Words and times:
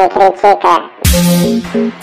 me 0.00 0.08
critica. 0.08 2.00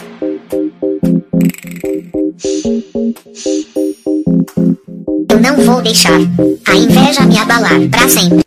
Eu 5.29 5.39
não 5.39 5.55
vou 5.65 5.81
deixar 5.81 6.13
a 6.13 6.75
inveja 6.75 7.25
me 7.25 7.37
abalar 7.39 7.79
pra 7.89 8.07
sempre. 8.07 8.45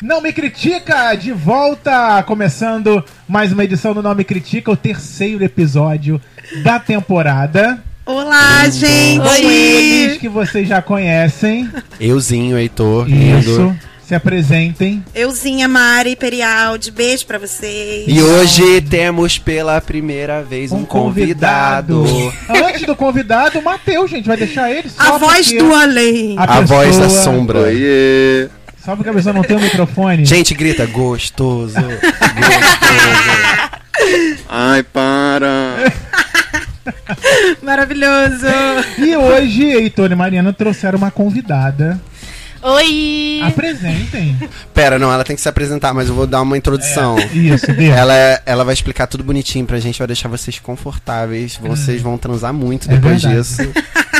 Não 0.00 0.20
Me 0.20 0.32
Critica, 0.32 1.14
de 1.14 1.32
volta, 1.32 2.22
começando 2.24 3.04
mais 3.26 3.52
uma 3.52 3.64
edição 3.64 3.94
do 3.94 4.02
Não 4.02 4.14
Me 4.14 4.24
Critica, 4.24 4.70
o 4.70 4.76
terceiro 4.76 5.44
episódio 5.44 6.20
da 6.62 6.78
temporada. 6.78 7.82
Olá, 8.04 8.68
gente! 8.68 9.20
Com 9.20 9.34
eles 9.34 10.18
que 10.18 10.28
vocês 10.28 10.68
já 10.68 10.82
conhecem. 10.82 11.70
Euzinho, 12.00 12.58
Heitor, 12.58 13.08
Isso. 13.08 13.16
lindo. 13.16 13.91
Se 14.12 14.16
apresentem. 14.16 15.02
Euzinha, 15.14 15.66
Mari, 15.66 16.14
Perialdi, 16.16 16.90
beijo 16.90 17.24
pra 17.24 17.38
vocês. 17.38 18.04
E 18.06 18.20
hoje 18.20 18.82
temos 18.82 19.38
pela 19.38 19.80
primeira 19.80 20.42
vez 20.42 20.70
um, 20.70 20.84
convidado. 20.84 22.04
Antes 22.46 22.84
do 22.84 22.94
convidado, 22.94 23.58
o 23.58 23.64
Matheus, 23.64 24.10
gente, 24.10 24.26
vai 24.26 24.36
deixar 24.36 24.70
ele 24.70 24.90
só 24.90 25.14
A 25.14 25.18
voz 25.18 25.50
do 25.50 25.74
além. 25.74 26.34
a 26.36 26.58
A 26.58 26.60
voz 26.60 26.98
da 26.98 27.08
sombra. 27.08 27.60
Oiê! 27.60 28.50
Só 28.84 28.94
porque 28.94 29.08
a 29.08 29.14
pessoa 29.14 29.32
não 29.32 29.40
tem 29.40 29.56
o 29.56 29.60
microfone. 29.60 30.26
Gente, 30.26 30.52
grita 30.52 30.84
gostoso. 30.84 31.72
gostoso. 31.72 32.02
Ai, 34.46 34.82
para! 34.82 35.90
Maravilhoso. 37.62 38.46
E 38.98 39.16
hoje, 39.16 39.64
Heitor 39.64 40.12
e 40.12 40.14
Mariana 40.14 40.52
trouxeram 40.52 40.98
uma 40.98 41.10
convidada. 41.10 41.98
Oi! 42.62 43.40
Apresentem. 43.44 44.38
Pera, 44.72 44.98
não, 44.98 45.12
ela 45.12 45.24
tem 45.24 45.34
que 45.34 45.42
se 45.42 45.48
apresentar, 45.48 45.92
mas 45.92 46.08
eu 46.08 46.14
vou 46.14 46.26
dar 46.26 46.40
uma 46.42 46.56
introdução. 46.56 47.16
Isso, 47.32 47.66
dê. 47.72 47.86
Ela, 47.88 48.14
é- 48.16 48.42
ela 48.46 48.64
vai 48.64 48.72
explicar 48.74 49.06
tudo 49.06 49.24
bonitinho 49.24 49.66
pra 49.66 49.80
gente, 49.80 49.98
vai 49.98 50.06
deixar 50.06 50.28
vocês 50.28 50.58
confortáveis. 50.58 51.58
Vocês 51.60 52.00
vão 52.00 52.16
transar 52.16 52.52
muito 52.52 52.88
É 52.90 52.94
depois 52.94 53.22
verdade. 53.22 53.42
disso. 53.42 53.62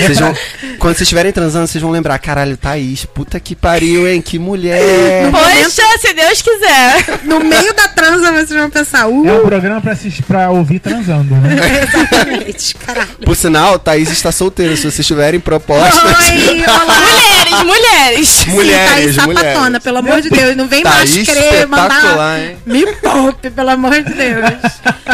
Vocês 0.00 0.18
vão- 0.20 0.34
quando 0.78 0.94
vocês 0.94 1.02
estiverem 1.02 1.32
transando, 1.32 1.66
vocês 1.66 1.82
vão 1.82 1.90
lembrar: 1.90 2.18
caralho, 2.18 2.56
Thaís, 2.56 3.04
puta 3.04 3.38
que 3.40 3.54
pariu, 3.56 4.06
hein? 4.08 4.20
Que 4.22 4.38
mulher! 4.38 5.30
Poxa, 5.30 5.82
se 6.00 6.12
Deus 6.14 6.42
quiser! 6.42 7.20
No 7.24 7.40
meio 7.40 7.74
da 7.74 7.88
transa 7.88 8.30
vocês 8.32 8.50
vão 8.60 8.70
pensar, 8.70 9.06
uh, 9.08 9.26
É 9.28 9.32
um 9.32 9.40
programa 9.46 9.80
pra, 9.80 9.92
assistir, 9.92 10.22
pra 10.22 10.50
ouvir 10.50 10.78
transando, 10.78 11.34
né? 11.36 11.56
exatamente, 11.82 12.74
caralho. 12.76 13.08
Por 13.24 13.36
sinal, 13.36 13.78
Thaís 13.78 14.10
está 14.10 14.30
solteira. 14.32 14.76
Se 14.76 14.90
vocês 14.90 15.06
tiverem 15.06 15.40
propostas. 15.40 15.94
Oi, 16.02 16.62
olá. 16.64 16.84
Mulheres, 16.84 17.64
mulheres! 17.64 18.46
mulheres, 18.46 18.86
Sim, 18.86 18.94
Thaís 18.94 19.16
mulheres. 19.18 19.48
sapatona, 19.52 19.80
pelo 19.80 19.98
amor 19.98 20.20
de 20.20 20.30
Deus. 20.30 20.56
Não 20.56 20.66
vem 20.68 20.82
Thaís 20.82 21.16
mais 21.16 21.26
querer 21.28 21.66
mandar. 21.66 22.38
hein? 22.40 22.56
Me 22.66 22.86
poupe, 22.94 23.50
pelo 23.50 23.70
amor 23.70 24.02
de 24.02 24.12
Deus. 24.14 24.72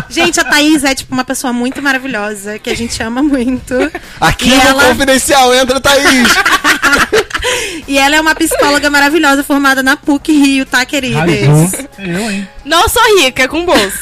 Gente, 0.09 0.41
a 0.41 0.45
Thaís 0.45 0.85
é, 0.85 0.95
tipo, 0.95 1.13
uma 1.15 1.25
pessoa 1.25 1.53
muito 1.53 1.81
maravilhosa, 1.83 2.59
que 2.59 2.69
a 2.71 2.75
gente 2.77 3.01
ama 3.03 3.23
muito. 3.23 3.75
Aqui 4.21 4.51
E 4.65 4.73
no 4.73 4.81
ela- 4.81 4.85
Confidencial, 4.91 5.55
entra 5.55 5.81
Thaís! 5.81 6.29
E 7.87 7.99
ela 7.99 8.17
é 8.17 8.21
uma 8.21 8.35
psicóloga 8.35 8.89
maravilhosa, 8.89 9.45
formada 9.45 9.83
na 9.83 9.97
PUC 9.99 10.33
Rio, 10.33 10.65
tá, 10.65 10.85
queridos? 10.87 11.19
Arrasou. 11.21 11.89
Eu, 11.99 12.31
hein? 12.31 12.49
Não 12.65 12.89
sou 12.89 13.03
rica, 13.21 13.47
com 13.47 13.67
bolsa. 13.67 14.01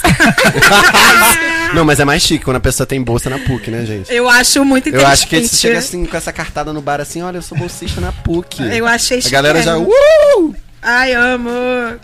Não, 1.75 1.85
mas 1.85 1.99
é 1.99 2.05
mais 2.05 2.23
chique 2.23 2.45
quando 2.45 2.59
a 2.59 2.61
pessoa 2.61 2.87
tem 2.87 3.03
bolsa 3.03 3.29
na 3.29 3.39
PUC, 3.41 3.71
né, 3.71 3.85
gente? 3.85 4.13
Eu 4.15 4.29
acho 4.29 4.65
muito 4.65 4.87
Eu 4.89 4.91
interessante. 4.95 5.13
acho 5.13 5.27
que 5.27 5.49
você 5.49 5.57
chega 5.57 5.79
assim 5.79 6.05
com 6.05 6.17
essa 6.17 6.33
cartada 6.33 6.73
no 6.73 6.81
bar 6.81 7.01
assim, 7.01 7.23
olha, 7.23 7.39
eu 7.39 7.43
sou 7.43 7.59
bolsista 7.59 8.01
na 8.01 8.13
PUC. 8.13 8.63
Eu 8.77 8.87
achei 8.87 9.19
A 9.25 9.29
galera 9.29 9.61
já. 9.63 9.75
chiquérrimo. 9.77 9.91
Uh! 10.39 10.55
Ai, 10.81 11.13
amo. 11.13 11.51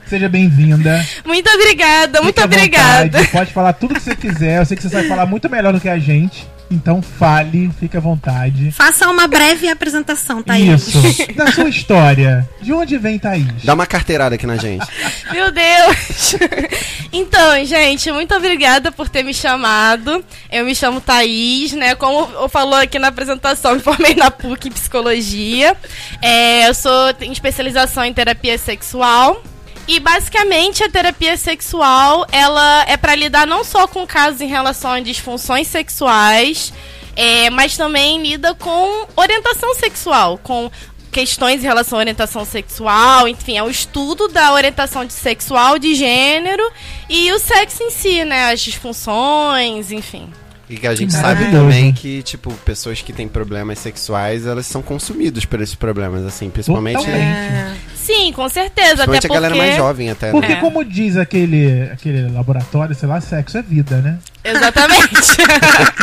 Seja 0.08 0.28
bem-vinda. 0.28 1.04
Muito 1.24 1.48
obrigada, 1.50 2.20
muito 2.22 2.40
Fique 2.40 2.42
à 2.42 2.44
obrigada. 2.58 3.04
vontade, 3.04 3.28
Pode 3.28 3.52
falar 3.52 3.72
tudo 3.74 3.94
que 3.94 4.00
você 4.00 4.16
quiser. 4.16 4.58
Eu 4.58 4.66
sei 4.66 4.76
que 4.76 4.82
você 4.82 4.88
sabe 4.88 5.06
falar 5.08 5.26
muito 5.26 5.48
melhor 5.50 5.72
do 5.72 5.80
que 5.80 5.88
a 5.88 5.98
gente. 5.98 6.46
Então 6.70 7.00
fale, 7.00 7.70
fique 7.80 7.96
à 7.96 8.00
vontade. 8.00 8.70
Faça 8.72 9.08
uma 9.08 9.26
breve 9.26 9.68
apresentação, 9.68 10.42
Thaís. 10.42 10.88
Isso. 10.88 11.32
Da 11.34 11.52
sua 11.52 11.68
história. 11.68 12.48
De 12.60 12.72
onde 12.72 12.98
vem 12.98 13.18
Thaís? 13.18 13.64
Dá 13.64 13.74
uma 13.74 13.86
carteirada 13.86 14.34
aqui 14.34 14.46
na 14.46 14.56
gente. 14.56 14.86
Meu 15.32 15.50
Deus! 15.50 16.36
Então, 17.10 17.64
gente, 17.64 18.12
muito 18.12 18.34
obrigada 18.34 18.92
por 18.92 19.08
ter 19.08 19.22
me 19.22 19.32
chamado. 19.32 20.22
Eu 20.52 20.66
me 20.66 20.74
chamo 20.74 21.00
Thaís, 21.00 21.72
né? 21.72 21.94
Como 21.94 22.30
eu 22.34 22.50
falou 22.50 22.74
aqui 22.74 22.98
na 22.98 23.08
apresentação, 23.08 23.74
me 23.74 23.80
formei 23.80 24.14
na 24.14 24.30
PUC 24.30 24.68
em 24.68 24.72
Psicologia. 24.72 25.74
É, 26.20 26.68
eu 26.68 26.74
sou 26.74 27.14
tenho 27.14 27.32
especialização 27.32 28.04
em 28.04 28.12
terapia 28.12 28.58
sexual. 28.58 29.42
E 29.88 29.98
basicamente 29.98 30.84
a 30.84 30.88
terapia 30.90 31.34
sexual, 31.38 32.26
ela 32.30 32.84
é 32.86 32.98
para 32.98 33.14
lidar 33.14 33.46
não 33.46 33.64
só 33.64 33.88
com 33.88 34.06
casos 34.06 34.42
em 34.42 34.46
relação 34.46 34.90
a 34.90 35.00
disfunções 35.00 35.66
sexuais, 35.66 36.74
é, 37.16 37.48
mas 37.48 37.74
também 37.74 38.22
lida 38.22 38.54
com 38.54 39.06
orientação 39.16 39.74
sexual, 39.74 40.36
com 40.36 40.70
questões 41.10 41.64
em 41.64 41.66
relação 41.66 41.98
à 41.98 42.00
orientação 42.00 42.44
sexual, 42.44 43.26
enfim, 43.26 43.56
é 43.56 43.62
o 43.62 43.70
estudo 43.70 44.28
da 44.28 44.52
orientação 44.52 45.06
de 45.06 45.14
sexual, 45.14 45.78
de 45.78 45.94
gênero 45.94 46.70
e 47.08 47.32
o 47.32 47.38
sexo 47.38 47.82
em 47.82 47.90
si, 47.90 48.24
né? 48.26 48.52
As 48.52 48.60
disfunções, 48.60 49.90
enfim. 49.90 50.30
E 50.68 50.76
que 50.76 50.86
a 50.86 50.94
gente 50.94 51.14
Que 51.14 51.20
sabe 51.20 51.50
também 51.50 51.92
que, 51.92 52.22
tipo, 52.22 52.52
pessoas 52.64 53.00
que 53.00 53.12
têm 53.12 53.26
problemas 53.26 53.78
sexuais, 53.78 54.46
elas 54.46 54.66
são 54.66 54.82
consumidas 54.82 55.44
por 55.44 55.60
esses 55.60 55.74
problemas, 55.74 56.24
assim, 56.26 56.50
principalmente. 56.50 57.08
É. 57.08 57.74
Sim, 57.94 58.32
com 58.32 58.48
certeza, 58.48 59.02
até 59.02 59.18
Principalmente 59.18 59.26
a 59.26 59.28
porque... 59.28 59.34
galera 59.34 59.54
mais 59.54 59.76
jovem 59.76 60.10
até, 60.10 60.30
Porque, 60.30 60.54
né? 60.54 60.60
como 60.60 60.84
diz 60.84 61.16
aquele, 61.16 61.82
aquele 61.92 62.28
laboratório, 62.30 62.94
sei 62.94 63.08
lá, 63.08 63.20
sexo 63.20 63.58
é 63.58 63.62
vida, 63.62 63.98
né? 63.98 64.18
Exatamente. 64.44 65.08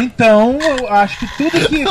Então, 0.02 0.58
eu 0.62 0.88
acho 0.94 1.20
que 1.20 1.28
tudo 1.38 1.68
que. 1.68 1.84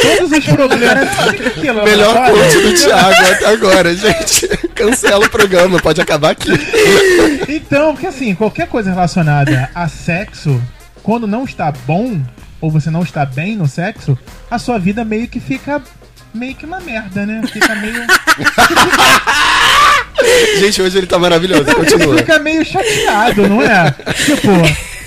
Todos 0.00 0.32
os 0.32 0.44
problemas. 0.44 1.08
Que 1.54 1.70
Melhor 1.72 2.30
coach 2.30 2.62
do 2.62 2.74
Thiago 2.74 3.32
até 3.32 3.46
agora, 3.46 3.94
gente. 3.94 4.48
Cancela 4.74 5.24
o 5.24 5.30
programa, 5.30 5.78
pode 5.80 6.00
acabar 6.00 6.30
aqui. 6.30 6.50
Então, 7.48 7.92
porque 7.94 8.06
assim, 8.06 8.34
qualquer 8.34 8.66
coisa 8.68 8.90
relacionada 8.90 9.70
a 9.74 9.88
sexo, 9.88 10.60
quando 11.04 11.26
não 11.26 11.44
está 11.44 11.70
bom, 11.86 12.18
ou 12.60 12.70
você 12.70 12.90
não 12.90 13.02
está 13.02 13.24
bem 13.26 13.56
no 13.56 13.68
sexo, 13.68 14.18
a 14.50 14.58
sua 14.58 14.78
vida 14.78 15.04
meio 15.04 15.28
que 15.28 15.38
fica 15.38 15.80
meio 16.32 16.54
que 16.54 16.64
uma 16.66 16.80
merda, 16.80 17.26
né? 17.26 17.42
Fica 17.46 17.74
meio. 17.76 17.94
Gente, 20.58 20.80
hoje 20.80 20.98
ele 20.98 21.06
tá 21.06 21.18
maravilhoso, 21.18 21.64
continua. 21.76 22.16
fica 22.16 22.38
meio 22.38 22.64
chateado, 22.64 23.46
não 23.46 23.62
é? 23.62 23.94
Tipo, 24.24 24.48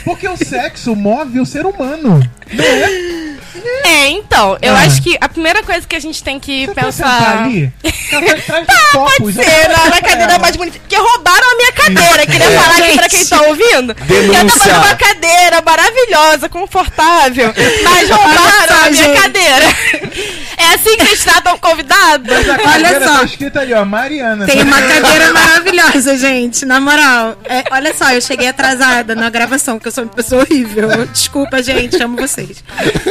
porque 0.05 0.27
o 0.27 0.37
sexo 0.37 0.95
move 0.95 1.39
o 1.39 1.45
ser 1.45 1.65
humano. 1.65 2.19
Não 2.53 2.63
é? 2.63 3.36
É, 3.83 4.09
então, 4.09 4.57
eu 4.61 4.73
Ah. 4.75 4.79
acho 4.81 5.01
que 5.01 5.17
a 5.19 5.27
primeira 5.29 5.63
coisa 5.63 5.85
que 5.87 5.95
a 5.95 5.99
gente 5.99 6.23
tem 6.23 6.39
que 6.39 6.65
Você 6.65 6.73
sentar 6.73 6.83
pensar. 6.85 7.43
ali? 7.43 7.71
Traz 8.09 8.45
traz 8.45 8.67
os 8.67 8.91
copos. 8.91 9.33
Ser 9.35 9.69
na, 9.69 9.85
na 9.89 10.01
cadeira 10.01 10.39
mais 10.39 10.55
bonita. 10.55 10.79
Que 10.87 10.95
roubaram 10.95 11.51
a 11.51 11.55
minha 11.55 11.71
cadeira. 11.71 12.25
Queria 12.25 12.51
falar 12.61 12.77
aqui 12.77 12.93
pra 12.97 13.09
quem 13.09 13.25
tá 13.25 13.41
ouvindo. 13.43 13.95
Que 13.95 14.13
eu 14.13 14.31
Denúncia. 14.33 14.59
tava 14.59 14.73
numa 14.85 14.95
cadeira 14.95 15.61
maravilhosa, 15.65 16.49
confortável. 16.49 17.53
Mas 17.83 18.09
roubaram 18.09 18.85
a 18.85 18.89
minha 18.91 19.21
cadeira. 19.21 19.65
É 20.59 20.73
assim 20.73 20.97
que 20.97 21.05
vocês 21.05 21.23
tratam 21.23 21.57
convidado? 21.59 22.33
A 22.33 22.43
cadeira 22.43 22.69
Olha 22.73 22.99
só. 23.07 23.17
Tá 23.19 23.23
escrito 23.25 23.59
ali, 23.59 23.73
ó, 23.73 23.85
Mariana. 23.85 24.45
Tem 24.45 24.57
Tá 24.57 24.63
uma 24.63 24.81
cadeira 24.81 25.31
maravilhosa, 25.33 26.17
gente. 26.17 26.65
Na 26.65 26.79
moral. 26.81 27.37
É, 27.45 27.63
olha 27.71 27.93
só, 27.93 28.11
eu 28.11 28.19
cheguei 28.21 28.47
atrasada 28.47 29.13
na 29.15 29.29
gravação, 29.29 29.75
porque 29.75 29.89
eu 29.89 29.91
sou 29.91 30.03
uma 30.05 30.13
pessoa 30.13 30.41
horrível. 30.41 30.89
Desculpa, 31.07 31.61
gente, 31.61 32.01
amo 32.01 32.17
vocês. 32.17 32.63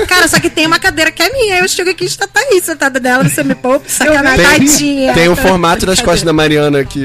Cara, 0.09 0.27
só 0.27 0.41
que 0.41 0.51
tem 0.51 0.67
uma 0.67 0.79
cadeira 0.81 1.11
que 1.13 1.23
é 1.23 1.31
minha. 1.31 1.59
Eu 1.59 1.69
chego 1.69 1.91
aqui 1.91 2.05
e 2.05 2.07
está 2.09 2.27
Thaís 2.27 2.65
sentada 2.65 2.99
dela, 2.99 3.23
você 3.23 3.45
me 3.45 3.55
poupa, 3.55 3.85
sacanagem, 3.89 5.07
Tem, 5.07 5.15
tem 5.15 5.29
o 5.29 5.37
formato 5.37 5.87
das 5.87 6.01
costas 6.01 6.23
da 6.25 6.33
Mariana 6.33 6.81
aqui. 6.81 7.05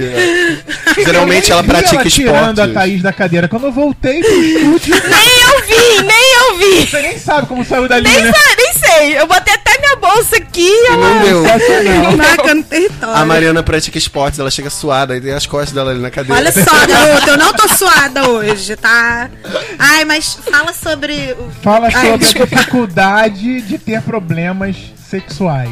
ó. 0.98 1.02
Geralmente 1.04 1.52
ela 1.52 1.64
pratica 1.64 2.02
ela 2.02 2.10
tirando 2.10 2.60
a 2.60 2.64
esporte. 2.66 2.74
Thaís 2.74 3.02
da 3.04 3.14
cadeira. 3.14 3.48
Quando 3.48 3.66
eu 3.68 3.72
voltei 3.72 4.22
pro 4.22 4.44
estúdio, 4.44 4.96
Nem 4.96 5.42
eu 5.44 5.62
vi, 5.68 6.04
nem 6.04 6.34
eu 6.40 6.58
vi. 6.58 6.88
você 6.88 7.02
nem 7.02 7.18
sabe 7.20 7.48
como 7.48 7.64
saiu 7.64 7.88
dali, 7.88 8.08
Nem, 8.10 8.24
né? 8.24 8.32
sa- 8.32 8.56
nem 8.58 8.71
sei. 8.98 9.20
Eu 9.20 9.28
botei 9.28 9.54
até 9.54 9.78
minha 9.80 9.96
bolsa 9.96 10.38
aqui. 10.38 10.68
E 10.68 10.88
ela- 10.88 10.98
não 10.98 11.22
deu. 11.24 11.44
Sensacional. 11.44 12.18
Marcando 12.18 12.64
território. 12.66 13.16
A 13.16 13.26
Mariana 13.26 13.64
pratica 13.64 13.98
esportes, 13.98 14.40
ela 14.40 14.52
chega 14.52 14.70
suada 14.70 15.16
e 15.18 15.22
tem 15.22 15.34
as 15.34 15.46
costas 15.46 15.72
dela 15.74 15.92
ali 15.92 16.00
na 16.02 16.10
cadeira. 16.12 16.40
Olha 16.40 16.52
só, 16.52 16.60
garoto, 16.86 17.30
eu 17.30 17.38
não 17.38 17.54
tô 17.54 17.68
suada 17.76 18.30
hoje, 18.30 18.76
tá? 18.76 19.30
Ai, 19.80 20.06
mas 20.06 20.38
fala 20.50 20.74
sobre. 20.74 21.36
o- 21.40 21.52
Fala 21.62 21.88
Ai, 21.88 21.92
sobre 21.92 22.10
a 22.10 22.18
desculpa. 22.18 22.56
dificuldade 22.56 23.62
de 23.62 23.78
ter 23.78 24.02
problemas 24.02 24.76
sexuais. 25.10 25.72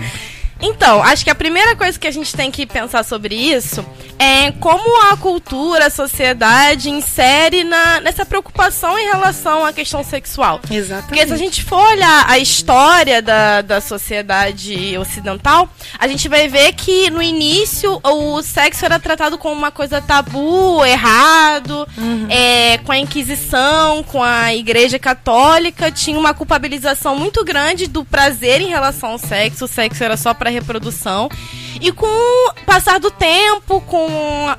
Então, 0.62 1.02
acho 1.02 1.24
que 1.24 1.30
a 1.30 1.36
primeira 1.36 1.76
coisa 1.76 1.98
que 1.98 2.08
a 2.08 2.12
gente 2.12 2.36
tem 2.36 2.52
que 2.52 2.66
pensar 2.66 3.04
sobre 3.04 3.36
isso 3.36 3.86
é 4.18 4.52
como 4.60 5.02
a 5.10 5.16
cultura, 5.16 5.88
a 5.88 5.90
sociedade 5.90 6.90
insere 6.90 7.64
na, 7.64 8.02
nessa 8.02 8.26
preocupação 8.26 9.00
em 9.00 9.06
relação 9.06 9.66
à 9.66 9.72
questão 9.72 10.04
sexual. 10.04 10.60
Porque 10.60 10.74
se 10.74 10.92
a 10.92 10.98
Exatamente. 10.98 11.38
gente 11.38 11.64
for 11.64 11.80
olhar 11.80 12.26
a 12.28 12.38
história 12.38 13.22
da, 13.22 13.62
da 13.62 13.80
sociedade 13.80 14.98
ocidental, 14.98 15.70
a 15.98 16.08
gente 16.08 16.28
vai 16.28 16.50
ver 16.50 16.74
que 16.74 17.10
no 17.10 17.22
início 17.22 18.00
o 18.04 18.42
sexo 18.42 18.84
era 18.84 19.00
tratado 19.00 19.38
como 19.38 19.56
uma 19.56 19.72
coisa 19.72 20.02
tabu, 20.02 20.84
errado, 20.86 21.88
é, 22.30 22.78
com 22.80 22.92
a 22.92 22.98
Inquisição, 22.98 24.04
com 24.04 24.22
a 24.22 24.54
Igreja 24.54 25.00
Católica, 25.00 25.90
tinha 25.90 26.20
uma 26.20 26.34
culpabilização 26.34 27.16
muito 27.16 27.46
grande 27.46 27.88
do 27.88 28.04
prazer 28.04 28.60
em 28.60 28.68
relação 28.68 29.12
ao 29.12 29.18
sexo, 29.18 29.64
o 29.64 29.68
sexo 29.68 30.04
era 30.04 30.18
só 30.18 30.34
para 30.50 30.52
reprodução. 30.52 31.30
E 31.80 31.92
com 31.92 32.06
o 32.06 32.54
passar 32.66 33.00
do 33.00 33.12
tempo, 33.12 33.80
com, 33.82 34.08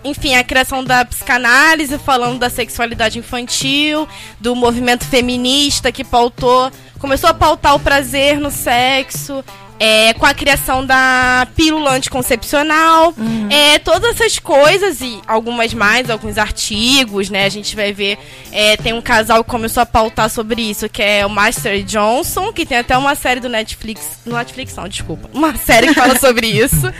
enfim, 0.04 0.34
a 0.34 0.44
criação 0.44 0.82
da 0.82 1.04
psicanálise, 1.04 1.98
falando 1.98 2.38
da 2.38 2.48
sexualidade 2.48 3.18
infantil, 3.18 4.08
do 4.38 4.54
movimento 4.54 5.04
feminista 5.04 5.92
que 5.92 6.04
pautou, 6.04 6.70
começou 6.98 7.28
a 7.28 7.34
pautar 7.34 7.74
o 7.74 7.80
prazer 7.80 8.38
no 8.38 8.50
sexo, 8.50 9.44
é, 9.80 10.12
com 10.12 10.26
a 10.26 10.34
criação 10.34 10.84
da 10.84 11.48
pílula 11.56 11.92
anticoncepcional, 11.92 13.14
é, 13.48 13.78
todas 13.78 14.10
essas 14.14 14.38
coisas 14.38 15.00
e 15.00 15.18
algumas 15.26 15.72
mais, 15.72 16.10
alguns 16.10 16.36
artigos, 16.36 17.30
né? 17.30 17.46
A 17.46 17.48
gente 17.48 17.74
vai 17.74 17.90
ver, 17.90 18.18
é, 18.52 18.76
tem 18.76 18.92
um 18.92 19.00
casal 19.00 19.42
que 19.42 19.50
começou 19.50 19.82
a 19.82 19.86
pautar 19.86 20.28
sobre 20.28 20.60
isso, 20.60 20.86
que 20.88 21.02
é 21.02 21.24
o 21.24 21.30
Master 21.30 21.82
Johnson, 21.82 22.52
que 22.52 22.66
tem 22.66 22.76
até 22.78 22.96
uma 22.98 23.14
série 23.14 23.40
do 23.40 23.48
Netflix, 23.48 24.18
no 24.26 24.36
Netflix 24.36 24.76
não, 24.76 24.86
desculpa, 24.86 25.30
uma 25.32 25.56
série 25.64 25.88
que 25.88 25.94
fala 25.94 26.18
sobre 26.18 26.46
isso. 26.46 26.92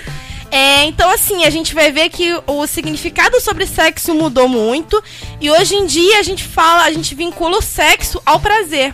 É, 0.51 0.85
então, 0.87 1.09
assim, 1.11 1.45
a 1.45 1.51
gente 1.51 1.75
vai 1.75 1.93
ver 1.93 2.09
que 2.09 2.35
o 2.47 2.67
significado 2.67 3.41
sobre 3.41 3.67
sexo 3.67 4.13
mudou 4.15 4.49
muito. 4.49 5.01
E 5.41 5.49
hoje 5.49 5.77
em 5.77 5.87
dia 5.87 6.19
a 6.19 6.23
gente 6.25 6.43
fala, 6.43 6.85
a 6.85 6.91
gente 6.91 7.15
vincula 7.15 7.59
o 7.59 7.63
sexo 7.63 8.21
ao 8.27 8.41
prazer. 8.41 8.93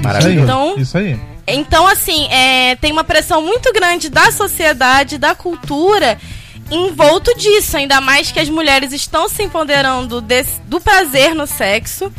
Maravilhoso. 0.00 0.44
Então- 0.44 0.74
Isso 0.78 0.96
aí. 0.96 1.18
Então, 1.54 1.86
assim, 1.86 2.28
é, 2.30 2.76
tem 2.76 2.92
uma 2.92 3.04
pressão 3.04 3.40
muito 3.42 3.72
grande 3.72 4.08
da 4.08 4.30
sociedade, 4.30 5.16
da 5.18 5.34
cultura, 5.34 6.18
envolto 6.70 7.34
disso. 7.36 7.76
Ainda 7.76 8.00
mais 8.00 8.30
que 8.30 8.38
as 8.40 8.48
mulheres 8.48 8.92
estão 8.92 9.28
se 9.28 9.42
empoderando 9.42 10.20
desse- 10.20 10.60
do 10.66 10.80
prazer 10.80 11.34
no 11.34 11.46
sexo. 11.46 12.12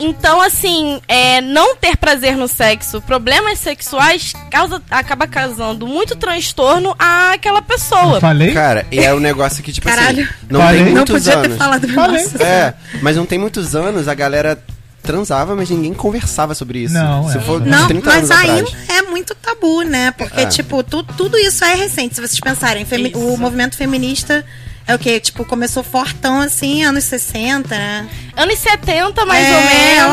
Então, 0.00 0.40
assim, 0.40 1.00
é, 1.06 1.40
não 1.40 1.76
ter 1.76 1.96
prazer 1.96 2.36
no 2.36 2.48
sexo, 2.48 3.00
problemas 3.02 3.60
sexuais, 3.60 4.32
causa, 4.50 4.82
acaba 4.90 5.28
causando 5.28 5.86
muito 5.86 6.16
transtorno 6.16 6.92
àquela 6.98 7.62
pessoa. 7.62 8.16
Eu 8.16 8.20
falei? 8.20 8.50
Cara, 8.52 8.84
e 8.90 8.98
é 8.98 9.14
um 9.14 9.20
negócio 9.20 9.62
que, 9.62 9.72
tipo 9.72 9.86
Caralho. 9.86 10.24
assim, 10.24 10.32
não 10.50 10.60
Falei. 10.60 10.74
tem 10.76 10.84
Não 10.86 10.90
Não 10.90 10.96
muitos 10.96 11.14
podia 11.14 11.34
anos. 11.38 11.48
ter 11.52 11.56
falado 11.56 11.88
Falei. 11.90 12.22
nossa. 12.24 12.42
É, 12.42 12.74
mas 13.00 13.16
não 13.16 13.24
tem 13.26 13.38
muitos 13.38 13.76
anos 13.76 14.08
a 14.08 14.14
galera 14.14 14.58
transava, 15.02 15.54
mas 15.56 15.68
ninguém 15.68 15.92
conversava 15.92 16.54
sobre 16.54 16.80
isso. 16.80 16.94
Não, 16.94 17.28
Se 17.28 17.38
é. 17.38 17.40
for 17.40 17.60
Não, 17.64 17.82
uns 17.82 17.88
30 17.88 18.06
mas 18.06 18.30
anos 18.30 18.30
ainda 18.30 18.68
atrás. 18.68 18.88
é 18.90 19.02
muito 19.02 19.34
tabu, 19.34 19.82
né? 19.82 20.12
Porque, 20.12 20.40
É. 20.40 20.46
tipo, 20.46 20.82
tu- 20.82 21.02
tudo 21.02 21.36
isso 21.36 21.64
é 21.64 21.74
recente. 21.74 22.14
Se 22.14 22.20
vocês 22.20 22.38
pensarem, 22.40 22.86
o 23.14 23.36
movimento 23.36 23.76
feminista 23.76 24.44
é 24.86 24.94
o 24.94 24.98
quê? 24.98 25.18
Tipo, 25.20 25.44
começou 25.44 25.82
fortão 25.82 26.40
assim, 26.40 26.82
anos 26.84 27.04
60, 27.04 27.68
né? 27.76 28.08
Anos 28.36 28.58
70, 28.58 29.26
mais 29.26 29.46
é, 29.46 29.56
ou 29.56 29.64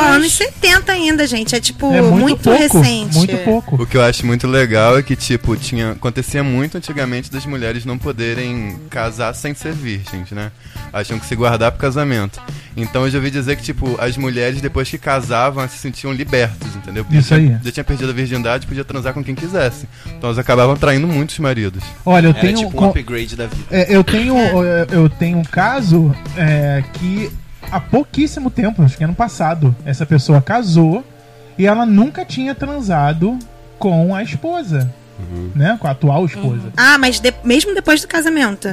menos. 0.01 0.15
anos 0.15 0.33
70 0.33 0.91
ainda, 0.91 1.25
gente. 1.27 1.55
É, 1.55 1.59
tipo, 1.59 1.93
É 1.93 2.01
muito, 2.01 2.19
muito, 2.19 2.43
pouco. 2.43 2.59
recente. 2.79 3.15
Muito 3.15 3.37
pouco. 3.37 3.81
O 3.81 3.87
que 3.87 3.95
eu 3.97 4.03
acho 4.03 4.25
muito 4.25 4.45
legal 4.47 4.97
é 4.97 5.03
que, 5.03 5.15
tipo, 5.15 5.55
tinha, 5.55 5.91
acontecia 5.91 6.43
muito 6.43 6.77
antigamente 6.77 7.31
das 7.31 7.45
mulheres 7.45 7.85
não 7.85 7.97
poderem 7.97 8.77
casar 8.89 9.33
sem 9.33 9.53
ser 9.53 9.73
virgens, 9.73 10.31
né? 10.31 10.51
Elas 10.91 11.07
tinham 11.07 11.19
que 11.19 11.25
se 11.25 11.35
guardar 11.35 11.71
pro 11.71 11.79
casamento. 11.79 12.41
Então 12.75 13.05
eu 13.05 13.11
já 13.11 13.17
ouvi 13.17 13.31
dizer 13.31 13.55
que, 13.55 13.63
tipo, 13.63 13.97
as 13.99 14.17
mulheres, 14.17 14.61
depois 14.61 14.89
que 14.89 14.97
casavam, 14.97 15.67
se 15.67 15.77
sentiam 15.77 16.11
libertas, 16.13 16.75
entendeu? 16.75 17.03
Porque 17.03 17.19
Isso 17.19 17.29
já, 17.29 17.35
aí. 17.37 17.57
já 17.63 17.71
tinha 17.71 17.83
perdido 17.83 18.09
a 18.09 18.13
virgindade, 18.13 18.67
podia 18.67 18.83
transar 18.83 19.13
com 19.13 19.23
quem 19.23 19.35
quisesse. 19.35 19.87
Então 20.05 20.27
elas 20.29 20.37
acabavam 20.37 20.75
traindo 20.75 21.07
muitos 21.07 21.37
maridos. 21.39 21.83
Olha, 22.05 22.27
eu 22.27 22.31
Era 22.31 22.39
tenho. 22.41 22.57
tipo 22.57 22.83
um 22.83 22.89
upgrade 22.89 23.35
da 23.35 23.47
vida. 23.47 23.63
É, 23.71 23.95
eu 23.95 24.03
tenho 24.03 24.35
eu- 24.63 24.85
eu 25.03 25.09
tenho 25.09 25.37
um 25.37 25.43
caso 25.43 26.13
é, 26.37 26.83
que 26.93 27.31
há 27.71 27.79
pouquíssimo 27.79 28.49
tempo, 28.49 28.81
acho 28.83 28.97
que 28.97 29.03
ano 29.03 29.13
passado, 29.15 29.75
essa 29.85 30.05
pessoa 30.05 30.41
casou 30.41 31.03
e 31.57 31.65
ela 31.67 31.85
nunca 31.85 32.23
tinha 32.25 32.55
transado 32.55 33.37
com 33.77 34.13
a 34.15 34.23
esposa, 34.23 34.91
né? 35.55 35.77
Com 35.79 35.87
a 35.87 35.91
atual 35.91 36.25
esposa. 36.25 36.71
Ah, 36.77 36.97
mas 36.97 37.19
de- 37.19 37.33
mesmo 37.43 37.73
depois 37.75 38.01
do 38.01 38.07
casamento? 38.07 38.67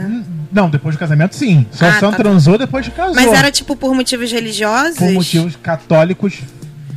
Não, 0.52 0.70
depois 0.70 0.94
do 0.94 0.98
casamento 0.98 1.34
sim. 1.34 1.66
Só, 1.72 1.86
Ah, 1.86 1.98
só 2.00 2.10
tá. 2.10 2.16
transou 2.16 2.56
depois 2.56 2.84
de 2.84 2.90
casou. 2.92 3.14
Mas 3.16 3.32
era, 3.32 3.50
tipo, 3.50 3.74
por 3.76 3.94
motivos 3.94 4.30
religiosos? 4.30 4.98
por 4.98 5.10
motivos 5.12 5.56
católicos 5.56 6.38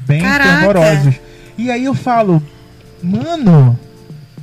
bem 0.06 0.21
Caraca. 0.21 0.59
fervorosos. 0.59 1.15
E 1.57 1.69
aí 1.71 1.85
eu 1.85 1.94
falo, 1.95 2.42
mano, 3.03 3.77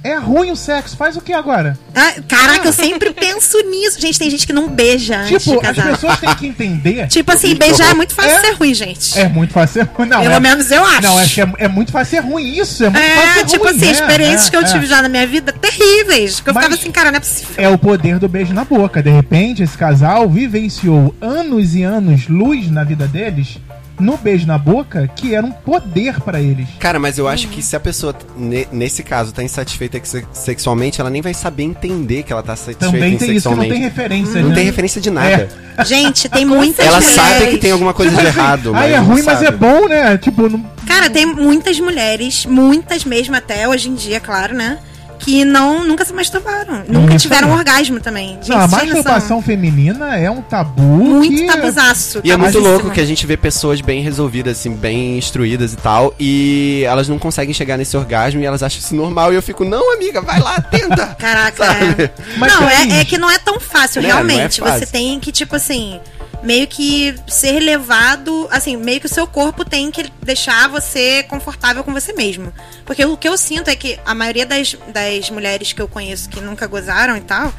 é 0.04 0.16
ruim 0.16 0.50
o 0.50 0.56
sexo, 0.56 0.96
faz 0.96 1.16
o 1.16 1.20
que 1.20 1.32
agora? 1.32 1.78
Ah, 1.94 2.14
caraca, 2.28 2.68
eu 2.68 2.72
sempre 2.72 3.10
penso 3.14 3.58
nisso. 3.68 4.00
Gente, 4.00 4.18
tem 4.18 4.30
gente 4.30 4.46
que 4.46 4.52
não 4.52 4.68
beija 4.68 5.24
tipo, 5.24 5.60
as 5.66 5.76
pessoas 5.76 6.18
têm 6.20 6.34
que 6.34 6.46
entender. 6.46 7.06
Tipo 7.16 7.32
assim, 7.32 7.54
beijar 7.54 7.90
é 7.90 7.94
muito 7.94 8.14
fácil 8.14 8.32
É. 8.32 8.40
ser 8.40 8.52
ruim, 8.52 8.74
gente. 8.74 9.18
É 9.18 9.28
muito 9.28 9.52
fácil 9.52 9.82
ser 9.82 9.90
ruim. 9.92 10.08
Não, 10.08 10.20
Pelo 10.20 10.34
é, 10.34 10.40
menos 10.40 10.70
eu 10.70 10.84
acho. 10.84 11.02
Não, 11.02 11.18
é, 11.20 11.26
que 11.26 11.40
é, 11.40 11.52
é 11.58 11.68
muito 11.68 11.90
fácil 11.92 12.10
ser 12.22 12.26
ruim 12.28 12.58
isso. 12.58 12.84
É 12.84 12.90
muito 12.90 13.02
fácil 13.02 13.20
É, 13.30 13.34
ser 13.34 13.44
tipo 13.46 13.64
ruim, 13.64 13.76
assim, 13.76 13.86
é, 13.86 13.90
experiências 13.90 14.46
é, 14.46 14.50
que 14.50 14.56
eu 14.56 14.60
é. 14.60 14.64
tive 14.64 14.86
já 14.86 15.02
na 15.02 15.08
minha 15.08 15.26
vida 15.26 15.52
terríveis. 15.52 16.40
Que 16.40 16.50
eu 16.50 16.54
Mas- 16.54 16.64
ficava 16.64 16.80
assim, 16.80 16.90
cara, 16.92 17.10
não 17.10 17.16
é 17.16 17.20
possível. 17.20 17.54
É 17.56 17.68
o 17.68 17.78
poder 17.78 18.18
do 18.18 18.28
beijo 18.28 18.52
na 18.52 18.64
boca. 18.64 19.02
De 19.02 19.10
repente, 19.10 19.62
esse 19.62 19.76
casal 19.76 20.28
vivenciou 20.28 21.14
anos 21.20 21.74
e 21.74 21.82
anos 21.82 22.28
luz 22.28 22.70
na 22.70 22.84
vida 22.84 23.06
deles 23.06 23.58
no 23.98 24.16
beijo 24.16 24.46
na 24.46 24.58
boca, 24.58 25.08
que 25.14 25.34
era 25.34 25.44
um 25.46 25.50
poder 25.52 26.20
pra 26.20 26.40
eles. 26.40 26.66
Cara, 26.78 26.98
mas 26.98 27.18
eu 27.18 27.26
acho 27.28 27.48
que 27.48 27.62
se 27.62 27.74
a 27.76 27.80
pessoa, 27.80 28.14
ne- 28.36 28.66
nesse 28.72 29.02
caso, 29.02 29.32
tá 29.32 29.42
insatisfeita 29.42 30.00
se- 30.04 30.24
sexualmente, 30.32 31.00
ela 31.00 31.10
nem 31.10 31.22
vai 31.22 31.32
saber 31.34 31.62
entender 31.64 32.22
que 32.22 32.32
ela 32.32 32.42
tá 32.42 32.54
satisfeita 32.56 32.86
Também 32.86 33.16
tem 33.16 33.34
isso 33.36 33.48
que 33.48 33.54
não 33.54 33.68
tem 33.68 33.80
referência, 33.80 34.40
Não 34.42 34.48
né? 34.50 34.54
tem 34.54 34.64
referência 34.64 35.00
de 35.00 35.10
nada. 35.10 35.48
Gente, 35.84 36.28
tem 36.28 36.44
muitas 36.46 36.84
Ela 36.86 36.96
mulheres. 36.96 37.14
sabe 37.16 37.46
que 37.48 37.58
tem 37.58 37.72
alguma 37.72 37.94
coisa 37.94 38.14
de 38.16 38.26
errado, 38.26 38.72
mas 38.72 38.82
Ai, 38.84 38.94
é 38.94 38.98
ruim, 38.98 39.22
mas 39.22 39.42
é 39.42 39.50
bom, 39.50 39.88
né? 39.88 40.16
Tipo, 40.18 40.48
não... 40.48 40.64
Cara, 40.86 41.10
tem 41.10 41.26
muitas 41.26 41.78
mulheres, 41.80 42.46
muitas 42.46 43.04
mesmo 43.04 43.34
até 43.36 43.66
hoje 43.68 43.88
em 43.88 43.94
dia, 43.94 44.20
claro, 44.20 44.54
né? 44.54 44.78
Que 45.18 45.44
não, 45.44 45.84
nunca 45.84 46.04
se 46.04 46.12
masturbaram. 46.12 46.84
Nunca 46.88 47.14
Isso 47.14 47.22
tiveram 47.28 47.50
orgasmo 47.52 48.00
também. 48.00 48.38
Não, 48.46 48.58
a 48.60 48.68
masturbação 48.68 49.42
feminina 49.42 50.16
é 50.16 50.30
um 50.30 50.42
tabu. 50.42 50.82
Muito 50.82 51.36
que... 51.36 51.46
tabuzaço. 51.46 52.20
E 52.22 52.30
é 52.30 52.36
muito 52.36 52.58
louco 52.58 52.90
que 52.90 53.00
a 53.00 53.04
gente 53.04 53.26
vê 53.26 53.36
pessoas 53.36 53.80
bem 53.80 54.00
resolvidas, 54.02 54.58
assim, 54.58 54.74
bem 54.74 55.18
instruídas 55.18 55.72
e 55.72 55.76
tal, 55.76 56.14
e 56.18 56.82
elas 56.86 57.08
não 57.08 57.18
conseguem 57.18 57.54
chegar 57.54 57.76
nesse 57.76 57.96
orgasmo 57.96 58.40
e 58.40 58.44
elas 58.44 58.62
acham 58.62 58.78
isso 58.78 58.94
normal. 58.94 59.32
E 59.32 59.36
eu 59.36 59.42
fico, 59.42 59.64
não, 59.64 59.94
amiga, 59.94 60.20
vai 60.20 60.40
lá, 60.40 60.60
tenta. 60.60 61.06
Caraca, 61.18 61.64
é. 61.98 62.10
Mas 62.36 62.52
não, 62.52 62.68
é, 62.68 63.00
é 63.00 63.04
que 63.04 63.18
não 63.18 63.30
é 63.30 63.38
tão 63.38 63.58
fácil, 63.58 64.02
Né, 64.02 64.08
não 64.08 64.18
é 64.18 64.22
realmente. 64.22 64.60
fácil. 64.60 64.80
Você 64.80 64.86
tem 64.86 65.18
que, 65.20 65.32
tipo 65.32 65.56
assim, 65.56 66.00
meio 66.42 66.66
que 66.66 67.14
ser 67.26 67.60
levado. 67.60 68.48
Assim, 68.50 68.76
meio 68.76 69.00
que 69.00 69.06
o 69.06 69.08
seu 69.08 69.26
corpo 69.26 69.64
tem 69.64 69.90
que 69.90 70.10
deixar 70.22 70.68
você 70.68 71.22
confortável 71.24 71.82
com 71.82 71.92
você 71.92 72.12
mesmo. 72.12 72.52
Porque 72.84 73.04
o 73.04 73.16
que 73.16 73.28
eu 73.28 73.36
sinto 73.36 73.68
é 73.68 73.76
que 73.76 73.98
a 74.04 74.14
maioria 74.14 74.46
das, 74.46 74.76
das 74.88 75.30
mulheres 75.30 75.72
que 75.72 75.82
eu 75.82 75.88
conheço 75.88 76.28
que 76.28 76.40
nunca 76.40 76.66
gozaram 76.66 77.16
e 77.16 77.20
tal. 77.20 77.52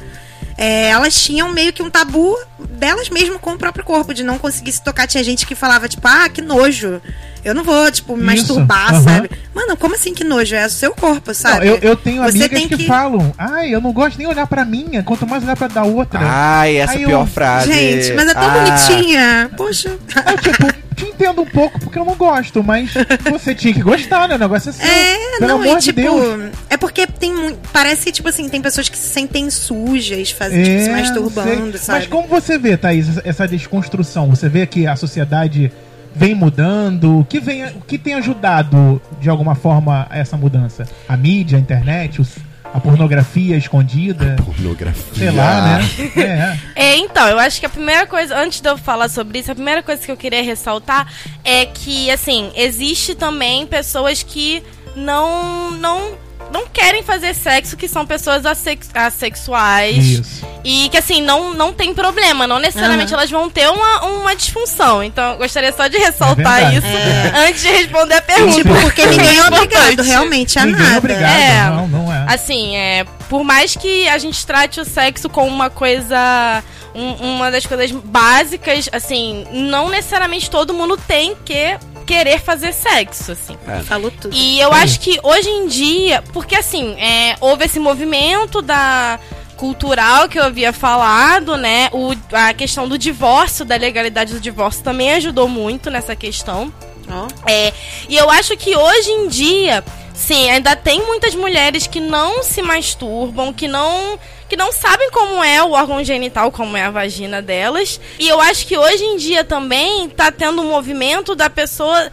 É, 0.58 0.88
elas 0.90 1.14
tinham 1.22 1.48
meio 1.52 1.72
que 1.72 1.82
um 1.82 1.88
tabu 1.88 2.36
delas 2.70 3.08
mesmo 3.08 3.38
com 3.38 3.52
o 3.52 3.58
próprio 3.58 3.84
corpo, 3.84 4.12
de 4.12 4.22
não 4.24 4.38
conseguir 4.38 4.72
se 4.72 4.82
tocar. 4.82 5.06
Tinha 5.06 5.22
gente 5.24 5.46
que 5.46 5.54
falava, 5.54 5.88
tipo, 5.88 6.06
ah, 6.06 6.28
que 6.28 6.42
nojo. 6.42 7.00
Eu 7.44 7.54
não 7.54 7.62
vou, 7.62 7.90
tipo, 7.90 8.16
me 8.16 8.34
Isso, 8.34 8.46
masturbar, 8.56 9.00
sabe? 9.00 9.30
Mano, 9.54 9.76
como 9.76 9.94
assim 9.94 10.12
que 10.12 10.24
nojo? 10.24 10.54
É 10.56 10.66
o 10.66 10.70
seu 10.70 10.90
corpo, 10.92 11.28
Não, 11.28 11.34
sabe? 11.34 11.66
eu, 11.68 11.76
eu 11.78 11.96
tenho 11.96 12.20
Você 12.24 12.30
amigas 12.30 12.48
tem 12.50 12.68
que... 12.68 12.76
que- 12.78 12.86
falam, 12.86 13.32
ai, 13.38 13.72
eu 13.72 13.80
não 13.80 13.92
gosto 13.92 14.18
nem 14.18 14.26
olhar 14.26 14.46
pra 14.48 14.64
minha, 14.64 15.02
quanto 15.04 15.24
mais 15.26 15.44
olhar 15.44 15.56
pra 15.56 15.68
da 15.68 15.84
outra. 15.84 16.18
Ai, 16.20 16.76
essa 16.76 16.94
Aí 16.94 17.04
pior 17.06 17.20
eu- 17.22 17.26
frase. 17.26 17.72
Gente, 17.72 18.12
mas 18.14 18.28
é 18.28 18.34
tão 18.34 18.42
Ah, 18.42 18.48
bonitinha. 18.50 19.50
Poxa. 19.56 19.88
Eu, 19.90 20.38
tipo, 20.38 20.87
te 20.98 21.04
entendo 21.06 21.42
um 21.42 21.46
pouco 21.46 21.78
porque 21.80 21.98
eu 21.98 22.04
não 22.04 22.14
gosto, 22.16 22.62
mas 22.62 22.90
você 23.30 23.54
tinha 23.54 23.72
que 23.72 23.82
gostar, 23.82 24.28
né? 24.28 24.34
O 24.34 24.38
negócio 24.38 24.70
é 24.70 24.72
seu. 24.72 24.86
É, 24.86 25.38
Pelo 25.38 25.48
não, 25.52 25.60
amor 25.62 25.76
e 25.76 25.80
de 25.80 25.84
tipo, 25.86 26.00
Deus. 26.00 26.50
é 26.68 26.76
porque 26.76 27.06
tem 27.06 27.32
muito. 27.34 27.58
Parece 27.72 28.04
que, 28.04 28.12
tipo 28.12 28.28
assim, 28.28 28.48
tem 28.48 28.60
pessoas 28.60 28.88
que 28.88 28.98
se 28.98 29.08
sentem 29.08 29.48
sujas, 29.50 30.30
fazem, 30.30 30.62
tipo, 30.62 30.80
se 30.82 30.88
É, 30.88 30.92
masturbando, 30.92 31.78
sabe? 31.78 31.98
Mas 32.00 32.08
como 32.08 32.26
você 32.28 32.58
vê, 32.58 32.76
Thaís, 32.76 33.08
essa- 33.08 33.22
essa 33.24 33.48
desconstrução? 33.48 34.28
Você 34.30 34.48
vê 34.48 34.66
que 34.66 34.86
a 34.86 34.96
sociedade 34.96 35.70
vem 36.14 36.34
mudando? 36.34 37.20
O 37.20 37.24
que, 37.24 37.38
vem, 37.38 37.64
o 37.66 37.80
que 37.80 37.96
tem 37.98 38.14
ajudado, 38.14 39.00
de 39.20 39.28
alguma 39.30 39.54
forma, 39.54 40.06
a 40.10 40.18
essa 40.18 40.36
mudança? 40.36 40.86
A 41.08 41.16
mídia, 41.16 41.56
a 41.56 41.60
internet, 41.60 42.20
os- 42.20 42.36
a 42.72 42.80
pornografia 42.80 43.56
escondida? 43.56 44.36
Pornografia. 44.44 45.14
Sei 45.14 45.30
lá, 45.30 45.62
né? 45.62 45.80
É. 46.16 46.68
É, 46.78 46.96
então, 46.96 47.26
eu 47.28 47.38
acho 47.38 47.58
que 47.58 47.66
a 47.66 47.68
primeira 47.68 48.06
coisa, 48.06 48.36
antes 48.36 48.60
de 48.60 48.68
eu 48.68 48.78
falar 48.78 49.08
sobre 49.08 49.40
isso, 49.40 49.50
a 49.50 49.54
primeira 49.54 49.82
coisa 49.82 50.00
que 50.04 50.10
eu 50.10 50.16
queria 50.16 50.42
ressaltar 50.42 51.12
é 51.44 51.66
que, 51.66 52.10
assim, 52.10 52.52
existe 52.54 53.14
também 53.14 53.66
pessoas 53.66 54.22
que 54.22 54.62
não, 54.94 55.72
não 55.72 56.16
não 56.52 56.66
querem 56.66 57.02
fazer 57.02 57.34
sexo, 57.34 57.76
que 57.76 57.86
são 57.88 58.06
pessoas 58.06 58.44
assex- 58.46 58.90
assexuais. 58.94 59.96
Isso. 60.04 60.46
E 60.64 60.88
que 60.90 60.96
assim, 60.98 61.22
não, 61.22 61.54
não 61.54 61.72
tem 61.72 61.94
problema. 61.94 62.46
Não 62.46 62.58
necessariamente 62.58 63.12
elas 63.14 63.30
vão 63.30 63.48
ter 63.48 63.68
uma, 63.68 64.04
uma 64.04 64.34
disfunção. 64.36 65.02
Então, 65.02 65.32
eu 65.32 65.38
gostaria 65.38 65.72
só 65.72 65.86
de 65.88 65.96
ressaltar 65.98 66.72
É 66.72 66.76
isso 66.76 66.86
antes 67.48 67.62
de 67.62 67.68
responder 67.68 68.14
a 68.14 68.22
pergunta. 68.22 68.54
Tipo, 68.56 68.74
porque 68.80 69.06
ninguém 69.06 69.38
é 69.38 69.44
obrigado 69.46 70.02
realmente 70.02 70.58
a 70.58 70.64
Ninguém 70.66 70.80
é 70.80 70.84
nada. 70.86 70.98
obrigado. 70.98 71.32
É. 71.40 71.64
Não, 71.70 71.88
não 71.88 72.12
é. 72.12 72.24
Assim, 72.28 72.76
é, 72.76 73.04
por 73.28 73.44
mais 73.44 73.74
que 73.76 74.08
a 74.08 74.18
gente 74.18 74.44
trate 74.46 74.80
o 74.80 74.84
sexo 74.84 75.28
como 75.28 75.48
uma 75.48 75.70
coisa. 75.70 76.62
um- 76.94 77.34
uma 77.36 77.50
das 77.50 77.64
coisas 77.64 77.90
básicas, 77.92 78.88
assim, 78.92 79.46
não 79.52 79.88
necessariamente 79.88 80.50
todo 80.50 80.74
mundo 80.74 80.96
tem 80.96 81.36
que 81.44 81.78
querer 82.08 82.40
fazer 82.40 82.72
sexo, 82.72 83.32
assim. 83.32 83.54
Falou 83.84 84.10
tudo. 84.10 84.34
E 84.34 84.58
eu 84.58 84.72
Sim. 84.72 84.80
acho 84.80 85.00
que 85.00 85.20
hoje 85.22 85.50
em 85.50 85.66
dia, 85.66 86.24
porque 86.32 86.56
assim, 86.56 86.98
é, 86.98 87.36
houve 87.38 87.66
esse 87.66 87.78
movimento 87.78 88.62
da 88.62 89.20
cultural 89.58 90.26
que 90.26 90.38
eu 90.38 90.44
havia 90.44 90.72
falado, 90.72 91.56
né? 91.58 91.90
O, 91.92 92.14
a 92.32 92.54
questão 92.54 92.88
do 92.88 92.96
divórcio, 92.96 93.62
da 93.62 93.76
legalidade 93.76 94.32
do 94.32 94.40
divórcio 94.40 94.82
também 94.82 95.12
ajudou 95.12 95.46
muito 95.46 95.90
nessa 95.90 96.16
questão. 96.16 96.72
Ó. 97.10 97.26
É, 97.46 97.74
e 98.08 98.16
eu 98.16 98.30
acho 98.30 98.56
que 98.56 98.74
hoje 98.74 99.10
em 99.10 99.28
dia, 99.28 99.84
sim, 100.14 100.48
ainda 100.48 100.74
tem 100.74 101.04
muitas 101.04 101.34
mulheres 101.34 101.86
que 101.86 102.00
não 102.00 102.42
se 102.42 102.62
masturbam, 102.62 103.52
que 103.52 103.68
não 103.68 104.18
que 104.48 104.56
não 104.56 104.72
sabem 104.72 105.10
como 105.10 105.44
é 105.44 105.62
o 105.62 105.72
órgão 105.72 106.02
genital, 106.02 106.50
como 106.50 106.76
é 106.76 106.84
a 106.84 106.90
vagina 106.90 107.42
delas. 107.42 108.00
E 108.18 108.26
eu 108.26 108.40
acho 108.40 108.66
que 108.66 108.78
hoje 108.78 109.04
em 109.04 109.16
dia 109.16 109.44
também 109.44 110.08
tá 110.08 110.32
tendo 110.32 110.62
um 110.62 110.70
movimento 110.70 111.34
da 111.34 111.50
pessoa 111.50 112.10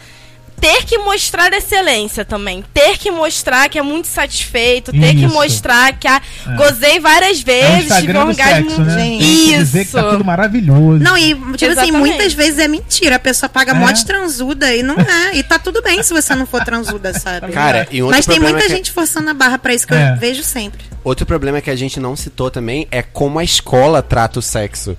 ter 0.59 0.83
que 0.85 0.97
mostrar 0.97 1.51
excelência 1.53 2.23
também, 2.25 2.63
ter 2.73 2.97
que 2.97 3.11
mostrar 3.11 3.69
que 3.69 3.77
é 3.77 3.81
muito 3.81 4.07
satisfeito, 4.07 4.91
ter 4.91 5.13
que 5.15 5.25
Isso. 5.25 5.33
mostrar 5.33 5.93
que 5.93 6.07
ah, 6.07 6.21
É. 6.47 6.55
gozei 6.55 6.99
várias 6.99 7.41
É 7.41 7.43
vezes, 7.43 7.95
tive 7.99 8.17
um 8.17 8.27
orgasmo. 8.27 8.69
sexo, 8.69 8.81
né? 8.81 9.17
Que 9.19 9.57
dizer 9.57 9.85
que 9.85 9.91
tá 9.91 9.99
Isso. 10.01 10.09
tudo 10.11 10.25
maravilhoso. 10.25 11.03
Não, 11.03 11.17
e 11.17 11.33
tipo 11.35 11.53
assim, 11.53 11.65
Exatamente. 11.65 11.97
muitas 11.97 12.33
vezes 12.33 12.59
é 12.59 12.67
mentira. 12.67 13.15
A 13.17 13.19
pessoa 13.19 13.49
paga 13.49 13.71
É. 13.71 13.75
mó 13.75 13.91
de 13.91 14.05
transuda 14.05 14.73
e 14.75 14.81
não 14.81 14.95
é. 14.95 15.35
E 15.35 15.43
tá 15.43 15.59
tudo 15.59 15.81
bem 15.81 16.01
se 16.01 16.13
você 16.13 16.33
não 16.35 16.45
for 16.45 16.63
transuda, 16.63 17.13
sabe? 17.13 17.51
Cara, 17.51 17.87
e 17.91 18.01
outro 18.01 18.15
Mas 18.17 18.25
tem 18.25 18.39
muita 18.39 18.59
é 18.59 18.61
que- 18.63 18.69
gente 18.69 18.91
forçando 18.91 19.29
a 19.29 19.33
barra 19.33 19.57
pra 19.57 19.73
isso 19.73 19.85
que 19.85 19.93
É. 19.93 20.11
eu 20.13 20.17
vejo 20.17 20.43
sempre. 20.43 20.83
Outro 21.03 21.25
problema 21.25 21.61
que 21.61 21.69
a 21.69 21.75
gente 21.75 21.99
não 21.99 22.15
citou 22.15 22.49
também 22.49 22.87
é 22.89 23.01
como 23.03 23.37
a 23.39 23.43
escola 23.43 24.01
trata 24.01 24.39
o 24.39 24.41
sexo. 24.41 24.97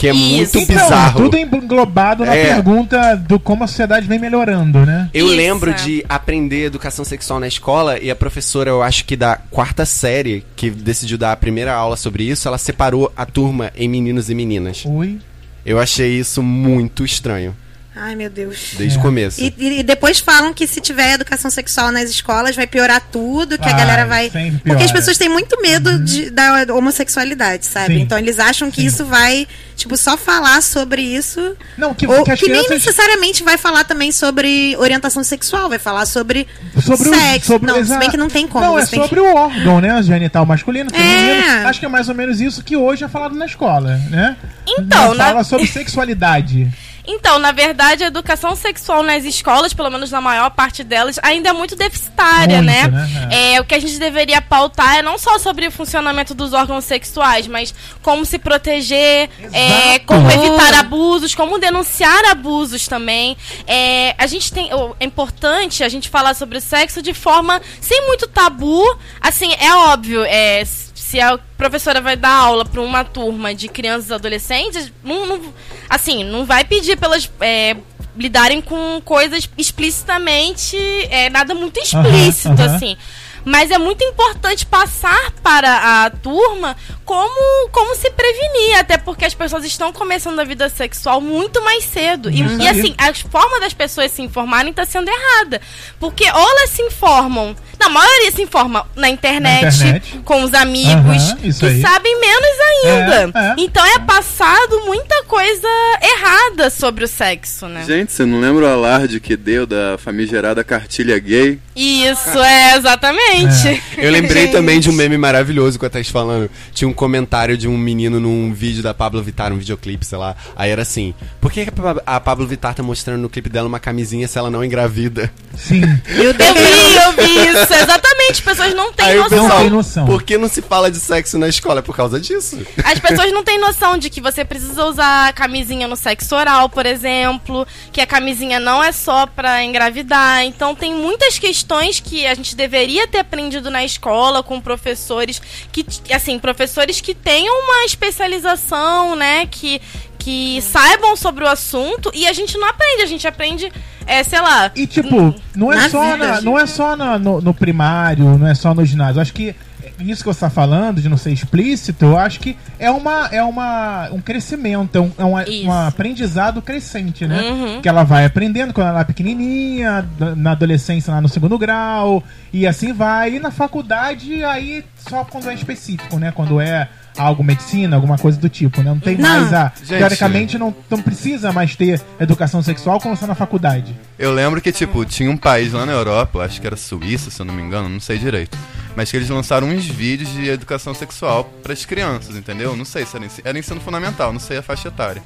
Que 0.00 0.08
é 0.08 0.12
Isso. 0.14 0.56
muito 0.56 0.58
Então, 0.72 0.82
bizarro. 0.82 1.20
tudo 1.20 1.36
englobado 1.36 2.24
na 2.24 2.34
É. 2.34 2.54
pergunta 2.54 3.14
do 3.16 3.38
como 3.38 3.64
a 3.64 3.66
sociedade 3.66 4.06
vem 4.06 4.18
melhorando, 4.18 4.78
né? 4.86 5.10
Eu 5.12 5.26
Isso, 5.26 5.36
lembro 5.36 5.74
de 5.74 6.02
aprender 6.08 6.64
educação 6.64 7.04
sexual 7.04 7.38
na 7.38 7.46
escola 7.46 7.98
e 7.98 8.10
a 8.10 8.16
professora, 8.16 8.70
eu 8.70 8.82
acho 8.82 9.04
que 9.04 9.14
da 9.14 9.36
quarta 9.50 9.84
série, 9.84 10.42
que 10.56 10.70
decidiu 10.70 11.18
dar 11.18 11.32
a 11.32 11.36
primeira 11.36 11.74
aula 11.74 11.98
sobre 11.98 12.24
isso, 12.24 12.48
ela 12.48 12.56
separou 12.56 13.12
a 13.14 13.26
turma 13.26 13.70
em 13.76 13.88
meninos 13.90 14.30
e 14.30 14.34
meninas. 14.34 14.84
Ui. 14.86 15.18
Eu 15.66 15.78
achei 15.78 16.18
isso 16.18 16.42
muito 16.42 17.04
estranho, 17.04 17.54
Ai, 18.02 18.14
meu 18.16 18.30
Deus. 18.30 18.72
desde 18.78 18.96
É. 18.96 18.98
o 18.98 19.02
começo. 19.02 19.40
E, 19.40 19.54
e 19.58 19.82
depois 19.82 20.18
falam 20.20 20.54
que 20.54 20.66
se 20.66 20.80
tiver 20.80 21.12
educação 21.12 21.50
sexual 21.50 21.92
nas 21.92 22.08
escolas 22.08 22.56
vai 22.56 22.66
piorar 22.66 23.02
tudo, 23.12 23.58
que 23.58 23.68
a 23.68 23.72
galera 23.72 24.06
vai. 24.06 24.30
Porque 24.64 24.84
as 24.84 24.90
pessoas 24.92 25.18
têm 25.18 25.28
muito 25.28 25.60
medo 25.60 25.98
de- 26.02 26.30
da 26.30 26.64
homossexualidade, 26.74 27.66
sabe? 27.66 27.94
Sim. 27.96 28.00
Então 28.00 28.18
eles 28.18 28.38
acham 28.38 28.70
que 28.70 28.80
Sim. 28.80 28.86
isso 28.86 29.04
vai, 29.04 29.46
tipo, 29.76 29.96
só 29.98 30.16
falar 30.16 30.62
sobre 30.62 31.02
isso. 31.02 31.54
Não, 31.76 31.92
que, 31.92 32.06
ou 32.06 32.24
que 32.24 32.30
as 32.30 32.40
que 32.40 32.48
nem 32.48 32.64
crianças... 32.64 32.86
necessariamente 32.86 33.42
vai 33.42 33.58
falar 33.58 33.84
também 33.84 34.10
sobre 34.12 34.74
orientação 34.78 35.22
sexual, 35.22 35.68
vai 35.68 35.78
falar 35.78 36.06
sobre, 36.06 36.46
Sobre 36.82 37.08
o 37.10 37.14
sexo. 37.14 37.46
sobre 37.48 37.66
não, 37.70 37.80
o- 37.80 37.84
se 37.84 37.98
bem 37.98 38.10
que 38.10 38.16
não 38.16 38.28
tem 38.28 38.48
como. 38.48 38.64
Não, 38.64 38.78
é 38.78 38.86
sobre 38.86 39.08
que... 39.08 39.20
o 39.20 39.34
órgão, 39.34 39.80
né? 39.80 40.02
Genital 40.02 40.46
masculino, 40.46 40.90
feminino. 40.90 41.44
É. 41.44 41.64
Acho 41.66 41.78
que 41.78 41.84
é 41.86 41.88
mais 41.88 42.08
ou 42.08 42.14
menos 42.14 42.40
isso 42.40 42.62
que 42.64 42.76
hoje 42.76 43.04
é 43.04 43.08
falado 43.08 43.34
na 43.36 43.44
escola, 43.44 43.96
né? 44.08 44.36
Então, 44.66 45.08
Não 45.08 45.14
na- 45.14 45.24
fala 45.26 45.44
sobre 45.44 45.66
sexualidade. 45.66 46.66
Então, 47.06 47.38
na 47.38 47.52
verdade, 47.52 48.04
a 48.04 48.06
educação 48.06 48.54
sexual 48.54 49.02
nas 49.02 49.24
escolas, 49.24 49.72
pelo 49.72 49.90
menos 49.90 50.10
na 50.10 50.20
maior 50.20 50.50
parte 50.50 50.84
delas, 50.84 51.18
ainda 51.22 51.50
é 51.50 51.52
muito 51.52 51.76
deficitária, 51.76 52.62
Muito, 52.62 52.66
né? 52.66 52.88
né? 52.88 53.28
É, 53.54 53.60
o 53.60 53.64
que 53.64 53.74
a 53.74 53.78
gente 53.78 53.98
deveria 53.98 54.40
pautar 54.40 54.96
é 54.96 55.02
não 55.02 55.18
só 55.18 55.38
sobre 55.38 55.66
o 55.66 55.70
funcionamento 55.70 56.34
dos 56.34 56.52
órgãos 56.52 56.84
sexuais, 56.84 57.46
mas 57.46 57.74
como 58.02 58.24
se 58.24 58.38
proteger, 58.38 59.28
é, 59.52 59.98
como 60.00 60.30
evitar 60.30 60.74
abusos, 60.74 61.34
como 61.34 61.58
denunciar 61.58 62.24
abusos 62.26 62.86
também. 62.86 63.36
É, 63.66 64.14
a 64.18 64.26
gente 64.26 64.52
tem. 64.52 64.70
É 64.98 65.04
importante 65.04 65.82
a 65.82 65.88
gente 65.88 66.08
falar 66.08 66.34
sobre 66.34 66.58
o 66.58 66.60
sexo 66.60 67.02
de 67.02 67.14
forma 67.14 67.60
sem 67.80 68.06
muito 68.06 68.26
tabu. 68.26 68.82
Assim, 69.20 69.52
é 69.54 69.74
óbvio, 69.74 70.24
é, 70.24 70.64
se 71.10 71.20
a 71.20 71.36
professora 71.58 72.00
vai 72.00 72.14
dar 72.14 72.30
aula 72.30 72.64
para 72.64 72.80
uma 72.80 73.04
turma 73.04 73.52
de 73.52 73.66
crianças 73.66 74.10
e 74.10 74.14
adolescentes, 74.14 74.92
não, 75.02 75.26
não- 75.26 75.54
assim, 75.88 76.22
não 76.22 76.44
vai 76.44 76.64
pedir 76.64 76.96
pelas 76.96 77.28
é, 77.40 77.76
lidarem 78.16 78.60
com 78.60 79.02
coisas 79.04 79.50
explicitamente, 79.58 80.76
é, 81.10 81.28
nada 81.28 81.52
muito 81.52 81.80
explícito, 81.80 82.62
aham. 82.62 82.76
assim. 82.76 82.96
Mas 83.44 83.70
é 83.70 83.78
muito 83.78 84.04
importante 84.04 84.66
passar 84.66 85.32
para 85.42 86.04
a 86.04 86.10
turma 86.10 86.76
como, 87.04 87.68
como 87.70 87.96
se 87.96 88.10
prevenir, 88.10 88.78
até 88.78 88.98
porque 88.98 89.24
as 89.24 89.34
pessoas 89.34 89.64
estão 89.64 89.92
começando 89.92 90.38
a 90.38 90.44
vida 90.44 90.68
sexual 90.68 91.20
muito 91.20 91.60
mais 91.62 91.84
cedo. 91.84 92.30
E, 92.30 92.42
e, 92.42 92.68
assim, 92.68 92.94
a 92.98 93.12
forma 93.14 93.58
das 93.58 93.72
pessoas 93.72 94.12
se 94.12 94.22
informarem 94.22 94.70
está 94.70 94.84
sendo 94.84 95.08
errada. 95.08 95.60
Porque 95.98 96.24
ou 96.30 96.50
elas 96.50 96.70
se 96.70 96.82
informam, 96.82 97.56
na 97.80 97.88
maioria 97.88 98.30
se 98.30 98.42
informa 98.42 98.86
na 98.94 99.08
internet, 99.08 99.62
Na 99.62 99.68
internet. 99.70 100.20
com 100.24 100.42
os 100.44 100.52
amigos, 100.54 101.34
isso 101.42 101.60
que 101.60 101.66
aí. 101.66 101.80
sabem 101.80 102.20
menos 102.20 102.60
ainda. 102.70 103.38
É, 103.38 103.48
é. 103.50 103.54
Então 103.58 103.84
é 103.84 103.98
passado 104.00 104.80
muita 104.84 105.24
coisa 105.24 105.68
errada 106.02 106.68
sobre 106.70 107.04
o 107.04 107.08
sexo, 107.08 107.66
né? 107.66 107.84
Gente, 107.86 108.12
você 108.12 108.24
não 108.24 108.38
lembra 108.40 108.66
o 108.66 108.68
alarde 108.68 109.18
que 109.20 109.36
deu 109.36 109.66
da 109.66 109.96
famigerada 109.98 110.62
cartilha 110.62 111.18
gay? 111.18 111.58
Isso, 111.74 112.38
é, 112.38 112.76
exatamente. 112.76 113.82
Eu 113.96 114.10
lembrei 114.10 114.44
Gente. 114.44 114.52
também 114.52 114.80
de 114.80 114.90
um 114.90 114.92
meme 114.92 115.16
maravilhoso 115.18 115.78
que 115.78 115.84
eu 115.84 115.90
Thaís 115.90 116.08
falando. 116.08 116.50
Tinha 116.72 116.88
um 116.88 116.92
comentário 116.92 117.56
de 117.56 117.66
um 117.68 117.76
menino 117.76 118.18
num 118.20 118.52
vídeo 118.52 118.82
da 118.82 118.92
Pablo 118.94 119.22
Vittar, 119.22 119.52
um 119.52 119.58
videoclipe, 119.58 120.04
sei 120.04 120.18
lá. 120.18 120.34
Aí 120.56 120.70
era 120.70 120.82
assim: 120.82 121.14
por 121.40 121.50
que 121.52 121.62
a 121.62 121.72
Pa- 121.72 122.02
a 122.06 122.20
Pablo 122.20 122.46
Vittar 122.46 122.74
tá 122.74 122.82
mostrando 122.82 123.20
no 123.20 123.28
clipe 123.28 123.48
dela 123.48 123.68
uma 123.68 123.78
camisinha 123.80 124.26
se 124.28 124.38
ela 124.38 124.50
não 124.50 124.64
engravida? 124.64 125.30
Sim. 125.56 125.80
Meu 126.08 126.24
Eu 126.24 126.34
Deus. 126.34 126.50
vi, 126.54 126.96
eu 126.96 127.12
vi 127.12 127.48
isso. 127.48 127.69
Exatamente, 127.74 128.32
as 128.32 128.40
pessoas 128.40 128.74
não 128.74 128.92
têm 128.92 129.06
Aí 129.06 129.16
noção. 129.16 129.48
Não 129.48 129.58
tem 129.58 129.70
noção. 129.70 130.06
Por 130.06 130.22
que 130.22 130.38
não 130.38 130.48
se 130.48 130.62
fala 130.62 130.90
de 130.90 130.98
sexo 130.98 131.38
na 131.38 131.48
escola? 131.48 131.80
É 131.80 131.82
por 131.82 131.96
causa 131.96 132.20
disso. 132.20 132.58
As 132.84 132.98
pessoas 132.98 133.32
não 133.32 133.42
têm 133.42 133.58
noção 133.58 133.96
de 133.96 134.10
que 134.10 134.20
você 134.20 134.44
precisa 134.44 134.84
usar 134.84 135.32
camisinha 135.34 135.86
no 135.86 135.96
sexo 135.96 136.34
oral, 136.34 136.68
por 136.68 136.86
exemplo, 136.86 137.66
que 137.92 138.00
a 138.00 138.06
camisinha 138.06 138.58
não 138.58 138.82
é 138.82 138.92
só 138.92 139.26
pra 139.26 139.62
engravidar. 139.62 140.44
Então 140.44 140.74
tem 140.74 140.94
muitas 140.94 141.38
questões 141.38 142.00
que 142.00 142.26
a 142.26 142.34
gente 142.34 142.56
deveria 142.56 143.06
ter 143.06 143.18
aprendido 143.18 143.70
na 143.70 143.84
escola 143.84 144.42
com 144.42 144.60
professores 144.60 145.40
que 145.72 145.84
assim, 146.12 146.38
professores 146.38 147.00
que 147.00 147.14
tenham 147.14 147.54
uma 147.64 147.84
especialização, 147.84 149.16
né, 149.16 149.46
que 149.46 149.80
que 150.20 150.60
saibam 150.62 151.16
sobre 151.16 151.42
o 151.42 151.48
assunto 151.48 152.10
e 152.14 152.26
a 152.28 152.32
gente 152.32 152.56
não 152.58 152.68
aprende, 152.68 153.02
a 153.02 153.06
gente 153.06 153.26
aprende, 153.26 153.72
é, 154.06 154.22
sei 154.22 154.40
lá, 154.40 154.70
E 154.76 154.86
tipo, 154.86 155.34
não 155.56 155.72
é 155.72 155.76
Na 155.76 155.88
só, 155.88 156.12
vida, 156.12 156.16
na- 156.18 156.34
gente. 156.34 156.44
não 156.44 156.58
é 156.58 156.66
só 156.66 156.94
na- 156.94 157.18
no, 157.18 157.40
no 157.40 157.54
primário, 157.54 158.38
não 158.38 158.46
é 158.46 158.54
só 158.54 158.74
no 158.74 158.84
ginásio. 158.84 159.20
Acho 159.20 159.32
que 159.32 159.54
isso 159.98 160.22
que 160.22 160.26
você 160.28 160.36
está 160.38 160.50
falando, 160.50 161.00
de 161.00 161.08
não 161.08 161.16
ser 161.16 161.30
explícito, 161.32 162.04
eu 162.04 162.18
acho 162.18 162.38
que 162.40 162.56
é, 162.78 162.90
uma, 162.90 163.28
é 163.32 163.42
uma, 163.42 164.08
um 164.12 164.20
crescimento, 164.20 164.96
é 164.96 165.00
um, 165.00 165.12
é 165.18 165.24
um, 165.24 165.66
um 165.68 165.72
aprendizado 165.72 166.60
crescente, 166.62 167.26
né? 167.26 167.40
Uhum. 167.50 167.80
Que 167.82 167.88
ela 167.88 168.02
vai 168.02 168.24
aprendendo 168.26 168.72
quando 168.74 168.88
ela 168.88 169.00
é 169.00 169.04
pequenininha, 169.04 170.06
na 170.36 170.52
adolescência 170.52 171.12
lá 171.12 171.20
no 171.20 171.28
segundo 171.28 171.58
grau, 171.58 172.22
e 172.52 172.66
assim 172.66 172.92
vai. 172.92 173.34
E 173.34 173.38
na 173.40 173.50
faculdade, 173.50 174.42
aí 174.44 174.84
só 175.08 175.24
quando 175.24 175.48
é 175.50 175.54
específico, 175.54 176.18
né? 176.18 176.30
Quando 176.34 176.60
é 176.60 176.88
algo 177.20 177.44
medicina, 177.44 177.96
alguma 177.96 178.18
coisa 178.18 178.38
do 178.38 178.48
tipo, 178.48 178.82
né? 178.82 178.90
Não 178.90 178.98
tem 179.00 179.16
Não. 179.16 179.28
mais 179.28 179.52
a... 179.52 179.72
Gente. 179.76 179.98
Teoricamente, 179.98 180.58
não, 180.58 180.74
não 180.88 181.02
precisa 181.02 181.52
mais 181.52 181.76
ter 181.76 182.00
educação 182.18 182.62
sexual 182.62 183.00
como 183.00 183.14
está 183.14 183.26
na 183.26 183.34
faculdade. 183.34 183.94
Eu 184.18 184.32
lembro 184.32 184.60
que, 184.60 184.72
tipo, 184.72 185.04
tinha 185.04 185.30
um 185.30 185.36
país 185.36 185.72
lá 185.72 185.84
na 185.86 185.92
Europa, 185.92 186.44
acho 186.44 186.60
que 186.60 186.66
era 186.66 186.76
Suíça, 186.76 187.30
se 187.30 187.40
eu 187.40 187.46
não 187.46 187.54
me 187.54 187.62
engano, 187.62 187.88
não 187.88 188.00
sei 188.00 188.18
direito. 188.18 188.56
Mas 188.96 189.10
que 189.10 189.16
eles 189.16 189.28
lançaram 189.28 189.68
uns 189.68 189.86
vídeos 189.86 190.32
de 190.32 190.48
educação 190.48 190.92
sexual 190.92 191.44
pras 191.62 191.84
crianças, 191.84 192.36
entendeu? 192.36 192.76
Não 192.76 192.84
sei 192.84 193.06
se 193.06 193.16
era, 193.16 193.26
era 193.44 193.58
ensino 193.58 193.80
fundamental, 193.80 194.32
não 194.32 194.40
sei 194.40 194.58
a 194.58 194.62
faixa 194.62 194.88
etária. 194.88 195.22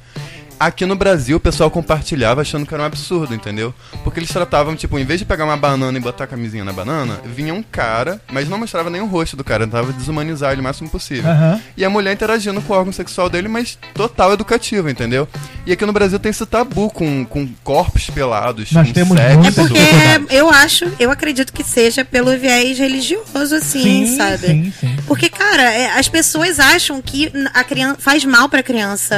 Aqui 0.59 0.87
no 0.87 0.97
Brasil 0.97 1.37
o 1.37 1.41
pessoal 1.41 1.71
compartilhava 1.71 2.41
achando 2.41 2.67
que 2.67 2.73
era 2.75 2.83
um 2.83 2.87
absurdo, 2.87 3.35
entendeu? 3.35 3.75
Porque 4.03 4.19
eles 4.21 4.31
tratavam, 4.31 4.75
tipo, 4.77 4.99
em 4.99 5.05
vez 5.05 5.19
de 5.21 5.27
pegar 5.27 5.45
uma 5.45 5.57
banana 5.57 5.97
e 5.99 6.01
botar 6.01 6.25
a 6.25 6.27
camisinha 6.27 6.65
na 6.65 6.73
banana, 6.73 7.21
vinha 7.25 7.53
um 7.55 7.63
cara, 7.63 8.21
mas 8.33 8.49
não 8.49 8.59
mostrava 8.59 8.91
nem 8.91 9.01
o 9.01 9.07
rosto 9.07 9.37
do 9.37 9.45
cara, 9.45 9.65
tentava 9.67 9.93
desumanizar 9.93 10.53
ele 10.53 10.61
o 10.61 10.65
máximo 10.65 10.89
possível. 10.89 11.31
Aham. 11.31 11.61
E 11.77 11.85
a 11.85 11.91
mulher 11.91 12.13
interagindo 12.13 12.61
com 12.63 12.73
o 12.73 12.77
órgão 12.77 12.93
sexual 12.93 13.29
dele, 13.29 13.49
mas 13.49 13.79
total 13.95 14.33
educativo, 14.33 14.89
entendeu? 14.89 15.29
E 15.67 15.73
aqui 15.73 15.85
no 15.87 15.93
Brasil 15.93 16.19
tem 16.19 16.31
esse 16.31 16.45
tabu 16.47 16.91
com, 16.91 17.25
com 17.25 17.49
corpos 17.63 18.09
pelados, 18.11 18.71
Nós 18.73 18.89
com 18.89 18.95
temos 18.95 19.17
sexo. 19.19 19.39
muito 19.39 19.61
É 19.77 20.19
porque 20.19 20.35
eu 20.35 20.51
acho, 20.51 20.91
eu 20.99 21.11
acredito 21.11 21.53
que 21.53 21.65
seja 21.65 22.05
pelo 22.05 22.37
viés 22.39 22.79
religioso, 22.79 23.55
assim, 23.57 24.07
Sim, 24.07 24.17
sabe? 24.17 24.47
sim, 24.47 24.73
sim. 24.81 24.97
Porque, 25.07 25.29
cara, 25.29 25.63
é, 25.73 25.99
as 25.99 26.09
pessoas 26.09 26.59
acham 26.61 27.01
que 27.03 27.31
a 27.53 27.65
criança 27.65 27.97
faz 28.01 28.25
mal 28.25 28.49
pra 28.49 28.63
criança 28.63 29.15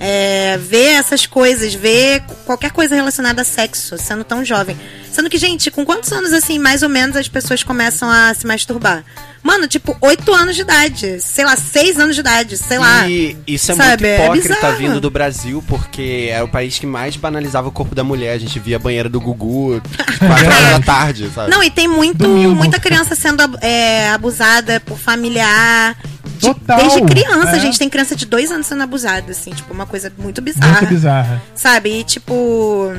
é, 0.00 0.56
ver 0.58 0.92
essas 0.92 1.26
coisas, 1.26 1.74
ver 1.74 2.22
qualquer 2.44 2.70
coisa 2.70 2.94
relacionada 2.94 3.42
a 3.42 3.44
sexo, 3.44 3.98
sendo 3.98 4.24
tão 4.24 4.44
jovem. 4.44 4.76
Sendo 5.12 5.28
que, 5.30 5.38
gente, 5.38 5.70
com 5.70 5.84
quantos 5.84 6.12
anos, 6.12 6.32
assim, 6.32 6.58
mais 6.58 6.82
ou 6.82 6.88
menos, 6.88 7.16
as 7.16 7.28
pessoas 7.28 7.62
começam 7.62 8.08
a 8.10 8.32
se 8.34 8.46
masturbar? 8.46 9.04
Mano, 9.42 9.66
tipo, 9.68 9.96
8 10.00 10.34
anos 10.34 10.56
de 10.56 10.62
idade, 10.62 11.20
sei 11.20 11.44
lá, 11.44 11.56
6 11.56 11.98
anos 11.98 12.14
de 12.14 12.20
idade, 12.20 12.56
sei 12.56 12.78
lá. 12.78 13.08
E 13.08 13.36
isso 13.46 13.72
é 13.72 13.74
Sabe, 13.74 14.06
é 14.06 14.18
muito 14.28 14.38
hipócrita 14.46 14.54
bizarro. 14.56 14.76
vindo 14.76 15.00
do 15.00 15.10
Brasil, 15.10 15.64
porque 15.66 16.28
era 16.30 16.44
o 16.44 16.48
país 16.48 16.78
que 16.78 16.86
mais 16.86 17.16
banalizava 17.16 17.68
o 17.68 17.72
corpo 17.72 17.94
da 17.94 18.02
mulher. 18.04 18.32
A 18.34 18.38
gente 18.38 18.58
via 18.58 18.76
a 18.76 18.78
banheira 18.78 19.08
do 19.08 19.20
Gugu 19.20 19.80
4 20.18 20.26
horas 20.26 20.70
da 20.70 20.80
tarde, 20.80 21.30
sabe? 21.34 21.50
Não, 21.50 21.62
e 21.62 21.70
tem 21.70 21.86
muito, 21.88 22.18
Domingo. 22.18 22.54
muita 22.54 22.78
criança 22.80 23.14
sendo 23.14 23.42
é, 23.62 24.10
abusada 24.10 24.80
por 24.80 24.98
familiar. 24.98 25.96
de- 26.38 26.40
Total, 26.48 26.78
desde 26.78 27.02
criança, 27.02 27.56
é. 27.56 27.60
gente. 27.60 27.78
Tem 27.78 27.88
criança 27.88 28.14
de 28.16 28.26
dois 28.26 28.50
anos 28.50 28.66
sendo 28.66 28.82
abusada, 28.82 29.30
assim, 29.32 29.50
tipo, 29.52 29.72
uma 29.72 29.86
coisa 29.86 30.12
muito 30.18 30.42
bizarra. 30.42 30.72
Muito 30.80 30.88
bizarra. 30.88 31.42
Sabe? 31.54 32.00
E 32.00 32.04
tipo. 32.04 32.92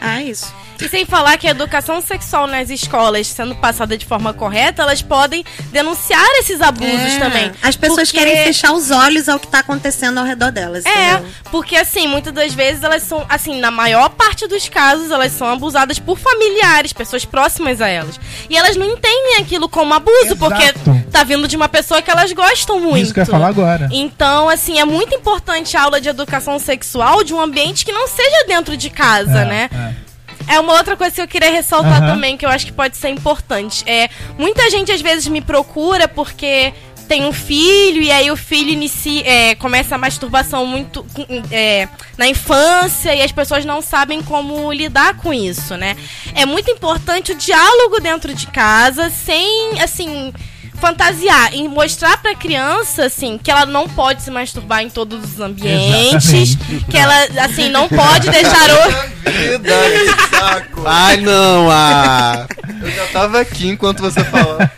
Ah, 0.00 0.20
é 0.20 0.24
isso. 0.24 0.52
E 0.80 0.88
sem 0.88 1.04
falar 1.04 1.36
que 1.36 1.46
a 1.46 1.50
educação 1.50 2.00
sexual 2.00 2.46
nas 2.46 2.70
escolas, 2.70 3.26
sendo 3.26 3.54
passada 3.54 3.98
de 3.98 4.06
forma 4.06 4.32
correta, 4.32 4.80
elas 4.80 5.02
podem 5.02 5.44
denunciar 5.70 6.24
esses 6.38 6.62
abusos 6.62 7.12
É. 7.16 7.18
também. 7.18 7.52
As 7.62 7.76
pessoas 7.76 8.10
Porque- 8.10 8.24
querem 8.24 8.44
fechar 8.44 8.72
os 8.72 8.90
olhos 8.90 9.28
ao 9.28 9.38
que 9.38 9.46
tá 9.46 9.58
acontecendo 9.58 10.16
ao 10.16 10.24
redor 10.24 10.50
delas. 10.50 10.86
É, 10.86 11.12
entendeu? 11.12 11.30
porque 11.50 11.76
assim, 11.76 12.08
muitas 12.08 12.32
das 12.32 12.54
vezes 12.54 12.82
elas 12.82 13.02
são, 13.02 13.26
assim, 13.28 13.60
na 13.60 13.70
maior 13.70 14.08
parte 14.08 14.46
dos 14.46 14.70
casos, 14.70 15.10
elas 15.10 15.32
são 15.32 15.46
abusadas 15.48 15.98
por 15.98 16.18
familiares, 16.18 16.94
pessoas 16.94 17.26
próximas 17.26 17.82
a 17.82 17.88
elas. 17.88 18.18
E 18.48 18.56
elas 18.56 18.74
não 18.76 18.86
entendem 18.86 19.36
aquilo 19.38 19.68
como 19.68 19.92
abuso, 19.92 20.32
Exato. 20.32 20.38
porque 20.38 20.72
tá 21.12 21.22
vindo 21.24 21.46
de 21.46 21.56
uma 21.56 21.68
pessoa 21.68 22.00
que 22.00 22.10
elas 22.10 22.32
gostam 22.32 22.80
muito. 22.80 23.02
Isso 23.04 23.12
que 23.12 23.20
eu 23.20 23.24
ia 23.24 23.30
falar 23.30 23.48
agora. 23.48 23.86
Então, 23.92 24.48
assim, 24.48 24.78
é 24.80 24.84
muito 24.86 25.14
importante 25.14 25.76
a 25.76 25.82
aula 25.82 26.00
de 26.00 26.08
educação 26.08 26.58
sexual 26.58 27.22
de 27.22 27.34
um 27.34 27.40
ambiente 27.40 27.84
que 27.84 27.92
não 27.92 28.08
seja 28.08 28.44
dentro 28.48 28.78
de 28.78 28.88
casa, 28.88 29.40
É, 29.40 29.44
né? 29.44 29.70
é. 29.70 29.89
É 30.50 30.58
uma 30.58 30.72
outra 30.72 30.96
coisa 30.96 31.14
que 31.14 31.20
eu 31.22 31.28
queria 31.28 31.52
ressaltar 31.52 32.04
também, 32.04 32.36
que 32.36 32.44
eu 32.44 32.50
acho 32.50 32.66
que 32.66 32.72
pode 32.72 32.96
ser 32.96 33.08
importante. 33.08 33.84
É, 33.86 34.10
muita 34.36 34.68
gente 34.68 34.90
às 34.90 35.00
vezes 35.00 35.28
me 35.28 35.40
procura 35.40 36.08
porque 36.08 36.74
tem 37.06 37.24
um 37.24 37.32
filho 37.32 38.02
e 38.02 38.10
aí 38.10 38.30
o 38.30 38.36
filho 38.36 38.70
inicia, 38.70 39.22
é, 39.24 39.54
começa 39.54 39.94
a 39.94 39.98
masturbação 39.98 40.66
muito 40.66 41.06
é, 41.50 41.88
na 42.18 42.26
infância 42.26 43.14
e 43.14 43.22
as 43.22 43.32
pessoas 43.32 43.64
não 43.64 43.80
sabem 43.80 44.22
como 44.22 44.72
lidar 44.72 45.16
com 45.18 45.32
isso, 45.32 45.76
né? 45.76 45.96
É 46.34 46.44
muito 46.44 46.70
importante 46.70 47.32
o 47.32 47.34
diálogo 47.36 48.00
dentro 48.00 48.34
de 48.34 48.46
casa, 48.48 49.08
sem, 49.08 49.80
assim, 49.80 50.32
fantasiar 50.80 51.54
e 51.54 51.68
mostrar 51.68 52.16
pra 52.16 52.34
criança, 52.34 53.04
assim, 53.04 53.38
que 53.38 53.50
ela 53.50 53.66
não 53.66 53.88
pode 53.88 54.22
se 54.22 54.30
masturbar 54.30 54.82
em 54.82 54.88
todos 54.88 55.34
os 55.34 55.40
ambientes, 55.40 56.32
Exatamente. 56.32 56.84
que 56.86 56.96
ela, 56.96 57.14
assim, 57.44 57.68
não 57.68 57.88
pode 57.88 58.30
deixar 58.30 58.70
o... 58.70 59.10
Vida, 59.30 59.70
que 59.70 60.36
saco. 60.36 60.82
Ai, 60.86 61.18
não, 61.18 61.70
ah! 61.70 62.46
Eu 62.82 62.90
já 62.90 63.06
tava 63.08 63.40
aqui 63.40 63.68
enquanto 63.68 64.00
você 64.00 64.24
falava. 64.24 64.70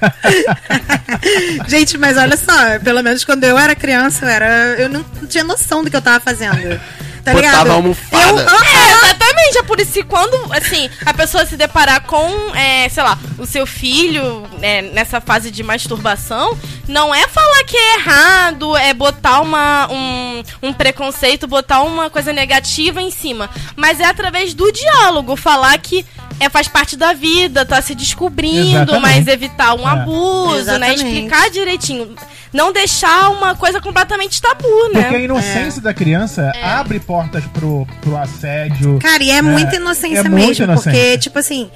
Gente, 1.68 1.96
mas 1.96 2.16
olha 2.16 2.36
só, 2.36 2.78
pelo 2.82 3.02
menos 3.02 3.24
quando 3.24 3.44
eu 3.44 3.56
era 3.56 3.74
criança, 3.74 4.24
eu, 4.24 4.28
era, 4.28 4.46
eu 4.78 4.88
não 4.88 5.04
tinha 5.28 5.44
noção 5.44 5.84
do 5.84 5.90
que 5.90 5.96
eu 5.96 6.02
tava 6.02 6.18
fazendo. 6.18 6.80
Tá 7.24 7.32
Botava 7.32 7.52
ligado? 7.52 7.70
a 7.70 7.74
almofada. 7.74 8.30
Eu, 8.30 8.38
É, 8.38 8.92
exatamente. 9.04 9.58
É 9.58 9.62
por 9.62 9.80
isso 9.80 9.92
que 9.92 10.02
quando, 10.02 10.52
assim, 10.52 10.90
a 11.06 11.14
pessoa 11.14 11.46
se 11.46 11.56
deparar 11.56 12.02
com, 12.02 12.28
é, 12.54 12.88
sei 12.88 13.02
lá, 13.02 13.18
o 13.38 13.46
seu 13.46 13.66
filho 13.66 14.42
né, 14.58 14.82
nessa 14.82 15.20
fase 15.20 15.50
de 15.50 15.62
masturbação, 15.62 16.58
não 16.88 17.14
é 17.14 17.28
falar 17.28 17.64
que 17.64 17.76
é 17.76 17.94
errado, 17.94 18.76
é 18.76 18.92
botar 18.92 19.40
uma, 19.40 19.88
um, 19.90 20.42
um 20.62 20.72
preconceito, 20.72 21.46
botar 21.46 21.82
uma 21.82 22.10
coisa 22.10 22.32
negativa 22.32 23.00
em 23.00 23.10
cima. 23.10 23.48
Mas 23.76 24.00
é 24.00 24.04
através 24.04 24.52
do 24.54 24.70
diálogo, 24.72 25.36
falar 25.36 25.76
que 25.78 26.04
é, 26.40 26.48
faz 26.48 26.66
parte 26.66 26.96
da 26.96 27.12
vida, 27.12 27.64
tá 27.64 27.80
se 27.80 27.94
descobrindo, 27.94 28.76
Exatamente. 28.92 29.00
mas 29.00 29.26
evitar 29.28 29.74
um 29.74 29.88
É. 29.88 29.92
abuso, 29.92 30.54
né? 30.78 30.92
Exatamente. 30.92 31.04
Explicar 31.04 31.50
direitinho. 31.50 32.14
Não 32.52 32.72
deixar 32.72 33.30
uma 33.30 33.54
coisa 33.56 33.80
completamente 33.80 34.40
tabu, 34.40 34.66
né? 34.92 35.02
Porque 35.02 35.16
a 35.16 35.20
inocência 35.20 35.80
da 35.80 35.94
criança 35.94 36.52
abre 36.62 37.00
portas 37.00 37.42
pro, 37.46 37.86
pro 38.02 38.16
assédio. 38.16 38.98
Cara, 39.00 39.22
e 39.22 39.30
é, 39.30 39.38
É, 39.38 39.42
muita 39.42 39.76
inocência 39.76 40.18
é 40.20 40.22
mesmo. 40.24 40.36
muita 40.36 40.66
Porque, 40.66 40.88
inocência. 40.90 41.18
tipo 41.18 41.38
assim, 41.38 41.70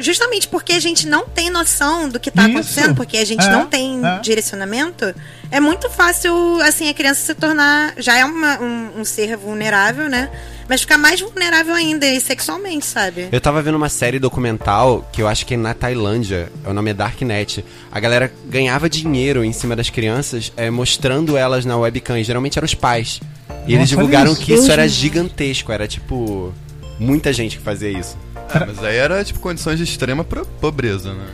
justamente 0.00 0.46
porque 0.48 0.72
a 0.72 0.78
gente 0.80 1.06
não 1.06 1.24
tem 1.26 1.50
noção 1.50 2.08
do 2.08 2.20
que 2.20 2.30
tá 2.30 2.42
Isso. 2.48 2.50
acontecendo, 2.58 2.94
porque 2.94 3.16
a 3.16 3.24
gente 3.24 3.44
É, 3.44 3.50
não 3.50 3.66
tem 3.66 4.00
é. 4.04 4.20
direcionamento, 4.20 5.14
é 5.50 5.58
muito 5.60 5.88
fácil, 5.90 6.32
assim, 6.62 6.88
a 6.88 6.94
criança 6.94 7.20
se 7.20 7.34
tornar. 7.34 7.94
Já 7.98 8.16
é 8.18 8.24
uma- 8.24 8.60
um, 8.60 9.00
um 9.00 9.04
ser 9.04 9.36
vulnerável, 9.36 10.08
né? 10.08 10.30
Mas 10.68 10.80
ficar 10.80 10.96
mais 10.96 11.20
vulnerável 11.20 11.74
ainda, 11.74 12.06
e 12.06 12.18
sexualmente, 12.20 12.86
sabe? 12.86 13.28
Eu 13.30 13.40
tava 13.40 13.60
vendo 13.60 13.74
uma 13.74 13.88
série 13.90 14.18
documental 14.18 15.06
que 15.12 15.20
eu 15.20 15.28
acho 15.28 15.44
que 15.44 15.54
é 15.54 15.56
na 15.56 15.74
Tailândia, 15.74 16.50
o 16.64 16.72
nome 16.72 16.90
é 16.90 16.94
Darknet. 16.94 17.62
A 17.92 18.00
galera 18.00 18.32
ganhava 18.46 18.88
dinheiro 18.88 19.44
em 19.44 19.52
cima 19.52 19.76
das 19.76 19.90
crianças, 19.90 20.50
é, 20.56 20.70
mostrando 20.70 21.36
elas 21.36 21.64
na 21.66 21.76
webcam. 21.76 22.18
E 22.18 22.24
geralmente 22.24 22.58
eram 22.58 22.64
os 22.64 22.74
pais. 22.74 23.20
E 23.66 23.74
eles 23.74 23.78
Nossa, 23.80 23.86
divulgaram 23.88 24.30
olha 24.30 24.32
isso. 24.32 24.42
que 24.42 24.54
isso 24.54 24.70
era 24.72 24.88
gigantesco, 24.88 25.70
era 25.70 25.86
tipo. 25.86 26.54
Muita 26.98 27.32
gente 27.32 27.58
que 27.58 27.62
fazia 27.62 27.90
isso. 27.90 28.16
Ah, 28.52 28.64
mas 28.66 28.82
aí 28.84 28.96
era, 28.96 29.24
tipo, 29.24 29.38
condições 29.40 29.78
de 29.78 29.84
extrema 29.84 30.24
pobreza, 30.24 31.12
né? 31.12 31.26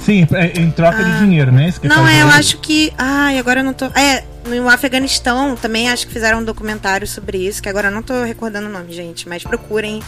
Sim, 0.00 0.26
é, 0.32 0.58
em 0.58 0.70
troca 0.70 1.02
de 1.04 1.18
dinheiro, 1.18 1.52
né? 1.52 1.72
Ah. 1.82 1.86
Não, 1.88 2.06
é, 2.08 2.22
eu 2.22 2.28
acho 2.28 2.58
que. 2.58 2.92
Ai, 2.96 3.38
agora 3.38 3.60
eu 3.60 3.64
não 3.64 3.74
tô. 3.74 3.86
É, 3.86 4.24
no 4.48 4.68
Afeganistão 4.68 5.54
também 5.54 5.90
acho 5.90 6.06
que 6.06 6.12
fizeram 6.12 6.38
um 6.38 6.44
documentário 6.44 7.06
sobre 7.06 7.38
isso, 7.38 7.62
que 7.62 7.68
agora 7.68 7.88
eu 7.88 7.92
não 7.92 8.02
tô 8.02 8.22
recordando 8.24 8.68
o 8.68 8.72
nome, 8.72 8.92
gente, 8.92 9.28
mas 9.28 9.42
procurem. 9.42 10.02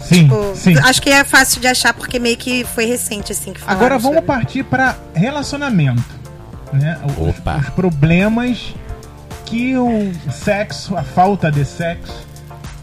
Sim, 0.00 0.24
Tipo, 0.24 0.52
sim. 0.56 0.76
acho 0.78 1.00
que 1.00 1.10
é 1.10 1.22
fácil 1.22 1.60
de 1.60 1.68
achar 1.68 1.94
porque 1.94 2.18
meio 2.18 2.36
que 2.36 2.64
foi 2.74 2.86
recente, 2.86 3.30
assim, 3.30 3.52
que 3.52 3.60
Agora 3.66 3.98
vamos 3.98 4.16
sobre. 4.18 4.22
partir 4.22 4.64
para 4.64 4.96
relacionamento. 5.14 6.02
Né? 6.72 6.98
Os, 7.04 7.28
Opa. 7.38 7.58
os 7.58 7.68
problemas 7.70 8.74
que 9.46 9.76
o 9.76 10.10
sexo, 10.32 10.96
a 10.96 11.02
falta 11.04 11.52
de 11.52 11.64
sexo, 11.64 12.26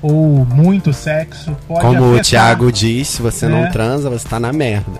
ou 0.01 0.45
muito 0.45 0.93
sexo, 0.93 1.55
pode 1.67 1.81
Como 1.81 2.01
o 2.01 2.05
afetar. 2.13 2.25
Thiago 2.25 2.71
diz, 2.71 3.07
se 3.09 3.21
você 3.21 3.45
É. 3.45 3.49
não 3.49 3.69
transa, 3.71 4.09
você 4.09 4.27
tá 4.27 4.39
na 4.39 4.53
merda. 4.53 4.99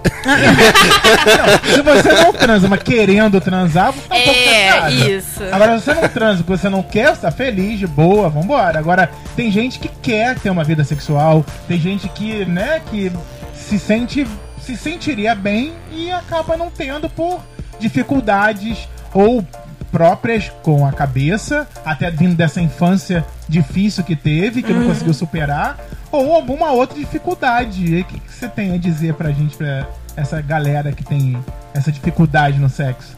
Se 1.74 1.82
você 1.82 2.12
não 2.24 2.34
transa, 2.34 2.68
mas 2.68 2.84
querendo 2.84 3.40
transar, 3.40 3.92
você 3.94 4.02
tá 4.08 4.16
um 4.16 4.24
pouco 4.24 4.40
É, 4.40 4.68
chateada. 4.72 4.92
isso. 4.92 5.44
Agora, 5.52 5.80
se 5.80 5.86
você 5.86 5.94
não 5.94 6.10
transa 6.10 6.38
porque 6.44 6.58
você 6.62 6.70
não 6.70 6.84
quer, 6.84 7.16
você 7.16 7.22
tá 7.22 7.32
feliz, 7.32 7.80
de 7.80 7.88
boa, 7.88 8.30
vambora. 8.30 8.80
Agora, 8.80 9.10
tem 9.36 9.52
gente 9.52 9.80
que 9.80 9.88
quer 10.02 10.38
ter 10.40 10.50
uma 10.50 10.64
vida 10.64 10.84
sexual, 10.84 11.46
tem 11.68 11.80
gente 11.80 12.08
que, 12.10 12.46
né, 12.46 12.82
que 12.90 13.12
se 13.54 13.80
sente, 13.80 14.28
se 14.62 14.76
sentiria 14.76 15.34
bem 15.36 15.74
e 15.92 16.12
acaba 16.12 16.58
não 16.58 16.70
tendo 16.70 17.10
por 17.10 17.40
dificuldades 17.80 18.88
ou 19.14 19.46
próprias 19.92 20.52
com 20.64 20.86
a 20.86 20.92
cabeça, 20.92 21.68
até 21.84 22.10
vindo 22.12 22.36
dessa 22.36 22.62
infância 22.62 23.26
difícil 23.48 24.04
que 24.04 24.16
teve, 24.16 24.62
que 24.64 24.72
não 24.74 24.88
conseguiu 24.88 25.14
superar, 25.14 25.78
ou 26.12 26.34
alguma 26.34 26.72
outra 26.72 26.98
dificuldade. 26.98 27.84
O 28.00 28.04
que, 28.06 28.20
que 28.20 28.32
você 28.34 28.48
tem 28.48 28.74
a 28.74 28.78
dizer 28.78 29.14
pra 29.16 29.32
gente, 29.32 29.56
pra 29.58 29.88
essa 30.16 30.42
galera 30.42 30.92
que 30.92 31.04
tem 31.04 31.38
essa 31.74 31.92
dificuldade 31.92 32.58
no 32.60 32.70
sexo? 32.70 33.18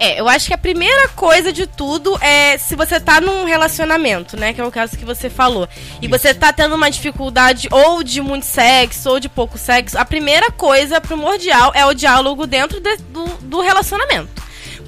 É, 0.00 0.18
eu 0.20 0.28
acho 0.28 0.48
que 0.48 0.54
a 0.54 0.58
primeira 0.58 1.08
coisa 1.10 1.52
de 1.52 1.64
tudo 1.64 2.18
é 2.20 2.58
se 2.58 2.74
você 2.74 2.98
tá 2.98 3.20
num 3.20 3.44
relacionamento, 3.44 4.36
né? 4.36 4.52
Que 4.52 4.60
é 4.60 4.64
o 4.64 4.70
caso 4.70 4.98
que 4.98 5.04
você 5.04 5.30
falou. 5.30 5.68
E 6.00 6.08
você 6.08 6.34
tá 6.34 6.52
tendo 6.52 6.74
uma 6.74 6.90
dificuldade 6.90 7.68
ou 7.70 8.02
de 8.02 8.20
muito 8.20 8.44
sexo 8.44 9.08
ou 9.10 9.20
de 9.20 9.28
pouco 9.28 9.56
sexo. 9.56 9.96
A 9.96 10.04
primeira 10.04 10.50
coisa 10.50 11.00
primordial 11.00 11.70
é 11.72 11.86
o 11.86 11.94
diálogo 11.94 12.48
dentro 12.48 12.80
de- 12.80 12.96
do, 12.96 13.24
do 13.42 13.60
relacionamento. 13.60 14.42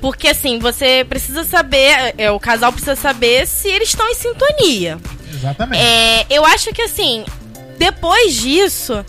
Porque 0.04 0.28
assim, 0.28 0.58
você 0.58 1.02
precisa 1.08 1.44
saber, 1.44 2.14
é, 2.18 2.30
o 2.30 2.38
casal 2.38 2.70
precisa 2.70 2.94
saber 2.94 3.46
se 3.46 3.68
eles 3.68 3.88
estão 3.88 4.06
em 4.06 4.14
sintonia. 4.14 4.98
Exatamente. 5.32 5.82
É, 5.82 6.26
eu 6.28 6.44
acho 6.44 6.74
que 6.74 6.82
assim, 6.82 7.24
depois 7.78 8.34
disso, 8.34 9.02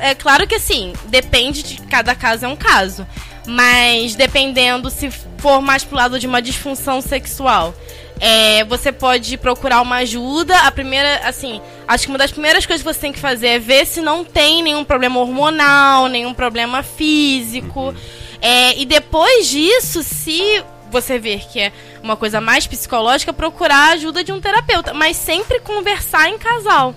é 0.00 0.14
claro 0.14 0.46
que 0.46 0.54
assim, 0.54 0.92
depende 1.06 1.64
de 1.64 1.80
cada 1.88 2.14
caso 2.14 2.44
é 2.44 2.48
um 2.48 2.54
caso. 2.54 3.04
Mas 3.48 4.14
dependendo 4.14 4.88
se 4.90 5.10
for 5.38 5.60
mais 5.60 5.82
pro 5.82 5.96
lado 5.96 6.20
de 6.20 6.28
uma 6.28 6.40
disfunção 6.40 7.00
sexual, 7.02 7.74
É, 8.20 8.64
você 8.64 8.90
pode 8.90 9.36
procurar 9.36 9.80
uma 9.80 9.96
ajuda. 9.96 10.56
A 10.66 10.70
primeira, 10.72 11.20
assim, 11.24 11.60
acho 11.86 12.04
que 12.04 12.10
uma 12.10 12.18
das 12.18 12.32
primeiras 12.32 12.66
coisas 12.66 12.84
que 12.84 12.92
você 12.92 13.00
tem 13.00 13.12
que 13.12 13.18
fazer 13.18 13.46
é 13.46 13.58
ver 13.60 13.86
se 13.86 14.00
não 14.00 14.24
tem 14.24 14.62
nenhum 14.62 14.84
problema 14.84 15.20
hormonal, 15.20 16.08
nenhum 16.08 16.34
problema 16.34 16.82
físico. 16.82 17.94
É, 18.40 18.76
e 18.78 18.84
depois 18.86 19.46
disso, 19.48 20.02
se 20.02 20.62
você 20.90 21.18
ver 21.18 21.40
que 21.48 21.60
é 21.60 21.72
uma 22.02 22.16
coisa 22.16 22.40
mais 22.40 22.66
psicológica, 22.66 23.32
procurar 23.32 23.90
a 23.90 23.92
ajuda 23.92 24.22
de 24.24 24.32
um 24.32 24.40
terapeuta. 24.40 24.94
Mas 24.94 25.16
sempre 25.16 25.60
conversar 25.60 26.28
em 26.30 26.38
casal. 26.38 26.94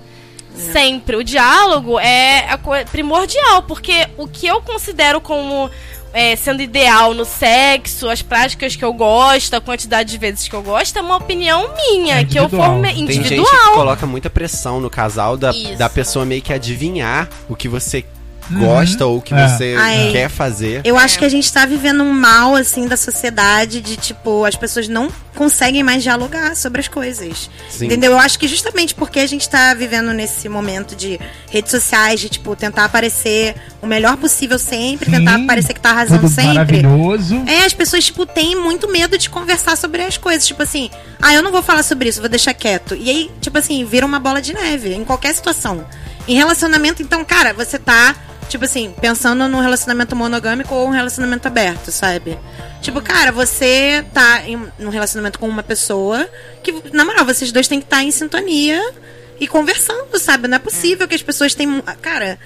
Sempre. 0.56 1.16
O 1.16 1.24
diálogo 1.24 2.00
é 2.00 2.46
primordial, 2.92 3.64
porque 3.64 4.08
o 4.18 4.28
que 4.28 4.46
eu 4.48 4.62
considero 4.62 5.20
como 5.22 5.70
é, 6.14 6.36
sendo 6.36 6.62
ideal 6.62 7.14
no 7.14 7.24
sexo, 7.24 8.10
as 8.10 8.22
práticas 8.22 8.76
que 8.76 8.84
eu 8.84 8.92
gosto, 8.94 9.54
a 9.54 9.62
quantidade 9.62 10.12
de 10.12 10.18
vezes 10.18 10.48
que 10.48 10.54
eu 10.54 10.62
gosto, 10.62 10.98
é 10.98 11.02
uma 11.02 11.16
opinião 11.16 11.74
minha, 11.76 12.20
É 12.20 12.26
que 12.26 12.38
eu 12.38 12.44
individual. 12.44 12.72
formei 12.74 12.94
Tem 12.94 13.08
gente 13.08 13.28
que 13.30 13.34
individual. 13.36 13.74
coloca 13.74 14.06
muita 14.06 14.30
pressão 14.30 14.82
no 14.82 14.90
casal 14.90 15.38
da, 15.38 15.52
Isso. 15.52 15.78
da 15.78 15.90
pessoa 15.90 16.26
meio 16.26 16.42
que 16.42 16.52
adivinhar 16.54 17.30
o 17.48 17.56
que 17.56 17.70
você 17.70 18.06
gosta 18.60 19.06
ou 19.06 19.18
o 19.18 19.22
que 19.22 19.34
É. 19.34 19.48
você 19.48 19.76
Ai. 19.78 20.10
quer 20.12 20.30
fazer. 20.30 20.82
Eu 20.84 20.98
acho 20.98 21.18
que 21.20 21.26
a 21.26 21.30
gente 21.30 21.52
tá 21.52 21.66
vivendo 21.66 22.04
um 22.04 22.12
mal, 22.14 22.56
assim, 22.56 22.88
da 22.88 22.98
sociedade 22.98 23.82
de, 23.82 23.96
tipo, 23.98 24.46
as 24.46 24.56
pessoas 24.56 24.88
não 24.88 25.10
conseguem 25.36 25.82
mais 25.84 26.04
dialogar 26.04 26.56
sobre 26.56 26.82
as 26.82 26.88
coisas. 26.88 27.50
Sim. 27.70 27.86
Entendeu? 27.86 28.12
Eu 28.14 28.20
acho 28.20 28.38
que 28.38 28.48
justamente 28.48 28.94
porque 28.94 29.20
a 29.20 29.28
gente 29.28 29.48
tá 29.50 29.74
vivendo 29.74 30.12
nesse 30.14 30.48
momento 30.50 30.96
de 30.96 31.20
redes 31.50 31.72
sociais, 31.72 32.20
de, 32.20 32.30
tipo, 32.30 32.56
tentar 32.56 32.86
aparecer 32.86 33.56
o 33.82 33.88
melhor 33.88 34.18
possível 34.18 34.60
sempre, 34.60 35.06
Sim, 35.06 35.12
tentar 35.18 35.40
parecer 35.48 35.74
que 35.74 35.80
tá 35.80 35.92
arrasando 35.92 36.22
Tudo 36.22 36.34
sempre. 36.34 36.82
maravilhoso. 36.82 37.44
É, 37.48 37.66
as 37.66 37.74
pessoas, 37.74 38.04
tipo, 38.06 38.26
têm 38.26 38.56
muito 38.56 38.88
medo 38.90 39.18
de 39.18 39.30
conversar 39.30 39.76
sobre 39.78 40.02
as 40.04 40.18
coisas. 40.18 40.46
Tipo 40.46 40.64
assim, 40.64 40.90
ah, 41.22 41.34
eu 41.34 41.42
não 41.42 41.52
vou 41.52 41.62
falar 41.64 41.84
sobre 41.84 42.10
isso, 42.10 42.20
vou 42.20 42.30
deixar 42.30 42.54
quieto. 42.54 42.96
E 42.96 43.10
aí, 43.10 43.32
tipo 43.40 43.58
assim, 43.58 43.84
vira 43.86 44.06
uma 44.06 44.20
bola 44.20 44.42
de 44.42 44.54
neve 44.54 44.94
em 44.94 45.04
qualquer 45.04 45.34
situação. 45.34 45.86
Em 46.28 46.36
relacionamento, 46.36 47.02
então, 47.02 47.24
cara, 47.26 47.54
você 47.54 47.80
tá, 47.80 48.16
tipo 48.52 48.66
assim, 48.66 48.94
pensando 49.00 49.48
num 49.48 49.62
relacionamento 49.62 50.14
monogâmico 50.14 50.76
ou 50.76 50.88
um 50.88 50.92
relacionamento 50.92 51.48
aberto, 51.48 51.90
sabe? 51.90 52.38
Tipo, 52.82 53.02
cara, 53.02 53.32
você 53.32 54.06
tá 54.14 54.44
em 54.46 54.58
um 54.80 54.90
relacionamento 54.90 55.40
com 55.40 55.48
uma 55.48 55.64
pessoa 55.64 56.30
que, 56.62 56.74
na 56.92 57.06
moral, 57.06 57.26
vocês 57.26 57.52
dois 57.52 57.68
têm 57.68 57.80
que 57.80 57.86
estar 57.86 58.04
em 58.04 58.12
sintonia 58.12 58.94
e 59.40 59.48
conversando, 59.48 60.20
sabe? 60.20 60.50
Não 60.50 60.58
é 60.58 60.60
possível 60.60 61.08
que 61.08 61.16
as 61.16 61.24
pessoas 61.24 61.56
tenham. 61.56 61.82
Cara. 62.02 62.38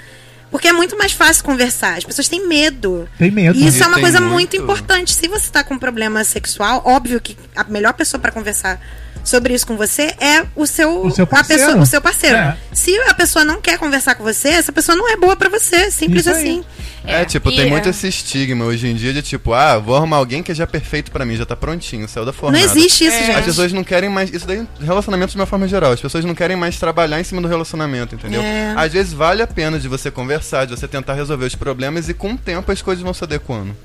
Porque 0.51 0.67
é 0.67 0.73
muito 0.73 0.97
mais 0.97 1.11
fácil 1.11 1.43
conversar. 1.43 1.97
As 1.97 2.03
pessoas 2.03 2.27
têm 2.27 2.47
medo. 2.47 3.07
Tem 3.17 3.29
medo. 3.31 3.57
E 3.57 3.67
isso 3.67 3.79
E 3.79 3.83
é 3.83 3.87
uma 3.87 3.99
coisa 3.99 4.19
muito- 4.21 4.33
muito 4.33 4.55
importante. 4.57 5.13
Se 5.13 5.27
você 5.27 5.49
tá 5.51 5.63
com 5.63 5.73
um 5.73 5.79
problema 5.79 6.23
sexual, 6.23 6.81
óbvio 6.85 7.19
que 7.19 7.37
a 7.55 7.63
melhor 7.65 7.93
pessoa 7.93 8.19
pra 8.21 8.31
conversar 8.31 8.79
sobre 9.23 9.55
isso 9.55 9.65
com 9.65 9.75
você 9.75 10.13
é 10.19 10.45
o 10.55 10.67
seu, 10.67 11.03
O 11.03 11.09
seu 11.11 11.23
a 11.23 11.27
parceiro. 11.27 11.63
pessoa, 11.65 11.81
o 11.81 11.85
seu 11.85 11.99
parceiro. 12.01 12.35
É. 12.37 12.57
Se 12.71 12.95
a 13.01 13.13
pessoa 13.15 13.43
não 13.43 13.59
quer 13.59 13.77
conversar 13.79 14.13
com 14.15 14.23
você, 14.23 14.49
essa 14.49 14.71
pessoa 14.71 14.95
não 14.95 15.09
é 15.11 15.17
boa 15.17 15.35
pra 15.35 15.49
você, 15.49 15.89
simples 15.89 16.27
assim. 16.27 16.63
É, 17.07 17.23
tipo, 17.23 17.49
e 17.51 17.55
tem 17.55 17.65
é- 17.67 17.69
muito 17.69 17.87
esse 17.89 18.07
estigma 18.07 18.65
hoje 18.65 18.87
em 18.87 18.95
dia 18.95 19.13
de 19.13 19.21
tipo, 19.21 19.53
ah, 19.53 19.77
vou 19.77 19.95
arrumar 19.95 20.17
alguém 20.17 20.41
que 20.41 20.51
é 20.51 20.55
já 20.55 20.65
perfeito 20.65 21.11
pra 21.11 21.23
mim, 21.25 21.35
já 21.35 21.45
tá 21.45 21.55
prontinho, 21.55 22.07
saiu 22.07 22.25
da 22.25 22.33
fornada. 22.33 22.65
Não 22.65 22.71
existe 22.71 23.05
isso, 23.05 23.15
É. 23.15 23.25
gente. 23.25 23.39
As 23.39 23.45
pessoas 23.45 23.71
não 23.73 23.83
querem 23.83 24.09
mais. 24.09 24.31
Isso 24.33 24.45
daí, 24.47 24.65
relacionamento 24.79 25.31
de 25.31 25.37
uma 25.37 25.45
forma 25.45 25.67
geral. 25.67 25.91
As 25.91 26.01
pessoas 26.01 26.25
não 26.25 26.33
querem 26.33 26.55
mais 26.57 26.77
trabalhar 26.79 27.19
em 27.19 27.23
cima 27.23 27.41
do 27.41 27.47
relacionamento, 27.47 28.15
entendeu? 28.15 28.41
É. 28.41 28.73
Às 28.75 28.93
vezes 28.93 29.13
vale 29.13 29.41
a 29.43 29.47
pena 29.47 29.77
de 29.79 29.87
você 29.87 30.09
conversar, 30.09 30.34
de 30.39 30.71
você 30.71 30.87
tentar 30.87 31.13
resolver 31.13 31.45
os 31.45 31.55
problemas 31.55 32.09
e 32.09 32.13
com 32.13 32.33
o 32.33 32.37
tempo 32.37 32.71
as 32.71 32.81
coisas 32.81 33.03
vão 33.03 33.13
se 33.13 33.23
adequando. 33.23 33.75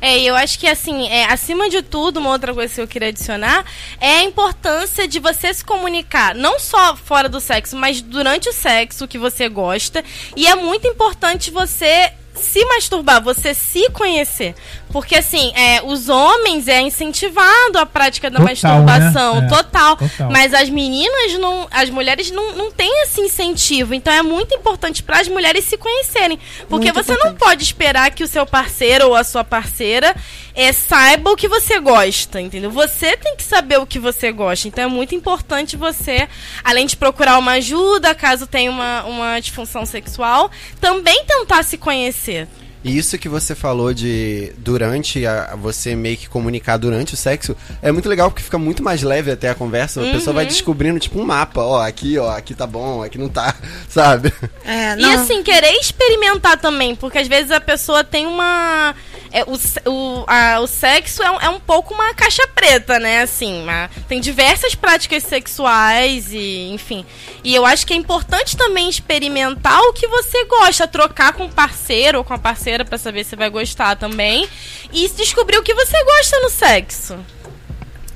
É, 0.00 0.20
eu 0.20 0.34
acho 0.34 0.58
que 0.58 0.66
assim, 0.66 1.06
é, 1.08 1.26
acima 1.26 1.70
de 1.70 1.80
tudo, 1.80 2.18
uma 2.18 2.30
outra 2.30 2.52
coisa 2.52 2.74
que 2.74 2.80
eu 2.80 2.88
queria 2.88 3.08
adicionar 3.08 3.64
é 4.00 4.16
a 4.16 4.24
importância 4.24 5.06
de 5.06 5.20
você 5.20 5.54
se 5.54 5.64
comunicar, 5.64 6.34
não 6.34 6.58
só 6.58 6.96
fora 6.96 7.28
do 7.28 7.38
sexo, 7.38 7.76
mas 7.76 8.00
durante 8.02 8.48
o 8.48 8.52
sexo 8.52 9.06
que 9.06 9.16
você 9.16 9.48
gosta. 9.48 10.04
E 10.36 10.48
é 10.48 10.56
muito 10.56 10.88
importante 10.88 11.52
você 11.52 12.12
se 12.34 12.64
masturbar, 12.64 13.22
você 13.22 13.54
se 13.54 13.88
conhecer. 13.90 14.54
Porque 14.92 15.16
assim, 15.16 15.52
é, 15.54 15.82
os 15.82 16.08
homens 16.08 16.68
é 16.68 16.80
incentivado 16.80 17.78
a 17.78 17.86
prática 17.86 18.30
da 18.30 18.38
Total, 18.38 18.82
masturbação, 18.82 19.40
né? 19.40 19.46
É, 19.46 19.48
total. 19.48 19.96
total. 19.96 20.30
Mas 20.30 20.52
as 20.52 20.68
meninas 20.68 21.32
não, 21.38 21.66
as 21.70 21.88
mulheres 21.88 22.30
não, 22.30 22.52
não 22.52 22.70
têm 22.70 23.02
esse 23.02 23.20
incentivo. 23.20 23.94
Então 23.94 24.12
é 24.12 24.22
muito 24.22 24.54
importante 24.54 25.02
para 25.02 25.20
as 25.20 25.28
mulheres 25.28 25.64
se 25.64 25.76
conhecerem. 25.76 26.38
Porque 26.68 26.92
Muito 26.92 27.04
você 27.04 27.12
não 27.12 27.30
importante. 27.30 27.38
pode 27.38 27.62
esperar 27.62 28.10
que 28.10 28.22
o 28.22 28.28
seu 28.28 28.44
parceiro 28.44 29.08
ou 29.08 29.14
a 29.14 29.24
sua 29.24 29.42
parceira 29.42 30.14
é, 30.54 30.72
saiba 30.72 31.30
o 31.30 31.36
que 31.36 31.48
você 31.48 31.80
gosta, 31.80 32.40
entendeu? 32.40 32.70
Você 32.70 33.16
tem 33.16 33.36
que 33.36 33.42
saber 33.42 33.78
o 33.78 33.86
que 33.86 33.98
você 33.98 34.30
gosta. 34.30 34.68
Então 34.68 34.84
é 34.84 34.86
muito 34.86 35.14
importante 35.14 35.76
você, 35.76 36.28
além 36.62 36.86
de 36.86 36.96
procurar 36.96 37.38
uma 37.38 37.52
ajuda, 37.52 38.14
caso 38.14 38.46
tenha 38.46 38.70
uma, 38.70 39.04
uma 39.04 39.40
disfunção 39.40 39.86
sexual, 39.86 40.50
também 40.80 41.24
tentar 41.24 41.62
se 41.62 41.78
conhecer. 41.78 42.46
E 42.84 42.98
isso 42.98 43.16
que 43.16 43.28
você 43.28 43.54
falou 43.54 43.94
de 43.94 44.52
durante 44.58 45.24
a, 45.24 45.54
você 45.56 45.94
meio 45.94 46.16
que 46.16 46.28
comunicar 46.28 46.76
durante 46.76 47.14
o 47.14 47.16
sexo 47.16 47.56
é 47.80 47.92
muito 47.92 48.08
legal 48.08 48.30
porque 48.30 48.42
fica 48.42 48.58
muito 48.58 48.82
mais 48.82 49.02
leve 49.02 49.30
até 49.30 49.48
a 49.50 49.54
conversa. 49.54 50.00
A 50.00 50.04
pessoa 50.12 50.28
Uhum. 50.30 50.34
vai 50.34 50.46
descobrindo 50.46 50.98
tipo 50.98 51.20
um 51.20 51.24
mapa, 51.24 51.62
ó, 51.62 51.80
aqui, 51.80 52.18
ó, 52.18 52.30
aqui 52.36 52.54
tá 52.54 52.66
bom, 52.66 53.02
aqui 53.02 53.18
não 53.18 53.28
tá, 53.28 53.54
sabe? 53.88 54.32
É, 54.64 54.94
E 54.94 54.96
não. 54.96 55.12
assim, 55.22 55.42
querer 55.42 55.72
experimentar 55.80 56.58
também, 56.58 56.96
porque 56.96 57.18
às 57.18 57.28
vezes 57.28 57.50
a 57.52 57.60
pessoa 57.60 58.02
tem 58.02 58.26
uma. 58.26 58.94
é, 59.30 59.44
o, 59.44 59.90
o, 59.90 60.24
a- 60.26 60.58
o 60.60 60.66
sexo 60.66 61.22
é, 61.22 61.30
um- 61.30 61.40
é 61.40 61.48
um 61.48 61.60
pouco 61.60 61.94
uma 61.94 62.12
caixa 62.14 62.46
preta, 62.48 62.98
né? 62.98 63.22
Assim, 63.22 63.62
uma- 63.62 63.88
tem 64.08 64.20
diversas 64.20 64.74
práticas 64.74 65.22
sexuais 65.22 66.32
e, 66.32 66.70
enfim. 66.72 67.06
E 67.44 67.54
eu 67.54 67.64
acho 67.64 67.86
que 67.86 67.92
é 67.92 67.96
importante 67.96 68.56
também 68.56 68.88
experimentar 68.88 69.80
o 69.82 69.92
que 69.92 70.06
você 70.08 70.44
gosta, 70.46 70.86
trocar 70.88 71.32
com 71.32 71.44
o 71.46 71.48
parceiro 71.50 72.18
ou 72.18 72.24
com 72.24 72.34
a 72.34 72.38
parceira 72.38 72.71
pra 72.84 72.96
saber 72.98 73.24
se 73.24 73.36
vai 73.36 73.50
gostar 73.50 73.96
também. 73.96 74.48
E 74.92 75.08
descobrir 75.10 75.58
o 75.58 75.62
que 75.62 75.74
você 75.74 76.02
gosta 76.04 76.40
no 76.40 76.50
sexo. 76.50 77.16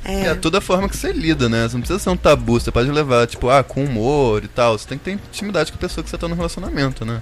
É. 0.09 0.35
tudo 0.37 0.57
a 0.57 0.61
forma 0.61 0.88
que 0.88 0.97
você 0.97 1.12
lida, 1.12 1.49
né? 1.49 1.64
Você 1.69 1.75
não 1.75 1.81
precisa 1.81 1.99
ser 1.99 2.11
um 2.11 2.16
tabu, 2.16 2.61
você 2.61 2.71
pode 2.71 2.88
levar, 2.90 3.27
tipo, 3.27 3.51
ah, 3.51 3.64
com 3.64 3.83
humor 3.85 4.45
e 4.45 4.49
tal. 4.49 4.79
Você 4.79 4.87
tem 4.87 4.99
que 4.99 5.05
ter 5.05 5.11
intimidade 5.12 5.73
com 5.73 5.77
a 5.79 5.81
pessoa 5.81 6.05
que 6.05 6.09
você 6.11 6.16
tá 6.16 6.29
no 6.29 6.37
relacionamento, 6.37 7.05
né? 7.05 7.21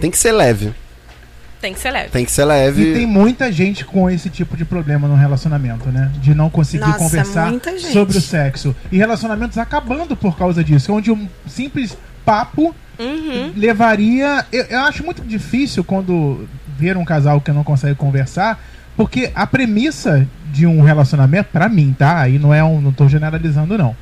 Tem 0.00 0.10
que 0.10 0.18
ser 0.18 0.32
leve. 0.32 0.74
Tem 1.60 1.72
que 1.72 1.78
ser 1.80 1.92
leve. 1.92 2.08
Tem 2.10 2.24
que 2.24 2.32
ser 2.32 2.42
E 2.42 2.44
leve. 2.44 2.92
tem 2.92 3.06
muita 3.06 3.50
gente 3.52 3.84
com 3.84 4.10
esse 4.10 4.28
tipo 4.28 4.56
de 4.56 4.64
problema 4.64 5.06
no 5.08 5.14
relacionamento, 5.14 5.88
né? 5.90 6.10
De 6.16 6.34
não 6.34 6.50
conseguir 6.50 6.84
Nossa, 6.84 6.98
conversar 6.98 7.52
sobre 7.92 8.18
o 8.18 8.20
sexo. 8.20 8.74
E 8.90 8.98
relacionamentos 8.98 9.56
acabando 9.56 10.14
por 10.16 10.36
causa 10.36 10.62
disso. 10.64 10.92
Onde 10.92 11.10
um 11.12 11.28
simples 11.46 11.96
papo 12.24 12.74
Uhum. 12.98 13.52
levaria. 13.56 14.44
Eu, 14.52 14.64
eu 14.64 14.80
acho 14.80 15.02
muito 15.04 15.22
difícil 15.22 15.82
quando 15.82 16.46
ver 16.78 16.96
um 16.96 17.04
casal 17.04 17.40
que 17.40 17.50
não 17.52 17.64
consegue 17.64 17.94
conversar, 17.94 18.62
porque 18.96 19.30
a 19.34 19.46
premissa 19.46 20.26
de 20.52 20.66
um 20.66 20.82
relacionamento, 20.82 21.48
pra 21.52 21.68
mim, 21.68 21.94
tá? 21.98 22.20
Aí 22.20 22.38
não 22.38 22.54
é 22.54 22.62
um. 22.62 22.80
não 22.80 22.92
tô 22.92 23.08
generalizando, 23.08 23.76
não. 23.76 23.96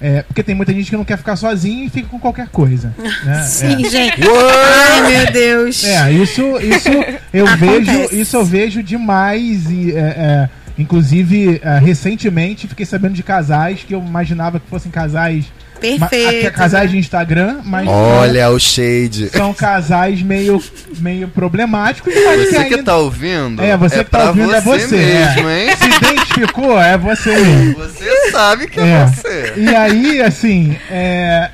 É, 0.00 0.22
porque 0.22 0.42
tem 0.42 0.54
muita 0.54 0.72
gente 0.72 0.90
que 0.90 0.96
não 0.96 1.04
quer 1.04 1.16
ficar 1.16 1.36
sozinho 1.36 1.84
e 1.84 1.88
fica 1.88 2.08
com 2.08 2.18
qualquer 2.18 2.48
coisa. 2.48 2.92
Né? 3.24 3.42
Sim, 3.42 3.86
É. 3.86 3.88
gente. 3.90 4.20
Ai, 4.22 5.10
meu 5.22 5.32
Deus. 5.32 5.84
É, 5.84 6.10
isso, 6.12 6.42
isso 6.58 6.88
eu 7.32 7.46
Acontece. 7.46 7.84
vejo, 7.84 8.14
isso 8.16 8.36
eu 8.36 8.44
vejo 8.44 8.82
demais 8.82 9.70
e 9.70 9.92
é, 9.92 9.98
é, 10.00 10.48
inclusive 10.76 11.60
é, 11.62 11.78
recentemente 11.78 12.66
fiquei 12.66 12.84
sabendo 12.84 13.14
de 13.14 13.22
casais 13.22 13.84
que 13.86 13.94
eu 13.94 14.00
imaginava 14.00 14.58
que 14.58 14.66
fossem 14.68 14.90
casais, 14.90 15.44
Perfeito. 15.82 16.38
até 16.46 16.50
casais 16.50 16.90
de 16.90 16.98
Instagram, 16.98 17.60
mas 17.64 17.86
Olha 17.88 18.48
o 18.50 18.58
shade. 18.58 19.28
são 19.30 19.52
casais 19.52 20.22
meio 20.22 20.62
meio 20.98 21.28
problemáticos, 21.28 22.12
mas 22.24 22.40
Você 22.48 22.50
que 22.64 22.74
ainda 22.74 22.82
tá 22.84 22.96
ouvindo, 22.96 23.62
é 23.62 23.76
você 23.76 24.04
que 24.04 24.10
tá 24.10 24.28
ouvindo 24.28 24.54
é 24.54 24.60
você, 24.60 24.96
mesmo, 24.96 25.48
é. 25.48 25.70
hein? 25.70 25.76
se 25.76 25.86
identificou 25.88 26.80
é 26.80 26.96
você 26.96 27.30
mesmo. 27.36 27.74
Você 27.74 28.30
sabe 28.30 28.68
que 28.68 28.80
é, 28.80 28.82
É. 28.84 29.06
você. 29.06 29.52
E 29.56 29.74
aí, 29.74 30.22
assim, 30.22 30.76
é. 30.90 31.50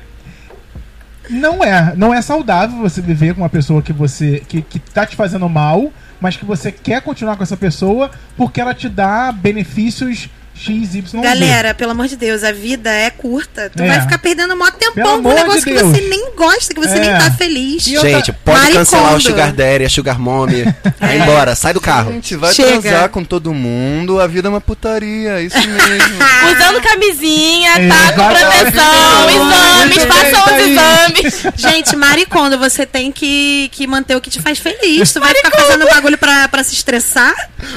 Não 1.29 1.63
é, 1.63 1.93
não 1.95 2.11
é 2.13 2.21
saudável 2.23 2.77
você 2.79 3.01
viver 3.01 3.35
com 3.35 3.41
uma 3.41 3.49
pessoa 3.49 3.81
que 3.83 3.93
você. 3.93 4.41
que, 4.47 4.61
que 4.63 4.79
tá 4.79 5.05
te 5.05 5.15
fazendo 5.15 5.47
mal, 5.47 5.93
mas 6.19 6.35
que 6.35 6.43
você 6.43 6.71
quer 6.71 7.01
continuar 7.01 7.35
com 7.37 7.43
essa 7.43 7.55
pessoa 7.57 8.09
porque 8.35 8.59
ela 8.59 8.73
te 8.73 8.89
dá 8.89 9.31
benefícios 9.31 10.27
X, 10.61 10.93
Y, 10.95 11.01
Z. 11.07 11.21
Galera, 11.21 11.73
pelo 11.73 11.91
amor 11.91 12.07
de 12.07 12.15
Deus, 12.17 12.43
a 12.43 12.51
vida 12.51 12.91
é 12.91 13.09
curta. 13.09 13.69
Tu 13.75 13.81
É. 13.81 13.87
vai 13.87 14.01
ficar 14.01 14.17
perdendo 14.17 14.55
mó 14.57 14.65
Pelo 14.69 14.93
tempão 14.93 15.23
com 15.23 15.29
um 15.29 15.33
de 15.33 15.39
negócio 15.41 15.63
que 15.63 15.73
Deus. 15.73 15.89
você 15.91 16.01
nem 16.01 16.31
gosta, 16.35 16.73
que 16.73 16.79
você 16.79 16.95
É. 16.95 16.99
nem 16.99 17.11
tá 17.17 17.31
feliz. 17.31 17.87
E 17.87 17.95
outra- 17.97 18.11
Gente, 18.11 18.31
pode 18.33 18.57
Maricondo. 18.59 18.79
cancelar 18.79 19.15
o 19.15 19.21
Sugar 19.21 19.53
Daddy, 19.53 19.85
a 19.85 19.89
Sugar 19.89 20.19
Mommy. 20.19 20.63
Vai 20.99 21.17
embora, 21.19 21.55
sai 21.55 21.73
do 21.73 21.79
A 21.79 21.81
carro. 21.81 22.11
gente 22.11 22.35
vai 22.35 22.53
Chega. 22.53 22.81
transar 22.81 23.09
com 23.09 23.23
todo 23.23 23.53
mundo, 23.53 24.19
a 24.19 24.27
vida 24.27 24.47
é 24.47 24.51
uma 24.51 24.59
putaria, 24.61 25.39
é 25.39 25.43
isso 25.43 25.55
mesmo. 25.67 26.19
Usando 26.55 26.81
camisinha, 26.81 27.71
tá? 27.89 28.13
Com 28.13 28.27
proteção, 28.27 29.29
exames, 29.29 30.03
façam 30.03 30.43
os 30.43 30.49
Thaís. 30.49 30.69
exames. 30.71 31.53
Gente, 31.55 31.95
maricondo, 31.95 32.57
você 32.57 32.85
tem 32.85 33.11
que, 33.11 33.69
que 33.71 33.87
manter 33.87 34.15
o 34.15 34.21
que 34.21 34.29
te 34.29 34.41
faz 34.41 34.59
feliz. 34.59 35.11
Tu 35.13 35.19
vai 35.19 35.33
ficar 35.33 35.51
fazendo 35.51 35.85
bagulho 35.87 36.17
pra, 36.17 36.47
pra 36.47 36.63
se 36.63 36.73
estressar? 36.73 37.33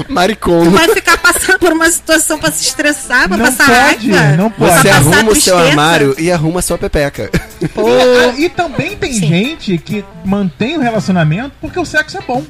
Tu 0.06 0.12
Maricondo. 0.12 0.70
vai 0.70 0.88
ficar 0.88 1.16
passando 1.18 1.58
por 1.58 1.72
uma 1.72 1.90
situação 1.90 2.38
pra 2.38 2.50
se 2.50 2.62
estressar, 2.72 3.28
pra 3.28 3.37
Não 3.37 3.44
passar 3.46 3.66
pode, 3.88 4.11
raiva? 4.11 4.37
não 4.37 4.50
pode. 4.50 4.78
Você 4.80 4.88
arruma 4.90 5.30
o 5.30 5.35
seu 5.37 5.58
armário 5.58 6.14
e 6.18 6.30
arruma 6.32 6.58
a 6.58 6.62
sua 6.62 6.76
pepeca. 6.78 7.30
Ah, 7.62 8.35
E 8.37 8.48
também 8.48 8.96
tem 8.96 9.12
Sim. 9.12 9.28
gente 9.28 9.78
que 9.78 10.04
mantém 10.24 10.76
o 10.76 10.80
relacionamento 10.80 11.52
porque 11.61 11.78
o 11.78 11.85
sexo 11.85 12.18
é 12.18 12.20
bom, 12.20 12.42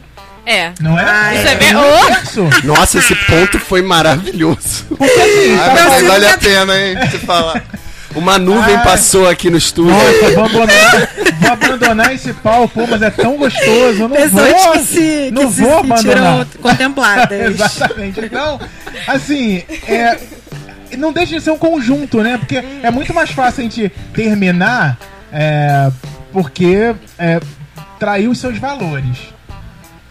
É. 0.46 0.72
não 0.80 0.98
é? 0.98 1.04
Ah, 1.04 1.34
Isso 1.34 1.46
é 1.48 1.54
Tem 1.56 1.68
bem- 1.68 1.76
Oh! 1.76 2.06
sexo. 2.14 2.48
Nossa, 2.64 2.98
esse 2.98 3.14
ponto 3.14 3.58
foi 3.58 3.82
maravilhoso. 3.82 4.86
Porque 4.88 5.04
assim, 5.04 5.54
Ah, 5.60 5.68
tá- 5.76 5.88
mas 5.90 6.06
vale 6.06 6.26
a 6.26 6.38
pena, 6.38 6.80
hein, 6.80 6.96
te 7.10 7.18
falar. 7.18 7.62
Uma 8.14 8.38
nuvem 8.38 8.74
Ai. 8.76 8.84
passou 8.84 9.28
aqui 9.28 9.48
no 9.50 9.56
estúdio. 9.56 9.92
Nossa, 9.94 10.34
vou 10.34 10.44
abandonar, 10.44 11.08
vou 11.40 11.50
abandonar 11.52 12.14
esse 12.14 12.32
pau, 12.34 12.68
pô, 12.68 12.86
mas 12.86 13.00
é 13.02 13.10
tão 13.10 13.36
gostoso. 13.36 14.02
Eu 14.02 14.08
não 14.08 14.16
Pessoas 14.16 14.52
vou, 14.64 14.72
que 14.72 14.78
se, 14.80 15.30
não 15.32 15.46
que 15.46 15.52
se 15.54 15.62
vou 15.62 15.80
sentiram 15.84 16.26
abandonar. 16.26 16.46
contempladas. 16.60 17.40
Exatamente. 17.54 18.20
Então, 18.20 18.60
assim, 19.06 19.62
é, 19.88 20.18
não 20.98 21.12
deixa 21.12 21.36
de 21.36 21.40
ser 21.42 21.50
um 21.50 21.58
conjunto, 21.58 22.22
né? 22.22 22.36
Porque 22.38 22.62
é 22.82 22.90
muito 22.90 23.14
mais 23.14 23.30
fácil 23.30 23.60
a 23.60 23.64
gente 23.64 23.88
terminar 24.12 24.98
é, 25.32 25.90
porque 26.32 26.94
é, 27.18 27.40
traiu 27.98 28.30
os 28.30 28.38
seus 28.38 28.58
valores. 28.58 29.16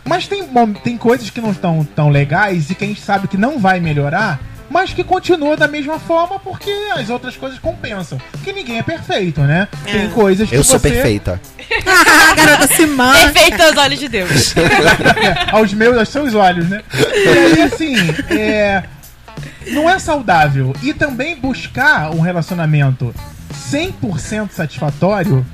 Mas 0.04 0.28
tem, 0.28 0.44
mom- 0.48 0.74
tem 0.74 0.98
coisas 0.98 1.30
que 1.30 1.40
não 1.40 1.52
estão 1.52 1.86
tão 1.96 2.10
legais 2.10 2.70
e 2.72 2.76
que 2.76 2.84
a 2.84 2.88
gente 2.88 3.02
sabe 3.02 3.28
que 3.28 3.38
não 3.38 3.60
vai 3.60 3.80
melhorar, 3.80 4.40
mas 4.72 4.94
que 4.94 5.04
continua 5.04 5.58
da 5.58 5.68
mesma 5.68 6.00
forma 6.00 6.40
porque 6.40 6.72
as 6.96 7.10
outras 7.10 7.36
coisas 7.36 7.60
compensam. 7.60 8.18
Porque 8.32 8.54
ninguém 8.54 8.80
é 8.80 8.84
perfeito, 8.84 9.42
né? 9.42 9.68
Tem 9.84 10.10
coisas 10.10 10.50
que 10.50 10.56
Eu 10.56 10.64
sou 10.64 10.80
você... 10.80 10.90
perfeita. 10.90 11.40
a 11.86 12.34
garota 12.36 12.68
se 12.74 12.86
manca. 12.86 13.32
Perfeito 13.32 13.62
aos 13.62 13.78
olhos 13.78 14.00
de 14.00 14.08
Deus. 14.08 14.56
aos 15.52 15.74
meus, 15.74 15.98
aos 15.98 16.10
seus 16.10 16.34
olhos, 16.34 16.70
né? 16.70 16.82
E 16.94 17.28
aí, 17.28 17.62
assim, 17.64 17.96
é, 18.30 18.84
não 19.68 19.90
é 19.90 20.00
saudável. 20.00 20.74
E 20.82 20.94
também 20.94 21.36
buscar 21.36 22.10
um 22.12 22.22
relacionamento 22.22 23.14
100% 23.70 24.52
satisfatório 24.52 25.46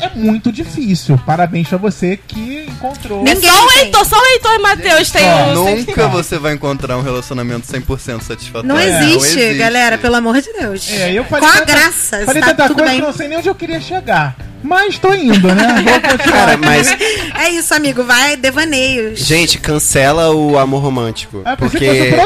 é 0.00 0.10
muito 0.14 0.50
difícil. 0.52 1.18
Parabéns 1.26 1.68
pra 1.68 1.78
você 1.78 2.16
que 2.16 2.66
encontrou. 2.68 3.22
Ninguém 3.24 3.50
só 3.50 3.66
o. 3.66 3.70
Heitor, 3.78 4.04
só 4.04 4.16
o 4.16 4.26
Heitor 4.26 4.52
e 4.54 4.58
Matheus 4.58 5.10
tem 5.10 5.24
um. 5.24 5.54
Nunca 5.54 6.08
você 6.08 6.38
vai 6.38 6.54
encontrar 6.54 6.96
um 6.98 7.02
relacionamento 7.02 7.66
100% 7.66 8.22
satisfatório. 8.22 8.68
Não 8.68 8.78
É, 8.78 8.86
existe, 9.04 9.54
galera, 9.54 9.98
pelo 9.98 10.14
amor 10.16 10.40
de 10.40 10.52
Deus. 10.52 10.90
É, 10.90 11.12
eu 11.12 11.24
falei 11.24 11.40
Qual 11.48 11.50
a 11.52 11.58
tanta- 11.60 11.72
graça? 11.72 12.22
Falei 12.24 12.42
Tá 12.42 12.48
tanta 12.48 12.62
tudo 12.68 12.76
coisa 12.76 12.90
bem. 12.90 13.00
que 13.00 13.04
eu 13.04 13.08
não 13.10 13.16
sei 13.16 13.28
nem 13.28 13.38
onde 13.38 13.48
eu 13.48 13.54
queria 13.54 13.80
chegar. 13.80 14.36
Mas 14.62 14.98
tô 14.98 15.14
indo, 15.14 15.46
né? 15.54 15.82
Vou 15.84 16.00
continuar. 16.10 16.38
Cara, 16.38 16.56
mas, 16.56 16.88
É 17.38 17.50
isso, 17.50 17.72
amigo. 17.74 18.02
Vai, 18.04 18.36
devaneios. 18.36 19.20
gente, 19.20 19.58
cancela 19.58 20.30
o 20.34 20.58
amor 20.58 20.82
romântico. 20.82 21.42
Ah, 21.44 21.56
pensei 21.56 22.10
porque 22.12 22.16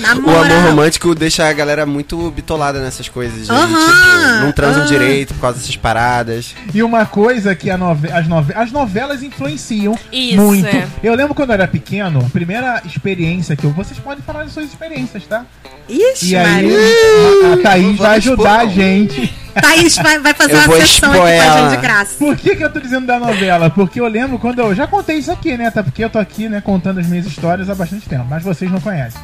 na 0.00 0.14
o 0.16 0.30
amor 0.30 0.68
romântico 0.70 1.14
deixa 1.14 1.46
a 1.48 1.52
galera 1.52 1.86
muito 1.86 2.30
bitolada 2.30 2.80
nessas 2.80 3.08
coisas. 3.08 3.46
De, 3.46 3.52
Aham, 3.52 3.66
tipo, 3.68 4.44
não 4.44 4.52
transam 4.52 4.82
aham. 4.82 4.90
direito 4.90 5.34
por 5.34 5.40
causa 5.40 5.58
dessas 5.58 5.76
paradas. 5.76 6.54
E 6.74 6.82
uma 6.82 7.06
coisa 7.06 7.54
que 7.54 7.70
a 7.70 7.76
nove- 7.78 8.10
as, 8.10 8.26
nove- 8.26 8.54
as 8.54 8.72
novelas 8.72 9.22
influenciam 9.22 9.96
Isso, 10.12 10.36
muito. 10.40 10.66
é. 10.66 10.86
Eu 11.02 11.14
lembro 11.14 11.34
quando 11.34 11.50
eu 11.50 11.54
era 11.54 11.68
pequeno, 11.68 12.24
a 12.26 12.30
primeira 12.30 12.82
experiência 12.84 13.54
que 13.56 13.64
eu. 13.64 13.70
Vocês 13.70 13.98
podem 13.98 14.22
falar 14.22 14.44
das 14.44 14.52
suas 14.52 14.66
experiências, 14.66 15.24
tá? 15.26 15.44
Ixi, 15.90 16.30
E 16.30 16.36
aí 16.36 16.46
Maria. 16.46 17.54
a, 17.54 17.56
Thaís 17.62 17.96
vai 17.98 18.18
expor, 18.18 18.34
ajudar 18.34 18.60
a 18.60 18.66
gente. 18.66 19.34
Thaís 19.60 19.96
vai, 19.96 20.18
vai 20.20 20.34
fazer 20.34 20.54
Eu 20.54 20.58
uma 20.60 20.76
sessão 20.76 21.10
aqui 21.10 21.20
com 21.20 21.24
a 21.24 21.58
gente 21.58 21.70
de 21.70 21.76
graça. 21.82 22.14
Por 22.18 22.36
que, 22.36 22.56
que 22.56 22.64
eu 22.64 22.72
tô 22.72 22.80
dizendo 22.80 23.06
da 23.06 23.18
novela? 23.18 23.68
Porque 23.70 24.00
eu 24.00 24.06
lembro 24.06 24.38
quando 24.38 24.60
eu. 24.60 24.74
Já 24.74 24.86
contei 24.86 25.18
isso 25.18 25.32
aqui, 25.32 25.56
né? 25.56 25.66
Até 25.66 25.82
porque 25.82 26.04
eu 26.04 26.10
tô 26.10 26.18
aqui, 26.18 26.48
né, 26.48 26.60
contando 26.60 27.00
as 27.00 27.06
minhas 27.06 27.26
histórias 27.26 27.68
há 27.68 27.74
bastante 27.74 28.08
tempo, 28.08 28.26
mas 28.28 28.42
vocês 28.42 28.70
não 28.70 28.80
conhecem. 28.80 29.20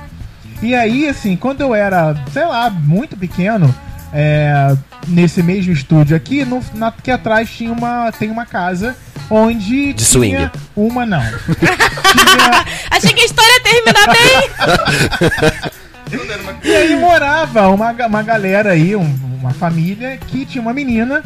E 0.62 0.74
aí, 0.74 1.08
assim, 1.08 1.36
quando 1.36 1.60
eu 1.60 1.74
era, 1.74 2.16
sei 2.32 2.44
lá, 2.44 2.70
muito 2.70 3.16
pequeno, 3.16 3.72
é, 4.12 4.74
nesse 5.06 5.42
mesmo 5.42 5.72
estúdio 5.72 6.16
aqui, 6.16 6.44
no, 6.44 6.60
na, 6.74 6.90
que 6.90 7.10
atrás 7.10 7.48
tinha 7.50 7.72
uma, 7.72 8.10
tem 8.12 8.30
uma 8.30 8.46
casa 8.46 8.96
onde. 9.30 9.92
De 9.92 10.04
tinha 10.04 10.06
swing. 10.06 10.50
Uma 10.74 11.04
não. 11.04 11.22
tinha, 11.22 12.64
Achei 12.90 13.12
que 13.12 13.20
a 13.20 13.24
história 13.24 13.52
ia 13.52 13.62
terminar 13.62 14.06
bem. 14.08 15.70
E 16.64 16.74
aí 16.74 16.96
morava 16.96 17.68
uma, 17.68 17.90
uma 17.92 18.22
galera 18.22 18.70
aí, 18.72 18.94
um- 18.96 19.18
uma 19.40 19.50
família 19.52 20.16
que 20.26 20.44
tinha 20.46 20.62
uma 20.62 20.72
menina. 20.72 21.22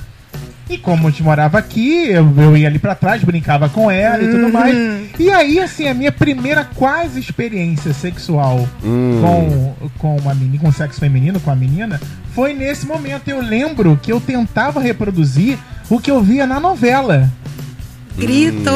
E 0.68 0.78
como 0.78 1.08
a 1.08 1.10
gente 1.10 1.22
morava 1.24 1.58
aqui, 1.58 2.06
eu, 2.08 2.32
eu 2.36 2.56
ia 2.56 2.68
ali 2.68 2.78
pra 2.78 2.94
trás, 2.94 3.24
brincava 3.24 3.68
com 3.68 3.90
ela 3.90 4.22
e 4.22 4.28
tudo 4.28 4.52
mais. 4.52 4.76
E 5.18 5.28
aí, 5.28 5.58
assim, 5.58 5.88
a 5.88 5.94
minha 5.94 6.12
primeira 6.12 6.64
quase 6.76 7.18
experiência 7.18 7.92
sexual 7.92 8.68
com, 8.80 9.74
com 9.98 10.16
uma 10.16 10.32
menina, 10.32 10.62
com 10.62 10.70
sexo 10.70 11.00
feminino, 11.00 11.40
com 11.40 11.50
a 11.50 11.56
menina, 11.56 12.00
foi 12.36 12.54
nesse 12.54 12.86
momento. 12.86 13.26
Eu 13.26 13.40
lembro 13.42 13.98
que 14.00 14.12
eu 14.12 14.20
tentava 14.20 14.80
reproduzir 14.80 15.58
o 15.90 15.98
que 15.98 16.08
eu 16.10 16.22
via 16.22 16.46
na 16.46 16.60
novela. 16.60 17.28
Grito. 18.16 18.70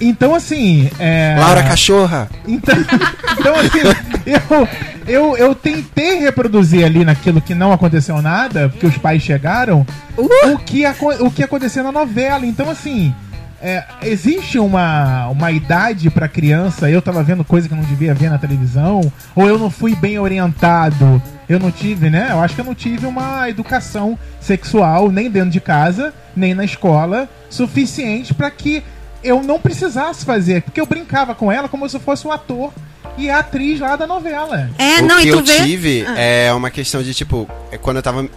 Então, 0.00 0.34
assim. 0.34 0.90
É... 0.98 1.36
Laura 1.38 1.62
Cachorra! 1.62 2.28
Então, 2.46 2.74
então 3.38 3.54
assim, 3.54 3.78
eu, 4.26 4.68
eu, 5.10 5.36
eu 5.36 5.54
tentei 5.54 6.18
reproduzir 6.20 6.84
ali 6.84 7.04
naquilo 7.04 7.40
que 7.40 7.54
não 7.54 7.72
aconteceu 7.72 8.22
nada, 8.22 8.68
porque 8.68 8.86
os 8.86 8.96
pais 8.96 9.22
chegaram, 9.22 9.86
Uh! 10.16 10.52
o, 10.52 10.58
que, 10.58 10.84
o 11.20 11.30
que 11.30 11.42
aconteceu 11.42 11.82
na 11.82 11.90
novela. 11.90 12.46
Então, 12.46 12.70
assim, 12.70 13.14
é, 13.60 13.84
existe 14.02 14.58
uma, 14.58 15.28
uma 15.28 15.50
idade 15.50 16.08
pra 16.10 16.28
criança, 16.28 16.90
eu 16.90 17.02
tava 17.02 17.22
vendo 17.22 17.44
coisa 17.44 17.68
que 17.68 17.74
eu 17.74 17.78
não 17.78 17.84
devia 17.84 18.14
ver 18.14 18.30
na 18.30 18.38
televisão, 18.38 19.12
ou 19.34 19.46
eu 19.46 19.58
não 19.58 19.70
fui 19.70 19.94
bem 19.94 20.18
orientado, 20.18 21.20
eu 21.48 21.58
não 21.58 21.70
tive, 21.70 22.08
né? 22.08 22.28
Eu 22.30 22.40
acho 22.40 22.54
que 22.54 22.60
eu 22.60 22.64
não 22.64 22.74
tive 22.74 23.06
uma 23.06 23.48
educação 23.48 24.18
sexual, 24.40 25.10
nem 25.10 25.30
dentro 25.30 25.50
de 25.50 25.60
casa, 25.60 26.14
nem 26.34 26.54
na 26.54 26.64
escola, 26.64 27.28
suficiente 27.50 28.32
pra 28.32 28.50
que 28.50 28.82
eu 29.22 29.42
não 29.42 29.60
precisasse 29.60 30.24
fazer, 30.24 30.62
porque 30.62 30.80
eu 30.80 30.86
brincava 30.86 31.34
com 31.34 31.52
ela 31.52 31.68
como 31.68 31.86
se 31.88 31.96
eu 31.96 32.00
fosse 32.00 32.26
um 32.26 32.32
ator 32.32 32.72
e 33.16 33.28
a 33.30 33.38
atriz 33.38 33.80
lá 33.80 33.96
da 33.96 34.06
novela. 34.06 34.70
É, 34.78 35.00
o 35.00 35.06
não, 35.06 35.16
que 35.20 35.28
e 35.28 35.30
tu 35.30 35.38
eu 35.38 35.44
vê. 35.44 35.64
tive 35.64 36.04
Ah. 36.06 36.18
é 36.18 36.52
uma 36.52 36.70
questão 36.70 37.02
de, 37.02 37.12
tipo, 37.14 37.48
é 37.70 37.78
quando 37.78 37.96
eu 37.98 38.02
tava 38.02 38.28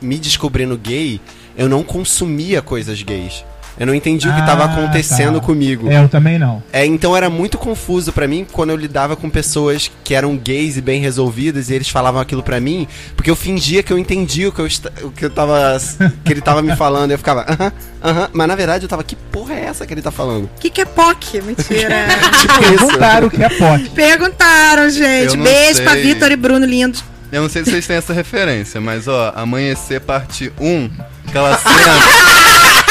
me 0.00 0.18
descobrindo 0.18 0.76
gay, 0.76 1.20
eu 1.56 1.68
não 1.68 1.82
consumia 1.82 2.60
coisas 2.60 3.02
gays. 3.02 3.44
Eu 3.78 3.86
não 3.86 3.94
entendi 3.94 4.28
o 4.28 4.32
que 4.34 4.46
tava 4.46 4.62
Ah, 4.64 4.66
acontecendo 4.66 5.40
tá. 5.40 5.46
comigo. 5.46 5.90
É, 5.90 6.02
eu 6.02 6.08
também 6.08 6.38
não. 6.38 6.62
É, 6.72 6.86
então 6.86 7.16
era 7.16 7.28
muito 7.28 7.58
confuso 7.58 8.12
pra 8.12 8.28
mim 8.28 8.46
quando 8.52 8.70
eu 8.70 8.76
lidava 8.76 9.16
com 9.16 9.28
pessoas 9.28 9.90
que 10.04 10.14
eram 10.14 10.36
gays 10.36 10.76
e 10.76 10.80
bem 10.80 11.00
resolvidas 11.00 11.70
e 11.70 11.74
eles 11.74 11.88
falavam 11.88 12.20
aquilo 12.20 12.42
pra 12.42 12.60
mim, 12.60 12.86
porque 13.16 13.30
eu 13.30 13.36
fingia 13.36 13.82
que 13.82 13.92
eu 13.92 13.98
entendia 13.98 14.48
o 14.48 14.52
que 14.52 14.60
eu, 14.60 14.68
o 15.02 15.10
que 15.10 15.24
eu 15.24 15.30
tava 15.30 15.76
que 16.24 16.32
ele 16.32 16.40
tava 16.40 16.62
me 16.62 16.76
falando, 16.76 17.10
e 17.10 17.14
eu 17.14 17.18
ficava, 17.18 17.44
aham, 17.48 17.72
aham, 18.02 18.28
mas 18.32 18.48
na 18.48 18.54
verdade 18.54 18.84
eu 18.84 18.88
tava, 18.88 19.02
que 19.02 19.16
porra 19.16 19.54
é 19.54 19.64
essa 19.64 19.86
que 19.86 19.92
ele 19.94 20.02
tá 20.02 20.10
falando? 20.12 20.44
O 20.44 20.60
que, 20.60 20.70
que 20.70 20.80
é 20.80 20.84
POC? 20.84 21.42
Mentira. 21.42 22.06
Tipo. 22.40 22.58
Perguntaram 22.60 23.26
o 23.26 23.30
que 23.30 23.42
é 23.42 23.48
POC. 23.48 23.88
Perguntaram, 23.90 24.88
gente. 24.90 25.36
Beijo 25.36 25.82
pra 25.82 25.92
sei. 25.94 26.02
Vitor 26.02 26.30
e 26.30 26.36
Bruno 26.36 26.64
lindos. 26.64 27.02
Eu 27.32 27.42
não 27.42 27.48
sei 27.48 27.64
se 27.64 27.70
vocês 27.72 27.86
têm 27.86 27.96
essa 27.96 28.12
referência, 28.12 28.80
mas 28.80 29.08
ó, 29.08 29.32
Amanhecer 29.34 30.00
parte 30.00 30.52
1, 30.60 30.90
aquela 31.26 31.58
cena. 31.58 31.74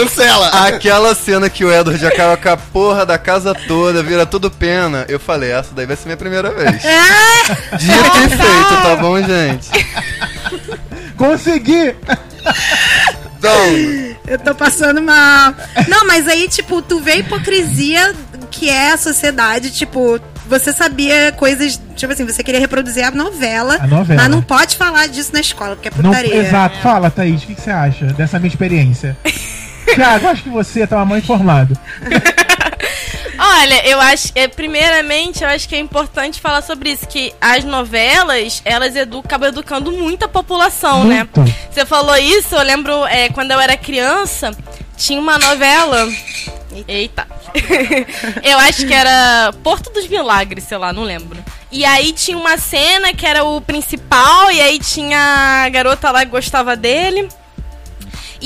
Cancela! 0.00 0.48
aquela 0.66 1.14
cena 1.14 1.48
que 1.48 1.64
o 1.64 1.72
Edward 1.72 2.04
acaba 2.06 2.36
com 2.36 2.48
a 2.50 2.56
porra 2.56 3.06
da 3.06 3.16
casa 3.18 3.54
toda, 3.54 4.02
vira 4.02 4.26
tudo 4.26 4.50
pena. 4.50 5.04
Eu 5.08 5.18
falei, 5.18 5.50
essa 5.52 5.74
daí 5.74 5.86
vai 5.86 5.96
ser 5.96 6.06
minha 6.06 6.16
primeira 6.16 6.50
vez. 6.50 6.84
É, 6.84 7.76
Dito 7.76 8.18
e 8.18 8.28
feito, 8.28 8.82
tá 8.82 8.96
bom, 8.96 9.16
gente? 9.22 9.68
Consegui! 11.16 11.94
Então, 13.38 13.66
eu 14.26 14.38
tô 14.38 14.54
passando 14.54 15.00
mal. 15.02 15.54
Não, 15.88 16.06
mas 16.06 16.26
aí, 16.28 16.48
tipo, 16.48 16.82
tu 16.82 17.00
vê 17.00 17.12
a 17.12 17.16
hipocrisia 17.16 18.14
que 18.50 18.68
é 18.68 18.92
a 18.92 18.96
sociedade, 18.96 19.70
tipo. 19.70 20.20
Você 20.48 20.72
sabia 20.72 21.32
coisas, 21.36 21.80
tipo 21.96 22.12
assim, 22.12 22.24
você 22.24 22.40
queria 22.40 22.60
reproduzir 22.60 23.04
a 23.04 23.10
novela, 23.10 23.78
A 23.80 23.86
novela. 23.88 24.22
mas 24.22 24.30
não 24.30 24.40
pode 24.40 24.76
falar 24.76 25.08
disso 25.08 25.30
na 25.32 25.40
escola, 25.40 25.74
porque 25.74 25.88
é 25.88 25.92
Não, 25.96 26.10
putaria. 26.10 26.36
exato. 26.36 26.78
Fala, 26.78 27.10
Thaís, 27.10 27.42
o 27.42 27.46
que, 27.48 27.56
que 27.56 27.60
você 27.62 27.70
acha 27.70 28.04
dessa 28.12 28.38
minha 28.38 28.48
experiência? 28.48 29.16
Tiago, 29.94 30.28
acho 30.28 30.42
que 30.42 30.48
você 30.48 30.86
tá 30.86 31.04
mal 31.04 31.18
informado. 31.18 31.78
Olha, 33.38 33.86
eu 33.86 34.00
acho, 34.00 34.28
é, 34.34 34.48
primeiramente, 34.48 35.42
eu 35.42 35.48
acho 35.48 35.68
que 35.68 35.74
é 35.74 35.78
importante 35.78 36.40
falar 36.40 36.62
sobre 36.62 36.90
isso, 36.90 37.06
que 37.06 37.34
as 37.40 37.64
novelas, 37.64 38.62
elas 38.64 38.96
edu 38.96 39.18
acabam 39.18 39.48
educando 39.48 39.92
muito 39.92 40.24
a 40.24 40.28
população, 40.28 41.04
Muito. 41.04 41.40
né? 41.40 41.54
Você 41.70 41.84
falou 41.84 42.16
isso, 42.16 42.54
eu 42.54 42.62
lembro 42.62 43.04
é, 43.06 43.28
quando 43.28 43.50
eu 43.50 43.60
era 43.60 43.76
criança, 43.76 44.56
tinha 44.96 45.20
uma 45.20 45.38
novela. 45.38 46.08
Eita. 46.88 47.26
eu 48.42 48.58
acho 48.58 48.86
que 48.86 48.94
era 48.94 49.52
Porto 49.62 49.90
dos 49.90 50.06
Milagres, 50.08 50.64
sei 50.64 50.78
lá, 50.78 50.92
não 50.92 51.02
lembro. 51.02 51.42
E 51.70 51.84
aí 51.84 52.12
tinha 52.12 52.38
uma 52.38 52.56
cena 52.56 53.12
que 53.12 53.26
era 53.26 53.44
o 53.44 53.60
principal, 53.60 54.50
e 54.50 54.60
aí 54.60 54.78
tinha 54.78 55.64
a 55.64 55.68
garota 55.68 56.10
lá 56.10 56.24
que 56.24 56.30
gostava 56.30 56.74
dele. 56.76 57.28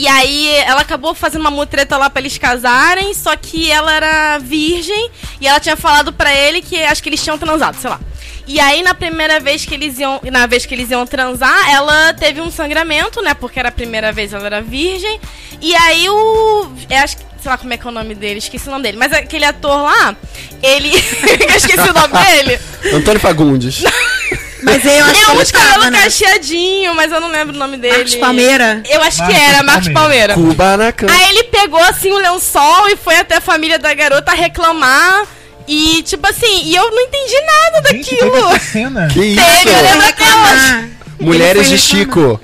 E 0.01 0.09
aí 0.09 0.49
ela 0.65 0.81
acabou 0.81 1.15
fazendo 1.15 1.43
uma 1.43 1.51
mutreta 1.51 1.95
lá 1.99 2.09
pra 2.09 2.23
eles 2.23 2.39
casarem, 2.39 3.13
só 3.13 3.37
que 3.37 3.71
ela 3.71 3.93
era 3.93 4.39
virgem 4.39 5.11
e 5.39 5.47
ela 5.47 5.61
tinha 5.61 5.77
falado 5.77 6.11
pra 6.11 6.35
ele 6.35 6.63
que 6.63 6.83
acho 6.83 7.03
que 7.03 7.11
eles 7.11 7.23
tinham 7.23 7.37
transado, 7.37 7.77
sei 7.77 7.91
lá. 7.91 8.01
E 8.47 8.59
aí 8.59 8.83
na 8.83 8.95
primeira 8.95 9.39
vez 9.39 9.67
que 9.67 9.75
eles 9.75 9.99
iam, 9.99 10.19
na 10.33 10.47
vez 10.47 10.65
que 10.65 10.75
eles 10.75 10.91
iam 10.91 11.07
transar, 11.07 11.71
ela 11.71 12.15
teve 12.15 12.41
um 12.41 12.51
sangramento, 12.51 13.21
né? 13.21 13.35
Porque 13.35 13.61
era 13.61 13.69
a 13.69 13.73
primeira 13.73 14.11
vez 14.11 14.33
ela 14.33 14.47
era 14.47 14.63
virgem. 14.63 15.21
E 15.61 15.75
aí 15.75 16.09
o, 16.09 16.73
eu 16.89 16.97
acho 16.97 17.19
que 17.19 17.25
sei 17.43 17.51
lá 17.51 17.59
como 17.59 17.75
é 17.75 17.77
que 17.77 17.87
é 17.87 17.91
o 17.91 17.93
nome 17.93 18.15
dele, 18.15 18.39
esqueci 18.39 18.69
o 18.69 18.71
nome 18.71 18.85
dele, 18.85 18.97
mas 18.97 19.13
aquele 19.13 19.45
ator 19.45 19.83
lá, 19.83 20.17
ele, 20.63 20.93
eu 21.47 21.57
esqueci 21.57 21.91
o 21.91 21.93
nome 21.93 22.25
dele. 22.25 22.59
Antônio 22.95 23.21
Fagundes. 23.21 23.85
Mas 24.63 24.85
eu 24.85 25.05
acho 25.05 25.11
É 25.11 25.25
que 25.25 25.31
um 25.31 25.37
cabelo 25.61 25.73
tava, 25.81 25.91
né? 25.91 26.03
cacheadinho, 26.03 26.95
mas 26.95 27.11
eu 27.13 27.21
não 27.21 27.29
lembro 27.31 27.55
o 27.55 27.59
nome 27.59 27.77
dele. 27.77 27.95
Marcos 27.97 28.15
Palmeira. 28.17 28.83
Eu 28.89 29.03
acho 29.03 29.17
que 29.17 29.23
Marcos 29.23 29.41
era, 29.49 29.63
Marcos 29.63 29.89
Palmeira. 29.89 30.35
Palmeira. 30.35 30.35
Cuba 30.35 30.77
na 30.77 30.93
cama. 30.93 31.13
Aí 31.13 31.29
ele 31.31 31.45
pegou 31.45 31.83
assim 31.83 32.11
o 32.13 32.19
lençol 32.19 32.89
e 32.89 32.97
foi 32.97 33.17
até 33.17 33.37
a 33.37 33.41
família 33.41 33.79
da 33.79 33.93
garota 33.95 34.33
reclamar. 34.33 35.25
E, 35.69 36.03
tipo 36.03 36.27
assim, 36.29 36.63
e 36.65 36.75
eu 36.75 36.91
não 36.91 37.01
entendi 37.03 37.35
nada 37.43 37.89
Gente, 37.93 38.11
daquilo. 38.11 38.31
teve 38.33 38.47
essa 38.49 38.59
cena. 38.59 39.09
Que 39.13 39.21
isso? 39.25 39.45
Teve, 39.45 39.71
eu 39.71 39.83
lembro 39.83 40.07
até 40.09 40.25
hoje. 40.25 40.91
Mulheres 41.21 41.69
de 41.69 41.79
Chico. 41.79 42.41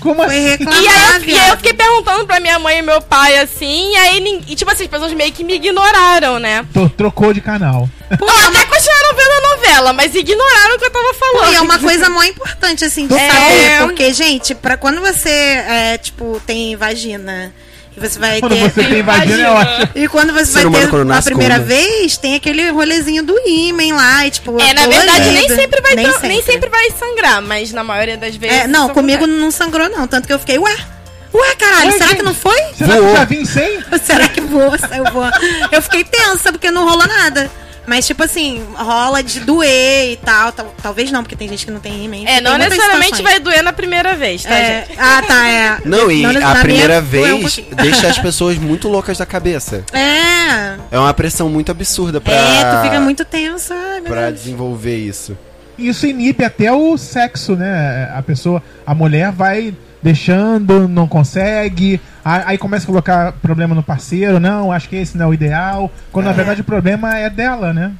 Como 0.00 0.22
assim? 0.22 0.34
E 0.36 0.88
aí, 0.88 1.14
eu, 1.16 1.24
e 1.24 1.38
aí 1.38 1.48
eu 1.50 1.56
fiquei 1.56 1.72
perguntando 1.74 2.26
pra 2.26 2.40
minha 2.40 2.58
mãe 2.58 2.78
e 2.78 2.82
meu 2.82 3.00
pai, 3.00 3.38
assim, 3.38 3.92
e 3.92 3.96
aí, 3.96 4.42
e, 4.48 4.54
tipo 4.54 4.70
assim, 4.70 4.84
as 4.84 4.90
pessoas 4.90 5.12
meio 5.12 5.32
que 5.32 5.42
me 5.44 5.54
ignoraram, 5.54 6.38
né? 6.38 6.64
Tô- 6.72 6.88
Trocou 6.88 7.32
de 7.32 7.40
canal. 7.40 7.88
Pô, 8.18 8.26
é 8.26 8.44
até 8.46 8.64
continuaram 8.64 9.14
vendo 9.16 9.32
a 9.32 9.56
novela, 9.56 9.92
mas 9.92 10.14
ignoraram 10.14 10.76
o 10.76 10.78
que 10.78 10.84
eu 10.84 10.90
tava 10.90 11.14
falando. 11.14 11.52
E 11.52 11.56
é 11.56 11.60
uma 11.60 11.78
coisa 11.78 12.08
mó 12.08 12.22
importante, 12.22 12.84
assim, 12.84 13.06
de 13.06 13.14
É. 13.14 13.30
saber. 13.30 13.82
Porque, 13.86 14.12
gente, 14.14 14.54
pra 14.54 14.76
quando 14.76 15.00
você, 15.00 15.28
é, 15.28 15.98
tipo, 15.98 16.40
tem 16.46 16.76
vagina 16.76 17.52
e 17.96 18.00
você 18.00 18.18
vai 18.18 18.40
Quando 18.40 18.52
ter... 18.54 18.70
você 18.70 18.84
tem 18.84 19.02
vagina, 19.02 19.42
é 19.42 19.50
ótimo. 19.50 19.88
E 19.94 20.08
quando 20.08 20.32
você 20.32 20.46
Ser 20.46 20.68
vai 20.68 20.82
ter 20.82 20.88
quando 20.90 21.12
a 21.12 21.22
primeira 21.22 21.54
com 21.54 21.60
uma. 21.60 21.66
vez, 21.66 22.16
tem 22.18 22.34
aquele 22.34 22.70
rolezinho 22.70 23.22
do 23.22 23.34
ímen 23.46 23.92
lá, 23.92 24.26
e 24.26 24.30
tipo... 24.30 24.60
É, 24.60 24.74
na 24.74 24.86
verdade, 24.86 25.30
nem 25.30 25.48
sempre 25.48 25.80
vai 25.80 25.94
nem 25.94 26.10
tran- 26.10 26.28
nem 26.28 26.42
sempre 26.42 26.68
vai 26.68 26.90
sangrar, 26.90 27.40
mas 27.42 27.72
na 27.72 27.82
maioria 27.82 28.16
das 28.16 28.36
vezes. 28.36 28.56
É, 28.56 28.66
não, 28.66 28.90
comigo 28.90 29.26
não 29.26 29.50
sangrou, 29.50 29.88
não. 29.88 30.06
Tanto 30.06 30.26
que 30.26 30.32
eu 30.32 30.38
fiquei, 30.38 30.58
ué, 30.58 30.76
ué, 31.34 31.54
caralho, 31.56 31.86
Ué, 31.90 31.92
será 31.92 32.06
gente. 32.08 32.16
que 32.18 32.22
não 32.22 32.34
foi? 32.34 32.60
Será 32.76 32.94
Voou. 32.96 33.08
que 33.10 33.16
já 33.16 33.24
vim 33.24 33.44
sem? 33.44 33.78
será 34.04 34.28
que 34.28 34.40
voa? 34.42 34.76
Saiu 34.78 35.04
voando? 35.12 35.36
Eu 35.72 35.80
fiquei 35.82 36.04
tensa, 36.04 36.52
porque 36.52 36.70
não 36.70 36.84
rolou 36.84 37.06
nada. 37.06 37.50
Mas, 37.86 38.06
tipo 38.06 38.22
assim, 38.22 38.62
rola 38.74 39.22
de 39.22 39.40
doer 39.40 40.12
e 40.12 40.16
tal. 40.16 40.50
tal- 40.52 40.74
talvez 40.82 41.10
não, 41.12 41.22
porque 41.22 41.36
tem 41.36 41.48
gente 41.48 41.64
que 41.64 41.70
não 41.70 41.80
tem 41.80 42.04
ímen. 42.04 42.24
É, 42.26 42.34
Tem 42.34 42.40
não 42.42 42.52
muitas 42.52 42.70
necessariamente 42.70 43.16
situações. 43.16 43.32
vai 43.32 43.40
doer 43.40 43.62
na 43.62 43.72
primeira 43.72 44.14
vez, 44.16 44.42
tá, 44.42 44.54
É, 44.54 44.84
gente? 44.86 44.98
ah, 45.00 45.22
tá, 45.26 45.48
é. 45.48 45.78
Não, 45.84 46.10
e 46.10 46.22
na 46.22 46.28
a 46.30 46.32
minha 46.32 46.56
primeira 46.56 47.00
doeu 47.00 47.36
um 47.36 47.38
vez 47.40 47.54
pouquinho. 47.54 47.76
deixa 47.76 48.08
as 48.08 48.18
pessoas 48.20 48.56
muito 48.58 48.88
loucas 48.88 49.18
da 49.18 49.26
cabeça. 49.26 49.84
É. 49.92 50.76
É 50.90 50.98
uma 50.98 51.14
pressão 51.14 51.48
muito 51.48 51.70
absurda 51.70 52.20
pra, 52.20 52.32
É, 52.34 52.64
tu 52.76 52.82
fica 52.82 53.00
muito 53.00 53.24
tenso. 53.24 53.72
Ai, 53.72 54.00
meu 54.00 54.10
pra 54.12 54.26
Deus. 54.30 54.40
desenvolver 54.42 54.96
isso. 54.96 55.36
Isso 55.78 56.06
inibe 56.06 56.42
até 56.44 56.72
o 56.72 56.96
sexo, 56.96 57.54
né? 57.54 58.10
A 58.16 58.22
pessoa, 58.22 58.62
a 58.86 58.94
mulher 58.94 59.30
vai 59.30 59.74
deixando, 60.02 60.88
não 60.88 61.06
consegue, 61.06 62.00
aí 62.46 62.58
começa 62.58 62.84
a 62.84 62.86
colocar 62.86 63.32
problema 63.40 63.74
no 63.74 63.82
parceiro, 63.82 64.40
não, 64.40 64.72
acho 64.72 64.88
que 64.88 64.96
esse 64.96 65.16
não 65.16 65.26
é 65.26 65.28
o 65.28 65.34
ideal, 65.34 65.90
quando 66.10 66.26
na 66.26 66.32
verdade 66.32 66.60
o 66.60 66.64
problema 66.64 67.16
é 67.16 67.30
dela, 67.30 67.72
né? 67.72 67.92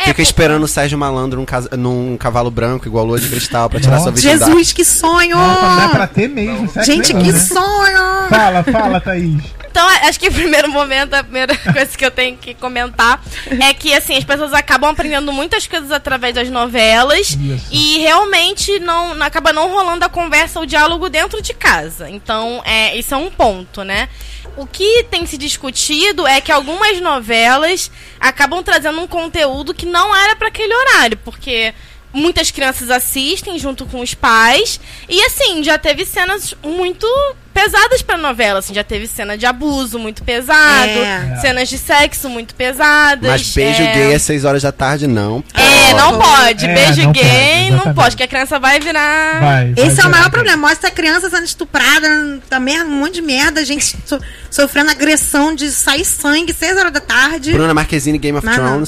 Fica 0.00 0.22
esperando 0.22 0.62
o 0.62 0.68
Sérgio 0.68 0.96
Malandro 0.96 1.40
num, 1.40 1.44
casa- 1.44 1.76
num 1.76 2.16
cavalo 2.16 2.50
branco, 2.52 2.86
igual 2.86 3.04
lua 3.04 3.18
de 3.18 3.28
cristal, 3.28 3.68
pra 3.68 3.80
tirar 3.80 3.94
Nossa. 3.96 4.04
sua 4.04 4.12
virgindade. 4.12 4.50
Jesus, 4.52 4.72
que 4.72 4.84
sonho! 4.84 5.36
Não, 5.36 5.76
não 5.76 5.82
é 5.82 5.88
pra 5.88 6.06
ter 6.06 6.28
mesmo 6.28 6.68
sexo 6.68 6.90
Gente, 6.92 7.12
que 7.12 7.32
né? 7.32 7.38
sonho! 7.38 8.28
Fala, 8.28 8.62
fala, 8.62 9.00
Thaís. 9.00 9.42
Então, 9.78 9.88
acho 10.08 10.18
que 10.18 10.26
o 10.26 10.32
primeiro 10.34 10.68
momento, 10.68 11.14
a 11.14 11.22
primeira 11.22 11.56
coisa 11.72 11.96
que 11.96 12.04
eu 12.04 12.10
tenho 12.10 12.36
que 12.36 12.52
comentar 12.52 13.22
é 13.60 13.72
que, 13.72 13.94
assim, 13.94 14.16
as 14.16 14.24
pessoas 14.24 14.52
acabam 14.52 14.90
aprendendo 14.90 15.32
muitas 15.32 15.68
coisas 15.68 15.92
através 15.92 16.34
das 16.34 16.50
novelas 16.50 17.30
Isso. 17.30 17.68
e 17.70 17.98
realmente 17.98 18.80
não, 18.80 19.22
acaba 19.22 19.52
não 19.52 19.70
rolando 19.70 20.04
a 20.04 20.08
conversa, 20.08 20.58
o 20.58 20.66
diálogo 20.66 21.08
dentro 21.08 21.40
de 21.40 21.54
casa. 21.54 22.10
Então, 22.10 22.60
é, 22.64 22.96
isso 22.96 23.14
é 23.14 23.16
um 23.16 23.30
ponto, 23.30 23.84
né? 23.84 24.08
O 24.56 24.66
que 24.66 25.04
tem 25.04 25.24
se 25.26 25.38
discutido 25.38 26.26
é 26.26 26.40
que 26.40 26.50
algumas 26.50 27.00
novelas 27.00 27.88
acabam 28.18 28.60
trazendo 28.64 29.00
um 29.00 29.06
conteúdo 29.06 29.72
que 29.72 29.86
não 29.86 30.14
era 30.16 30.34
para 30.34 30.48
aquele 30.48 30.74
horário, 30.74 31.16
porque 31.24 31.72
muitas 32.18 32.50
crianças 32.50 32.90
assistem 32.90 33.58
junto 33.58 33.86
com 33.86 34.00
os 34.00 34.12
pais 34.14 34.78
e 35.08 35.20
assim 35.24 35.62
já 35.64 35.78
teve 35.78 36.04
cenas 36.04 36.54
muito 36.62 37.06
pesadas 37.54 38.02
para 38.02 38.16
novela, 38.16 38.60
assim, 38.60 38.72
já 38.72 38.84
teve 38.84 39.08
cena 39.08 39.36
de 39.36 39.44
abuso 39.44 39.98
muito 39.98 40.22
pesado, 40.22 40.90
É. 40.90 41.38
cenas 41.40 41.68
de 41.68 41.76
sexo 41.76 42.28
muito 42.28 42.54
pesadas. 42.54 43.28
Mas 43.28 43.52
beijo 43.52 43.82
é... 43.82 43.94
gay 43.94 44.14
às 44.14 44.22
6 44.22 44.44
horas 44.44 44.62
da 44.62 44.70
tarde, 44.70 45.08
não. 45.08 45.42
É, 45.54 45.92
não 45.94 46.18
pode. 46.18 46.66
É, 46.66 46.74
Beijo 46.74 47.02
não 47.02 47.12
gay 47.12 47.70
pode, 47.70 47.86
não 47.86 47.94
pode, 47.94 48.16
que 48.16 48.22
a 48.22 48.28
criança 48.28 48.60
vai 48.60 48.78
virar. 48.78 49.40
Vai. 49.40 49.72
vai 49.72 49.86
Esse 49.86 50.00
é 50.00 50.06
o 50.06 50.10
maior 50.10 50.30
problema. 50.30 50.68
Mostra 50.68 50.88
a 50.88 50.92
criança 50.92 51.28
sendo 51.30 51.44
estuprada, 51.44 52.40
tá 52.48 52.60
merda, 52.60 52.84
um 52.84 53.00
monte 53.00 53.14
de 53.14 53.22
merda, 53.22 53.64
gente 53.64 53.96
so- 54.04 54.20
sofrendo 54.50 54.90
agressão 54.92 55.52
de 55.54 55.68
sair 55.72 56.04
sangue, 56.04 56.52
6 56.52 56.76
horas 56.76 56.92
da 56.92 57.00
tarde. 57.00 57.52
Bruna 57.52 57.74
Marquezine, 57.74 58.18
Game 58.18 58.38
of 58.38 58.46
Não, 58.46 58.56
não. 58.56 58.86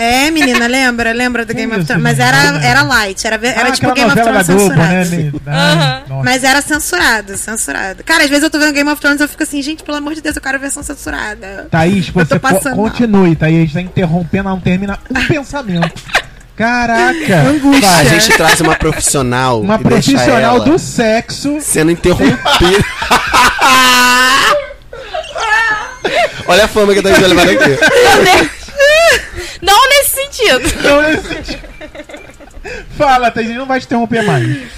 É, 0.00 0.30
menina, 0.30 0.66
lembra? 0.68 1.12
Lembra 1.12 1.44
do 1.44 1.52
Game 1.52 1.74
of 1.74 1.84
Thrones? 1.84 2.02
Mas 2.02 2.16
gente? 2.18 2.26
era, 2.28 2.64
era 2.64 2.82
light, 2.82 3.26
era, 3.26 3.34
era 3.46 3.68
Ah, 3.68 3.72
tipo 3.72 3.92
Game 3.92 4.10
of 4.12 4.22
Thrones 4.22 4.46
Globo, 4.46 4.60
censurado. 4.60 5.10
né? 5.10 5.32
Ah, 5.48 6.02
nossa. 6.08 6.24
Mas 6.24 6.44
era 6.44 6.62
censurado, 6.62 7.36
censurado. 7.36 8.04
Cara, 8.04 8.22
às 8.24 8.30
vezes 8.30 8.44
eu 8.44 8.50
tô 8.50 8.58
vendo 8.60 8.72
Game 8.72 8.88
of 8.88 9.00
Thrones 9.00 9.20
e 9.20 9.24
eu 9.24 9.28
fico 9.28 9.42
assim, 9.42 9.60
gente, 9.60 9.82
pelo 9.82 9.98
amor 9.98 10.14
de 10.14 10.20
Deus, 10.20 10.36
eu 10.36 10.42
quero 10.42 10.56
a 10.56 10.60
versão 10.60 10.82
censurada. 10.84 11.66
Thaís, 11.70 12.08
você 12.10 12.38
co- 12.38 12.70
continue, 12.76 13.34
Thaís. 13.34 13.56
A 13.56 13.60
gente 13.62 13.74
tá 13.74 13.80
interrompendo, 13.80 14.48
não 14.48 14.60
termina 14.60 14.98
um 15.10 15.26
pensamento. 15.26 15.90
Caraca! 16.56 17.36
Angústia. 17.50 17.90
A 17.90 18.04
gente 18.04 18.28
traz 18.36 18.60
uma 18.60 18.74
profissional. 18.76 19.60
Uma 19.60 19.78
profissional 19.78 20.60
do 20.60 20.78
sexo. 20.78 21.58
Sendo 21.60 21.90
interrompida. 21.90 22.38
Olha 26.46 26.64
a 26.64 26.68
fama 26.68 26.92
que 26.94 27.00
a 27.00 27.02
Thaís 27.02 27.18
vai 27.18 27.28
levar 27.28 27.46
daqui. 27.46 28.58
Não 29.62 29.88
nesse 29.88 30.10
sentido. 30.10 30.68
Então, 30.78 31.10
esse- 31.10 31.58
Fala, 32.96 33.30
Thaís, 33.30 33.50
não 33.54 33.66
vai 33.66 33.80
te 33.80 33.86
interromper 33.86 34.22
mais. 34.22 34.68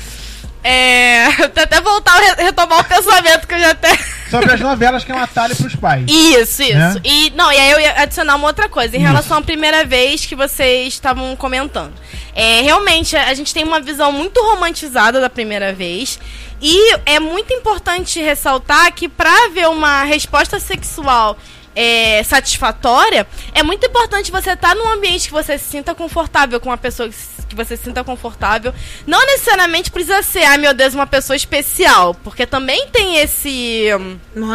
É. 0.62 1.24
Até 1.44 1.80
voltar 1.80 2.12
a 2.16 2.18
re- 2.20 2.42
retomar 2.44 2.80
o 2.80 2.84
pensamento 2.84 3.46
que 3.46 3.54
eu 3.54 3.58
já 3.60 3.70
até. 3.70 3.96
Sobre 4.30 4.52
as 4.52 4.60
novelas 4.60 5.02
que 5.02 5.10
é 5.10 5.14
um 5.14 5.18
atalho 5.18 5.56
pros 5.56 5.74
pais. 5.74 6.04
Isso, 6.06 6.62
isso. 6.62 6.74
Né? 6.74 6.94
E 7.02 7.30
não, 7.34 7.50
e 7.50 7.56
aí 7.58 7.70
eu 7.70 7.80
ia 7.80 8.02
adicionar 8.02 8.36
uma 8.36 8.46
outra 8.46 8.68
coisa 8.68 8.94
em 8.96 9.00
Isso. 9.00 9.08
relação 9.08 9.38
à 9.38 9.42
primeira 9.42 9.84
vez 9.84 10.24
que 10.26 10.36
vocês 10.36 10.88
estavam 10.92 11.34
comentando. 11.34 11.92
É, 12.34 12.60
realmente, 12.60 13.16
a 13.16 13.32
gente 13.34 13.52
tem 13.52 13.64
uma 13.64 13.80
visão 13.80 14.12
muito 14.12 14.40
romantizada 14.42 15.20
da 15.20 15.30
primeira 15.30 15.72
vez. 15.72 16.18
E 16.60 16.94
é 17.06 17.18
muito 17.18 17.52
importante 17.54 18.20
ressaltar 18.20 18.92
que 18.92 19.08
para 19.08 19.48
ver 19.48 19.66
uma 19.68 20.04
resposta 20.04 20.60
sexual 20.60 21.36
é, 21.74 22.22
satisfatória, 22.22 23.26
é 23.54 23.62
muito 23.62 23.86
importante 23.86 24.30
você 24.30 24.50
estar 24.52 24.74
num 24.74 24.88
ambiente 24.88 25.26
que 25.28 25.32
você 25.32 25.56
se 25.58 25.64
sinta 25.64 25.94
confortável 25.94 26.58
com 26.60 26.68
uma 26.68 26.78
pessoa 26.78 27.08
que 27.08 27.14
se- 27.14 27.39
que 27.50 27.56
você 27.56 27.76
se 27.76 27.84
sinta 27.84 28.02
confortável. 28.02 28.72
Não 29.06 29.20
necessariamente 29.26 29.90
precisa 29.90 30.22
ser, 30.22 30.44
ai 30.44 30.56
meu 30.58 30.72
Deus, 30.72 30.94
uma 30.94 31.06
pessoa 31.06 31.36
especial. 31.36 32.14
Porque 32.14 32.46
também 32.46 32.88
tem 32.88 33.16
esse. 33.18 33.88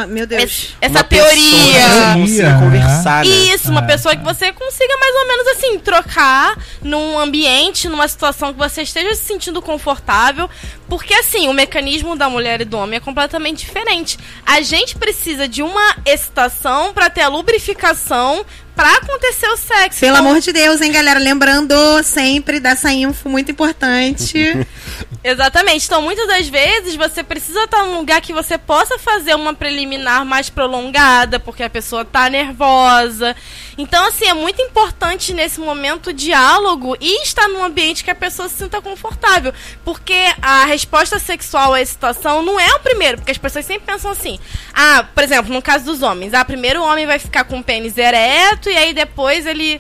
Meu 0.09 0.25
Deus. 0.25 0.43
esse- 0.43 0.69
essa 0.81 0.93
Uma 0.99 1.03
que 1.03 1.09
teoria. 1.15 2.13
consiga 2.15 2.49
Né? 2.53 2.59
conversar, 2.59 3.23
né? 3.25 3.29
Isso, 3.31 3.69
uma 3.69 3.81
É, 3.81 3.87
pessoa 3.87 4.13
é. 4.13 4.15
que 4.15 4.23
você 4.23 4.51
consiga 4.53 4.97
mais 4.97 5.15
ou 5.15 5.27
menos 5.27 5.47
assim, 5.47 5.79
trocar 5.79 6.57
num 6.81 7.19
ambiente, 7.19 7.87
numa 7.89 8.07
situação 8.07 8.51
que 8.53 8.57
você 8.59 8.81
esteja 8.81 9.13
se 9.15 9.23
sentindo 9.25 9.61
confortável. 9.61 10.49
Porque 10.87 11.13
assim, 11.13 11.47
o 11.47 11.53
mecanismo 11.53 12.15
da 12.15 12.29
mulher 12.29 12.61
e 12.61 12.65
do 12.65 12.77
homem 12.77 12.97
é 12.97 12.99
completamente 12.99 13.65
diferente. 13.65 14.17
A 14.45 14.61
gente 14.61 14.95
precisa 14.95 15.47
de 15.47 15.61
uma 15.63 15.97
excitação 16.05 16.93
pra 16.93 17.09
ter 17.09 17.21
a 17.21 17.27
lubrificação 17.27 18.45
pra 18.75 18.97
acontecer 18.97 19.47
o 19.47 19.57
sexo. 19.57 19.99
Pelo 19.99 20.17
Então, 20.17 20.27
amor 20.27 20.41
de 20.41 20.51
Deus, 20.51 20.81
hein, 20.81 20.91
galera? 20.91 21.19
Lembrando 21.19 21.73
sempre 22.03 22.59
dessa 22.59 22.91
info 22.91 23.29
muito 23.29 23.51
importante. 23.51 24.37
Exatamente. 25.23 25.85
Então, 25.85 26.01
muitas 26.01 26.27
das 26.27 26.47
vezes 26.47 26.95
você 26.95 27.23
precisa 27.23 27.63
estar 27.63 27.83
num 27.83 27.97
lugar 27.97 28.21
que 28.21 28.33
você 28.33 28.57
possa 28.57 28.99
fazer 28.99 29.33
uma 29.35 29.53
preliminar 29.53 30.23
mais 30.25 30.49
prolongada, 30.49 31.39
porque 31.39 31.63
a 31.63 31.69
pessoa 31.69 32.05
tá 32.05 32.29
nervosa. 32.29 33.35
Então, 33.77 34.07
assim, 34.07 34.25
é 34.25 34.33
muito 34.33 34.61
importante 34.61 35.33
nesse 35.33 35.59
momento 35.59 36.07
o 36.07 36.13
diálogo 36.13 36.95
e 37.01 37.23
estar 37.23 37.47
num 37.47 37.63
ambiente 37.63 38.03
que 38.03 38.11
a 38.11 38.15
pessoa 38.15 38.47
se 38.47 38.55
sinta 38.55 38.81
confortável. 38.81 39.53
Porque 39.83 40.15
a 40.41 40.65
resposta 40.65 41.17
sexual 41.19 41.73
à 41.73 41.81
excitação 41.81 42.41
não 42.41 42.59
é 42.59 42.75
o 42.75 42.79
primeiro, 42.79 43.17
porque 43.17 43.31
as 43.31 43.37
pessoas 43.37 43.65
sempre 43.65 43.85
pensam 43.85 44.11
assim. 44.11 44.39
Ah, 44.73 45.05
por 45.13 45.23
exemplo, 45.23 45.53
no 45.53 45.61
caso 45.61 45.85
dos 45.85 46.01
homens, 46.01 46.33
ah, 46.33 46.45
primeiro 46.45 46.81
o 46.81 46.85
homem 46.85 47.05
vai 47.05 47.19
ficar 47.19 47.43
com 47.45 47.59
o 47.59 47.63
pênis 47.63 47.97
ereto 47.97 48.64
e 48.69 48.77
aí 48.77 48.93
depois 48.93 49.45
ele 49.45 49.79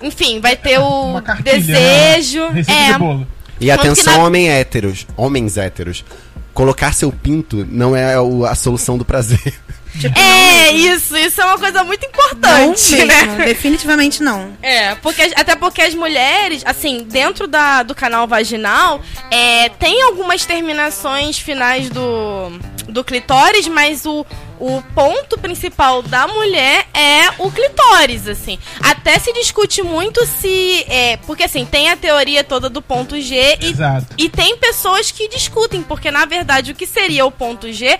enfim, 0.00 0.40
vai 0.40 0.56
ter 0.56 0.78
o 0.78 1.20
desejo. 1.42 2.50
Né? 2.50 2.64
É, 2.66 2.92
de 2.92 2.98
bolo. 2.98 3.26
E 3.60 3.70
atenção, 3.70 4.18
na- 4.18 4.24
homem 4.24 4.48
héteros, 4.50 5.06
homens 5.16 5.56
héteros. 5.56 6.04
Colocar 6.52 6.92
seu 6.94 7.12
pinto 7.12 7.66
não 7.70 7.94
é 7.94 8.14
a 8.48 8.54
solução 8.54 8.96
do 8.96 9.04
prazer. 9.04 9.54
é, 10.14 10.72
isso, 10.72 11.16
isso 11.16 11.40
é 11.40 11.44
uma 11.44 11.58
coisa 11.58 11.84
muito 11.84 12.02
Não 12.02 12.08
importante, 12.08 12.96
mesmo, 12.96 13.06
né? 13.36 13.44
definitivamente 13.44 14.22
não. 14.22 14.52
É, 14.62 14.94
porque, 14.96 15.22
até 15.34 15.54
porque 15.54 15.82
as 15.82 15.94
mulheres, 15.94 16.62
assim, 16.64 17.04
dentro 17.04 17.46
da, 17.46 17.82
do 17.82 17.94
canal 17.94 18.26
vaginal, 18.26 19.00
é, 19.30 19.68
tem 19.70 20.02
algumas 20.02 20.44
terminações 20.46 21.38
finais 21.38 21.90
do, 21.90 22.50
do 22.88 23.04
clitóris, 23.04 23.68
mas 23.68 24.04
o, 24.06 24.24
o 24.58 24.82
ponto 24.94 25.38
principal 25.38 26.02
da 26.02 26.26
mulher 26.26 26.86
é 26.94 27.30
o 27.38 27.50
clitóris, 27.50 28.26
assim. 28.26 28.58
Até 28.80 29.18
se 29.18 29.32
discute 29.32 29.82
muito 29.82 30.24
se. 30.26 30.84
É, 30.88 31.16
porque, 31.18 31.44
assim, 31.44 31.64
tem 31.64 31.90
a 31.90 31.96
teoria 31.96 32.42
toda 32.42 32.68
do 32.68 32.80
ponto 32.80 33.20
G 33.20 33.58
e 33.60 33.66
Exato. 33.66 34.06
e 34.16 34.28
tem 34.28 34.56
pessoas 34.56 35.10
que 35.10 35.28
discutem, 35.28 35.82
porque 35.82 36.10
na 36.10 36.24
verdade 36.24 36.72
o 36.72 36.74
que 36.74 36.86
seria 36.86 37.24
o 37.26 37.30
ponto 37.30 37.70
G 37.72 37.98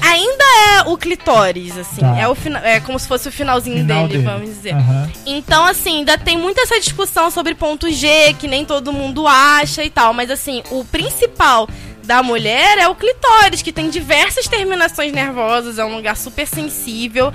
ainda 0.00 0.44
é 0.44 0.82
o 0.88 0.96
clitóris, 0.96 1.76
assim. 1.76 2.00
Tá. 2.00 2.18
É, 2.18 2.28
o 2.28 2.36
é 2.62 2.80
como 2.80 2.98
se 2.98 3.08
fosse 3.08 3.28
o 3.28 3.32
finalzinho 3.32 3.78
Final 3.78 4.06
dele, 4.06 4.22
dele. 4.22 4.24
vamos 4.24 4.48
dizer. 4.48 4.74
Aham. 4.74 5.10
Então, 5.26 5.64
assim, 5.64 5.98
ainda 5.98 6.16
tem 6.18 6.36
muita 6.36 6.62
essa 6.62 6.78
discussão 6.80 7.30
sobre 7.30 7.54
ponto 7.54 7.90
G, 7.90 8.34
que 8.38 8.46
nem 8.46 8.64
todo 8.64 8.92
mundo 8.92 9.26
acha 9.26 9.82
e 9.84 9.90
tal. 9.90 10.12
Mas, 10.12 10.30
assim, 10.30 10.62
o 10.70 10.84
principal 10.84 11.68
da 12.06 12.22
mulher 12.22 12.78
é 12.78 12.88
o 12.88 12.94
clitóris, 12.94 13.62
que 13.62 13.72
tem 13.72 13.90
diversas 13.90 14.46
terminações 14.46 15.12
nervosas, 15.12 15.78
é 15.78 15.84
um 15.84 15.96
lugar 15.96 16.16
super 16.16 16.46
sensível. 16.46 17.32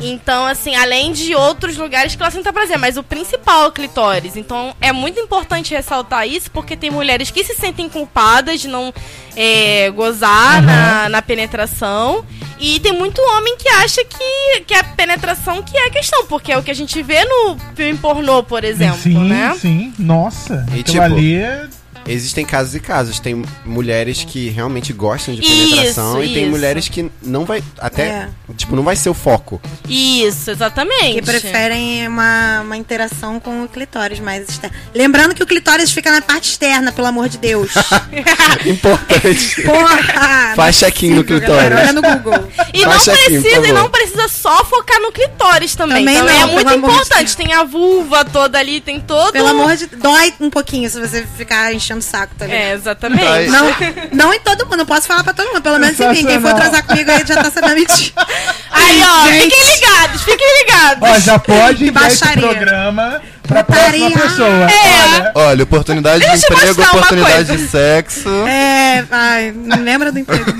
Então, 0.00 0.46
assim, 0.46 0.74
além 0.74 1.12
de 1.12 1.34
outros 1.34 1.76
lugares 1.76 2.14
que 2.14 2.22
ela 2.22 2.30
senta 2.30 2.52
prazer, 2.52 2.78
mas 2.78 2.96
o 2.96 3.02
principal 3.02 3.64
é 3.64 3.66
o 3.68 3.72
clitóris. 3.72 4.36
Então, 4.36 4.74
é 4.80 4.92
muito 4.92 5.18
importante 5.18 5.74
ressaltar 5.74 6.28
isso, 6.28 6.50
porque 6.50 6.76
tem 6.76 6.90
mulheres 6.90 7.30
que 7.30 7.42
se 7.44 7.54
sentem 7.54 7.88
culpadas 7.88 8.60
de 8.60 8.68
não 8.68 8.92
é, 9.34 9.90
gozar 9.90 10.58
Aham. 10.58 10.62
na, 10.62 11.08
na 11.08 11.22
penetração. 11.22 12.24
E 12.58 12.80
tem 12.80 12.92
muito 12.92 13.20
homem 13.20 13.56
que 13.58 13.68
acha 13.68 14.02
que, 14.04 14.60
que 14.66 14.74
é 14.74 14.80
a 14.80 14.84
penetração 14.84 15.62
que 15.62 15.76
é 15.76 15.86
a 15.86 15.90
questão, 15.90 16.26
porque 16.26 16.52
é 16.52 16.58
o 16.58 16.62
que 16.62 16.70
a 16.70 16.74
gente 16.74 17.02
vê 17.02 17.22
no 17.24 17.56
filme 17.74 17.98
pornô, 17.98 18.42
por 18.42 18.64
exemplo, 18.64 18.98
sim, 18.98 19.28
né? 19.28 19.54
sim. 19.60 19.92
Nossa. 19.98 20.66
E, 20.74 20.82
tipo, 20.82 21.02
ali 21.02 21.36
é... 21.36 21.68
Existem 22.08 22.44
casos 22.44 22.74
e 22.74 22.80
casos. 22.80 23.18
Tem 23.18 23.42
mulheres 23.64 24.24
que 24.24 24.48
realmente 24.48 24.92
gostam 24.92 25.34
de 25.34 25.42
Isso, 25.42 25.70
penetração 25.70 26.22
e 26.22 26.32
tem 26.32 26.42
isso. 26.42 26.50
mulheres 26.50 26.88
que 26.88 27.10
não 27.22 27.44
vai. 27.44 27.62
Até. 27.78 28.06
É. 28.06 28.28
Tipo, 28.56 28.76
não 28.76 28.82
vai 28.82 28.96
ser 28.96 29.08
o 29.08 29.14
foco. 29.14 29.60
Isso, 29.88 30.50
exatamente. 30.50 31.14
Que 31.14 31.22
preferem 31.22 32.06
uma, 32.08 32.60
uma 32.60 32.76
interação 32.76 33.40
com 33.40 33.64
o 33.64 33.68
clitóris 33.68 34.20
mais 34.20 34.48
externa. 34.48 34.76
Lembrando 34.94 35.34
que 35.34 35.42
o 35.42 35.46
clitóris 35.46 35.90
fica 35.90 36.10
na 36.10 36.22
parte 36.22 36.50
externa, 36.50 36.92
pelo 36.92 37.08
amor 37.08 37.28
de 37.28 37.38
Deus. 37.38 37.72
Importante. 38.64 39.62
Porra! 39.66 40.54
Faz 40.54 40.76
check-in 40.78 41.10
no 41.10 41.24
clitóris. 41.24 41.78
Olha 41.78 41.92
no 41.92 42.02
Google. 42.02 42.48
E 42.72 42.84
não 42.84 42.92
aqui, 42.92 43.04
por 43.04 43.16
precisa, 43.16 43.68
e 43.68 43.72
não 43.72 43.90
precisa 43.90 44.28
só 44.28 44.64
focar 44.64 45.00
no 45.00 45.10
clitóris 45.12 45.74
também. 45.74 46.04
Também 46.04 46.16
Também 46.18 46.40
não, 46.40 46.48
é 46.48 46.52
muito 46.52 46.68
amor 46.68 46.90
de 46.90 46.96
importante. 46.96 47.36
Tem 47.36 47.52
a 47.52 47.64
vulva 47.64 48.24
toda 48.24 48.58
ali, 48.58 48.80
tem 48.80 49.00
todo. 49.00 49.32
Pelo 49.32 49.48
amor 49.48 49.76
de 49.76 49.86
Dói 49.86 50.32
um 50.40 50.50
pouquinho 50.50 50.88
se 50.88 51.00
você 51.00 51.26
ficar 51.36 51.72
enchendo 51.72 51.95
o 51.98 52.02
saco 52.02 52.34
também. 52.36 52.54
É, 52.56 52.72
exatamente. 52.72 53.48
Não, 53.50 53.66
não 54.12 54.34
em 54.34 54.40
todo 54.40 54.64
mundo, 54.66 54.78
não 54.78 54.86
posso 54.86 55.06
falar 55.06 55.22
pra 55.24 55.32
todo 55.32 55.48
mundo. 55.48 55.62
Pelo 55.62 55.78
menos 55.78 55.98
em 55.98 56.08
mim. 56.12 56.24
Quem 56.26 56.40
for 56.40 56.54
transar 56.54 56.84
comigo 56.84 57.10
aí 57.10 57.22
já 57.26 57.42
tá 57.42 57.50
sabendo 57.50 57.74
mentir. 57.74 58.12
Aí, 58.70 59.02
ó, 59.02 59.26
Gente. 59.28 59.42
fiquem 59.44 59.74
ligados, 59.74 60.22
fiquem 60.22 60.46
ligados. 60.64 61.08
Ó, 61.08 61.18
já 61.18 61.38
pode 61.38 61.86
enviar 61.88 62.06
esse 62.08 62.28
programa 62.32 63.22
pra 63.42 63.64
Putaria. 63.64 64.10
próxima 64.10 64.30
pessoa. 64.30 64.70
É. 64.70 65.16
Olha, 65.16 65.32
Olha, 65.34 65.62
oportunidade 65.64 66.20
de 66.22 66.30
Deixa 66.30 66.52
emprego, 66.52 66.82
oportunidade 66.82 67.34
coisa. 67.46 67.56
de 67.56 67.68
sexo. 67.68 68.28
É, 68.46 69.04
ai, 69.10 69.52
não 69.56 69.82
lembra 69.82 70.12
do 70.12 70.18
emprego. 70.18 70.44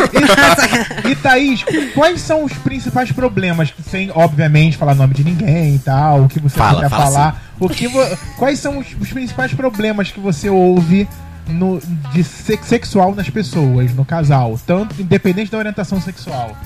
E 1.04 1.14
Thaís, 1.14 1.64
quais 1.94 2.20
são 2.20 2.42
os 2.44 2.52
principais 2.54 3.12
problemas? 3.12 3.72
Sem, 3.90 4.10
obviamente, 4.14 4.76
falar 4.76 4.94
nome 4.94 5.14
de 5.14 5.22
ninguém 5.24 5.74
e 5.76 5.78
tal, 5.78 6.22
o 6.22 6.28
que 6.28 6.40
você 6.40 6.56
Fala, 6.56 6.76
quiser 6.76 6.88
fala 6.90 7.04
falar. 7.04 7.42
O 7.60 7.68
que 7.68 7.88
quais 8.36 8.58
são 8.58 8.78
os, 8.78 8.86
os 9.00 9.12
principais 9.12 9.52
problemas 9.52 10.10
que 10.10 10.20
você 10.20 10.48
ouve 10.48 11.08
no, 11.46 11.80
de 12.12 12.22
se- 12.24 12.58
sexual 12.62 13.14
nas 13.14 13.28
pessoas, 13.30 13.92
no 13.94 14.04
casal? 14.04 14.58
Tanto 14.66 15.00
independente 15.00 15.50
da 15.50 15.58
orientação 15.58 16.00
sexual. 16.00 16.56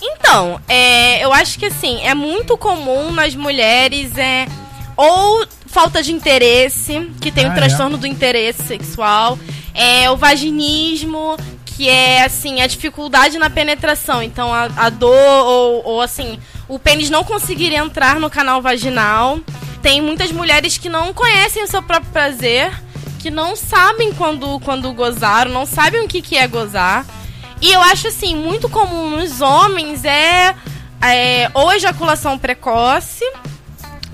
Então, 0.00 0.60
é, 0.68 1.24
eu 1.24 1.32
acho 1.32 1.58
que 1.58 1.66
assim, 1.66 2.00
é 2.02 2.14
muito 2.14 2.56
comum 2.56 3.12
nas 3.12 3.34
mulheres 3.34 4.16
é 4.18 4.46
ou 4.96 5.46
falta 5.66 6.02
de 6.02 6.12
interesse, 6.12 7.10
que 7.20 7.30
tem 7.32 7.46
Ah, 7.46 7.48
o 7.48 7.52
é? 7.52 7.54
transtorno 7.54 7.96
do 7.96 8.06
interesse 8.06 8.62
sexual, 8.62 9.38
é 9.74 10.10
o 10.10 10.16
vaginismo, 10.16 11.36
que 11.64 11.88
é 11.88 12.24
assim, 12.24 12.60
a 12.60 12.66
dificuldade 12.66 13.38
na 13.38 13.48
penetração, 13.48 14.22
então 14.22 14.52
a, 14.52 14.64
a 14.76 14.90
dor 14.90 15.16
ou, 15.46 15.82
ou 15.86 16.00
assim, 16.02 16.38
o 16.68 16.78
pênis 16.78 17.08
não 17.08 17.24
conseguir 17.24 17.72
entrar 17.72 18.20
no 18.20 18.28
canal 18.28 18.60
vaginal. 18.60 19.38
Tem 19.80 20.00
muitas 20.00 20.30
mulheres 20.30 20.76
que 20.78 20.88
não 20.88 21.12
conhecem 21.14 21.62
o 21.64 21.66
seu 21.66 21.82
próprio 21.82 22.12
prazer, 22.12 22.70
que 23.22 23.30
não 23.30 23.54
sabem 23.54 24.12
quando, 24.12 24.58
quando 24.60 24.92
gozaram, 24.92 25.52
não 25.52 25.64
sabem 25.64 26.04
o 26.04 26.08
que, 26.08 26.20
que 26.20 26.36
é 26.36 26.48
gozar. 26.48 27.06
E 27.60 27.70
eu 27.70 27.80
acho 27.80 28.08
assim, 28.08 28.34
muito 28.34 28.68
comum 28.68 29.10
nos 29.10 29.40
homens 29.40 30.04
é, 30.04 30.52
é 31.00 31.48
ou 31.54 31.72
ejaculação 31.72 32.36
precoce, 32.36 33.24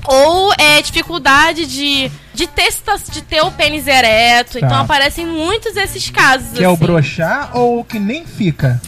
ou 0.06 0.52
é 0.58 0.82
dificuldade 0.82 1.64
de, 1.64 2.10
de, 2.34 2.46
ter, 2.46 2.68
de 3.10 3.22
ter 3.22 3.40
o 3.40 3.50
pênis 3.50 3.86
ereto. 3.86 4.60
Tá. 4.60 4.66
Então 4.66 4.78
aparecem 4.78 5.24
muitos 5.24 5.72
desses 5.72 6.10
casos. 6.10 6.58
Que 6.58 6.62
é 6.62 6.68
o 6.68 6.74
assim. 6.74 6.84
brochar 6.84 7.56
ou 7.56 7.80
o 7.80 7.84
que 7.84 7.98
nem 7.98 8.26
fica? 8.26 8.78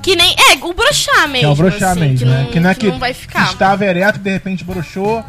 Que 0.00 0.14
nem. 0.14 0.32
É, 0.32 0.64
o 0.64 0.72
brochar 0.72 1.26
mesmo. 1.26 1.40
Que 1.40 1.44
é 1.44 1.48
o 1.48 1.56
brochar 1.56 1.90
assim, 1.90 2.00
mesmo, 2.00 2.18
que 2.18 2.24
né? 2.24 2.42
não, 2.44 2.50
Que 2.52 2.60
não 2.60 2.70
é 2.70 2.74
que, 2.76 2.86
não 2.86 2.98
vai 3.00 3.12
ficar. 3.12 3.50
estava 3.50 3.84
ereto 3.84 4.20
e 4.20 4.22
de 4.22 4.30
repente 4.30 4.62
brochou. 4.62 5.24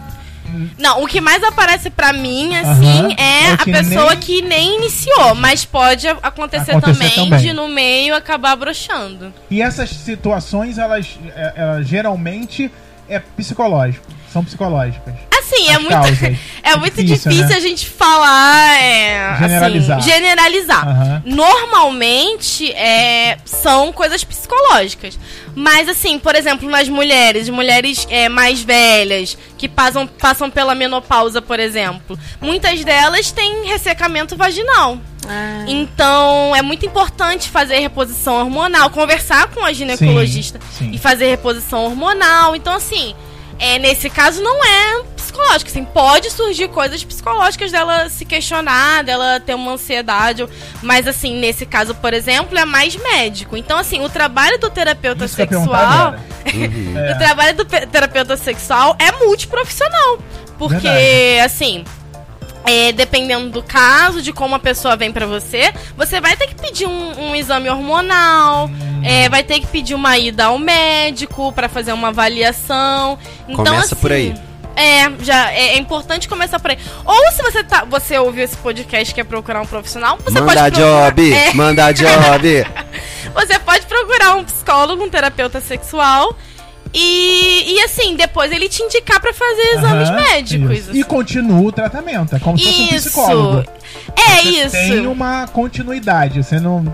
Não, 0.77 1.03
o 1.03 1.07
que 1.07 1.19
mais 1.21 1.43
aparece 1.43 1.89
pra 1.89 2.13
mim, 2.13 2.55
assim, 2.55 3.13
é 3.17 3.49
É 3.49 3.53
a 3.53 3.57
pessoa 3.57 4.09
nem- 4.11 4.19
que 4.19 4.41
nem 4.41 4.75
iniciou. 4.77 5.35
Mas 5.35 5.65
pode 5.65 6.07
acontecer, 6.07 6.71
Acontecer 6.71 6.93
também, 6.93 7.29
também. 7.29 7.39
de 7.39 7.53
no 7.53 7.67
meio 7.67 8.15
acabar 8.15 8.55
broxando. 8.55 9.33
E 9.49 9.61
essas 9.61 9.89
situações, 9.89 10.77
elas, 10.77 11.17
é- 11.35 11.53
elas 11.55 11.87
geralmente 11.87 12.71
é 13.09 13.19
psicológico. 13.19 14.05
São 14.31 14.43
psicológicas. 14.43 15.13
Assim, 15.51 15.69
é 15.69 15.77
muito, 15.79 15.89
causas. 15.91 16.21
é 16.23 16.37
É 16.63 16.75
muito 16.75 17.01
difícil, 17.03 17.31
difícil, 17.31 17.49
né? 17.49 17.55
a 17.55 17.59
gente 17.59 17.89
falar. 17.89 18.81
É, 18.81 19.35
Generalizar. 19.39 19.97
Assim, 19.97 20.09
generalizar. 20.11 20.87
Aham. 20.87 21.23
Normalmente 21.25 22.71
é, 22.73 23.37
são 23.45 23.91
coisas 23.93 24.23
psicológicas. 24.23 25.17
Mas, 25.55 25.89
assim, 25.89 26.19
por 26.19 26.35
exemplo, 26.35 26.69
nas 26.69 26.87
mulheres, 26.89 27.49
mulheres 27.49 28.05
é, 28.09 28.29
mais 28.29 28.61
velhas, 28.61 29.37
que 29.57 29.67
passam, 29.67 30.05
passam 30.05 30.51
pela 30.51 30.75
menopausa, 30.75 31.41
por 31.41 31.59
exemplo, 31.59 32.17
muitas 32.39 32.83
delas 32.83 33.31
têm 33.31 33.65
ressecamento 33.65 34.35
vaginal. 34.35 34.99
Ah, 35.27 35.65
Então, 35.67 36.55
é 36.55 36.61
muito 36.61 36.85
importante 36.85 37.49
fazer 37.49 37.79
reposição 37.79 38.35
hormonal, 38.35 38.89
conversar 38.89 39.47
com 39.47 39.63
a 39.63 39.73
ginecologista 39.73 40.59
sim. 40.77 40.91
e 40.93 40.97
fazer 40.97 41.27
reposição 41.29 41.85
hormonal. 41.85 42.55
Então, 42.55 42.73
assim, 42.73 43.15
é, 43.59 43.79
nesse 43.79 44.09
caso 44.09 44.41
não 44.41 44.63
é 44.63 45.03
psicológico. 45.15 45.69
Assim, 45.69 45.83
pode 45.83 46.31
surgir 46.31 46.67
coisas 46.69 47.03
psicológicas 47.03 47.71
dela 47.71 48.09
se 48.09 48.23
questionar, 48.25 49.03
dela 49.03 49.39
ter 49.39 49.53
uma 49.55 49.73
ansiedade. 49.73 50.47
Mas, 50.81 51.07
assim, 51.07 51.35
nesse 51.39 51.65
caso, 51.65 51.93
por 51.95 52.13
exemplo, 52.13 52.57
é 52.57 52.65
mais 52.65 52.95
médico. 52.95 53.57
Então, 53.57 53.77
assim, 53.77 54.03
o 54.03 54.09
trabalho 54.09 54.57
do 54.59 54.69
terapeuta 54.69 55.25
Isso 55.25 55.35
sexual. 55.35 55.73
agora. 55.75 56.19
É. 56.45 56.47
O 57.13 57.17
trabalho 57.17 57.57
do 57.57 57.65
pe- 57.65 57.85
terapeuta 57.87 58.37
sexual 58.37 58.95
é 58.99 59.11
multiprofissional. 59.23 60.19
Porque, 60.57 60.75
Verdade. 60.87 61.39
assim, 61.41 61.83
é, 62.65 62.91
dependendo 62.91 63.49
do 63.49 63.63
caso, 63.63 64.21
de 64.21 64.33
como 64.33 64.55
a 64.55 64.59
pessoa 64.59 64.95
vem 64.95 65.11
pra 65.11 65.25
você, 65.25 65.73
você 65.95 66.19
vai 66.19 66.35
ter 66.35 66.47
que 66.47 66.55
pedir 66.55 66.85
um, 66.85 67.29
um 67.29 67.35
exame 67.35 67.69
hormonal, 67.69 68.69
é, 69.03 69.29
vai 69.29 69.43
ter 69.43 69.59
que 69.59 69.67
pedir 69.67 69.95
uma 69.95 70.17
ida 70.17 70.45
ao 70.45 70.59
médico 70.59 71.51
pra 71.53 71.69
fazer 71.69 71.93
uma 71.93 72.09
avaliação. 72.09 73.17
Então, 73.47 73.65
Começa 73.65 73.95
por 73.95 74.11
aí. 74.11 74.35
É, 74.75 75.09
já 75.23 75.51
é, 75.51 75.69
é 75.69 75.77
importante 75.79 76.29
começar 76.29 76.59
por 76.59 76.69
aí. 76.69 76.77
Ou 77.03 77.31
se 77.31 77.41
você 77.41 77.63
tá, 77.63 77.83
você 77.83 78.15
ouviu 78.19 78.43
esse 78.43 78.55
podcast 78.57 79.11
e 79.11 79.15
quer 79.15 79.23
procurar 79.23 79.59
um 79.61 79.65
profissional, 79.65 80.19
você 80.23 80.39
Manda 80.39 80.53
pode 80.53 80.71
procurar, 80.75 81.11
job! 81.11 81.33
É. 81.33 81.53
Manda 81.53 81.91
job! 81.91 82.67
você 83.33 83.57
pode 83.59 83.85
procurar 83.87 84.35
um 84.35 84.43
psicólogo, 84.43 85.03
um 85.03 85.09
terapeuta 85.09 85.59
sexual. 85.61 86.35
E, 86.99 87.75
e 87.75 87.81
assim, 87.83 88.15
depois 88.15 88.51
ele 88.51 88.67
te 88.67 88.81
indicar 88.81 89.19
pra 89.21 89.33
fazer 89.33 89.61
exames 89.77 90.09
Aham, 90.09 90.15
médicos. 90.21 90.77
isso. 90.79 90.95
E 90.95 91.03
continua 91.03 91.61
o 91.67 91.71
tratamento. 91.71 92.35
É 92.35 92.39
como 92.39 92.57
se 92.57 92.65
fosse 92.65 92.81
um 92.81 92.95
Isso. 92.95 93.09
psicólogo. 93.09 93.69
É 94.15 94.41
Você 94.41 94.49
isso. 94.49 94.71
Tem 94.71 95.07
uma 95.07 95.47
continuidade. 95.47 96.43
Você 96.43 96.59
não. 96.59 96.91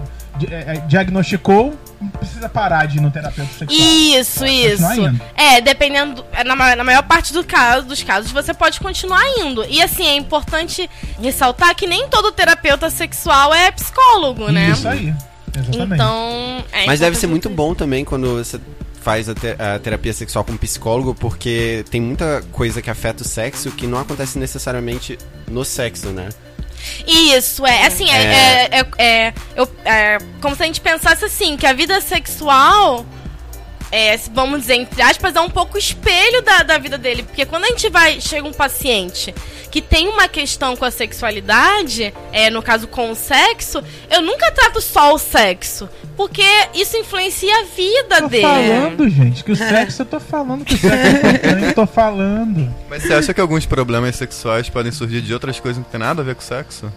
é, 0.51 0.75
é, 0.75 0.81
diagnosticou, 0.87 1.73
não 2.01 2.09
precisa 2.09 2.49
parar 2.49 2.85
de 2.85 2.97
ir 2.97 3.01
no 3.01 3.09
terapeuta 3.11 3.49
sexual. 3.57 3.79
Isso, 3.79 4.39
Pode 4.39 4.51
isso. 4.51 4.91
indo. 4.93 5.21
É, 5.37 5.61
dependendo. 5.61 6.15
do- 6.15 6.25
é, 6.33 6.43
Na, 6.43 6.75
na 6.75 6.83
maior 6.83 7.03
parte 7.03 7.31
do 7.31 7.43
caso, 7.43 7.87
dos 7.87 8.03
casos, 8.03 8.31
você 8.31 8.53
pode 8.53 8.79
continuar 8.81 9.23
indo. 9.39 9.63
E 9.69 9.81
assim, 9.81 10.05
é 10.05 10.15
importante 10.15 10.89
ressaltar 11.21 11.73
que 11.75 11.87
nem 11.87 12.07
todo 12.09 12.31
terapeuta 12.31 12.89
sexual 12.89 13.53
é 13.53 13.71
psicólogo, 13.71 14.49
né? 14.51 14.69
Isso 14.71 14.87
aí. 14.87 15.13
Exatamente. 15.55 15.93
Então. 15.93 16.63
é 16.73 16.85
Mas 16.87 16.99
deve 16.99 17.15
ser 17.15 17.27
muito 17.27 17.47
bom 17.49 17.73
também 17.75 18.03
quando 18.03 18.43
você 18.43 18.59
faz 19.03 19.27
a, 19.29 19.35
te- 19.35 19.55
a 19.59 19.77
terapia 19.79 20.13
sexual 20.13 20.43
com 20.45 20.53
um 20.53 20.57
psicólogo, 20.57 21.13
porque 21.13 21.83
tem 21.91 21.99
muita 22.01 22.41
coisa 22.51 22.81
que 22.81 22.89
afeta 22.89 23.21
o 23.23 23.27
sexo 23.27 23.69
que 23.71 23.85
não 23.85 23.99
acontece 23.99 24.39
necessariamente 24.39 25.17
no 25.47 25.65
sexo, 25.65 26.09
né? 26.09 26.29
Isso, 27.07 27.65
é. 27.65 27.85
Assim, 27.85 28.09
é. 28.09 28.15
É. 28.23 28.69
é- 28.71 28.79
é- 28.79 29.03
é- 29.27 29.33
eu- 29.55 29.69
é 29.85 30.17
como 30.41 30.55
se 30.55 30.63
a 30.63 30.65
gente 30.65 30.81
pensasse 30.81 31.23
assim, 31.25 31.55
que 31.57 31.65
a 31.65 31.73
vida 31.73 31.99
sexual. 32.01 33.05
É, 33.95 34.17
vamos 34.33 34.61
dizer, 34.61 34.73
entre 34.73 35.03
aspas, 35.03 35.35
é 35.35 35.39
um 35.39 35.51
pouco 35.51 35.77
espelho 35.77 36.41
da, 36.41 36.63
da 36.63 36.79
vida 36.79 36.97
dele. 36.97 37.21
Porque 37.21 37.45
quando 37.45 37.65
a 37.65 37.67
gente 37.67 37.89
vai. 37.89 38.19
Chega 38.19 38.47
um 38.47 38.51
paciente 38.51 39.31
que 39.69 39.81
tem 39.81 40.07
uma 40.07 40.27
questão 40.27 40.75
com 40.75 40.83
a 40.83 40.89
sexualidade, 40.89 42.11
é, 42.31 42.49
no 42.49 42.63
caso 42.63 42.87
com 42.87 43.11
o 43.11 43.15
sexo, 43.15 43.83
eu 44.09 44.21
nunca 44.21 44.51
trato 44.51 44.81
só 44.81 45.13
o 45.13 45.19
sexo. 45.19 45.87
Porque 46.17 46.43
isso 46.73 46.97
influencia 46.97 47.55
a 47.59 47.63
vida 47.63 48.21
Tô 48.21 48.27
dele. 48.29 48.43
falando, 48.43 49.09
gente, 49.09 49.43
que 49.43 49.51
o 49.51 49.55
sexo, 49.55 50.01
eu 50.01 50.05
tô 50.07 50.19
falando 50.19 50.65
que 50.65 50.73
o 50.73 50.77
sexo 50.77 50.95
é 50.95 51.09
importante, 51.11 51.73
tô 51.75 51.85
falando. 51.85 52.73
Mas 52.89 53.03
você 53.03 53.13
acha 53.13 53.31
que 53.31 53.41
alguns 53.41 53.67
problemas 53.67 54.15
sexuais 54.15 54.69
podem 54.69 54.91
surgir 54.91 55.21
de 55.21 55.31
outras 55.33 55.59
coisas 55.59 55.77
que 55.77 55.85
não 55.85 55.91
tem 55.91 55.99
nada 55.99 56.23
a 56.23 56.25
ver 56.25 56.33
com 56.33 56.41
sexo? 56.41 56.91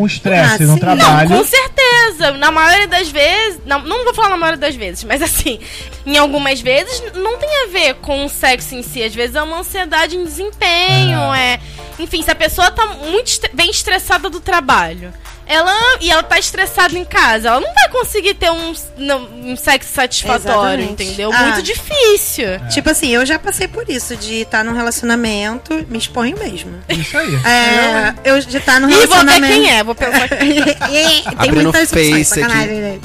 Um 0.00 0.06
estresse 0.06 0.62
Ah, 0.62 0.66
no 0.66 0.74
sim. 0.74 0.80
trabalho. 0.80 1.28
Com 1.28 1.44
certeza. 1.44 2.32
Na 2.32 2.50
maioria 2.50 2.86
das 2.88 3.08
vezes. 3.08 3.60
Não, 3.66 3.80
não 3.82 4.04
vou 4.04 4.14
falar 4.14 4.30
na 4.30 4.36
maioria 4.36 4.60
das 4.60 4.74
vezes, 4.76 5.04
mas 5.04 5.20
assim, 5.22 5.58
em 6.06 6.16
algumas 6.16 6.60
vezes 6.60 7.02
não 7.14 7.36
tem 7.38 7.48
a 7.64 7.66
ver 7.68 7.94
com 7.94 8.24
o 8.24 8.28
sexo 8.28 8.74
em 8.74 8.82
si. 8.82 9.02
Às 9.02 9.14
vezes 9.14 9.34
é 9.36 9.42
uma 9.42 9.58
ansiedade 9.58 10.16
em 10.16 10.24
desempenho. 10.24 11.32
É. 11.34 11.58
Enfim, 11.98 12.22
se 12.22 12.30
a 12.30 12.34
pessoa 12.34 12.70
tá 12.70 12.86
muito 12.86 13.40
bem 13.52 13.70
estressada 13.70 14.30
do 14.30 14.40
trabalho. 14.40 15.12
Ela. 15.48 15.72
E 16.00 16.10
ela 16.10 16.22
tá 16.22 16.38
estressada 16.38 16.96
em 16.98 17.04
casa, 17.04 17.48
ela 17.48 17.60
não 17.60 17.72
vai 17.74 17.88
conseguir 17.88 18.34
ter 18.34 18.50
um, 18.50 18.74
não, 18.98 19.24
um 19.44 19.56
sexo 19.56 19.92
satisfatório, 19.92 20.84
Exatamente. 20.84 21.04
entendeu? 21.04 21.32
Ah. 21.32 21.44
Muito 21.44 21.62
difícil. 21.62 22.46
Tipo 22.70 22.90
assim, 22.90 23.08
eu 23.08 23.24
já 23.24 23.38
passei 23.38 23.66
por 23.66 23.88
isso, 23.88 24.14
de 24.16 24.42
estar 24.42 24.62
num 24.62 24.74
relacionamento, 24.74 25.86
me 25.88 25.96
exponho 25.98 26.38
mesmo. 26.38 26.72
Isso 26.88 27.16
aí. 27.16 27.34
É, 27.34 28.14
eu 28.24 28.38
de 28.40 28.56
estar 28.58 28.78
num 28.80 28.88
E 28.88 28.92
vou 28.92 29.00
ver 29.00 29.08
relacionamento. 29.08 29.54
quem 29.54 29.70
é, 29.70 29.82
vou 29.82 29.94
pensar. 29.94 30.28
tem 30.28 31.24
Abrindo 31.36 31.62
muitas 31.62 31.90
opções, 31.92 32.28
sacanagem, 32.28 32.80
né? 32.80 33.00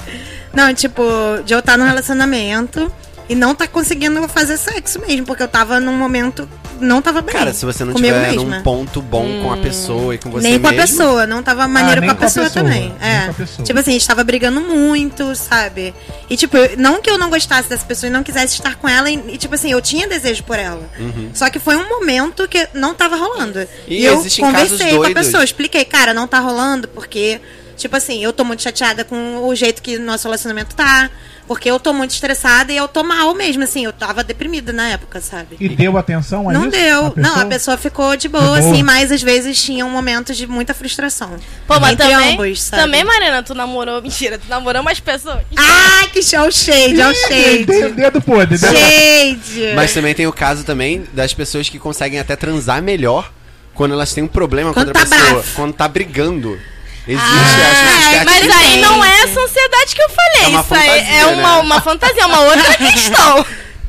Não, 0.53 0.73
tipo, 0.73 1.03
de 1.45 1.53
eu 1.53 1.59
estar 1.59 1.77
num 1.77 1.85
relacionamento 1.85 2.91
e 3.29 3.35
não 3.35 3.55
tá 3.55 3.67
conseguindo 3.67 4.27
fazer 4.27 4.57
sexo 4.57 4.99
mesmo, 4.99 5.25
porque 5.25 5.41
eu 5.43 5.47
tava 5.47 5.79
num 5.79 5.93
momento. 5.93 6.47
Não 6.83 7.01
tava 7.01 7.21
bem. 7.21 7.33
Cara, 7.33 7.53
se 7.53 7.65
você 7.65 7.83
não 7.83 7.93
comigo 7.93 8.13
tiver 8.13 8.31
mesma. 8.31 8.57
num 8.57 8.63
ponto 8.63 9.01
bom 9.01 9.41
com 9.41 9.51
a 9.51 9.57
pessoa 9.57 10.13
e 10.13 10.17
com 10.17 10.29
você 10.29 10.47
Nem 10.47 10.59
com 10.59 10.67
a 10.67 10.71
mesmo, 10.71 10.85
pessoa, 10.87 11.25
não 11.25 11.41
tava 11.41 11.67
maneiro 11.67 12.01
nem 12.01 12.09
com 12.09 12.15
a 12.15 12.17
com 12.17 12.23
a 12.23 12.27
pessoa, 12.27 12.49
também. 12.49 12.93
nem 12.99 13.09
É. 13.09 13.29
a 13.29 13.33
pessoa. 13.33 13.65
Tipo 13.65 13.79
assim, 13.79 13.91
a 13.91 13.93
gente 13.93 14.07
tava 14.07 14.23
brigando 14.23 14.61
muito, 14.61 15.35
sabe? 15.35 15.93
E 16.29 16.37
tipo, 16.37 16.57
não 16.77 17.01
que 17.01 17.09
eu 17.09 17.17
não 17.17 17.29
gostasse 17.29 17.67
dessa 17.69 17.85
pessoa 17.85 18.09
e 18.09 18.11
não 18.11 18.21
quisesse 18.23 18.53
estar 18.53 18.75
com 18.75 18.87
ela, 18.87 19.09
e, 19.09 19.15
e, 19.33 19.37
tipo 19.37 19.55
assim, 19.55 19.71
eu 19.71 19.81
tinha 19.81 20.07
desejo 20.07 20.43
por 20.43 20.59
ela. 20.59 20.87
Só 21.33 21.49
que 21.49 21.59
foi 21.59 21.75
um 21.75 21.87
momento 21.89 22.47
que 22.47 22.67
não 22.73 22.93
tava 22.93 23.15
rolando. 23.15 23.59
Uhum. 23.59 23.65
E 23.87 24.03
E, 24.03 24.05
eu 24.05 24.23
conversei 24.39 24.97
com 24.97 25.03
a 25.03 25.11
pessoa, 25.11 25.43
expliquei, 25.43 25.85
cara, 25.85 26.13
não 26.13 26.27
tá 26.27 26.39
rolando 26.39 26.87
porque, 26.87 27.39
tipo 27.83 27.95
assim, 27.95 28.23
eu 28.23 28.33
tô 28.33 28.43
muito 28.43 28.61
chateada 28.63 29.03
com 29.03 29.37
o 29.47 29.55
jeito 29.55 29.81
que 29.81 29.97
nosso 29.99 30.23
relacionamento 30.25 30.75
tá. 30.75 31.09
Porque 31.45 31.69
eu 31.69 31.77
tô 31.77 31.91
muito 31.91 32.11
estressada 32.11 32.71
e 32.71 32.77
eu 32.77 32.87
tô 32.87 33.03
mal 33.03 33.35
mesmo, 33.35 33.63
assim, 33.63 33.83
eu 33.83 33.91
tava 33.91 34.23
deprimida 34.23 34.71
na 34.71 34.91
época, 34.91 35.19
sabe? 35.19 35.57
E 35.59 35.67
deu 35.67 35.97
atenção 35.97 36.49
a 36.49 36.53
Não 36.53 36.61
isso? 36.61 36.71
deu. 36.71 37.13
Não, 37.17 37.35
a 37.37 37.45
pessoa 37.45 37.75
ficou 37.75 38.15
de 38.15 38.29
boa, 38.29 38.41
De 38.55 38.61
boa. 38.61 38.71
assim, 38.71 38.81
mas 38.81 39.11
às 39.11 39.21
vezes 39.21 39.61
tinha 39.61 39.85
um 39.85 39.89
momento 39.89 40.33
de 40.33 40.47
muita 40.47 40.73
frustração. 40.73 41.35
Pô, 41.67 41.77
mas 41.81 41.91
Entre 41.93 42.07
também. 42.07 42.33
ambos, 42.35 42.61
sabe? 42.61 42.81
também, 42.83 43.03
Mariana, 43.03 43.43
tu 43.43 43.53
namorou. 43.53 43.99
Mentira, 44.01 44.37
tu 44.37 44.47
namorou 44.47 44.81
umas 44.81 45.01
pessoas. 45.01 45.41
Ah, 45.57 46.07
que 46.13 46.23
show 46.23 46.49
shade, 46.49 47.01
é 47.01 47.07
o 47.09 47.13
shade. 47.13 47.65
Tem 47.65 47.91
dedo 47.91 48.21
podre. 48.21 48.57
dedo- 48.57 48.73
Shade. 48.77 49.73
Mas 49.75 49.93
também 49.93 50.13
tem 50.15 50.25
o 50.25 50.31
caso 50.31 50.63
também 50.63 51.03
das 51.11 51.33
pessoas 51.33 51.67
que 51.67 51.77
conseguem 51.77 52.21
até 52.21 52.37
transar 52.37 52.81
melhor 52.81 53.29
quando 53.73 53.93
elas 53.93 54.13
têm 54.13 54.23
um 54.23 54.27
problema 54.29 54.73
Quando 54.73 54.93
com 54.93 54.97
outra 54.97 55.05
tá 55.09 55.15
pessoa. 55.17 55.33
bravo. 55.41 55.55
Quando 55.57 55.73
tá 55.73 55.87
brigando. 55.89 56.57
Existe, 57.05 57.27
Ah, 57.27 58.13
é, 58.15 58.23
mas 58.23 58.39
tem- 58.39 58.51
aí 58.53 58.81
não 58.81 59.03
é 59.03 59.21
essa 59.23 59.39
ansiedade 59.41 59.93
que 59.95 60.01
eu 60.01 60.09
falei. 60.09 60.43
É 60.43 60.47
uma 60.47 60.61
Isso 60.61 60.73
aí 60.73 60.87
fantasia, 60.89 61.13
é 61.19 61.25
uma, 61.25 61.55
né? 61.55 61.61
uma 61.61 61.81
fantasia, 61.81 62.21
é 62.21 62.25
uma 62.25 62.39
outra 62.41 62.73
questão. 62.77 63.45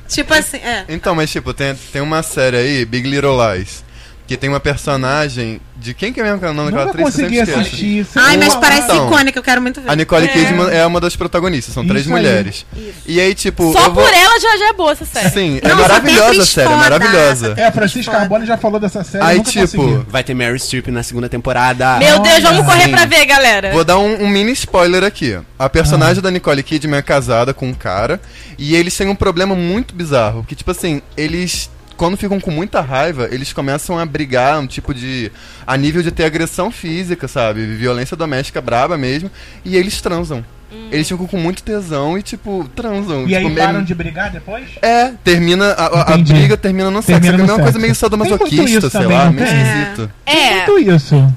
Tipo 0.08 0.34
assim, 0.34 0.56
é. 0.58 0.84
Então, 0.88 1.14
mas 1.14 1.30
tipo, 1.30 1.54
tem, 1.54 1.74
tem 1.92 2.02
uma 2.02 2.22
série 2.24 2.56
aí, 2.56 2.84
Big 2.84 3.08
Little 3.08 3.36
Lies, 3.54 3.83
que 4.26 4.36
tem 4.36 4.48
uma 4.48 4.60
personagem 4.60 5.60
de 5.76 5.92
quem 5.92 6.12
que 6.12 6.20
é 6.20 6.22
mesmo 6.22 6.38
que 6.38 6.46
é 6.46 6.50
o 6.50 6.54
nome 6.54 6.70
daquela 6.70 6.90
atriz? 6.90 7.06
Eu 7.06 7.12
sempre 7.12 7.36
consegui 7.36 7.60
assistir. 7.60 8.06
sei 8.06 8.22
Ai, 8.22 8.36
mas 8.38 8.54
lá. 8.54 8.60
parece 8.60 8.84
Então, 8.84 9.06
icônica, 9.06 9.38
eu 9.38 9.42
quero 9.42 9.60
muito 9.60 9.80
ver. 9.82 9.90
A 9.90 9.94
Nicole 9.94 10.28
Kidman 10.28 10.70
é 10.70 10.86
uma 10.86 10.98
das 10.98 11.14
protagonistas, 11.14 11.74
são 11.74 11.86
três 11.86 12.06
Isso 12.06 12.14
aí. 12.14 12.22
mulheres. 12.22 12.64
E 13.06 13.20
aí, 13.20 13.34
tipo. 13.34 13.72
Só 13.72 13.86
eu 13.86 13.92
vou... 13.92 14.02
por 14.02 14.14
ela 14.14 14.40
já, 14.40 14.56
já 14.56 14.68
é 14.68 14.72
boa 14.72 14.92
essa 14.92 15.04
série. 15.04 15.30
Sim, 15.30 15.58
é 15.62 15.68
Não, 15.68 15.76
tem 15.76 15.88
maravilhosa 15.88 16.42
a 16.42 16.46
série, 16.46 16.72
é 16.72 16.76
maravilhosa. 16.76 17.54
É, 17.56 17.66
a 17.66 17.72
Francisca. 17.72 18.12
Carbone 18.12 18.46
já 18.46 18.56
falou 18.56 18.80
dessa 18.80 19.04
série. 19.04 19.24
Aí, 19.24 19.36
nunca 19.38 19.50
tipo, 19.50 19.76
consegui. 19.76 20.06
Vai 20.08 20.24
ter 20.24 20.32
Mary 20.34 20.58
Streep 20.58 20.88
na 20.88 21.02
segunda 21.02 21.28
temporada. 21.28 21.98
Meu 21.98 22.20
Deus, 22.20 22.42
vamos 22.42 22.60
Olha, 22.60 22.64
correr 22.66 22.84
sim. 22.84 22.90
pra 22.92 23.04
ver, 23.04 23.26
galera. 23.26 23.72
Vou 23.72 23.84
dar 23.84 23.98
um, 23.98 24.22
um 24.24 24.28
mini 24.28 24.52
spoiler 24.52 25.04
aqui. 25.04 25.38
A 25.58 25.68
personagem 25.68 26.22
da 26.22 26.30
Nicole 26.30 26.62
Kidman 26.62 26.98
é 26.98 27.02
casada 27.02 27.52
com 27.52 27.68
um 27.68 27.74
cara 27.74 28.20
e 28.58 28.74
eles 28.74 28.96
têm 28.96 29.08
um 29.08 29.14
problema 29.14 29.54
muito 29.54 29.94
bizarro, 29.94 30.44
que 30.44 30.54
tipo 30.54 30.70
assim, 30.70 31.02
eles 31.16 31.68
quando 31.96 32.16
ficam 32.16 32.38
com 32.40 32.50
muita 32.50 32.80
raiva, 32.80 33.28
eles 33.30 33.52
começam 33.52 33.98
a 33.98 34.04
brigar, 34.06 34.58
um 34.58 34.66
tipo 34.66 34.92
de 34.94 35.30
a 35.66 35.76
nível 35.76 36.02
de 36.02 36.10
ter 36.10 36.24
agressão 36.24 36.70
física, 36.70 37.26
sabe? 37.28 37.64
Violência 37.76 38.16
doméstica 38.16 38.60
braba 38.60 38.96
mesmo, 38.98 39.30
e 39.64 39.76
eles 39.76 40.00
transam. 40.00 40.44
Eles 40.90 41.08
ficam 41.08 41.24
com 41.28 41.36
muito 41.38 41.62
tesão 41.62 42.18
e 42.18 42.22
tipo 42.22 42.68
transam, 42.74 43.28
E 43.28 43.36
aí 43.36 43.44
tipo, 43.44 43.56
param 43.56 43.72
meio- 43.74 43.84
de 43.84 43.94
brigar 43.94 44.28
depois? 44.32 44.64
É, 44.82 45.12
termina 45.22 45.66
a, 45.70 46.14
a- 46.14 46.18
briga 46.18 46.56
termina 46.56 46.90
no 46.90 47.00
sexo, 47.00 47.20
Termina 47.20 47.44
é 47.44 47.46
no 47.46 47.54
uma 47.54 47.62
coisa 47.62 47.78
meio 47.78 47.94
sadomasoquista, 47.94 48.64
isso 48.64 48.90
sei 48.90 49.00
também, 49.00 49.16
lá, 49.16 49.24
não 49.26 49.32
meio 49.32 49.46
esquisito. 49.46 50.10
É, 50.26 50.66
Muito 50.66 50.90
isso. 50.90 51.32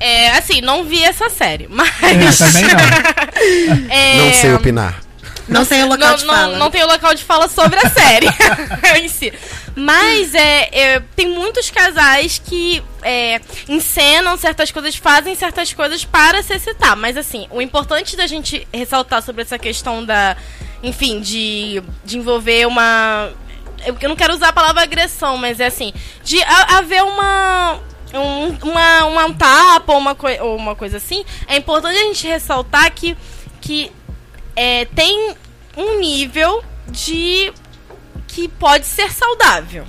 é, 0.00 0.30
assim, 0.30 0.62
não 0.62 0.84
vi 0.84 1.04
essa 1.04 1.28
série, 1.28 1.68
mas. 1.70 1.90
É, 2.02 2.46
também 2.46 2.62
não. 2.64 3.90
é, 3.94 4.16
Não 4.24 4.32
sei 4.32 4.54
opinar. 4.54 5.00
Não 5.48 5.64
tem 5.64 5.82
o 5.82 5.88
local 5.88 6.08
não, 6.10 6.16
de 6.16 6.24
fala. 6.26 6.56
não 6.58 6.70
tem 6.70 6.82
o 6.82 6.86
local 6.86 7.14
de 7.14 7.24
fala 7.24 7.48
sobre 7.48 7.78
a 7.78 7.88
série 7.88 8.26
em 9.00 9.08
si. 9.08 9.32
Mas 9.74 10.34
é, 10.34 10.68
é, 10.96 11.00
tem 11.16 11.28
muitos 11.28 11.70
casais 11.70 12.38
que 12.44 12.82
é, 13.02 13.40
encenam 13.68 14.36
certas 14.36 14.70
coisas, 14.70 14.96
fazem 14.96 15.34
certas 15.34 15.72
coisas 15.72 16.04
para 16.04 16.42
se 16.42 16.54
excitar. 16.54 16.96
Mas 16.96 17.16
assim, 17.16 17.46
o 17.50 17.62
importante 17.62 18.16
da 18.16 18.26
gente 18.26 18.66
ressaltar 18.72 19.22
sobre 19.22 19.42
essa 19.42 19.58
questão 19.58 20.04
da. 20.04 20.36
Enfim, 20.82 21.20
de, 21.20 21.82
de 22.04 22.18
envolver 22.18 22.66
uma. 22.66 23.30
Eu 24.00 24.08
não 24.08 24.16
quero 24.16 24.34
usar 24.34 24.48
a 24.48 24.52
palavra 24.52 24.82
agressão, 24.82 25.36
mas 25.38 25.60
é 25.60 25.66
assim. 25.66 25.92
De 26.24 26.40
ha- 26.42 26.78
haver 26.78 27.02
uma. 27.02 27.80
Um, 28.14 28.70
uma, 28.70 29.04
uma 29.04 29.34
tapa 29.34 29.92
ou 29.92 29.98
uma, 29.98 30.14
coi- 30.14 30.40
ou 30.40 30.56
uma 30.56 30.74
coisa 30.74 30.96
assim, 30.96 31.22
é 31.46 31.58
importante 31.58 31.94
a 31.98 32.02
gente 32.04 32.26
ressaltar 32.26 32.90
que, 32.90 33.14
que 33.60 33.92
é, 34.58 34.84
tem 34.86 35.34
um 35.76 35.98
nível 36.00 36.64
de 36.88 37.52
que 38.26 38.48
pode 38.48 38.86
ser 38.86 39.12
saudável. 39.12 39.84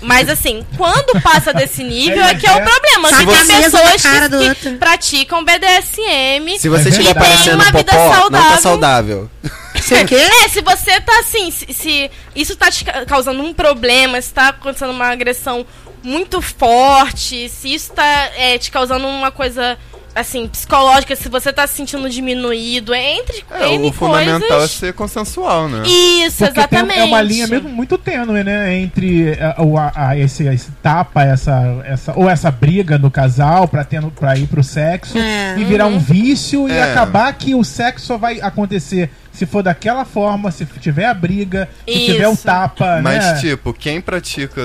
Mas 0.00 0.28
assim, 0.30 0.66
quando 0.76 1.20
passa 1.20 1.52
desse 1.52 1.84
nível 1.84 2.24
é 2.24 2.34
que 2.34 2.46
é 2.46 2.52
o 2.52 2.62
problema. 2.62 3.08
Que 3.12 3.26
tem 3.26 3.62
pessoas 3.62 4.02
que, 4.02 4.54
que 4.54 4.70
praticam 4.76 5.44
BDSM. 5.44 6.58
Se 6.58 6.68
você 6.68 6.88
É 6.88 7.14
parecendo 7.14 7.58
Tem 7.62 7.70
uma 7.70 7.72
vida 7.72 7.92
popó, 7.92 8.30
não 8.30 8.30
tá 8.30 8.58
saudável. 8.58 8.60
saudável. 8.60 9.30
É, 9.74 10.48
se 10.48 10.62
você 10.62 10.98
tá 11.00 11.18
assim, 11.18 11.50
se, 11.50 11.66
se 11.74 12.10
isso 12.34 12.56
tá 12.56 12.70
te 12.70 12.84
ca- 12.84 13.04
causando 13.04 13.42
um 13.42 13.52
problema, 13.52 14.18
se 14.22 14.32
tá 14.32 14.48
acontecendo 14.48 14.92
uma 14.92 15.08
agressão 15.08 15.66
muito 16.02 16.40
forte, 16.40 17.48
se 17.50 17.74
isso 17.74 17.92
tá 17.92 18.30
é, 18.36 18.56
te 18.56 18.70
causando 18.70 19.06
uma 19.06 19.30
coisa 19.30 19.76
assim, 20.14 20.46
psicológica, 20.48 21.16
se 21.16 21.28
você 21.28 21.52
tá 21.52 21.66
se 21.66 21.74
sentindo 21.74 22.08
diminuído, 22.08 22.94
entre, 22.94 23.44
É, 23.50 23.74
N 23.74 23.88
o 23.88 23.92
fundamental 23.92 24.46
é 24.48 24.50
coisas. 24.52 24.70
ser 24.70 24.92
consensual, 24.92 25.68
né? 25.68 25.82
Isso, 25.86 26.38
Porque 26.44 26.52
tem- 26.54 26.62
exatamente. 26.80 26.98
é 27.00 27.04
uma 27.04 27.20
linha 27.22 27.46
mesmo 27.46 27.68
muito 27.68 27.98
tênue, 27.98 28.44
né? 28.44 28.74
Entre 28.76 29.30
é, 29.32 29.54
o, 29.58 29.76
a, 29.78 29.92
a- 29.94 30.18
esse, 30.18 30.44
esse 30.46 30.70
tapa, 30.82 31.22
essa, 31.24 31.82
essa, 31.84 32.12
ou 32.16 32.28
essa 32.30 32.50
briga 32.50 32.98
do 32.98 33.10
casal 33.10 33.66
pra, 33.66 33.84
ter, 33.84 34.02
pra 34.12 34.36
ir 34.36 34.46
pro 34.46 34.62
sexo 34.62 35.18
É. 35.18 35.56
e 35.58 35.64
virar 35.64 35.86
um 35.86 35.98
vício 35.98 36.68
e 36.68 36.72
É. 36.72 36.92
acabar 36.92 37.32
que 37.34 37.54
o 37.54 37.64
sexo 37.64 38.06
só 38.06 38.16
vai 38.18 38.40
acontecer 38.40 39.10
se 39.32 39.46
for 39.46 39.64
daquela 39.64 40.04
forma, 40.04 40.52
se 40.52 40.64
tiver 40.80 41.06
a 41.06 41.14
briga, 41.14 41.68
se 41.84 41.92
Isso. 41.92 42.12
tiver 42.12 42.28
o 42.28 42.36
tapa, 42.36 43.00
Mas, 43.02 43.18
né? 43.24 43.34
tipo, 43.40 43.72
quem 43.72 44.00
pratica 44.00 44.64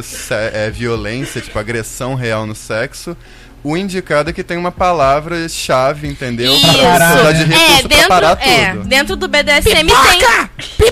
é, 0.54 0.70
violência, 0.70 1.42
tipo, 1.42 1.58
agressão 1.58 2.14
real 2.14 2.46
no 2.46 2.54
sexo, 2.54 3.18
o 3.64 3.76
indicado 3.78 4.30
é 4.30 4.34
que 4.34 4.44
tem 4.44 4.58
uma 4.58 4.72
palavra-chave, 4.72 6.08
entendeu? 6.08 6.54
Isso. 6.54 6.66
Pra 6.80 7.32
de 7.32 7.42
É, 7.44 7.46
recurso 7.46 7.80
pra 7.82 7.88
dentro, 7.90 8.08
parar 8.08 8.38
é, 8.42 8.72
tudo. 8.72 8.84
dentro 8.88 9.16
do 9.16 9.28
BDSM 9.28 9.88
tem. 9.88 10.90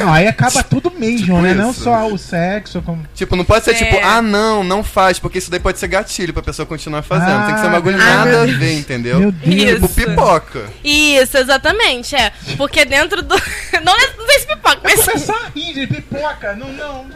Não, 0.00 0.12
aí 0.14 0.26
acaba 0.26 0.62
tudo 0.62 0.90
mesmo, 0.96 1.40
né? 1.42 1.52
Não 1.52 1.70
isso. 1.70 1.82
só 1.84 2.06
o 2.08 2.16
sexo, 2.16 2.80
como. 2.82 3.06
Tipo, 3.14 3.36
não 3.36 3.44
pode 3.44 3.64
ser 3.64 3.72
É. 3.72 3.74
tipo, 3.74 3.98
ah, 4.02 4.22
não, 4.22 4.64
não 4.64 4.82
faz, 4.82 5.18
porque 5.18 5.38
isso 5.38 5.50
daí 5.50 5.60
pode 5.60 5.78
ser 5.78 5.88
gatilho 5.88 6.32
pra 6.32 6.42
pessoa 6.42 6.64
continuar 6.64 7.02
fazendo. 7.02 7.44
Tem 7.46 7.54
que 7.54 7.60
ser 7.60 7.66
um 7.66 7.72
bagulho 7.72 7.96
Ah, 8.00 8.04
nada 8.04 8.30
meu 8.30 8.42
a 8.42 8.46
ver, 8.46 8.78
entendeu? 8.78 9.18
Meu 9.20 9.32
Deus. 9.32 9.74
Tipo, 9.74 9.88
pipoca. 9.88 10.64
Isso, 10.82 11.36
exatamente, 11.36 12.16
é. 12.16 12.32
Porque 12.56 12.84
dentro 12.84 13.22
do. 13.22 13.34
Não, 13.84 13.94
é- 13.94 14.12
não 14.16 14.26
sei 14.26 14.38
se 14.40 14.46
pipoca, 14.46 14.78
mas. 14.82 15.04
começar 15.04 15.34
a 15.34 15.48
rir 15.54 15.72
de 15.74 15.86
pipoca, 15.86 16.54
não, 16.54 16.68
não. 16.72 17.06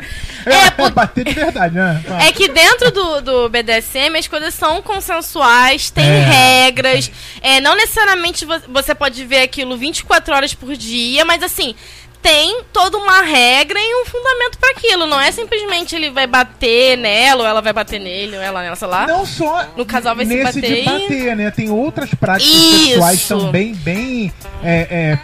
É, 0.46 0.54
É, 0.66 0.70
por- 0.70 0.90
bater 0.92 1.24
de 1.24 1.32
verdade, 1.32 1.74
né? 1.74 2.02
É 2.20 2.32
que 2.32 2.48
dentro 2.48 2.90
do, 2.90 3.20
do 3.22 3.48
BDSM 3.48 4.16
as 4.18 4.28
coisas 4.28 4.52
são 4.54 4.80
consensuais, 4.94 5.90
tem 5.90 6.04
É. 6.04 6.64
regras. 6.64 7.10
É, 7.42 7.60
não 7.60 7.74
necessariamente 7.76 8.44
vo- 8.44 8.60
você 8.68 8.94
pode 8.94 9.24
ver 9.24 9.42
aquilo 9.42 9.76
24 9.76 10.34
horas 10.34 10.54
por 10.54 10.74
dia, 10.76 11.24
mas 11.24 11.42
assim, 11.42 11.74
tem 12.22 12.62
toda 12.72 12.96
uma 12.96 13.20
regra 13.22 13.78
e 13.78 14.02
um 14.02 14.06
fundamento 14.06 14.58
pra 14.58 14.70
aquilo. 14.70 15.06
Não 15.06 15.20
é 15.20 15.30
simplesmente 15.30 15.94
ele 15.94 16.10
vai 16.10 16.26
bater 16.26 16.96
nela, 16.96 17.42
ou 17.42 17.48
ela 17.48 17.60
vai 17.60 17.72
bater 17.72 18.00
nele, 18.00 18.36
ou 18.36 18.42
ela 18.42 18.62
nela, 18.62 18.76
sei 18.76 18.88
lá. 18.88 19.06
Não 19.06 19.26
só 19.26 19.66
No 19.76 19.84
casal 19.84 20.16
vai 20.16 20.24
se 20.24 20.42
bater 20.42 20.62
de 20.62 20.74
e- 20.74 20.84
bater, 20.84 21.36
né? 21.36 21.50
Tem 21.50 21.70
outras 21.70 22.10
práticas 22.14 22.50
Isso. 22.54 22.86
sexuais 22.88 23.28
também 23.28 23.74
bem 23.74 24.32
é, 24.62 24.88
é, 24.90 25.18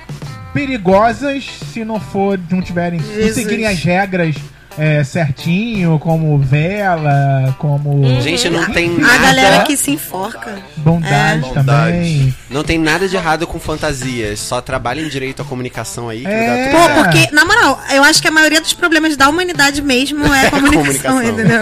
perigosas 0.52 1.44
se 1.72 1.84
não 1.84 1.98
for 2.00 2.38
não 2.50 2.60
tiverem 2.60 3.00
não 3.00 3.32
seguirem 3.32 3.66
as 3.66 3.78
regras 3.78 4.34
é, 4.78 5.02
certinho, 5.04 5.98
como 5.98 6.38
vela, 6.38 7.54
como 7.58 8.20
Gente, 8.20 8.48
não 8.48 8.64
tem 8.72 8.88
A 8.96 8.98
nada. 9.00 9.18
galera 9.18 9.64
que 9.64 9.76
se 9.76 9.90
enforca. 9.90 10.58
bondade 10.76 11.44
É. 11.50 11.52
também. 11.52 12.34
Não 12.48 12.62
tem 12.64 12.78
nada 12.78 13.08
de 13.08 13.16
errado 13.16 13.46
com 13.46 13.58
fantasias. 13.60 14.40
Só 14.40 14.60
trabalhem 14.60 15.08
direito 15.08 15.42
a 15.42 15.44
comunicação 15.44 16.08
aí 16.08 16.20
que 16.22 16.26
É. 16.28 16.70
Pô, 16.70 16.78
certo. 16.78 16.94
porque, 17.04 17.34
na 17.34 17.44
moral, 17.44 17.80
eu 17.92 18.02
acho 18.04 18.20
que 18.22 18.28
a 18.28 18.30
maioria 18.30 18.60
dos 18.60 18.72
problemas 18.72 19.16
da 19.16 19.28
humanidade 19.28 19.82
mesmo 19.82 20.24
é 20.32 20.46
a 20.46 20.50
comunicação, 20.50 21.16
Comunicação. 21.18 21.22
entendeu? 21.22 21.60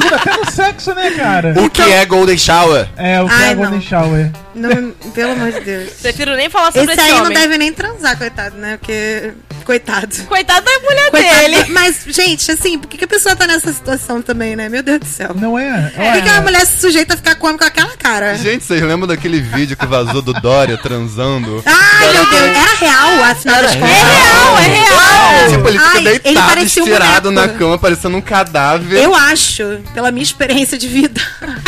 Tudo 0.00 0.14
até 0.14 0.36
no 0.36 0.50
sexo, 0.50 0.94
né, 0.94 1.10
cara? 1.12 1.54
O 1.60 1.70
que 1.70 1.80
é 1.82 2.04
Golden 2.04 2.36
Shower? 2.36 2.86
É, 2.96 3.20
o 3.22 3.26
que 3.28 3.34
Ai, 3.34 3.50
é 3.50 3.54
Golden 3.54 3.74
não. 3.76 3.80
Shower. 3.80 4.30
Não, 4.54 4.90
pelo 5.14 5.32
amor 5.32 5.52
de 5.52 5.60
Deus. 5.60 5.90
Prefiro 6.02 6.34
nem 6.36 6.48
falar 6.50 6.72
sobre 6.72 6.92
Esse 6.92 7.00
esse, 7.00 7.10
aí 7.10 7.16
não 7.18 7.24
homem. 7.26 7.38
deve 7.38 7.58
nem 7.58 7.72
transar, 7.72 8.16
coitado, 8.18 8.56
né? 8.56 8.76
Porque. 8.78 9.32
Coitado. 9.66 10.16
Coitado 10.28 10.64
da 10.64 10.78
mulher 10.78 11.10
Coitado. 11.10 11.38
dele. 11.40 11.64
Mas, 11.70 12.04
gente, 12.06 12.48
assim, 12.52 12.78
por 12.78 12.86
que, 12.86 12.96
que 12.98 13.04
a 13.04 13.08
pessoa 13.08 13.34
tá 13.34 13.48
nessa 13.48 13.72
situação 13.72 14.22
também, 14.22 14.54
né? 14.54 14.68
Meu 14.68 14.80
Deus 14.80 15.00
do 15.00 15.06
céu. 15.06 15.34
Não 15.34 15.58
é? 15.58 15.90
Por 15.90 16.12
que, 16.12 16.22
que 16.22 16.28
uma 16.30 16.40
mulher 16.42 16.64
se 16.64 16.78
sujeita 16.80 17.14
a 17.14 17.16
ficar 17.16 17.34
come 17.34 17.58
com 17.58 17.64
aquela 17.64 17.96
cara? 17.96 18.36
Gente, 18.36 18.64
vocês 18.64 18.80
lembram 18.80 19.08
daquele 19.08 19.40
vídeo 19.40 19.76
que 19.76 19.84
vazou 19.84 20.22
do 20.22 20.32
Dória 20.34 20.78
transando? 20.78 21.64
Ai, 21.66 22.12
meu 22.12 22.26
Deus. 22.30 22.42
Era 22.42 22.74
real, 22.76 23.24
afinal 23.24 23.62
das 23.62 23.72
É 23.72 23.78
contas. 23.80 23.96
real, 23.96 24.58
é 24.58 24.62
real. 24.68 25.50
Tipo, 25.50 25.68
ele 25.68 25.78
fica 25.78 25.90
Ai, 25.90 25.98
ele 26.06 26.18
deitado, 26.20 26.46
parecia 26.48 26.82
um 26.82 26.86
estirado 26.86 27.30
na 27.32 27.48
cama, 27.48 27.76
parecendo 27.76 28.16
um 28.16 28.20
cadáver. 28.22 29.02
Eu 29.02 29.14
acho, 29.16 29.80
pela 29.92 30.12
minha 30.12 30.22
experiência 30.22 30.78
de 30.78 30.86
vida, 30.86 31.20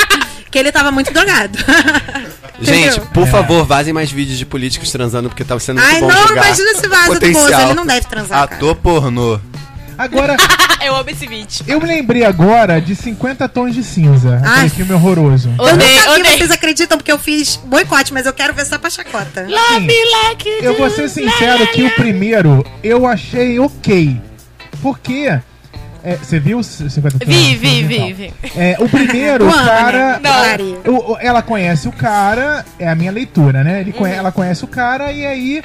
que 0.52 0.56
ele 0.56 0.70
tava 0.70 0.92
muito 0.92 1.12
drogado. 1.12 1.58
Gente, 2.60 3.00
por 3.12 3.26
favor, 3.28 3.64
vazem 3.64 3.92
mais 3.92 4.10
vídeos 4.10 4.38
de 4.38 4.44
políticos 4.46 4.90
transando, 4.90 5.28
porque 5.28 5.44
tá 5.44 5.58
sendo 5.58 5.80
muito 5.80 5.92
Ai, 5.94 6.00
bom 6.00 6.08
não, 6.08 6.26
julgar 6.26 6.46
imagina 6.46 6.74
se 6.74 6.88
vaza 6.88 7.06
do 7.06 7.12
potencial. 7.14 7.44
Bozo. 7.50 7.62
Ele 7.62 7.74
não 7.74 7.86
deve 7.86 8.06
transar, 8.06 8.48
cara. 8.48 8.56
Ator 8.56 8.74
pornô. 8.76 9.40
Agora, 9.96 10.36
Eu 10.80 10.94
amo 10.94 11.10
esse 11.10 11.26
vídeo. 11.26 11.64
eu 11.66 11.80
me 11.80 11.86
lembrei 11.86 12.24
agora 12.24 12.80
de 12.80 12.94
50 12.94 13.48
tons 13.48 13.74
de 13.74 13.82
cinza. 13.82 14.40
Ai. 14.44 14.58
Aquele 14.66 14.70
filme 14.70 14.92
horroroso. 14.92 15.52
Eu 15.58 15.64
Odeio, 15.64 16.00
vi, 16.02 16.08
odeio. 16.08 16.38
vocês 16.38 16.50
acreditam, 16.52 16.96
porque 16.96 17.10
eu 17.10 17.18
fiz 17.18 17.56
boicote, 17.56 18.12
mas 18.12 18.24
eu 18.24 18.32
quero 18.32 18.54
ver 18.54 18.64
só 18.64 18.78
pra 18.78 18.88
chacota. 18.90 19.44
Like 19.48 20.48
you 20.48 20.62
Eu 20.62 20.76
vou 20.78 20.88
ser 20.88 21.08
sincero 21.08 21.66
que 21.72 21.82
o 21.82 21.90
primeiro 21.96 22.64
eu 22.82 23.06
achei 23.06 23.58
ok. 23.58 24.20
Porque. 24.80 25.12
é, 25.28 25.42
você 26.20 26.38
viu 26.38 26.58
os 26.58 26.66
50 26.66 27.18
tons? 27.18 27.28
Vi, 27.28 27.54
vi, 27.56 27.80
Então, 27.80 28.06
vi, 28.06 28.12
vi. 28.12 28.32
É, 28.56 28.76
o 28.78 28.88
primeiro, 28.88 29.46
o 29.48 29.52
Quando, 29.52 29.64
cara. 29.66 30.20
né? 30.20 30.56
Não. 30.84 30.94
o- 30.94 31.12
o- 31.12 31.18
ela 31.20 31.42
conhece 31.42 31.88
o 31.88 31.92
cara, 31.92 32.64
é 32.78 32.88
a 32.88 32.94
minha 32.94 33.10
leitura, 33.10 33.62
né? 33.64 33.80
Ele 33.80 33.94
Uhum. 33.98 34.06
ela 34.06 34.30
conhece 34.32 34.64
o 34.64 34.68
cara 34.68 35.10
e 35.12 35.24
aí 35.26 35.62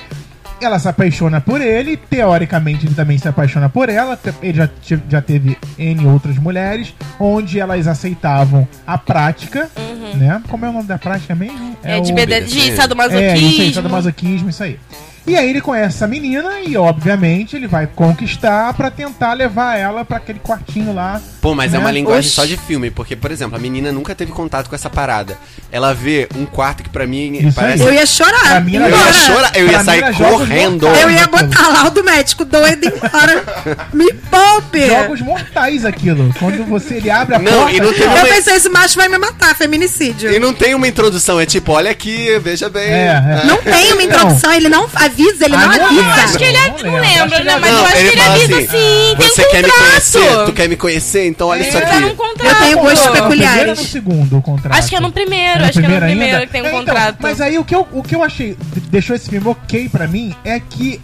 ela 0.62 0.80
se 0.80 0.88
apaixona 0.88 1.42
por 1.42 1.60
ele. 1.62 1.98
Teoricamente, 1.98 2.86
ele 2.86 2.96
também 2.96 3.18
se 3.18 3.28
apaixona 3.28 3.68
por 3.70 3.90
ela. 3.90 4.18
Ele 4.42 4.58
já, 4.58 4.70
já 5.10 5.22
teve 5.22 5.58
N 5.78 6.06
outras 6.08 6.38
mulheres, 6.38 6.94
onde 7.20 7.60
elas 7.60 7.86
aceitavam 7.88 8.68
a 8.88 8.98
prática, 8.98 9.70
né? 10.16 10.42
Como 10.50 10.66
é 10.66 10.70
o 10.70 10.72
nome 10.74 10.88
da 10.88 10.98
prática 10.98 11.36
mesmo? 11.36 11.58
Uhum. 11.60 11.76
É, 11.84 12.00
de, 12.00 12.12
o- 12.12 12.16
BD, 12.16 12.42
de 12.42 12.42
É, 12.42 12.42
é, 12.42 12.46
isso 12.46 12.72
aí, 12.72 12.76
sadomasoquismo. 12.78 13.74
sadomasoquismo, 13.74 14.50
isso 14.50 14.64
aí. 14.64 14.80
E 15.26 15.38
aí 15.38 15.50
ele 15.50 15.62
conhece 15.62 15.96
essa 15.96 16.08
menina 16.08 16.60
e, 16.66 16.76
obviamente, 16.76 17.56
ele 17.56 17.66
vai 17.68 17.88
conquistar 17.88 18.74
pra 18.74 18.92
tentar 18.92 19.32
levar 19.34 19.78
ela 19.78 20.04
pra 20.04 20.18
aquele 20.18 20.40
quartinho 20.40 20.94
lá. 20.94 21.22
Pô, 21.42 21.56
mas 21.56 21.74
é 21.74 21.78
né? 21.78 21.80
uma 21.84 21.92
linguagem 21.92 22.20
Oxi. 22.28 22.30
só 22.36 22.46
de 22.46 22.58
filme, 22.58 22.90
porque, 22.92 23.16
por 23.16 23.32
exemplo, 23.32 23.56
a 23.56 23.60
menina 23.60 23.92
nunca 23.92 24.14
teve 24.14 24.32
contato 24.34 24.68
com 24.70 24.76
essa 24.76 24.90
parada. 24.90 25.38
Ela 25.72 25.94
vê 25.94 26.28
um 26.38 26.46
quarto 26.46 26.84
que 26.84 26.90
pra 26.90 27.08
mim 27.08 27.34
Isso 27.38 27.54
parece. 27.56 27.82
aí. 27.84 27.88
Eu 27.90 27.94
ia 27.94 28.06
chorar. 28.06 28.62
Eu 28.68 28.90
ia 28.90 29.14
chorar, 29.14 29.52
eu 29.58 29.64
Pra 29.66 29.74
ia 29.74 29.84
sair 29.84 30.16
correndo. 30.18 30.88
Eu 30.88 31.10
ia 31.10 31.28
botar 31.28 31.68
lá 31.70 31.88
o 31.88 31.90
do 31.90 32.04
médico 32.04 32.44
doido 32.46 32.86
embora. 32.86 33.44
Me 33.94 34.14
poupe. 34.14 34.88
Jogos 34.88 35.22
mortais 35.22 35.86
aquilo. 35.86 36.34
Quando 36.38 36.66
você 36.66 36.96
ele 36.96 37.10
abre 37.10 37.36
a 37.36 37.40
Não, 37.40 37.52
porta. 37.64 37.72
e 37.76 37.80
não 37.80 37.94
tem 37.94 38.04
Eu 38.04 38.10
uma- 38.12 38.26
pensei, 38.26 38.56
esse 38.56 38.70
macho 38.70 38.96
vai 38.98 39.08
me 39.10 39.18
matar, 39.18 39.56
feminicídio. 39.56 40.32
E 40.32 40.38
não 40.40 40.54
tem 40.54 40.76
uma 40.76 40.88
introdução, 40.88 41.40
é 41.40 41.46
tipo, 41.46 41.72
olha 41.72 41.92
aqui, 41.92 42.38
veja 42.40 42.70
bem. 42.70 42.84
É, 42.92 43.42
é. 43.44 43.46
Não 43.48 43.58
tem 43.62 43.94
uma 43.94 44.04
introdução, 44.04 44.52
ele 44.54 44.70
não 44.70 44.88
avisa, 45.14 45.45
ele 45.45 45.55
Ah, 45.55 45.59
não 45.59 45.68
não 45.68 45.74
avisa. 45.86 46.01
lembro. 46.01 46.22
Acho 46.24 46.38
que 46.38 46.43
ele 46.43 46.57
é, 46.57 46.68
não 46.68 46.78
Não 46.91 46.99
lembro. 46.99 47.43
né? 47.43 47.57
Mas 47.59 47.72
não. 47.72 47.80
eu 47.80 47.86
acho 47.86 47.95
que 47.95 48.01
ele 48.01 48.22
avisa 48.22 48.57
assim, 48.57 48.68
sim. 48.68 49.16
Tem 49.18 49.28
Você 49.30 49.41
um 49.45 49.49
quer 49.51 49.64
me 49.64 49.72
conhecer? 49.72 50.45
Tu 50.45 50.53
quer 50.53 50.70
me 50.70 50.76
conhecer? 50.76 51.28
Então 51.28 51.47
olha 51.47 51.61
isso 51.61 51.72
Tá 51.80 51.88
aqui. 51.97 52.09
contrato. 52.16 52.45
Eu 52.45 52.55
tenho 52.55 52.80
gostos 52.80 53.11
peculiares. 53.11 53.80
no 53.80 53.86
segundo 53.86 54.38
o 54.38 54.41
contrato? 54.41 54.78
Acho 54.78 54.89
que 54.89 54.95
é 54.95 54.99
no 54.99 55.11
primeiro, 55.11 55.59
no 55.59 55.66
acho 55.66 55.80
que 55.80 55.86
é 55.86 55.89
no 55.89 55.99
primeiro 55.99 56.36
ainda? 56.36 56.45
que 56.47 56.51
tem 56.51 56.61
um 56.61 56.66
É, 56.66 56.68
então, 56.70 56.80
contrato. 56.80 57.18
mas 57.20 57.39
aí 57.41 57.57
o 57.57 57.64
que, 57.64 57.76
eu, 57.76 57.88
o 57.91 58.03
que 58.03 58.16
eu 58.16 58.24
achei, 58.24 58.57
deixou 58.89 59.16
esse 59.16 59.30
filme 59.30 59.47
ok 59.47 59.88
pra 59.89 60.07
mim, 60.07 60.36
é 60.43 60.59
que 60.59 60.99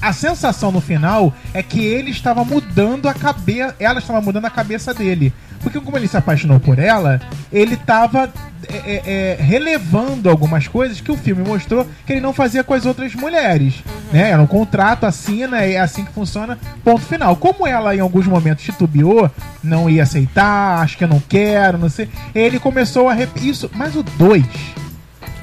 a 0.00 0.12
sensação 0.12 0.70
no 0.70 0.80
final 0.80 1.32
é 1.52 1.62
que 1.62 1.84
ele 1.84 2.10
estava 2.10 2.44
mudando 2.44 3.08
a 3.08 3.14
cabeça, 3.14 3.74
ela 3.80 3.98
estava 3.98 4.20
mudando 4.20 4.44
a 4.44 4.50
cabeça 4.50 4.92
dele. 4.94 5.32
Porque 5.62 5.80
como 5.80 5.96
ele 5.96 6.08
se 6.08 6.16
apaixonou 6.16 6.60
por 6.60 6.78
ela, 6.78 7.20
ele 7.52 7.74
estava 7.74 8.30
é, 8.70 8.76
é, 8.76 9.02
é, 9.06 9.42
relevando 9.42 10.28
algumas 10.28 10.66
coisas 10.66 11.00
que 11.00 11.10
o 11.10 11.16
filme 11.16 11.42
mostrou 11.46 11.86
que 12.04 12.12
ele 12.12 12.20
não 12.20 12.32
fazia 12.32 12.64
com 12.64 12.74
as 12.74 12.84
outras 12.84 13.14
mulheres. 13.14 13.82
Né? 14.12 14.30
Era 14.30 14.42
um 14.42 14.46
contrato, 14.46 15.04
assina, 15.04 15.62
é 15.62 15.78
assim 15.78 16.04
que 16.04 16.12
funciona, 16.12 16.58
ponto 16.84 17.00
final. 17.00 17.36
Como 17.36 17.66
ela 17.66 17.94
em 17.94 18.00
alguns 18.00 18.26
momentos 18.26 18.64
titubeou, 18.64 19.30
não 19.62 19.88
ia 19.88 20.02
aceitar, 20.02 20.80
acho 20.82 20.98
que 20.98 21.04
eu 21.04 21.08
não 21.08 21.20
quero, 21.20 21.78
não 21.78 21.88
sei. 21.88 22.08
Ele 22.34 22.58
começou 22.58 23.08
a 23.08 23.14
rep... 23.14 23.30
isso, 23.36 23.70
mas 23.74 23.94
o 23.96 24.02
2 24.02 24.44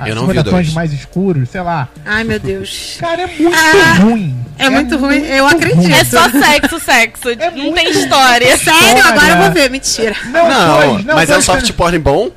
Eu 0.05 0.15
não 0.15 0.27
vi 0.27 0.41
dois. 0.43 0.73
mais 0.73 0.91
escuros, 0.91 1.49
sei 1.49 1.61
lá. 1.61 1.87
Ai, 2.05 2.23
meu 2.23 2.39
Deus. 2.39 2.97
Cara, 2.99 3.21
é 3.21 3.27
muito 3.27 3.55
Ah, 3.55 3.93
ruim. 4.01 4.35
é 4.57 4.69
muito 4.69 4.97
ruim, 4.97 5.17
eu 5.25 5.47
acredito. 5.47 5.75
ruim. 5.77 5.91
É 5.93 6.03
só 6.03 6.29
sexo, 6.29 6.79
sexo. 6.79 7.29
É 7.29 7.49
não 7.51 7.57
muito 7.57 7.75
tem 7.75 7.89
história. 7.91 8.57
Sério, 8.57 9.05
agora 9.05 9.27
eu 9.29 9.37
vou 9.37 9.51
ver, 9.51 9.69
mentira. 9.69 10.15
Não, 10.25 10.49
Não, 10.49 10.77
dois, 10.91 11.05
não 11.05 11.15
mas 11.15 11.29
é 11.29 11.33
um 11.33 11.35
dois, 11.35 11.45
soft 11.45 11.71
porn 11.73 11.97
bom? 11.99 12.29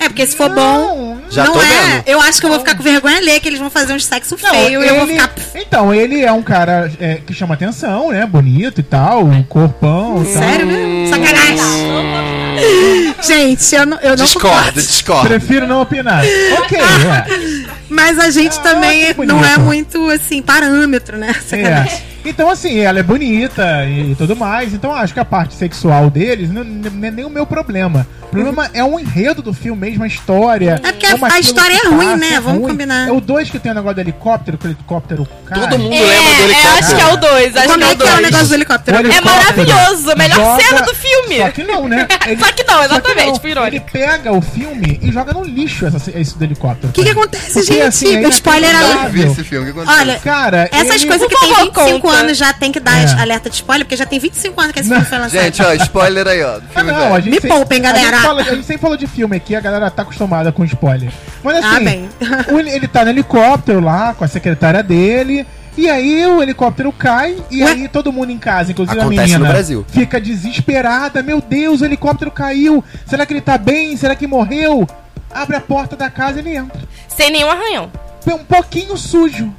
É, 0.00 0.08
porque 0.08 0.26
se 0.26 0.36
for 0.36 0.50
bom, 0.50 1.18
Já 1.30 1.44
não 1.44 1.52
tô 1.52 1.60
é. 1.62 1.64
vendo. 1.66 2.02
Eu 2.08 2.20
acho 2.20 2.40
que 2.40 2.46
eu 2.46 2.50
vou 2.50 2.58
ficar 2.58 2.74
com 2.76 2.82
vergonha 2.82 3.16
alheia, 3.18 3.38
que 3.38 3.48
eles 3.48 3.60
vão 3.60 3.70
fazer 3.70 3.92
um 3.92 4.00
sexo 4.00 4.36
Não, 4.42 4.50
feio 4.50 4.82
e 4.82 4.88
eu 4.88 4.94
vou 4.96 5.04
ele- 5.04 5.12
ficar... 5.12 5.30
Então, 5.54 5.94
ele 5.94 6.20
é 6.22 6.32
um 6.32 6.42
cara 6.42 6.90
é, 7.00 7.20
que 7.24 7.32
chama 7.32 7.54
atenção, 7.54 8.10
né? 8.10 8.26
Bonito 8.26 8.80
e 8.80 8.82
tal, 8.82 9.24
um 9.24 9.42
corpão 9.44 10.22
e 10.22 10.32
tal. 10.32 10.42
Sério 10.42 10.66
mesmo? 10.66 11.08
Sacanagem. 11.10 12.43
Gente, 13.22 13.74
eu 13.74 13.86
não, 13.86 13.98
eu 14.00 14.16
não 14.16 14.24
Discorda, 14.24 14.56
concordo. 14.58 14.80
discorda. 14.82 15.28
Prefiro 15.28 15.66
não 15.66 15.82
opinar. 15.82 16.22
Ok, 16.58 16.78
é. 16.80 17.74
Mas 17.88 18.18
a 18.18 18.30
gente 18.30 18.56
Ah, 18.58 18.62
também 18.62 19.14
não 19.26 19.44
é 19.44 19.58
muito, 19.58 20.08
assim, 20.10 20.42
parâmetro, 20.42 21.16
né? 21.18 21.34
Sacanagem. 21.46 21.92
É. 22.10 22.13
Então, 22.24 22.48
assim, 22.48 22.78
ela 22.80 22.98
é 22.98 23.02
bonita 23.02 23.84
e 23.86 24.14
tudo 24.16 24.34
mais. 24.34 24.72
Então, 24.72 24.94
acho 24.94 25.12
que 25.12 25.20
a 25.20 25.24
parte 25.24 25.54
sexual 25.54 26.08
deles 26.08 26.50
não, 26.50 26.64
não 26.64 27.06
é 27.06 27.10
nem 27.10 27.24
o 27.24 27.30
meu 27.30 27.44
problema. 27.46 28.06
O 28.22 28.26
problema 28.34 28.68
é 28.74 28.82
o 28.82 28.98
enredo 28.98 29.42
do 29.42 29.52
filme 29.54 29.88
mesmo, 29.88 30.02
a 30.02 30.06
história. 30.08 30.80
É 30.82 30.90
porque 30.90 31.06
a- 31.06 31.10
como 31.12 31.26
a 31.26 31.38
história 31.38 31.74
é 31.76 31.86
ruim, 31.88 32.04
passa, 32.06 32.16
né? 32.16 32.40
Vamos 32.40 32.60
ruim. 32.60 32.70
combinar. 32.70 33.08
É 33.08 33.12
o 33.12 33.20
2 33.20 33.48
que 33.50 33.58
tem 33.60 33.70
o 33.70 33.74
negócio 33.76 33.94
do 33.94 34.00
helicóptero, 34.00 34.58
que 34.58 34.66
o 34.66 34.70
helicóptero 34.70 35.28
cai. 35.46 35.60
Todo 35.60 35.78
mundo 35.78 35.94
É, 35.94 36.00
lembra 36.00 36.14
do 36.14 36.40
é, 36.40 36.44
helicóptero. 36.44 36.78
acho 36.78 36.96
que 36.96 37.00
é 37.02 37.06
o 37.06 37.16
2, 37.16 37.56
acho 37.56 37.66
Como 37.68 37.78
que 37.78 37.84
é 37.84 37.86
é 37.86 37.92
o 37.92 37.96
que 37.96 38.02
é 38.02 38.06
o 38.06 38.08
2. 38.10 38.22
negócio 38.22 38.48
do 38.48 38.54
helicóptero? 38.54 38.96
O 38.96 39.00
É 39.00 39.02
helicóptero 39.04 39.36
maravilhoso, 39.36 40.10
a 40.10 40.16
melhor 40.16 40.36
joga- 40.36 40.62
cena 40.64 40.80
do 40.82 40.94
filme. 40.94 41.36
Só 41.38 41.50
que 41.50 41.62
não, 41.62 41.88
né? 41.88 42.08
Só 42.40 42.52
que 42.52 42.64
não, 42.64 42.82
exatamente, 42.84 43.26
não. 43.28 43.34
foi 43.40 43.50
irônico. 43.50 43.76
Ele 43.76 43.80
pega 44.06 44.32
o 44.32 44.40
filme 44.40 44.98
e 45.02 45.12
joga 45.12 45.32
no 45.32 45.44
lixo 45.44 45.86
essa, 45.86 46.10
esse 46.18 46.36
do 46.36 46.42
helicóptero. 46.44 46.88
O 46.88 46.92
que, 46.92 47.04
que 47.04 47.10
acontece, 47.10 47.52
Porque, 47.52 47.72
gente? 47.74 47.82
assim, 47.82 48.16
o 48.16 48.26
é 48.26 48.28
spoiler 48.30 48.70
Eu 48.70 48.76
inacreditável. 48.76 48.98
alert. 49.00 49.12
vi 49.12 49.22
esse 49.32 49.44
filme, 49.44 49.70
o 49.70 49.72
que 49.74 49.78
aconteceu? 49.80 50.00
Olha, 50.02 50.18
Cara, 50.18 50.68
Essas 50.72 50.96
ele- 51.02 51.06
coisas 51.06 51.28
que 51.28 51.38
tem 51.38 51.50
favor, 51.54 51.64
25 51.66 52.00
conta. 52.00 52.13
Anos 52.14 52.36
já 52.38 52.52
tem 52.52 52.70
que 52.72 52.80
dar 52.80 52.98
É. 53.00 53.20
alerta 53.20 53.48
de 53.50 53.56
spoiler, 53.56 53.84
porque 53.84 53.96
já 53.96 54.06
tem 54.06 54.18
25 54.18 54.60
anos 54.60 54.72
que 54.72 54.80
esse 54.80 54.88
filme 54.88 55.04
foi 55.04 55.18
lançado. 55.18 55.40
Gente, 55.42 55.62
ó, 55.62 55.72
spoiler 55.74 56.26
aí, 56.26 56.42
ó. 56.42 56.60
Ah, 56.74 56.82
não, 56.82 56.94
velho. 56.94 57.14
a 57.14 57.20
gente 57.20 57.28
Me 57.30 57.34
sempre- 57.34 57.48
poupem, 57.50 57.82
galera. 57.82 58.06
A 58.08 58.10
gente, 58.12 58.22
fala- 58.22 58.40
a 58.40 58.44
gente 58.44 58.64
sempre 58.64 58.82
falou 58.82 58.96
de 58.96 59.06
filme 59.06 59.36
aqui, 59.36 59.54
a 59.56 59.60
galera 59.60 59.90
tá 59.90 60.02
acostumada 60.02 60.50
com 60.52 60.64
spoiler. 60.64 61.10
Mas 61.42 61.56
assim, 61.64 61.76
Ah, 61.76 61.80
bem. 61.80 62.08
ele 62.72 62.88
tá 62.88 63.04
no 63.04 63.10
helicóptero 63.10 63.80
lá 63.80 64.14
com 64.14 64.24
a 64.24 64.28
secretária 64.28 64.82
dele. 64.82 65.46
E 65.76 65.90
aí 65.90 66.24
o 66.24 66.40
helicóptero 66.40 66.92
cai 66.92 67.36
e 67.50 67.64
Ué? 67.64 67.68
aí 67.72 67.88
todo 67.88 68.12
mundo 68.12 68.30
em 68.30 68.38
casa, 68.38 68.70
inclusive 68.70 68.96
Acontece 68.96 69.20
a 69.20 69.22
menina, 69.24 69.38
no 69.40 69.46
Brasil. 69.52 69.84
fica 69.88 70.20
desesperada. 70.20 71.20
Meu 71.20 71.40
Deus, 71.40 71.80
o 71.80 71.84
helicóptero 71.84 72.30
caiu. 72.30 72.82
Será 73.06 73.26
que 73.26 73.32
ele 73.32 73.40
tá 73.40 73.58
bem? 73.58 73.96
Será 73.96 74.14
que 74.14 74.24
morreu? 74.26 74.86
Abre 75.32 75.56
a 75.56 75.60
porta 75.60 75.96
da 75.96 76.08
casa 76.08 76.36
e 76.38 76.42
ele 76.42 76.56
entra. 76.56 76.80
Sem 77.08 77.30
nenhum 77.32 77.50
arranhão. 77.50 77.90
É 78.24 78.32
um 78.34 78.44
pouquinho 78.44 78.96
sujo. 78.96 79.52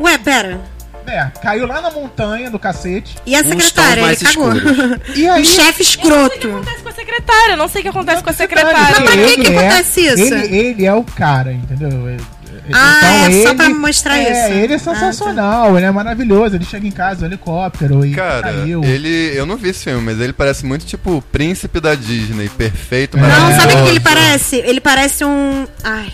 Ué, 0.00 0.18
pera. 0.18 0.60
É, 1.06 1.26
caiu 1.42 1.66
lá 1.66 1.80
na 1.80 1.90
montanha 1.90 2.50
do 2.50 2.58
cacete. 2.58 3.16
E 3.26 3.34
a 3.36 3.42
secretária? 3.44 4.00
Ele 4.02 4.16
cagou. 4.16 4.52
E 5.14 5.28
aí 5.28 5.44
chefe 5.44 5.82
Eu 6.02 6.08
não 6.10 6.28
sei 6.28 6.28
o 6.28 6.30
que 6.30 6.38
escroto. 6.38 6.48
acontece 6.48 6.82
com 6.82 6.88
a 6.88 6.92
secretária. 6.92 7.52
Eu 7.52 7.56
não 7.56 7.68
sei 7.68 7.80
o 7.80 7.82
que 7.82 7.88
acontece 7.88 8.22
com 8.22 8.30
a 8.30 8.32
Mas 8.32 8.36
secretária. 8.36 8.94
pra 9.02 9.12
que 9.12 9.18
ele 9.18 9.44
que 9.44 9.56
acontece 9.56 10.00
isso? 10.00 10.34
Ele, 10.34 10.56
ele 10.56 10.86
é 10.86 10.94
o 10.94 11.04
cara, 11.04 11.52
entendeu? 11.52 12.08
Ele- 12.08 12.24
Ah, 12.72 13.26
é 13.28 13.42
só 13.42 13.54
pra 13.54 13.68
mostrar 13.68 14.16
é, 14.16 14.22
isso. 14.48 14.52
ele 14.58 14.72
é 14.72 14.76
Ah, 14.76 14.78
sensacional, 14.78 15.76
ele 15.76 15.84
é 15.86 15.90
maravilhoso. 15.90 16.56
Ele 16.56 16.64
chega 16.64 16.86
em 16.86 16.90
casa, 16.90 17.24
o 17.24 17.28
helicóptero 17.28 18.06
e 18.06 18.12
Cara, 18.14 18.42
caiu. 18.54 18.82
ele. 18.82 19.32
Eu 19.36 19.44
não 19.44 19.56
vi 19.56 19.68
esse 19.68 19.84
filme, 19.84 20.00
mas 20.00 20.18
ele 20.20 20.32
parece 20.32 20.64
muito 20.64 20.86
tipo 20.86 21.16
o 21.16 21.22
príncipe 21.22 21.80
da 21.80 21.94
Disney, 21.94 22.48
perfeito, 22.48 23.18
Não, 23.18 23.28
sabe 23.60 23.74
o 23.74 23.84
que 23.84 23.90
ele 23.90 24.00
parece? 24.00 24.56
Ele 24.56 24.80
parece 24.80 25.24
um. 25.24 25.66
Ai. 25.82 26.10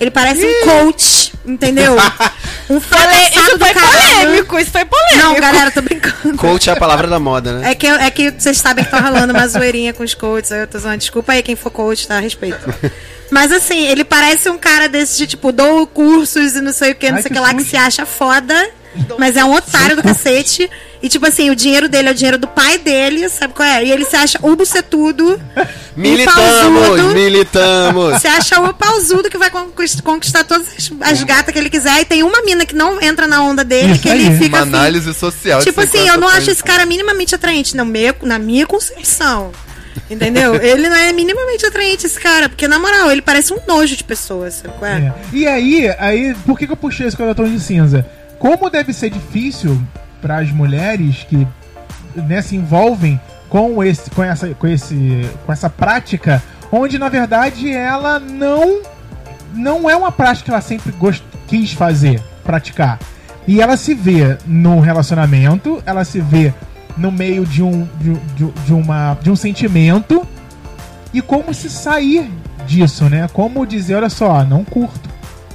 Ele 0.00 0.10
parece 0.10 0.44
um 0.44 0.64
coach, 0.66 1.32
entendeu? 1.46 1.96
Um 2.70 2.78
fracassado 2.80 3.58
do 3.58 3.64
foi 3.64 3.72
caralho. 3.72 4.20
polêmico, 4.20 4.58
isso 4.58 4.70
foi 4.70 4.84
polêmico. 4.84 5.16
Não, 5.16 5.40
galera, 5.40 5.70
tô 5.70 5.80
brincando. 5.80 6.36
Coach 6.36 6.68
é 6.68 6.74
a 6.74 6.76
palavra 6.76 7.06
da 7.06 7.18
moda, 7.18 7.54
né? 7.54 7.70
É 7.70 7.74
que, 7.74 7.86
é 7.86 8.10
que 8.10 8.30
vocês 8.30 8.58
sabem 8.58 8.84
que 8.84 8.90
tá 8.90 9.00
rolando 9.00 9.32
uma 9.32 9.48
zoeirinha 9.48 9.94
com 9.94 10.02
os 10.02 10.12
coaches. 10.12 10.52
aí 10.52 10.60
Eu 10.60 10.66
tô 10.66 10.78
zoando. 10.78 10.98
Desculpa 10.98 11.32
aí 11.32 11.42
quem 11.42 11.56
for 11.56 11.70
coach, 11.70 12.06
tá? 12.06 12.18
A 12.18 12.20
respeito. 12.20 12.58
Mas 13.30 13.52
assim, 13.52 13.86
ele 13.86 14.04
parece 14.04 14.50
um 14.50 14.58
cara 14.58 14.86
desse 14.86 15.16
de 15.16 15.26
tipo, 15.26 15.50
dou 15.50 15.86
cursos 15.86 16.56
e 16.56 16.60
não 16.60 16.72
sei 16.74 16.92
o 16.92 16.94
que, 16.94 17.08
não 17.08 17.16
Ai, 17.16 17.22
sei 17.22 17.30
o 17.30 17.34
que 17.34 17.40
que 17.40 17.46
lá, 17.46 17.54
que 17.54 17.64
se 17.64 17.76
acha 17.76 18.04
foda. 18.04 18.54
Mas 19.18 19.36
é 19.36 19.44
um 19.44 19.54
otário 19.54 19.96
do 19.96 20.02
cacete. 20.02 20.68
E 21.00 21.08
tipo 21.08 21.24
assim, 21.26 21.50
o 21.50 21.54
dinheiro 21.56 21.88
dele 21.88 22.08
é 22.08 22.10
o 22.10 22.14
dinheiro 22.14 22.38
do 22.38 22.48
pai 22.48 22.78
dele, 22.78 23.28
sabe 23.28 23.54
qual 23.54 23.68
é? 23.68 23.84
E 23.84 23.92
ele 23.92 24.04
se 24.04 24.16
acha 24.16 24.38
o 24.42 24.56
bucetudo. 24.56 25.40
Militamos, 25.96 26.86
pausudo. 26.88 27.14
militamos. 27.14 28.18
Se 28.22 28.26
acha 28.28 28.60
o 28.60 28.74
pausudo 28.74 29.28
que 29.30 29.38
vai 29.38 29.50
conquist- 29.50 30.02
conquistar 30.02 30.44
todas 30.44 30.66
as, 30.76 30.90
as 31.12 31.22
gatas 31.22 31.52
que 31.52 31.58
ele 31.58 31.70
quiser. 31.70 32.00
E 32.00 32.04
tem 32.04 32.22
uma 32.22 32.42
mina 32.42 32.64
que 32.66 32.74
não 32.74 33.00
entra 33.02 33.26
na 33.26 33.42
onda 33.42 33.64
dele, 33.64 33.92
Isso 33.92 34.02
que 34.02 34.08
ele 34.08 34.28
aí. 34.28 34.38
fica 34.38 34.56
Uma 34.56 34.62
assim. 34.62 34.68
análise 34.74 35.14
social. 35.14 35.58
de 35.60 35.64
Tipo 35.66 35.80
assim, 35.80 35.98
50 35.98 36.14
eu 36.14 36.20
não 36.20 36.28
acho 36.28 36.50
esse 36.50 36.62
cara 36.62 36.84
minimamente 36.86 37.34
atraente, 37.34 37.76
na 37.76 37.84
minha, 37.84 38.14
na 38.22 38.38
minha 38.38 38.66
concepção. 38.66 39.52
Entendeu? 40.10 40.54
ele 40.62 40.88
não 40.88 40.96
é 40.96 41.12
minimamente 41.12 41.66
atraente, 41.66 42.06
esse 42.06 42.18
cara. 42.18 42.48
Porque, 42.48 42.66
na 42.68 42.78
moral, 42.78 43.10
ele 43.10 43.22
parece 43.22 43.52
um 43.52 43.58
nojo 43.66 43.96
de 43.96 44.04
pessoa, 44.04 44.50
sabe 44.50 44.74
qual 44.78 44.90
é? 44.90 44.96
É. 44.98 45.12
E 45.32 45.46
aí, 45.46 45.88
aí, 45.98 46.34
por 46.46 46.58
que, 46.58 46.66
que 46.66 46.72
eu 46.72 46.76
puxei 46.76 47.06
esse 47.06 47.16
Tom 47.16 47.48
de 47.48 47.60
cinza? 47.60 48.06
Como 48.38 48.70
deve 48.70 48.92
ser 48.92 49.10
difícil 49.10 49.80
para 50.20 50.38
as 50.38 50.50
mulheres 50.50 51.24
que 51.28 51.46
né, 52.14 52.40
se 52.42 52.56
envolvem 52.56 53.20
com 53.48 53.82
esse, 53.82 54.10
com 54.10 54.22
essa, 54.22 54.48
com 54.54 54.66
esse, 54.66 55.28
com 55.44 55.52
essa 55.52 55.70
prática, 55.70 56.42
onde 56.70 56.98
na 56.98 57.08
verdade 57.08 57.72
ela 57.72 58.18
não 58.18 58.82
não 59.54 59.88
é 59.88 59.96
uma 59.96 60.12
prática 60.12 60.44
que 60.44 60.50
ela 60.50 60.60
sempre 60.60 60.92
gost, 60.92 61.24
quis 61.46 61.72
fazer, 61.72 62.22
praticar. 62.44 62.98
E 63.46 63.62
ela 63.62 63.76
se 63.78 63.94
vê 63.94 64.36
no 64.46 64.78
relacionamento, 64.78 65.82
ela 65.86 66.04
se 66.04 66.20
vê 66.20 66.52
no 66.96 67.10
meio 67.10 67.46
de 67.46 67.62
um 67.62 67.88
de, 67.98 68.14
de, 68.34 68.50
de 68.66 68.74
uma 68.74 69.16
de 69.22 69.30
um 69.30 69.36
sentimento 69.36 70.26
e 71.12 71.22
como 71.22 71.54
se 71.54 71.70
sair 71.70 72.30
disso, 72.66 73.08
né? 73.08 73.26
Como 73.32 73.66
dizer, 73.66 73.94
olha 73.94 74.10
só, 74.10 74.44
não 74.44 74.64
curto, 74.64 75.08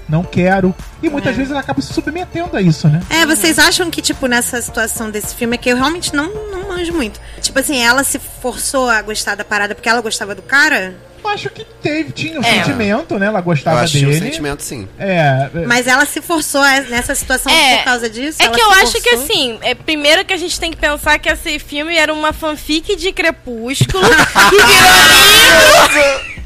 não 0.08 0.24
quero. 0.24 0.74
E 1.02 1.10
muitas 1.10 1.36
vezes 1.36 1.52
ela 1.52 1.60
acaba 1.62 1.82
se 1.82 1.94
submetendo 1.94 2.56
a 2.56 2.62
isso, 2.62 2.88
né? 2.88 3.02
É, 3.10 3.26
vocês 3.26 3.58
acham 3.60 3.90
que, 3.90 4.02
tipo, 4.02 4.28
nessa 4.28 4.62
situação 4.62 5.10
desse 5.10 5.36
filme 5.36 5.56
é 5.56 5.58
que 5.58 5.70
eu 5.70 5.76
realmente 5.78 6.14
não, 6.16 6.28
não 6.52 6.68
manjo 6.70 6.94
muito. 6.94 7.20
Tipo 7.42 7.60
assim, 7.60 7.82
ela 7.82 8.04
se 8.04 8.20
forçou 8.42 8.90
a 8.90 9.02
gostar 9.02 9.36
da 9.36 9.44
parada 9.46 9.74
porque 9.76 9.90
ela 9.90 10.02
gostava 10.02 10.34
do 10.36 10.42
cara? 10.42 10.96
Eu 11.24 11.30
acho 11.30 11.50
que 11.52 11.64
teve, 11.82 12.12
tinha 12.12 12.38
um 12.38 12.44
É. 12.44 12.56
sentimento, 12.56 13.18
né? 13.18 13.28
Ela 13.28 13.40
Eu 13.40 13.44
gostava 13.44 13.80
acho 13.80 13.94
que 13.94 14.06
dele. 14.06 14.18
um 14.18 14.20
sentimento 14.20 14.62
sim. 14.62 14.90
É, 15.00 15.50
é, 15.56 15.66
Mas 15.66 15.88
ela 15.88 16.06
se 16.06 16.20
forçou 16.22 16.60
a- 16.62 16.82
nessa 16.82 17.16
situação 17.16 17.50
É, 17.50 17.78
por 17.78 17.84
causa 17.86 18.10
disso? 18.10 18.42
É 18.42 18.46
Ela 18.46 18.54
que 18.56 18.62
eu 18.62 18.70
acho 18.72 19.02
que 19.02 19.10
assim, 19.10 19.58
é, 19.62 19.74
primeiro 19.74 20.26
que 20.26 20.34
a 20.34 20.38
gente 20.38 20.60
tem 20.60 20.70
que 20.70 20.76
pensar 20.78 21.18
que 21.20 21.30
esse 21.30 21.60
filme 21.60 21.96
era 21.96 22.14
uma 22.14 22.34
fanfic 22.34 22.98
de 22.98 23.14
Crepúsculo 23.14 24.04
que 24.50 24.58
virou 24.58 26.43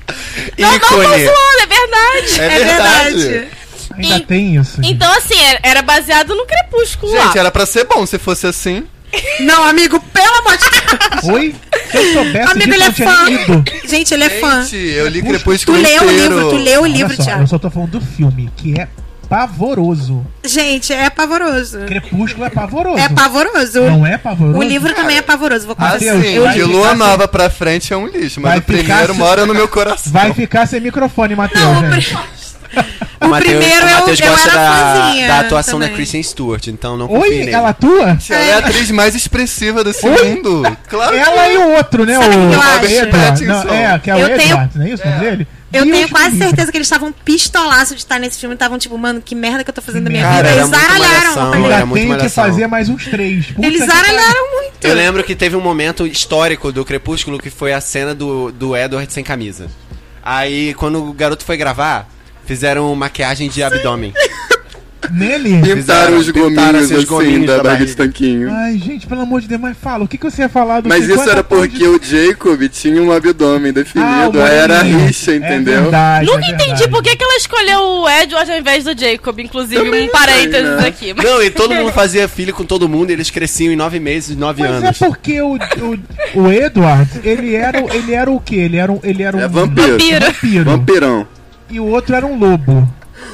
Não, 0.58 0.72
não 0.72 0.80
tô 0.80 0.86
Ícone. 1.04 1.26
zoando, 1.26 1.62
é 1.62 1.66
verdade. 1.68 2.40
É 2.42 2.46
É 2.46 2.60
verdade. 2.60 3.18
verdade. 3.28 3.48
ainda 3.98 4.16
e- 4.18 4.26
tem 4.26 4.56
isso. 4.56 4.76
gente. 4.82 4.92
Então, 4.94 5.12
assim, 5.14 5.40
era- 5.42 5.60
era 5.64 5.82
baseado 5.82 6.36
no 6.36 6.46
Crepúsculo 6.46 7.14
lá. 7.14 7.26
Gente, 7.28 7.38
era 7.40 7.52
pra 7.52 7.66
ser 7.66 7.84
bom 7.86 8.06
se 8.06 8.18
fosse 8.18 8.46
assim. 8.48 8.84
Não, 9.40 9.64
amigo, 9.64 10.00
pelo 10.00 10.36
amor 10.40 10.58
de 10.58 10.64
Deus. 10.70 11.24
Oi? 11.34 11.56
Se 11.90 11.98
eu 11.98 12.14
soubesse 12.14 12.52
Amigo, 12.52 12.72
disso, 12.72 12.74
ele 12.74 12.84
é 12.84 12.92
fã. 12.92 13.24
lido. 13.30 13.64
Gente, 13.88 14.14
ele 14.14 14.24
é 14.26 14.30
fã. 14.42 14.64
Gente, 14.64 14.76
eu 14.76 15.08
li 15.08 15.22
Tu 15.22 15.28
Crepúsculo 15.30 15.78
leu 15.82 16.04
o 16.04 16.12
livro, 16.12 16.50
tu 16.50 16.56
leu 16.58 16.82
o 16.82 16.86
livro, 16.86 17.16
só, 17.16 17.24
Thiago. 17.24 17.44
eu 17.44 17.48
só 17.48 17.58
tô 17.58 17.70
falando 17.72 17.92
do 17.92 18.02
filme, 18.02 18.50
que 18.58 18.78
é 18.80 18.88
pavoroso. 19.30 20.26
Gente, 20.46 20.94
é 20.94 21.10
pavoroso. 21.10 21.80
Crepúsculo 21.80 22.46
é 22.46 22.50
pavoroso. 22.50 22.98
É 22.98 23.10
pavoroso. 23.10 23.82
Não 23.82 24.06
é 24.06 24.18
pavoroso? 24.18 24.58
O 24.58 24.64
livro 24.64 24.94
também 24.94 25.18
é 25.18 25.22
pavoroso, 25.22 25.66
vou 25.68 25.76
Ah, 25.80 25.92
confessar. 25.92 26.14
Deus, 26.14 26.26
sim, 26.26 26.40
vai 26.40 26.54
de 26.54 26.64
Lua 26.64 26.90
sem- 26.90 26.98
Nova 26.98 27.28
pra 27.28 27.50
frente 27.50 27.94
é 27.94 27.98
um 27.98 28.08
lixo, 28.08 28.40
mas 28.42 28.52
Vai 28.52 28.60
o 28.60 28.62
primeiro 28.62 29.08
sem- 29.08 29.16
mora 29.16 29.46
no 29.46 29.54
meu 29.54 29.68
coração. 29.68 30.12
Vai 30.12 30.34
ficar 30.34 30.66
sem 30.68 30.80
microfone, 30.80 31.36
Matheus, 31.36 31.64
Não, 31.64 31.88
o 31.90 31.92
gente. 31.94 32.18
O 33.20 33.30
primeiro 33.40 33.86
o 33.86 33.90
eu- 33.90 33.96
Matheus 33.96 34.20
eu 34.20 34.28
gosta 34.30 34.50
era 34.52 34.60
da, 34.60 34.72
fãzinha 35.02 35.28
da 35.28 35.40
atuação 35.40 35.74
também. 35.76 35.90
da 35.90 35.96
Kristen 35.96 36.22
Stewart, 36.22 36.68
então 36.68 36.96
não 36.96 37.08
confie 37.08 37.22
Oi, 37.24 37.30
nele. 37.40 37.52
ela 37.52 37.70
atua? 37.70 38.18
Ela 38.30 38.40
é 38.42 38.54
a 38.54 38.58
atriz 38.60 38.92
mais 38.92 39.16
expressiva 39.16 39.84
desse 39.84 40.06
Oi? 40.08 40.36
mundo. 40.36 40.62
Claro 40.88 41.14
que 41.14 41.18
Ela 41.18 41.50
e 41.50 41.58
o 41.58 41.70
outro, 41.76 42.06
né? 42.06 42.14
Sabe 42.14 42.36
o 42.36 42.46
o 42.46 42.50
que 42.52 42.56
eu 42.56 42.62
acho? 42.62 42.86
Edward. 42.86 43.46
Não, 43.46 43.56
Pattinson. 43.56 43.74
é, 43.74 44.00
que 44.00 44.12
é 44.12 44.16
o 44.16 44.20
Eu 44.20 44.28
tenho- 44.38 44.42
Edward, 44.52 44.78
não 44.78 44.86
é 44.86 44.90
isso 44.92 45.04
o 45.04 45.10
nome 45.10 45.20
dele? 45.20 45.48
Eu 45.72 45.84
Deus 45.84 45.98
tenho 45.98 46.10
quase 46.10 46.38
certeza 46.38 46.72
que 46.72 46.78
eles 46.78 46.88
estavam 46.88 47.12
pistolaços 47.12 47.96
de 47.98 48.02
estar 48.02 48.20
nesse 48.20 48.40
filme. 48.40 48.54
Estavam 48.56 48.78
tipo, 48.78 48.98
mano, 48.98 49.22
que 49.22 49.36
merda 49.36 49.64
que 49.64 49.70
eu 49.70 49.74
tô 49.74 49.82
fazendo 49.82 50.06
da 50.06 50.10
minha 50.10 50.24
Cara, 50.24 50.36
vida. 50.38 50.50
era 50.50 50.60
Eles 50.62 50.70
zaralharam. 50.70 51.54
Ainda 51.54 51.86
muito 51.86 52.08
tem 52.08 52.18
que 52.18 52.30
fazer 52.30 52.68
mais 52.68 52.88
uns 52.88 53.06
três. 53.06 53.48
Puta 53.48 53.68
Eles 53.68 53.82
que 53.82 53.88
zaralharam 53.88 54.52
muito. 54.54 54.86
Eu 54.86 54.94
lembro 54.94 55.24
que 55.24 55.36
teve 55.36 55.56
um 55.56 55.62
momento 55.62 56.08
histórico 56.08 56.72
do 56.72 56.86
Crepúsculo 56.86 57.38
que 57.38 57.50
foi 57.50 57.74
a 57.74 57.82
cena 57.82 58.16
do, 58.16 58.52
do 58.52 58.76
Edward 58.78 59.12
sem 59.12 59.24
camisa. 59.24 59.68
Aí, 60.24 60.74
quando 60.76 61.04
o 61.04 61.14
garoto 61.14 61.44
foi 61.44 61.58
gravar, 61.58 62.08
fizeram 62.46 62.94
maquiagem 62.96 63.50
de 63.50 63.62
abdômen. 63.62 64.14
Nele? 65.12 65.62
Pintaram 65.62 66.18
os 66.18 66.30
gominhos 66.30 66.76
assim, 66.86 66.96
assim 66.96 67.06
gominhos 67.06 67.46
da 67.48 67.58
da 67.58 67.64
barriga 67.64 67.86
de 67.86 67.96
tanquinho. 67.96 68.52
Ai, 68.52 68.78
gente, 68.78 69.06
pelo 69.08 69.22
amor 69.22 69.42
de 69.42 69.48
Deus, 69.48 69.62
mas 69.62 69.78
fala, 69.78 70.04
o 70.04 70.08
que, 70.08 70.18
que 70.18 70.24
você 70.24 70.42
ia 70.42 70.50
falar 70.50 70.82
do 70.82 70.90
Mas 70.90 71.04
isso 71.04 71.12
50 71.14 71.32
era 71.32 71.44
tons 71.44 71.62
de- 71.64 71.70
porque 71.70 71.88
o 71.88 72.00
Jacob 72.04 72.68
tinha 72.70 73.02
um 73.02 73.12
abdômen 73.12 73.70
Ah, 73.70 73.74
definido, 73.74 74.42
aí 74.42 74.56
era 74.56 74.82
rixa, 74.82 75.36
entendeu? 75.36 75.78
É 75.78 75.82
verdade, 75.82 76.26
Nunca 76.26 76.46
é 76.46 76.50
entendi 76.52 76.88
por 76.90 77.02
que, 77.04 77.16
que 77.16 77.24
ela 77.24 77.36
escolheu 77.38 77.80
o 77.80 78.10
Edward 78.10 78.52
ao 78.52 78.58
invés 78.58 78.84
do 78.84 79.00
Jacob, 79.00 79.40
inclusive 79.40 79.84
Também 79.84 80.04
um 80.04 80.06
não 80.08 80.12
parênteses 80.12 80.52
sei, 80.52 80.64
né? 80.78 80.88
aqui. 80.88 81.14
Mas- 81.14 81.26
Não, 81.26 81.44
e 81.44 81.50
todo 81.52 81.74
mundo 81.76 81.92
fazia 81.94 82.28
filho 82.28 82.54
com 82.54 82.66
todo 82.66 82.90
mundo 82.90 83.10
e 83.10 83.14
eles 83.14 83.30
cresciam 83.30 83.72
em 83.72 83.76
nove 83.76 84.00
meses, 84.00 84.36
nove 84.36 84.62
Mas 84.64 84.72
anos. 84.72 85.02
é 85.02 85.06
porque 85.06 85.42
o, 85.42 85.56
o, 85.56 86.40
o 86.42 86.52
Edward, 86.52 87.10
ele 87.24 87.56
era, 87.56 87.84
o- 87.84 87.90
ele 87.94 88.14
era 88.14 88.30
o 88.32 88.40
quê? 88.40 88.56
Ele 88.56 88.78
era 88.78 88.92
um, 88.92 89.00
ele 89.04 89.24
era 89.24 89.38
um 89.38 89.40
É 89.42 89.48
vampiro. 89.48 89.92
Vampiro. 89.92 90.26
vampiro. 90.26 90.66
Vampirão. 90.66 91.28
E 91.70 91.80
o 91.80 91.86
outro 91.86 92.16
era 92.16 92.26
um 92.26 92.38
lobo. 92.38 92.88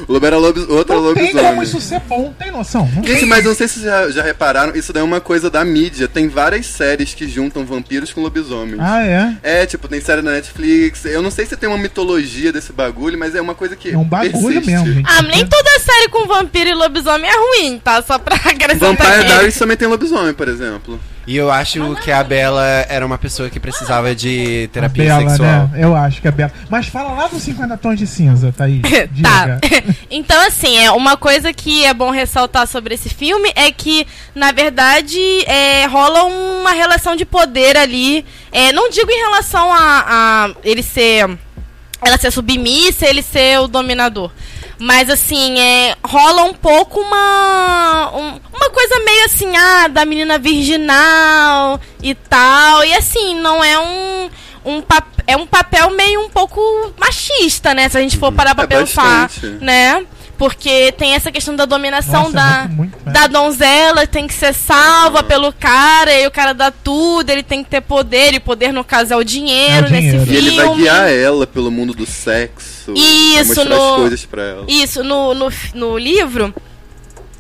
O 0.07 0.13
lobo 0.13 0.25
era 0.25 0.37
lobo, 0.37 0.59
outro 0.73 0.95
Não 1.01 1.13
tem 1.13 1.23
lobisomem. 1.25 1.45
como 1.51 1.63
isso 1.63 1.79
ser 1.81 1.99
bom, 2.01 2.33
tem 2.37 2.51
noção? 2.51 2.89
Não 2.95 3.03
Gente, 3.03 3.19
tem. 3.21 3.27
mas 3.29 3.45
não 3.45 3.53
sei 3.55 3.67
se 3.67 3.81
já, 3.81 4.09
já 4.09 4.21
repararam, 4.23 4.75
isso 4.75 4.91
daí 4.93 5.01
é 5.01 5.03
uma 5.03 5.21
coisa 5.21 5.49
da 5.49 5.63
mídia. 5.63 6.07
Tem 6.07 6.27
várias 6.27 6.65
séries 6.65 7.13
que 7.13 7.27
juntam 7.27 7.65
vampiros 7.65 8.11
com 8.13 8.21
lobisomens. 8.21 8.79
Ah, 8.79 9.03
é? 9.05 9.35
É, 9.61 9.65
tipo, 9.65 9.87
tem 9.87 10.01
série 10.01 10.21
na 10.21 10.31
Netflix. 10.31 11.05
Eu 11.05 11.21
não 11.21 11.31
sei 11.31 11.45
se 11.45 11.55
tem 11.57 11.69
uma 11.69 11.77
mitologia 11.77 12.51
desse 12.51 12.73
bagulho, 12.73 13.17
mas 13.17 13.35
é 13.35 13.41
uma 13.41 13.55
coisa 13.55 13.75
que. 13.75 13.91
É 13.91 13.97
um 13.97 14.03
bagulho 14.03 14.31
persiste. 14.61 14.71
mesmo, 14.71 14.93
gente. 14.93 15.09
Ah, 15.09 15.21
nem 15.21 15.45
toda 15.47 15.79
série 15.79 16.09
com 16.09 16.27
vampiro 16.27 16.69
e 16.69 16.73
lobisomem 16.73 17.29
é 17.29 17.35
ruim, 17.35 17.79
tá? 17.79 18.01
Só 18.01 18.17
pra 18.19 18.35
acrescentar 18.43 18.79
Vampire. 18.95 19.25
Diaries 19.27 19.57
também 19.57 19.77
tem 19.77 19.87
lobisomem, 19.87 20.33
por 20.33 20.47
exemplo. 20.47 20.99
E 21.25 21.37
eu 21.37 21.49
acho 21.49 21.95
que 22.03 22.11
a 22.11 22.21
Bela 22.23 22.65
era 22.89 23.05
uma 23.05 23.17
pessoa 23.17 23.49
que 23.49 23.59
precisava 23.59 24.13
de 24.13 24.65
A 24.65 24.73
terapia 24.73 25.05
Bela, 25.05 25.29
sexual. 25.29 25.67
né? 25.67 25.69
Eu 25.75 25.95
acho 25.95 26.21
que 26.21 26.27
é 26.27 26.31
Bela. 26.31 26.51
Mas 26.69 26.87
fala 26.87 27.13
lá 27.13 27.27
dos 27.27 27.41
50 27.43 27.77
tons 27.77 27.97
de 27.97 28.05
cinza, 28.05 28.51
Thaís. 28.55 28.81
Tá. 29.21 29.57
Diga. 29.59 29.59
Então, 30.11 30.45
assim, 30.45 30.77
é 30.77 30.91
uma 30.91 31.15
coisa 31.17 31.53
que 31.53 31.85
é 31.85 31.93
bom 31.93 32.11
ressaltar 32.11 32.67
sobre 32.67 32.93
esse 32.95 33.09
filme 33.09 33.51
é 33.55 33.71
que, 33.71 34.05
na 34.35 34.51
verdade, 34.51 35.17
é, 35.45 35.85
rola 35.85 36.23
uma 36.25 36.71
relação 36.71 37.15
de 37.15 37.25
poder 37.25 37.77
ali. 37.77 38.25
É, 38.51 38.71
não 38.73 38.89
digo 38.89 39.09
em 39.09 39.19
relação 39.19 39.71
a, 39.73 40.05
a 40.05 40.49
ele 40.63 40.83
ser. 40.83 41.29
Ela 42.05 42.17
ser 42.17 42.31
submissa, 42.31 43.07
ele 43.07 43.21
ser 43.21 43.59
o 43.61 43.67
dominador. 43.67 44.29
Mas 44.83 45.09
assim, 45.09 45.57
é, 45.59 45.95
rola 46.05 46.43
um 46.43 46.53
pouco 46.53 46.99
uma. 46.99 48.11
um- 48.13 48.39
uma 48.53 48.69
coisa 48.69 48.99
meio 48.99 49.25
assim, 49.25 49.55
ah, 49.55 49.87
da 49.87 50.03
menina 50.05 50.37
virginal 50.37 51.79
e 52.01 52.13
tal. 52.13 52.83
E 52.83 52.93
assim, 52.93 53.35
não 53.39 53.63
é 53.63 53.79
um. 53.79 54.29
um 54.65 54.81
pap 54.81 55.05
é 55.25 55.37
um 55.37 55.47
papel 55.47 55.89
meio 55.91 56.19
um 56.19 56.29
pouco 56.29 56.59
machista, 56.99 57.73
né? 57.73 57.87
Se 57.87 57.97
a 57.97 58.01
gente 58.01 58.17
for 58.17 58.31
parar 58.33 58.53
pra 58.55 58.65
É 58.65 58.67
pensar, 58.67 59.21
bastante. 59.29 59.63
né? 59.63 60.05
Porque 60.37 60.91
tem 60.97 61.13
essa 61.13 61.31
questão 61.31 61.55
da 61.55 61.63
dominação 61.65 62.23
Nossa, 62.23 62.33
da, 62.33 62.57
muito, 62.67 62.75
muito, 62.75 63.05
né? 63.05 63.11
da 63.13 63.27
donzela, 63.27 64.05
tem 64.07 64.27
que 64.27 64.33
ser 64.33 64.53
salva 64.53 65.23
pelo 65.23 65.53
cara, 65.53 66.11
e 66.19 66.25
o 66.27 66.31
cara 66.31 66.53
dá 66.53 66.71
tudo, 66.71 67.29
ele 67.29 67.43
tem 67.43 67.63
que 67.63 67.69
ter 67.69 67.81
poder, 67.81 68.33
e 68.33 68.39
poder 68.39 68.73
no 68.73 68.83
caso 68.83 69.13
é 69.13 69.15
o 69.15 69.23
dinheiro, 69.23 69.85
É 69.85 69.89
o 69.89 69.91
dinheiro. 69.91 70.17
nesse 70.19 70.31
E 70.31 70.35
ele 70.35 70.55
vai 70.55 70.65
filme. 70.65 70.81
guiar 70.81 71.09
ela 71.09 71.45
pelo 71.47 71.69
mundo 71.71 71.93
do 71.93 72.05
sexo. 72.05 72.91
Isso, 72.95 73.63
no- 73.63 73.75
as 73.93 73.95
coisas 73.99 74.25
pra 74.25 74.43
ela. 74.43 74.65
Isso, 74.67 75.03
no, 75.03 75.33
no, 75.33 75.49
no 75.75 75.97
livro. 75.97 76.53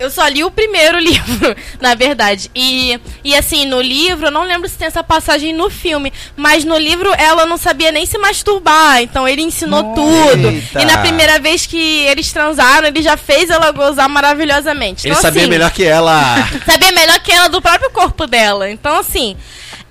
Eu 0.03 0.09
só 0.11 0.27
li 0.27 0.43
o 0.43 0.51
primeiro 0.51 0.99
livro, 0.99 1.55
na 1.79 1.95
verdade. 1.95 2.49
E, 2.55 2.99
e 3.23 3.35
assim, 3.35 3.65
no 3.65 3.81
livro, 3.81 4.27
eu 4.27 4.31
não 4.31 4.43
lembro 4.43 4.67
se 4.67 4.75
tem 4.77 4.87
essa 4.87 5.03
passagem 5.03 5.53
no 5.53 5.69
filme, 5.69 6.11
mas 6.35 6.63
no 6.65 6.77
livro 6.77 7.11
ela 7.17 7.45
não 7.45 7.57
sabia 7.57 7.91
nem 7.91 8.05
se 8.05 8.17
masturbar, 8.17 9.01
então 9.01 9.27
ele 9.27 9.41
ensinou 9.41 9.81
Nossa. 9.83 9.95
tudo. 9.95 10.49
Eita. 10.49 10.81
E 10.81 10.85
na 10.85 10.97
primeira 10.99 11.39
vez 11.39 11.65
que 11.65 12.05
eles 12.05 12.31
transaram, 12.31 12.87
ele 12.87 13.01
já 13.01 13.15
fez 13.17 13.49
ela 13.49 13.71
gozar 13.71 14.09
maravilhosamente. 14.09 15.07
Ele 15.07 15.11
Então, 15.13 15.21
sabia 15.21 15.41
assim, 15.43 15.49
melhor 15.49 15.71
que 15.71 15.83
ela. 15.83 16.35
saber 16.65 16.91
melhor 16.91 17.19
que 17.19 17.31
ela 17.31 17.47
do 17.47 17.61
próprio 17.61 17.89
corpo 17.91 18.27
dela. 18.27 18.69
Então, 18.69 18.97
assim, 18.97 19.35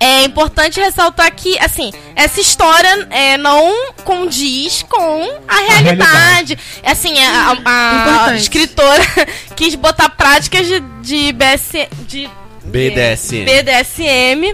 é 0.03 0.23
importante 0.25 0.79
ressaltar 0.81 1.31
que, 1.33 1.57
assim, 1.59 1.91
essa 2.15 2.41
história 2.41 3.07
é, 3.09 3.37
não 3.37 3.93
condiz 4.03 4.83
com 4.83 5.39
a 5.47 5.55
realidade. 5.55 6.57
Assim, 6.83 7.17
a, 7.23 7.57
a- 7.65 8.25
a 8.27 8.35
escritora 8.35 9.03
quis 9.55 9.75
botar 9.75 10.09
práticas 10.09 10.67
de, 10.67 10.79
de, 11.01 11.31
BS, 11.31 11.87
de 12.07 12.29
BDSM. 12.65 13.45
BDSM 13.45 14.53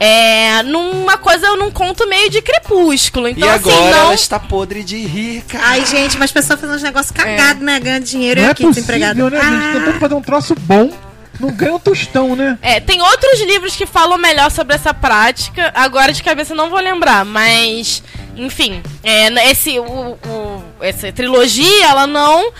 é, 0.00 0.62
numa 0.64 1.18
coisa, 1.18 1.54
num 1.56 1.70
conto 1.70 2.08
meio 2.08 2.28
de 2.30 2.40
crepúsculo. 2.42 3.28
Então, 3.28 3.46
e 3.46 3.50
assim, 3.50 3.70
agora 3.70 3.90
não... 3.90 3.98
ela 4.06 4.14
está 4.14 4.40
podre 4.40 4.82
de 4.82 4.96
rir, 5.06 5.42
cara. 5.42 5.64
Ai, 5.68 5.84
gente, 5.86 6.18
mas 6.18 6.32
pessoas 6.32 6.58
fazendo 6.58 6.76
uns 6.76 6.82
negócios 6.82 7.12
cagados, 7.12 7.62
né? 7.62 7.78
Ganhando 7.78 8.04
dinheiro 8.04 8.40
Não 8.40 8.46
e 8.46 8.48
é 8.48 8.52
aqui 8.52 8.64
possível, 8.64 8.82
desempregado. 8.96 9.30
né, 9.30 9.40
gente? 9.40 9.78
Tentando 9.78 10.00
fazer 10.00 10.14
um 10.14 10.22
troço 10.22 10.54
bom, 10.58 10.90
não 11.40 11.50
ganha 11.50 11.74
um 11.74 11.78
tostão, 11.78 12.36
né? 12.36 12.58
É, 12.62 12.78
tem 12.80 13.00
outros 13.02 13.40
livros 13.40 13.74
que 13.74 13.86
falam 13.86 14.18
melhor 14.18 14.50
sobre 14.50 14.74
essa 14.74 14.92
prática. 14.94 15.70
Agora 15.74 16.12
de 16.12 16.22
cabeça 16.22 16.54
não 16.54 16.68
vou 16.70 16.78
lembrar, 16.80 17.24
mas 17.24 18.02
enfim, 18.36 18.82
é, 19.02 19.50
esse 19.50 19.78
o, 19.78 19.84
o- 19.84 20.62
essa 20.80 21.10
trilogia 21.12 21.84
ela 21.86 22.06
não 22.06 22.52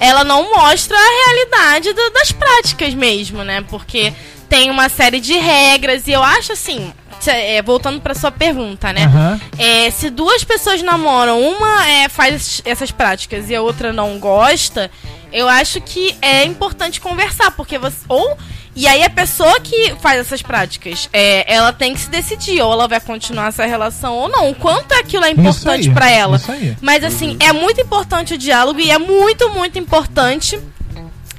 ela 0.00 0.24
não 0.24 0.50
mostra 0.54 0.96
a 0.96 1.24
realidade 1.26 1.92
do- 1.92 2.10
das 2.10 2.32
práticas 2.32 2.94
mesmo, 2.94 3.44
né? 3.44 3.62
Porque 3.68 4.12
tem 4.48 4.70
uma 4.70 4.88
série 4.88 5.20
de 5.20 5.34
regras 5.34 6.06
e 6.06 6.12
eu 6.12 6.22
acho 6.22 6.52
assim, 6.52 6.92
é, 7.26 7.60
voltando 7.62 8.00
para 8.00 8.14
sua 8.14 8.30
pergunta, 8.32 8.92
né? 8.94 9.04
Aham. 9.04 9.40
É, 9.58 9.90
se 9.90 10.08
duas 10.08 10.42
pessoas 10.42 10.80
namoram, 10.82 11.40
uma 11.40 11.86
é, 11.86 12.08
faz 12.08 12.62
essas 12.64 12.90
práticas 12.90 13.50
e 13.50 13.54
a 13.54 13.60
outra 13.60 13.92
não 13.92 14.18
gosta, 14.18 14.90
eu 15.32 15.48
acho 15.48 15.80
que 15.80 16.16
é 16.20 16.44
importante 16.44 17.00
conversar, 17.00 17.50
porque 17.52 17.78
você. 17.78 17.98
Ou. 18.08 18.36
E 18.74 18.86
aí 18.86 19.02
a 19.02 19.10
pessoa 19.10 19.58
que 19.60 19.96
faz 20.00 20.20
essas 20.20 20.42
práticas, 20.42 21.08
é, 21.12 21.52
ela 21.52 21.72
tem 21.72 21.92
que 21.92 22.00
se 22.00 22.08
decidir, 22.08 22.62
ou 22.62 22.72
ela 22.72 22.86
vai 22.86 23.00
continuar 23.00 23.48
essa 23.48 23.66
relação 23.66 24.14
ou 24.14 24.28
não. 24.28 24.50
O 24.50 24.54
quanto 24.54 24.92
aquilo 24.92 25.24
é 25.24 25.30
importante 25.30 25.90
pra 25.90 26.08
ela. 26.08 26.38
Mas 26.80 27.02
assim, 27.02 27.36
é 27.40 27.52
muito 27.52 27.80
importante 27.80 28.34
o 28.34 28.38
diálogo 28.38 28.78
e 28.78 28.90
é 28.90 28.98
muito, 28.98 29.50
muito 29.50 29.78
importante. 29.78 30.58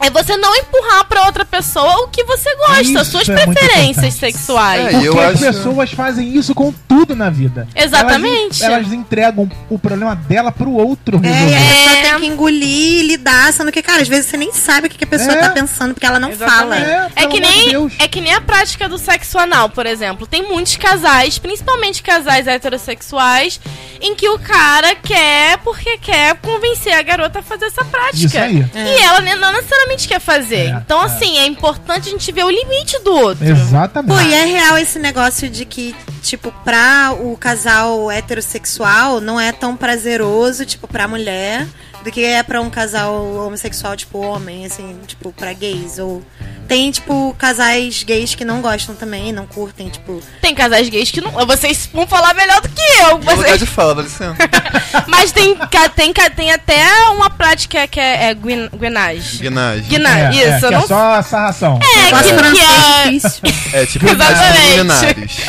É 0.03 0.09
você 0.09 0.35
não 0.37 0.55
empurrar 0.55 1.05
pra 1.05 1.25
outra 1.25 1.45
pessoa 1.45 2.03
o 2.03 2.07
que 2.07 2.23
você 2.23 2.53
gosta, 2.55 2.81
Isso 2.81 2.97
as 2.99 3.07
suas 3.07 3.29
é 3.29 3.33
preferências 3.45 4.13
sexuais. 4.15 4.87
É, 4.87 4.89
Porque 4.91 5.07
eu 5.09 5.19
as 5.19 5.35
acho- 5.35 5.43
pessoas 5.45 5.91
fazem 5.91 6.35
isso 6.35 6.55
com 6.55 6.71
tudo 6.87 7.15
na 7.15 7.29
vida. 7.29 7.67
Exatamente. 7.75 8.63
Elas, 8.63 8.77
elas 8.79 8.93
entregam 8.93 9.49
o 9.69 9.77
problema 9.77 10.15
dela 10.15 10.51
pro 10.51 10.71
outro 10.71 11.19
É, 11.23 11.27
resolver. 11.27 11.55
a 11.55 11.59
pessoa 11.59 11.97
É. 11.97 12.01
tem 12.01 12.19
que 12.19 12.25
engolir 12.27 12.99
e 12.99 13.03
lidar, 13.03 13.53
sendo 13.53 13.71
que, 13.71 13.81
cara, 13.81 14.01
às 14.01 14.07
vezes 14.07 14.25
você 14.29 14.37
nem 14.37 14.51
sabe 14.51 14.87
o 14.87 14.89
que, 14.89 15.03
a 15.03 15.07
pessoa 15.07 15.33
É. 15.33 15.39
tá 15.41 15.49
pensando, 15.49 15.93
porque 15.93 16.05
ela 16.05 16.19
não 16.19 16.31
fala. 16.31 16.75
Exatamente. 16.75 16.89
É, 16.89 16.93
É 16.93 17.09
pelo 17.21 17.29
que, 17.33 17.39
nem, 17.39 17.69
Deus. 17.69 17.93
é 17.99 18.07
que 18.07 18.21
nem 18.21 18.33
a 18.33 18.41
prática 18.41 18.89
do 18.89 18.97
sexo 18.97 19.37
anal, 19.37 19.69
por 19.69 19.85
exemplo. 19.85 20.25
Tem 20.25 20.41
muitos 20.47 20.75
casais, 20.77 21.37
principalmente 21.37 22.01
casais 22.01 22.47
heterossexuais, 22.47 23.59
em 24.01 24.15
que 24.15 24.27
o 24.29 24.39
cara 24.39 24.95
quer 24.95 25.57
porque 25.59 25.97
quer 25.97 26.35
convencer 26.37 26.93
a 26.93 27.01
garota 27.03 27.39
a 27.39 27.41
fazer 27.43 27.65
essa 27.65 27.83
prática. 27.85 28.17
Isso 28.25 28.37
aí. 28.39 28.65
E 28.73 29.03
ela 29.03 29.21
ne- 29.21 29.35
não 29.35 29.51
necessariamente 29.53 29.90
quer 30.07 30.19
fazer. 30.19 30.67
É, 30.67 30.69
então, 30.69 31.01
é. 31.01 31.05
assim, 31.05 31.37
é 31.37 31.45
importante 31.45 32.09
a 32.09 32.11
gente 32.11 32.31
ver 32.31 32.43
o 32.43 32.49
limite 32.49 32.99
do 33.03 33.13
outro. 33.13 33.45
Exatamente. 33.45 34.13
Pô, 34.13 34.21
e 34.21 34.33
é 34.33 34.45
real 34.45 34.77
esse 34.77 34.99
negócio 34.99 35.49
de 35.49 35.65
que, 35.65 35.95
tipo, 36.21 36.51
pra 36.63 37.13
o 37.19 37.35
casal 37.37 38.11
heterossexual 38.11 39.21
não 39.21 39.39
é 39.39 39.51
tão 39.51 39.75
prazeroso, 39.75 40.65
tipo, 40.65 40.87
pra 40.87 41.07
mulher, 41.07 41.67
do 42.03 42.11
que 42.11 42.23
é 42.23 42.41
pra 42.43 42.61
um 42.61 42.69
casal 42.69 43.13
homossexual, 43.45 43.95
tipo, 43.95 44.19
homem, 44.19 44.65
assim, 44.65 44.97
tipo, 45.07 45.31
pra 45.31 45.53
gays. 45.53 45.99
Ou 45.99 46.21
tem, 46.67 46.89
tipo, 46.91 47.35
casais 47.37 48.03
gays 48.03 48.33
que 48.33 48.45
não 48.45 48.61
gostam 48.61 48.95
também, 48.95 49.31
não 49.31 49.45
curtem, 49.45 49.89
tipo. 49.89 50.21
Tem 50.41 50.55
casais 50.55 50.87
gays 50.89 51.11
que 51.11 51.19
não. 51.21 51.31
Vocês 51.45 51.89
vão 51.93 52.07
falar 52.07 52.33
melhor 52.33 52.61
do 52.61 52.69
que 52.69 52.81
eu. 52.81 53.17
Vou 53.19 53.35
lugar 53.35 53.35
Vocês, 53.37 53.59
de 53.59 53.65
fala, 53.65 53.95
dá 53.95 54.01
licença. 54.03 54.35
mas 55.07 55.31
tem, 55.31 55.57
tem, 55.95 56.13
tem 56.35 56.51
até 56.51 56.85
uma 57.09 57.29
prática 57.29 57.87
que 57.87 57.99
é, 57.99 58.29
é 58.29 58.33
guin- 58.33 58.69
guinage. 58.73 59.39
Guinagem. 59.39 59.83
Guinage, 59.85 60.43
É, 60.43 60.57
isso, 60.57 60.65
é, 60.65 60.75
eu 60.75 60.81
que 60.83 60.89
não 60.89 61.15
é 61.15 61.21
só 61.23 61.29
sarração. 61.29 61.79
É, 61.81 62.05
Negócio 62.05 62.35
que, 62.35 62.51
que 62.51 62.59
é, 62.61 63.09
difícil. 63.09 63.41
É 63.73 63.85
tipo 63.85 64.07
Exatamente. 64.07 65.45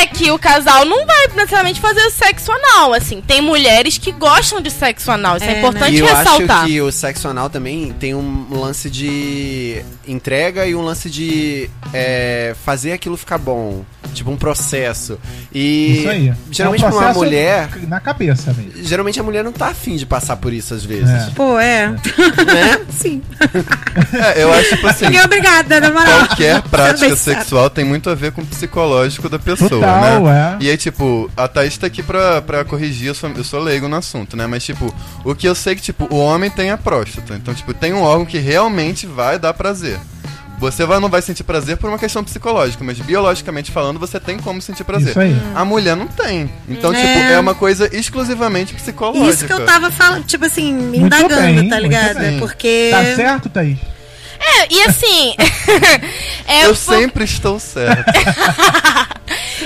É 0.00 0.06
que 0.06 0.30
o 0.30 0.38
casal 0.38 0.84
não 0.84 1.04
vai 1.06 1.28
necessariamente 1.34 1.80
fazer 1.80 2.04
o 2.06 2.10
sexo 2.10 2.50
anal, 2.52 2.92
assim. 2.94 3.20
Tem 3.20 3.40
mulheres 3.40 3.98
que 3.98 4.12
gostam 4.12 4.60
de 4.60 4.70
sexo 4.70 5.10
anal, 5.10 5.36
isso 5.36 5.46
é, 5.46 5.54
É, 5.54 5.58
importante 5.58 5.73
E 5.90 5.98
eu 5.98 6.06
ressaltar. 6.06 6.58
acho 6.58 6.66
que 6.66 6.80
o 6.80 6.92
sexo 6.92 7.28
anal 7.28 7.50
também 7.50 7.92
tem 7.98 8.14
um 8.14 8.46
lance 8.50 8.88
de 8.90 9.82
entrega 10.06 10.66
e 10.66 10.74
um 10.74 10.82
lance 10.82 11.10
de 11.10 11.68
é, 11.92 12.54
fazer 12.64 12.92
aquilo 12.92 13.16
ficar 13.16 13.38
bom. 13.38 13.84
Tipo, 14.12 14.30
um 14.30 14.36
processo. 14.36 15.18
E 15.52 15.98
Isso 15.98 16.08
aí. 16.08 16.32
geralmente 16.50 16.84
é 16.84 16.88
um 16.88 16.90
pra 16.90 16.98
uma 17.00 17.12
mulher. 17.14 17.68
Na 17.88 18.00
cabeça 18.00 18.52
mesmo. 18.52 18.84
Geralmente 18.84 19.18
a 19.18 19.22
mulher 19.22 19.42
não 19.42 19.52
tá 19.52 19.68
afim 19.68 19.96
de 19.96 20.06
passar 20.06 20.36
por 20.36 20.52
isso 20.52 20.74
às 20.74 20.84
vezes. 20.84 21.08
É. 21.08 21.30
Pô, 21.34 21.58
é. 21.58 21.88
Né? 21.88 22.80
Sim. 22.90 23.22
É, 24.12 24.42
eu 24.42 24.52
acho 24.52 24.68
tipo 24.70 24.86
assim. 24.86 25.06
Fiquei 25.06 25.22
obrigada, 25.22 25.80
na 25.80 25.90
moral. 25.90 26.26
Qualquer 26.26 26.62
prática 26.62 27.16
sexual 27.16 27.68
tem 27.70 27.84
muito 27.84 28.08
a 28.10 28.14
ver 28.14 28.32
com 28.32 28.42
o 28.42 28.46
psicológico 28.46 29.28
da 29.28 29.38
pessoa, 29.38 29.68
Total, 29.68 30.22
né? 30.24 30.58
é. 30.60 30.64
E 30.64 30.70
aí, 30.70 30.76
tipo, 30.76 31.30
a 31.36 31.48
Thaís 31.48 31.76
tá 31.76 31.86
aqui 31.86 32.02
pra, 32.02 32.40
pra 32.42 32.64
corrigir, 32.64 33.08
eu 33.08 33.14
sou, 33.14 33.30
eu 33.30 33.44
sou 33.44 33.60
leigo 33.60 33.88
no 33.88 33.96
assunto, 33.96 34.36
né? 34.36 34.46
Mas, 34.46 34.64
tipo, 34.64 34.94
o 35.24 35.34
que 35.34 35.48
eu 35.48 35.54
sei 35.54 35.72
é 35.72 35.76
que, 35.76 35.82
tipo, 35.82 36.06
o 36.14 36.18
homem 36.18 36.50
tem 36.50 36.70
a 36.70 36.76
próstata. 36.78 37.34
Então, 37.34 37.52
tipo, 37.54 37.74
tem 37.74 37.92
um 37.92 38.02
órgão 38.02 38.26
que 38.26 38.38
realmente 38.38 39.06
vai 39.06 39.38
dar 39.38 39.54
prazer. 39.54 39.98
Você 40.58 40.86
vai, 40.86 40.98
não 41.00 41.08
vai 41.08 41.20
sentir 41.20 41.42
prazer 41.44 41.76
por 41.76 41.88
uma 41.90 41.98
questão 41.98 42.22
psicológica, 42.24 42.82
mas 42.84 42.98
biologicamente 42.98 43.70
falando, 43.70 43.98
você 43.98 44.18
tem 44.20 44.38
como 44.38 44.62
sentir 44.62 44.84
prazer. 44.84 45.10
Isso 45.10 45.20
aí. 45.20 45.36
A 45.54 45.64
mulher 45.64 45.96
não 45.96 46.06
tem. 46.06 46.50
Então, 46.68 46.92
É. 46.94 46.96
tipo, 46.96 47.32
é 47.32 47.38
uma 47.38 47.54
coisa 47.54 47.88
exclusivamente 47.94 48.72
psicológica. 48.74 49.30
Isso 49.30 49.46
que 49.46 49.52
eu 49.52 49.64
tava 49.66 49.90
falando, 49.90 50.24
tipo 50.24 50.44
assim, 50.46 50.72
me 50.72 50.98
Muito 51.00 51.06
indagando, 51.06 51.60
bem, 51.60 51.68
tá 51.68 51.78
ligado? 51.78 52.18
Porque. 52.38 52.88
Tá 52.90 53.04
certo, 53.16 53.48
Thaís? 53.48 53.78
É, 54.40 54.74
e 54.74 54.82
assim. 54.84 55.34
é, 56.46 56.64
Eu 56.66 56.68
por- 56.74 56.76
sempre 56.76 57.24
estou 57.24 57.58
certo. 57.58 58.04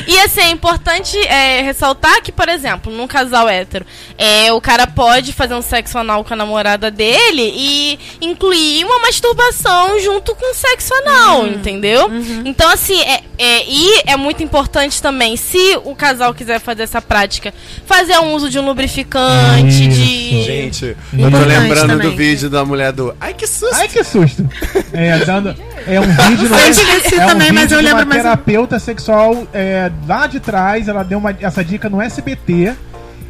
E 0.07 0.19
assim, 0.21 0.41
é 0.41 0.51
importante 0.51 1.19
é, 1.27 1.63
ressaltar 1.63 2.23
que, 2.23 2.31
por 2.33 2.49
exemplo, 2.49 2.93
num 2.93 3.07
casal 3.07 3.49
hétero, 3.49 3.85
é, 4.17 4.53
o 4.53 4.61
cara 4.61 4.87
pode 4.87 5.33
fazer 5.33 5.55
um 5.55 5.63
sexo 5.63 5.99
anal 5.99 6.25
com 6.25 6.35
a 6.35 6.37
namorada 6.37 6.91
dele 6.91 7.53
e 7.55 7.99
incluir 8.21 8.85
uma 8.85 8.99
masturbação 9.01 9.99
junto 10.01 10.35
com 10.35 10.53
o 10.53 10.55
sexo 10.55 10.93
anal, 10.95 11.47
entendeu? 11.47 12.11
Então, 12.45 12.71
assim, 12.71 13.01
é, 13.03 13.23
é- 13.39 13.65
e 13.69 14.03
é 14.07 14.17
muito 14.17 14.43
importante 14.43 15.01
também, 15.03 15.37
se 15.37 15.79
o 15.85 15.95
casal 15.95 16.33
quiser 16.35 16.61
fazer 16.61 16.83
essa 16.85 17.01
prática, 17.01 17.53
fazer 17.87 18.19
um 18.19 18.33
uso 18.35 18.49
de 18.51 18.59
um 18.59 18.65
lubrificante, 18.65 19.87
de. 19.89 20.19
Isso. 20.39 20.47
Gente, 20.47 20.97
eu 21.13 21.31
tô 21.31 21.39
lembrando 21.39 21.89
também. 21.91 22.11
do 22.11 22.17
vídeo 22.17 22.51
da 22.51 22.65
mulher 22.65 22.93
do. 22.93 23.15
Ai, 23.21 23.35
que 23.35 23.47
susto! 23.47 23.75
Ai, 23.75 23.89
que 23.89 24.03
susto! 24.05 24.49
É, 24.93 25.19
dando, 25.25 25.55
é 25.87 26.01
um 26.01 26.03
vídeo, 26.29 26.49
não 26.49 26.59
é? 26.59 26.67
Eu 26.67 26.71
esqueci 26.71 27.15
é 27.15 27.25
um 27.25 27.29
também, 27.29 27.53
mas 27.53 27.63
vídeo 27.65 27.77
eu 27.77 27.79
de 27.81 27.85
lembro 27.89 28.07
mais 28.07 28.23
terapeuta 28.23 28.79
sexual 28.79 29.47
é, 29.53 29.88
lá 30.07 30.27
de 30.27 30.41
trás, 30.41 30.89
ela 30.89 31.03
deu 31.03 31.19
uma, 31.19 31.35
essa 31.41 31.65
dica 31.65 31.89
no 31.89 32.01
SBT. 32.01 32.75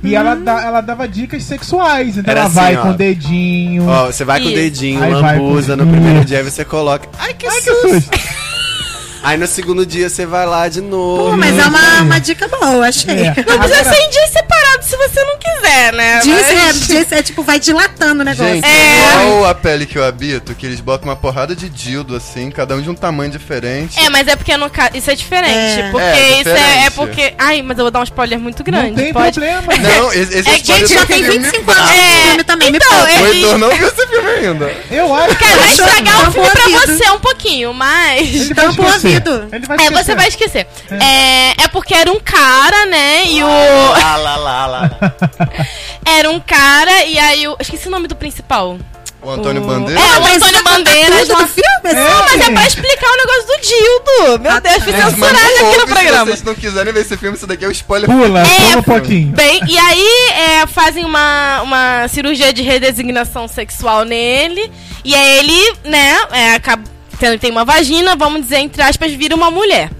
E 0.02 0.14
ela, 0.14 0.34
Hum. 0.36 0.44
dá, 0.44 0.62
ela 0.62 0.80
dava 0.80 1.08
dicas 1.08 1.42
sexuais. 1.42 2.16
Então 2.16 2.30
Era 2.30 2.40
ela 2.40 2.46
assim, 2.48 2.54
vai 2.54 2.76
ó. 2.76 2.82
com 2.82 2.90
o 2.90 2.94
dedinho. 2.94 3.88
Ó, 3.88 4.06
você 4.06 4.24
vai 4.24 4.38
com 4.40 4.46
o 4.46 4.48
Isso. 4.50 4.56
dedinho, 4.56 5.02
Aí 5.02 5.12
vai 5.12 5.36
com- 5.36 5.44
lambuza 5.44 5.76
no 5.76 5.86
primeiro 5.86 6.24
dia, 6.24 6.38
aí 6.38 6.44
você 6.44 6.64
coloca. 6.64 7.08
Ai, 7.18 7.34
que 7.34 7.46
Ai, 7.46 7.56
que 7.56 7.62
susto! 7.62 7.88
susto! 7.94 8.10
Aí 9.20 9.36
no 9.36 9.48
segundo 9.48 9.84
dia 9.84 10.08
você 10.08 10.24
vai 10.24 10.46
lá 10.46 10.68
de 10.68 10.80
novo. 10.80 11.32
Pô, 11.32 11.36
mas 11.36 11.58
é 11.58 11.66
uma, 11.66 12.02
uma 12.02 12.18
dica 12.20 12.46
boa, 12.46 12.86
achei. 12.86 13.12
É. 13.18 13.26
Não 13.26 13.34
precisa 13.34 13.54
Agora- 13.80 13.84
ser 13.84 14.26
separados 14.28 14.47
se 14.88 14.96
você 14.96 15.24
não 15.24 15.36
quiser, 15.38 15.92
né? 15.92 16.20
Diz, 16.22 16.32
Mas- 16.34 16.50
é, 16.50 16.72
diz- 16.72 17.12
é 17.12 17.22
tipo, 17.22 17.42
vai 17.42 17.58
dilatando 17.60 18.22
o 18.22 18.24
negócio. 18.24 18.54
Gente, 18.54 18.64
É. 18.66 19.22
igual 19.26 19.46
a 19.46 19.54
pele 19.54 19.86
que 19.86 19.96
eu 19.98 20.04
habito, 20.04 20.54
que 20.54 20.66
eles 20.66 20.80
botam 20.80 21.08
uma 21.08 21.16
porrada 21.16 21.54
de 21.54 21.68
dildo 21.68 22.16
assim, 22.16 22.50
cada 22.50 22.74
um 22.74 22.80
de 22.82 22.88
um 22.90 22.94
tamanho 22.94 23.30
diferente. 23.30 23.98
É, 24.00 24.08
mas 24.08 24.26
é 24.28 24.36
porque 24.36 24.56
no 24.56 24.70
caso. 24.70 24.90
Isso 24.94 25.10
é 25.10 25.14
diferente. 25.14 25.80
É. 25.80 25.90
Porque 25.90 26.04
É, 26.06 26.40
isso 26.40 26.48
é, 26.50 26.86
é 26.86 26.90
porque. 26.90 27.34
Ai, 27.38 27.62
mas 27.62 27.76
eu 27.78 27.84
vou 27.84 27.90
dar 27.90 28.00
um 28.00 28.04
spoiler 28.04 28.38
muito 28.38 28.62
grande. 28.64 28.88
Não 28.90 28.94
tem 28.96 29.12
pode. 29.12 29.32
problema. 29.38 29.62
Não, 29.76 30.12
esse, 30.12 30.38
esse 30.38 30.48
É 30.48 30.52
que, 30.54 30.58
spoiler 30.62 30.86
gente, 30.88 30.94
já 30.98 31.06
tem 31.06 31.22
filme 31.24 31.38
25 31.38 31.70
anos 31.70 31.90
de 31.90 31.98
filme 32.28 32.44
também, 32.44 32.70
me 32.70 32.78
então, 32.78 32.88
poupa. 32.90 33.10
é- 33.10 33.20
O 33.20 33.26
Heitor 33.26 33.58
não 33.58 33.70
viu 33.70 33.88
esse 33.88 34.06
filme 34.06 34.28
ainda. 34.30 34.74
Eu 34.90 35.14
acho 35.14 35.36
que 35.36 35.44
Cara, 35.44 35.56
vai 35.58 35.68
estragar 35.70 36.28
o 36.28 36.32
filme 36.32 36.50
pra 36.50 36.86
você 36.86 37.10
um 37.10 37.18
pouquinho, 37.20 37.74
mas. 37.74 38.20
ele 38.34 38.54
tampa 38.54 38.82
o 38.82 38.86
ouvido. 38.86 39.48
Ele 39.52 39.66
vai 39.66 39.86
É, 39.86 39.90
você 39.90 40.14
vai 40.14 40.28
esquecer. 40.28 40.66
É, 40.90 41.64
é 41.64 41.68
porque 41.68 41.94
era 41.94 42.10
um 42.10 42.20
cara, 42.20 42.86
né? 42.86 43.24
E 43.26 43.42
o. 43.42 43.46
Lá, 43.48 44.16
lá, 44.16 44.36
lá, 44.36 44.66
lá. 44.66 44.77
Era 46.04 46.30
um 46.30 46.40
cara, 46.40 47.04
e 47.04 47.18
aí 47.18 47.46
o. 47.48 47.56
Esqueci 47.60 47.88
o 47.88 47.90
nome 47.90 48.08
do 48.08 48.16
principal. 48.16 48.78
O 49.20 49.30
Antônio 49.30 49.62
O- 49.62 49.66
Bandeira. 49.66 50.00
É, 50.00 50.18
o 50.20 50.26
Antônio 50.36 50.62
Bandeiras. 50.62 51.26
filme? 51.26 51.42
assim? 51.42 51.60
É, 51.84 51.92
Não, 51.94 52.20
mas 52.20 52.40
é 52.40 52.50
pra 52.52 52.66
explicar 52.68 53.06
o 53.10 53.16
negócio 53.16 53.46
do 53.46 53.60
Dildo. 53.66 54.42
Meu 54.42 54.52
Ah, 54.52 54.60
Deus, 54.60 54.78
manda 54.78 55.10
censurada 55.10 55.38
aqui 55.68 55.76
no 55.76 55.86
programa. 55.88 56.18
Se 56.18 56.24
vocês 56.30 56.42
não 56.44 56.54
quiserem 56.54 56.92
ver 56.92 57.00
esse 57.00 57.16
filme, 57.16 57.36
isso 57.36 57.46
daqui 57.46 57.64
é 57.64 57.68
o 57.68 57.72
spoiler. 57.72 58.08
Pula, 58.08 58.40
É, 58.42 58.44
pula 58.44 58.76
um 58.78 58.82
pouquinho. 58.82 59.28
Bem, 59.32 59.60
e 59.66 59.76
aí 59.76 60.28
é, 60.62 60.66
fazem 60.68 61.04
uma, 61.04 61.62
uma 61.62 62.06
cirurgia 62.08 62.52
de 62.52 62.62
redesignação 62.62 63.48
sexual 63.48 64.04
nele. 64.04 64.70
E 65.04 65.12
aí 65.16 65.38
ele, 65.40 65.74
né, 65.84 66.16
é, 66.30 66.54
acaba, 66.54 66.84
tem 67.40 67.50
uma 67.50 67.64
vagina, 67.64 68.14
vamos 68.14 68.42
dizer, 68.42 68.58
entre 68.58 68.80
aspas, 68.82 69.12
vira 69.12 69.34
uma 69.34 69.50
mulher. 69.50 69.90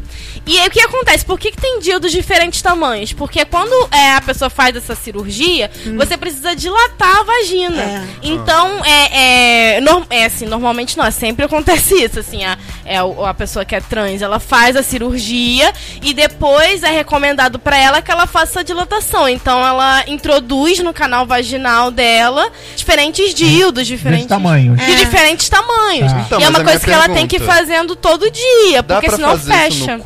E 0.49 0.59
aí 0.59 0.67
o 0.67 0.71
que 0.71 0.81
acontece? 0.81 1.25
Por 1.25 1.39
que, 1.39 1.51
que 1.51 1.59
tem 1.61 1.79
dildos 1.81 2.11
de 2.11 2.17
diferentes 2.19 2.63
tamanhos? 2.63 3.13
Porque 3.13 3.45
quando 3.45 3.73
é, 3.93 4.13
a 4.15 4.21
pessoa 4.21 4.49
faz 4.49 4.75
essa 4.75 4.95
cirurgia, 4.95 5.71
você 5.97 6.17
precisa 6.17 6.57
dilatar 6.57 7.19
a 7.19 7.23
vagina. 7.23 7.83
É. 7.83 8.03
Então, 8.23 8.83
é, 8.85 9.77
é, 9.77 9.81
norm- 9.83 10.07
é 10.09 10.25
assim, 10.25 10.47
normalmente 10.47 10.97
não, 10.97 11.11
sempre 11.11 11.45
acontece 11.45 11.95
isso, 12.03 12.19
assim, 12.19 12.45
a, 12.45 12.57
é, 12.85 13.03
o- 13.03 13.25
a 13.27 13.35
pessoa 13.35 13.65
que 13.65 13.75
é 13.75 13.81
trans, 13.81 14.23
ela 14.23 14.41
faz 14.41 14.75
a 14.75 14.83
cirurgia 14.83 15.73
e 16.03 16.15
depois 16.15 16.83
é 16.83 16.91
recomendado 16.91 17.59
pra 17.59 17.77
ela 17.77 18.01
que 18.01 18.11
ela 18.11 18.27
faça 18.27 18.61
a 18.61 18.63
dilatação. 18.63 19.29
Então, 19.29 19.65
ela 19.67 20.05
introduz 20.07 20.79
no 20.79 20.95
canal 20.95 21.27
vaginal 21.27 21.91
dela 21.91 22.51
diferentes 22.75 23.35
dildos, 23.35 23.87
diferentes... 23.87 24.27
tamanhos. 24.27 24.79
De 24.79 24.93
É. 24.93 24.97
diferentes 24.97 25.49
tamanhos. 25.49 26.11
Tá. 26.13 26.21
Então, 26.21 26.41
e 26.41 26.45
é 26.45 26.47
mas 26.51 26.57
uma 26.59 26.65
coisa 26.65 26.81
que 26.85 26.91
ela 26.91 27.09
tem 27.09 27.27
que 27.27 27.37
ir 27.37 27.39
pergunta- 27.41 27.59
fazendo 27.59 27.95
todo 27.97 28.31
dia, 28.31 28.83
Dá 28.83 28.95
porque 28.95 29.09
pra 29.09 29.17
senão 29.17 29.31
fazer 29.31 29.69
isso 29.69 29.79
fecha. 29.85 29.99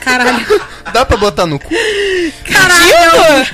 Caralho. 0.00 0.46
Dá 0.92 1.04
pra 1.04 1.16
botar 1.16 1.46
no 1.46 1.58
cu? 1.58 1.68
Dildo? 1.68 3.50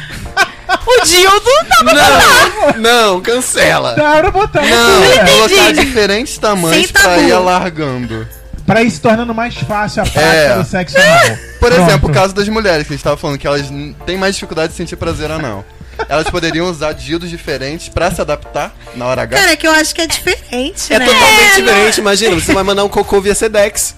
o 0.86 1.04
dildo 1.04 1.50
tá 1.68 1.84
Não, 1.84 2.80
não, 3.14 3.20
cancela. 3.20 3.94
Dá 3.94 4.16
pra 4.20 4.30
botar. 4.30 4.62
Não, 4.62 5.04
É. 5.04 5.24
colocar 5.24 5.72
diferentes 5.72 6.36
tamanhos 6.38 6.90
pra 6.90 7.18
ir 7.18 7.32
alargando. 7.32 8.26
Pra 8.66 8.82
ir 8.82 8.90
se 8.90 9.00
tornando 9.00 9.32
mais 9.32 9.54
fácil 9.56 10.02
a 10.02 10.06
prática 10.06 10.32
É. 10.34 10.56
do 10.58 10.64
sexo 10.64 10.98
anal. 10.98 11.36
Por 11.60 11.72
Pronto. 11.72 11.88
exemplo, 11.88 12.10
o 12.10 12.12
caso 12.12 12.34
das 12.34 12.48
mulheres, 12.48 12.86
que 12.86 12.92
a 12.92 12.96
gente 12.96 13.04
tava 13.04 13.16
falando 13.16 13.38
que 13.38 13.46
elas 13.46 13.66
têm 14.04 14.16
mais 14.18 14.34
dificuldade 14.34 14.72
de 14.72 14.76
sentir 14.76 14.96
prazer 14.96 15.30
anal. 15.30 15.64
Elas 16.08 16.28
poderiam 16.28 16.66
usar 16.68 16.92
dildos 16.92 17.30
diferentes 17.30 17.88
pra 17.88 18.10
se 18.10 18.20
adaptar 18.20 18.74
na 18.96 19.06
hora 19.06 19.22
H. 19.22 19.36
Cara, 19.38 19.52
é 19.52 19.56
que 19.56 19.66
eu 19.66 19.70
acho 19.72 19.94
que 19.94 20.02
é 20.02 20.06
diferente, 20.06 20.92
É 20.92 20.98
né? 20.98 21.06
totalmente 21.06 21.54
diferente, 21.62 22.00
imagina, 22.00 22.34
você 22.34 22.52
vai 22.52 22.62
mandar 22.64 22.84
um 22.84 22.88
cocô 22.88 23.20
via 23.20 23.34
Sedex. 23.34 23.94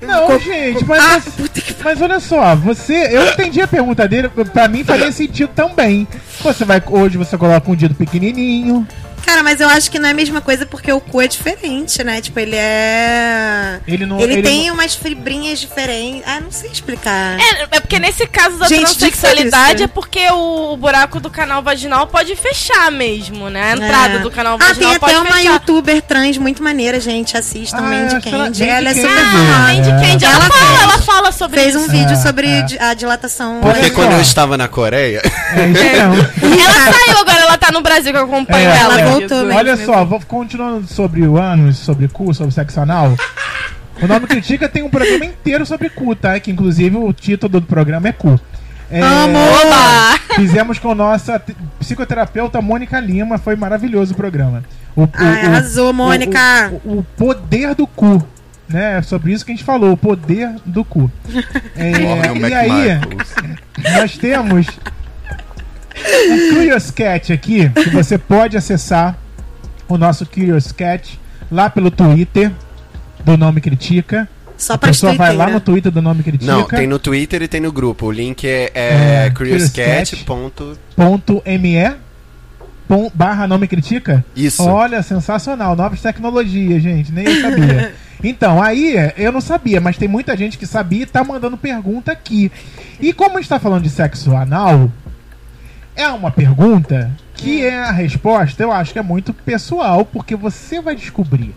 Não, 0.00 0.38
gente, 0.38 0.84
mas, 0.84 1.02
Ah, 1.02 1.22
mas 1.84 2.00
olha 2.00 2.20
só, 2.20 2.54
você. 2.56 2.94
Eu 3.10 3.28
entendi 3.28 3.60
a 3.60 3.68
pergunta 3.68 4.08
dele, 4.08 4.28
pra 4.28 4.68
mim 4.68 4.82
faria 4.84 5.10
sentido 5.12 5.50
também. 5.54 6.06
Você 6.42 6.64
vai. 6.64 6.82
Hoje 6.86 7.18
você 7.18 7.36
coloca 7.36 7.70
um 7.70 7.74
dedo 7.74 7.94
pequenininho. 7.94 8.86
Cara, 9.24 9.42
mas 9.42 9.60
eu 9.60 9.68
acho 9.68 9.90
que 9.90 9.98
não 9.98 10.08
é 10.08 10.10
a 10.12 10.14
mesma 10.14 10.40
coisa 10.40 10.66
porque 10.66 10.90
o 10.92 11.00
cu 11.00 11.20
é 11.22 11.28
diferente, 11.28 12.02
né? 12.02 12.20
Tipo, 12.20 12.40
ele 12.40 12.56
é. 12.56 13.78
Ele 13.86 14.06
não. 14.06 14.20
Ele, 14.20 14.34
ele 14.34 14.42
tem 14.42 14.66
não- 14.66 14.74
umas 14.74 14.94
fibrinhas 14.94 15.58
diferentes. 15.60 16.22
Ah, 16.26 16.40
não 16.40 16.50
sei 16.50 16.70
explicar. 16.70 17.38
É, 17.38 17.76
é 17.76 17.80
porque 17.80 17.98
nesse 17.98 18.26
caso 18.26 18.56
da 18.58 18.66
Gente, 18.66 18.82
transexualidade 18.96 19.82
é 19.82 19.86
porque 19.86 20.28
o, 20.30 20.72
o 20.72 20.76
buraco 20.76 21.20
do 21.20 21.30
canal 21.30 21.62
vaginal 21.62 22.06
pode 22.06 22.34
fechar 22.36 22.90
mesmo, 22.90 23.48
né? 23.50 23.72
A 23.72 23.76
entrada 23.76 24.14
É. 24.14 24.18
do 24.18 24.30
canal 24.30 24.54
Ah, 24.60 24.66
vaginal 24.66 24.90
tem 24.92 25.00
pode 25.00 25.14
até 25.14 25.22
uma 25.22 25.36
fechar. 25.36 25.52
youtuber 25.52 26.02
trans 26.02 26.38
muito 26.38 26.62
maneira, 26.62 26.98
gente. 27.00 27.36
Assistam 27.36 27.78
Ah, 27.78 27.82
Mandy 27.82 28.20
Candy. 28.30 28.64
Ela 28.64 28.90
é 28.90 28.94
super 28.94 29.10
Ah. 29.10 29.58
Mandy 29.74 29.90
Candy, 29.90 30.24
ela, 30.24 30.34
Ela 30.34 30.50
fala, 30.50 30.66
fez. 30.68 30.82
ela 30.82 30.98
fala 31.02 31.32
sobre 31.32 31.60
Fez 31.60 31.74
isso. 31.74 31.84
um 31.84 31.88
vídeo 31.88 32.12
É, 32.12 32.16
sobre 32.16 32.46
é. 32.48 32.66
a 32.80 32.94
dilatação. 32.94 33.60
Porque 33.60 33.90
quando 33.90 34.12
eu 34.12 34.20
estava 34.20 34.56
na 34.56 34.66
Coreia, 34.68 35.22
É 35.54 35.66
mesmo. 35.66 36.14
Ela 36.60 36.92
saiu 36.92 37.18
agora, 37.18 37.40
ela 37.40 37.58
tá 37.58 37.70
no 37.72 37.80
Brasil 37.82 38.12
que 38.12 38.18
eu 38.18 38.24
acompanho 38.24 38.68
É, 38.70 38.78
ela. 38.78 39.00
ela 39.00 39.09
mesmo. 39.18 39.52
Olha 39.54 39.76
só, 39.76 40.04
vou 40.04 40.20
continuando 40.26 40.86
sobre 40.86 41.22
o 41.26 41.36
ânus, 41.38 41.78
sobre 41.78 42.08
cu, 42.08 42.32
sobre 42.34 42.52
sexo 42.54 42.80
anal. 42.80 43.14
O 44.02 44.06
Nome 44.06 44.26
Critica 44.26 44.68
tem 44.68 44.82
um 44.82 44.88
programa 44.88 45.24
inteiro 45.24 45.66
sobre 45.66 45.90
cu, 45.90 46.14
tá? 46.14 46.38
Que 46.40 46.50
inclusive 46.50 46.96
o 46.96 47.12
título 47.12 47.60
do 47.60 47.66
programa 47.66 48.08
é 48.08 48.12
cu. 48.12 48.40
É, 48.90 49.00
Oba! 49.04 50.18
Fizemos 50.34 50.78
com 50.78 50.94
nossa 50.94 51.38
te- 51.38 51.54
psicoterapeuta 51.78 52.60
Mônica 52.60 52.98
Lima, 52.98 53.38
foi 53.38 53.54
maravilhoso 53.56 54.14
o 54.14 54.16
programa. 54.16 54.64
O, 54.96 55.02
o- 55.04 55.10
Ai, 55.12 55.44
o- 55.44 55.46
arrasou, 55.48 55.92
Mônica. 55.92 56.72
O, 56.84 56.88
o- 56.94 56.98
o 57.00 57.02
poder 57.16 57.74
do 57.74 57.86
cu. 57.86 58.26
Né? 58.68 58.98
É 58.98 59.02
sobre 59.02 59.32
isso 59.32 59.44
que 59.44 59.52
a 59.52 59.54
gente 59.54 59.64
falou, 59.64 59.92
o 59.92 59.96
poder 59.96 60.50
do 60.64 60.84
cu. 60.84 61.10
É, 61.76 61.98
Morre 62.00 62.28
o 62.30 62.48
e 62.48 62.54
aí, 62.54 63.00
nós 63.96 64.16
temos 64.18 64.66
o 66.04 66.54
Curious 66.54 66.90
Cat 66.90 67.32
aqui, 67.32 67.68
que 67.70 67.90
você 67.90 68.16
pode 68.18 68.56
acessar 68.56 69.16
o 69.88 69.96
nosso 69.98 70.24
Curious 70.26 70.72
Cat 70.72 71.18
lá 71.50 71.68
pelo 71.70 71.90
Twitter 71.90 72.50
do 73.24 73.36
Nome 73.36 73.60
Critica. 73.60 74.28
Só 74.56 74.74
A 74.74 74.78
pra 74.78 74.88
pessoa 74.90 75.14
vai 75.14 75.34
lá 75.34 75.46
né? 75.46 75.52
no 75.54 75.60
Twitter 75.60 75.90
do 75.90 76.02
Nome 76.02 76.22
Critica. 76.22 76.52
não, 76.52 76.64
tem 76.64 76.86
no 76.86 76.98
Twitter 76.98 77.40
e 77.42 77.48
tem 77.48 77.60
no 77.60 77.72
grupo. 77.72 78.06
O 78.06 78.12
link 78.12 78.46
é, 78.46 78.70
É, 78.74 79.26
é, 79.26 79.30
CuriousCat. 79.30 80.10
curiouscat. 80.10 80.24
ponto- 80.26 80.78
ponto 80.94 81.42
.me 81.46 81.94
pon- 82.86 83.10
barra 83.14 83.46
Nome 83.46 83.66
Critica. 83.66 84.22
Isso. 84.36 84.62
Olha, 84.62 85.02
sensacional. 85.02 85.74
Novas 85.74 86.02
tecnologias, 86.02 86.82
gente. 86.82 87.10
Nem 87.12 87.24
eu 87.26 87.40
sabia. 87.40 87.94
Então, 88.22 88.62
aí, 88.62 88.96
eu 89.16 89.32
não 89.32 89.40
sabia, 89.40 89.80
mas 89.80 89.96
tem 89.96 90.06
muita 90.06 90.36
gente 90.36 90.58
que 90.58 90.66
sabia 90.66 91.04
e 91.04 91.06
tá 91.06 91.24
mandando 91.24 91.56
pergunta 91.56 92.12
aqui. 92.12 92.52
E 93.00 93.14
como 93.14 93.38
a 93.38 93.40
gente 93.40 93.48
tá 93.48 93.58
falando 93.58 93.82
de 93.84 93.88
sexo 93.88 94.36
anal, 94.36 94.92
é 95.96 96.08
uma 96.08 96.30
pergunta 96.30 97.10
que 97.34 97.64
é 97.64 97.78
a 97.78 97.90
resposta, 97.90 98.62
eu 98.62 98.70
acho 98.70 98.92
que 98.92 98.98
é 98.98 99.02
muito 99.02 99.32
pessoal, 99.32 100.04
porque 100.04 100.36
você 100.36 100.80
vai 100.80 100.94
descobrir. 100.94 101.54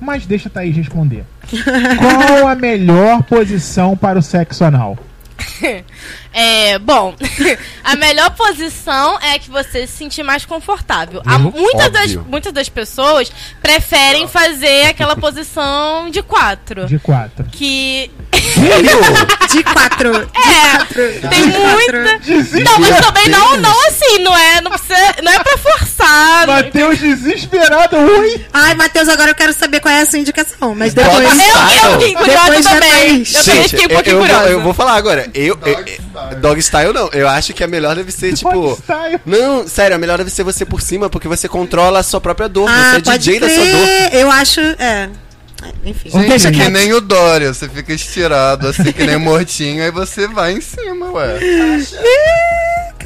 Mas 0.00 0.26
deixa 0.26 0.48
a 0.48 0.52
Thaís 0.52 0.76
responder. 0.76 1.24
Qual 1.98 2.48
a 2.48 2.54
melhor 2.54 3.22
posição 3.22 3.96
para 3.96 4.18
o 4.18 4.22
sexo 4.22 4.64
anal? 4.64 4.98
É, 6.38 6.78
bom, 6.78 7.14
a 7.82 7.96
melhor 7.96 8.28
posição 8.32 9.18
é 9.22 9.38
que 9.38 9.48
você 9.50 9.86
se 9.86 9.94
sentir 9.96 10.22
mais 10.22 10.44
confortável. 10.44 11.22
Há 11.24 11.36
Uhum, 11.36 11.50
muitas, 11.50 11.90
das, 11.90 12.14
muitas 12.14 12.52
das 12.52 12.68
pessoas 12.68 13.32
preferem 13.62 14.28
fazer 14.28 14.86
aquela 14.88 15.16
posição 15.16 16.10
de 16.10 16.22
quatro. 16.22 16.86
De 16.86 16.98
quatro. 16.98 17.44
Que. 17.50 18.10
De 19.50 19.62
quatro. 19.62 20.12
É, 20.34 21.28
tem 21.28 21.46
muita. 21.46 22.62
Não, 22.64 22.78
mas 22.80 23.00
também 23.06 23.28
não, 23.28 23.56
não 23.56 23.86
assim, 23.86 24.18
não 24.18 24.36
é, 24.36 24.60
não 24.60 24.70
precisa, 24.72 25.14
não 25.22 25.32
é 25.32 25.38
pra 25.42 25.56
forçar. 25.56 26.46
Matheus 26.46 26.98
desesperado, 26.98 27.96
ui! 27.96 28.44
Ai, 28.52 28.74
Matheus, 28.74 29.08
agora 29.08 29.30
eu 29.30 29.34
quero 29.34 29.52
saber 29.52 29.80
qual 29.80 29.94
é 29.94 30.02
a 30.02 30.06
sua 30.06 30.18
indicação. 30.18 30.74
Mas 30.74 30.92
depois. 30.92 31.16
Eu, 31.16 31.30
eu 31.30 31.92
fiquei 31.92 32.14
curiosa 32.14 32.44
Depois 32.46 32.66
também. 32.66 33.22
Eu 33.34 33.44
também 33.44 33.68
fiquei 33.68 33.86
um 33.86 33.88
eu, 33.90 33.94
pouquinho 33.94 34.16
eu, 34.16 34.20
curiosa. 34.20 34.48
eu 34.50 34.60
vou 34.62 34.74
falar 34.74 34.94
agora. 34.96 35.30
Eu, 35.32 35.58
eu- 35.64 35.84
eu- 35.86 35.98
dog 36.34 36.60
style 36.62 36.92
não. 36.92 37.08
Eu 37.12 37.28
acho 37.28 37.54
que 37.54 37.62
a 37.62 37.66
melhor 37.66 37.96
deve 37.96 38.12
ser, 38.12 38.34
tipo. 38.34 38.52
Dog 38.52 38.82
style. 38.82 39.20
Não, 39.24 39.66
sério, 39.68 39.96
a 39.96 39.98
melhor 39.98 40.18
deve 40.18 40.30
ser 40.30 40.42
você 40.42 40.64
por 40.64 40.80
cima, 40.80 41.08
porque 41.08 41.28
você 41.28 41.48
controla 41.48 42.00
a 42.00 42.02
sua 42.02 42.20
própria 42.20 42.48
dor. 42.48 42.68
Ah, 42.68 42.92
você 42.92 42.96
é 42.96 43.00
pode 43.00 43.18
DJ 43.18 43.40
da 43.40 43.48
sua 43.48 43.64
dor. 43.64 43.88
Eu 44.12 44.30
acho. 44.30 44.60
É. 44.60 45.08
Enfim. 45.84 46.10
Gente, 46.10 46.28
deixa 46.28 46.50
que 46.50 46.58
quieto. 46.58 46.72
nem 46.72 46.92
o 46.92 47.00
Dória, 47.00 47.52
você 47.52 47.68
fica 47.68 47.92
estirado 47.92 48.68
assim, 48.68 48.92
que 48.92 49.04
nem 49.04 49.16
mortinho, 49.16 49.82
aí 49.82 49.90
você 49.90 50.28
vai 50.28 50.52
em 50.52 50.60
cima, 50.60 51.10
ué. 51.12 51.38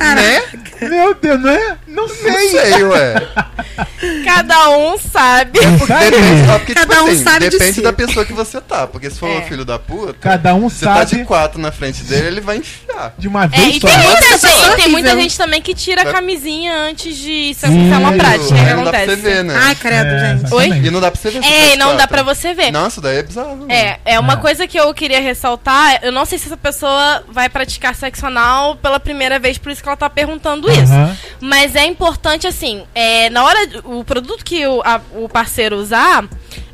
Né? 0.01 0.43
Meu 0.81 1.15
Deus, 1.15 1.41
não 1.41 1.51
é? 1.51 1.79
Não 1.91 2.07
Não 2.07 2.09
sei. 2.09 2.49
sei, 2.51 2.83
ué. 2.85 3.15
Cada 4.25 4.71
um 4.71 4.97
sabe. 4.99 5.59
Sabe? 5.87 6.11
Depende, 6.11 6.51
ó, 6.51 6.59
porque, 6.59 6.75
Cada 6.75 6.95
tipo 6.95 7.05
um 7.05 7.13
assim, 7.13 7.25
sabe 7.25 7.45
de 7.47 7.51
depende 7.51 7.73
si. 7.75 7.83
da 7.83 7.93
pessoa 7.93 8.25
que 8.25 8.33
você 8.33 8.61
tá. 8.61 8.87
Porque 8.87 9.11
se 9.11 9.19
for 9.19 9.29
É. 9.29 9.39
um 9.39 9.43
filho 9.43 9.65
da 9.65 9.79
puta, 9.79 10.15
Cada 10.21 10.55
um 10.55 10.69
você 10.69 10.85
tá 10.85 11.05
de 11.05 11.11
sabe 11.11 11.25
quatro 11.25 11.61
na 11.61 11.73
frente 11.73 12.03
dele, 12.05 12.29
ele 12.29 12.41
vai 12.41 12.57
enfiar. 12.59 13.15
de 13.19 13.29
uma 13.29 13.45
É, 13.45 13.49
vez 13.49 13.77
e 13.77 13.81
só. 13.81 13.89
tem 13.89 13.99
muita, 13.99 14.39
gente, 14.39 14.77
tem 14.77 14.89
muita 14.89 15.11
gente 15.17 15.37
também 15.39 15.63
que 15.63 15.75
tira 15.75 16.03
a 16.03 16.13
camisinha 16.13 16.75
antes 16.75 17.17
de 17.17 17.55
ser 17.55 17.69
Sim. 17.69 17.93
é 17.93 17.97
uma 17.99 18.13
prática. 18.13 18.47
Que 18.47 18.55
Aí 18.61 18.75
não 18.75 18.85
dá 18.85 18.91
pra 18.91 18.99
acontece? 19.01 19.07
você 19.23 19.29
ver, 19.31 19.45
né? 19.45 19.55
Ai, 19.57 19.75
credo, 19.75 20.07
É, 20.07 20.29
gente. 20.29 20.45
exatamente. 20.47 20.87
E 20.87 20.91
não 20.91 21.01
dá 21.01 21.11
pra 21.11 21.21
você 21.21 21.31
ver. 21.31 21.43
se 21.43 21.49
É, 21.49 21.69
tá 21.69 21.75
e 21.75 21.77
não 21.77 21.97
dá 21.97 22.07
pra 22.07 22.23
você 22.23 22.55
ver. 22.55 22.71
Nossa, 22.73 23.01
daí 23.01 23.19
é 23.19 23.23
bizarro. 23.23 23.57
né? 23.67 23.75
É, 23.75 24.01
é 24.15 24.21
uma 24.21 24.35
É. 24.35 24.37
coisa 24.37 24.67
que 24.67 24.79
eu 24.79 24.93
queria 24.95 25.21
ressaltar. 25.21 25.99
Eu 26.03 26.13
não 26.13 26.25
sei 26.25 26.39
se 26.39 26.47
essa 26.47 26.57
pessoa 26.57 27.23
vai 27.29 27.49
praticar 27.49 27.95
sexo 27.95 28.27
anal 28.27 28.77
pela 28.77 29.01
primeira 29.01 29.39
vez, 29.39 29.57
por 29.59 29.73
isso 29.73 29.83
que 29.83 29.89
ela 29.89 29.97
tá 29.97 30.09
perguntando 30.11 30.71
isso. 30.71 30.93
Aham. 30.93 31.17
Mas 31.41 31.75
é 31.83 31.87
importante, 31.87 32.47
assim, 32.47 32.85
é, 32.95 33.29
na 33.31 33.45
hora. 33.45 33.59
O 33.85 34.05
produto 34.05 34.45
que 34.45 34.67
o, 34.67 34.81
a- 34.85 35.01
o 35.15 35.29
parceiro 35.29 35.77
usar. 35.77 36.29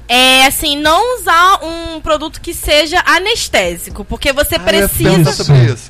É 0.09 0.47
assim, 0.47 0.77
não 0.77 1.19
usar 1.19 1.59
um 1.65 2.01
produto 2.01 2.41
que 2.41 2.55
seja 2.55 3.03
anestésico, 3.05 4.05
porque 4.05 4.33
você 4.33 4.55
Ah, 4.55 4.59
eu 4.59 4.65
precisa. 4.65 5.03
perguntar 5.11 5.33
sobre 5.35 5.65
isso. 5.65 5.89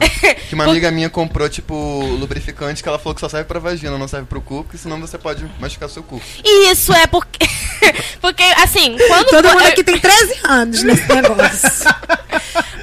Que 0.48 0.54
uma 0.54 0.64
amiga 0.64 0.90
minha 0.90 1.10
comprou, 1.10 1.48
tipo, 1.48 1.74
lubrificante 2.18 2.82
que 2.82 2.88
ela 2.88 2.98
falou 2.98 3.14
que 3.14 3.20
só 3.20 3.28
serve 3.28 3.44
pra 3.46 3.60
vagina, 3.60 3.98
não 3.98 4.08
serve 4.08 4.26
pro 4.26 4.40
cu, 4.40 4.64
porque 4.64 4.78
senão 4.78 4.98
você 5.00 5.18
pode 5.18 5.44
machucar 5.60 5.88
seu 5.90 6.02
cu. 6.02 6.20
E 6.44 6.70
isso 6.70 6.92
é 6.94 7.06
porque. 7.06 7.46
porque, 8.20 8.42
assim, 8.62 8.96
quando. 9.06 9.26
Todo 9.26 9.48
mundo 9.50 9.60
eu- 9.62 9.68
aqui 9.68 9.84
tem 9.84 9.98
13 9.98 10.34
anos 10.44 10.82
nesse 10.82 11.06
negócio. 11.12 11.84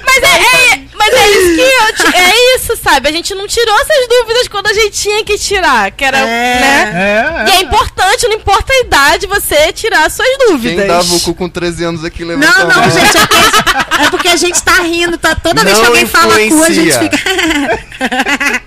Mas 0.06 0.22
é, 0.22 0.72
é- 0.74 0.84
mas 0.94 1.12
é 1.14 1.28
isso 1.30 1.54
que 1.56 1.60
eu 1.60 2.10
ti- 2.12 2.16
É 2.16 2.56
isso, 2.56 2.76
sabe? 2.82 3.08
A 3.08 3.12
gente 3.12 3.34
não 3.34 3.46
tirou 3.48 3.74
essas 3.80 4.08
dúvidas 4.08 4.46
quando 4.48 4.68
a 4.68 4.72
gente 4.72 4.92
tinha 4.92 5.24
que 5.24 5.36
tirar. 5.36 5.90
Que 5.90 6.04
era, 6.04 6.18
É. 6.18 6.22
né? 6.60 7.44
É, 7.46 7.50
E 7.50 7.52
é 7.56 7.60
importante, 7.62 8.26
não 8.28 8.34
importa 8.36 8.72
a 8.72 8.80
idade, 8.80 9.26
você 9.26 9.72
tirar 9.72 10.08
suas 10.10 10.28
dúvidas. 10.46 10.78
Quem 10.78 10.86
dava 10.86 11.14
o 11.14 11.20
cu 11.24 11.34
com 11.34 11.48
13 11.48 11.84
anos 11.84 12.04
aqui 12.04 12.24
levanta 12.24 12.46
Não, 12.46 12.60
a 12.62 12.74
não, 12.74 12.80
mão. 12.82 12.90
gente, 12.90 13.16
é 13.16 13.26
porque, 13.26 14.02
é 14.02 14.10
porque 14.10 14.28
a 14.28 14.36
gente 14.36 14.62
tá 14.62 14.80
rindo, 14.82 15.16
tá? 15.18 15.34
Toda 15.34 15.62
vez 15.64 15.74
que 15.76 15.82
Não 15.82 15.88
alguém 15.90 16.06
fala 16.06 16.34
cu, 16.48 16.62
a 16.62 16.70
gente 16.70 16.98
fica. 16.98 17.18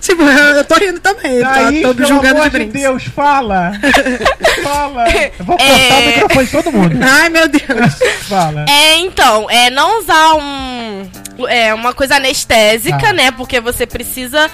tipo, 0.00 0.22
eu, 0.22 0.56
eu 0.56 0.64
tô 0.64 0.74
rindo 0.76 1.00
também. 1.00 1.42
Aí, 1.44 1.82
tô, 1.82 1.88
tô 1.88 1.94
pelo 1.96 2.08
julgando 2.08 2.36
amor 2.36 2.50
de 2.50 2.58
brinks. 2.58 2.80
Deus, 2.80 3.04
fala! 3.04 3.72
fala! 4.62 5.04
Eu 5.38 5.44
vou 5.44 5.56
cortar 5.56 5.72
É. 5.72 5.98
o 6.02 6.06
microfone 6.06 6.46
de 6.46 6.52
todo 6.52 6.72
mundo. 6.72 6.98
Ai, 7.02 7.28
meu 7.28 7.48
Deus. 7.48 7.64
Fala. 8.28 8.64
É, 8.68 8.98
então, 8.98 9.50
é 9.50 9.70
não 9.70 9.98
usar 10.00 10.34
um, 10.34 11.08
é, 11.48 11.74
uma 11.74 11.92
coisa 11.92 12.16
anestésica, 12.16 13.08
Ah. 13.08 13.12
né? 13.12 13.30
Porque 13.32 13.60
você 13.60 13.86
precisa 13.86 14.48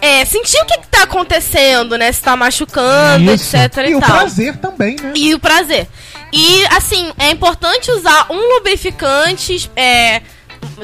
é, 0.00 0.24
sentir 0.24 0.56
o 0.62 0.66
que, 0.66 0.78
que 0.78 0.88
tá 0.88 1.02
acontecendo, 1.02 1.96
né? 1.96 2.10
Se 2.10 2.22
tá 2.22 2.34
machucando, 2.36 3.32
Isso. 3.32 3.56
etc 3.56 3.76
e, 3.86 3.90
E 3.90 3.94
o 3.94 4.00
tal. 4.00 4.10
prazer 4.10 4.56
também, 4.56 4.96
né? 5.00 5.12
E 5.14 5.34
o 5.34 5.38
prazer. 5.38 5.86
E, 6.32 6.64
assim, 6.66 7.12
é 7.18 7.30
importante 7.30 7.90
usar 7.90 8.26
um 8.30 8.54
lubrificante, 8.54 9.70
é, 9.74 10.22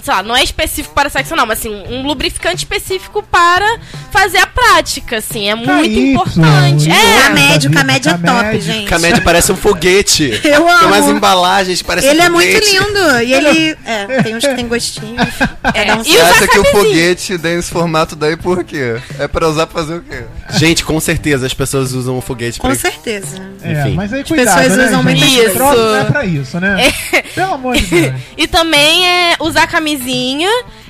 sei 0.02 0.12
lá, 0.14 0.22
não 0.22 0.36
é 0.36 0.42
específico 0.44 0.94
para 0.94 1.08
sexo 1.08 1.34
não, 1.34 1.46
mas 1.46 1.58
assim, 1.58 1.70
um 1.88 2.02
lubrificante 2.06 2.58
específico 2.58 3.22
para 3.22 3.78
fazer 4.10 4.38
a 4.38 4.46
prática, 4.46 5.16
assim, 5.18 5.48
é 5.48 5.54
muito 5.54 5.82
KY, 5.88 6.10
importante. 6.12 6.88
e 6.88 6.92
É, 6.92 7.22
Camédio, 7.22 7.70
camédio 7.70 8.10
é 8.10 8.12
top, 8.14 8.24
Camédio. 8.26 8.60
gente. 8.62 8.88
Camédia 8.88 9.22
parece 9.22 9.52
um 9.52 9.56
foguete. 9.56 10.24
Eu 10.44 10.64
Tem 10.64 10.86
umas 10.88 11.04
amo. 11.04 11.16
embalagens, 11.16 11.82
parece 11.82 12.06
Ele 12.08 12.20
um 12.20 12.24
é 12.24 12.28
muito 12.28 12.46
lindo. 12.58 13.22
E 13.22 13.32
ele. 13.32 13.76
É, 13.84 14.22
tem 14.22 14.36
uns 14.36 14.44
que 14.46 14.54
tem 14.54 14.66
gostinho. 14.68 15.16
É, 15.74 15.94
um 15.94 16.00
e 16.00 16.04
Você 16.04 16.16
usar 16.16 16.30
acha 16.30 16.48
que 16.48 16.58
o 16.58 16.64
foguete 16.66 17.38
tem 17.38 17.58
esse 17.58 17.70
formato 17.70 18.14
daí 18.14 18.36
por 18.36 18.62
quê? 18.64 19.00
É 19.18 19.26
pra 19.26 19.48
usar 19.48 19.66
pra 19.66 19.82
fazer 19.82 19.96
o 19.96 20.00
quê? 20.02 20.22
Gente, 20.54 20.84
com 20.84 20.98
certeza 21.00 21.44
as 21.44 21.52
pessoas 21.52 21.92
usam 21.92 22.16
o 22.16 22.20
foguete 22.20 22.60
Com 22.60 22.68
pra 22.68 22.76
certeza. 22.76 23.36
É, 23.62 23.72
Enfim. 23.82 23.94
mas 23.94 24.12
aí 24.12 24.20
As 24.20 24.28
cuidado, 24.28 24.56
pessoas 24.62 24.76
né, 24.78 24.86
usam 24.86 25.02
gente? 25.02 25.20
muito 25.20 25.50
isso. 25.50 25.58
não 25.58 25.96
é 25.96 26.04
pra 26.04 26.24
isso, 26.24 26.60
né? 26.60 26.92
Pelo 27.34 27.54
amor 27.54 27.76
de 27.76 27.86
Deus. 27.86 28.14
E 28.38 28.46
também 28.46 29.06
é 29.08 29.36
usar 29.40 29.65
camisinha. 29.66 30.48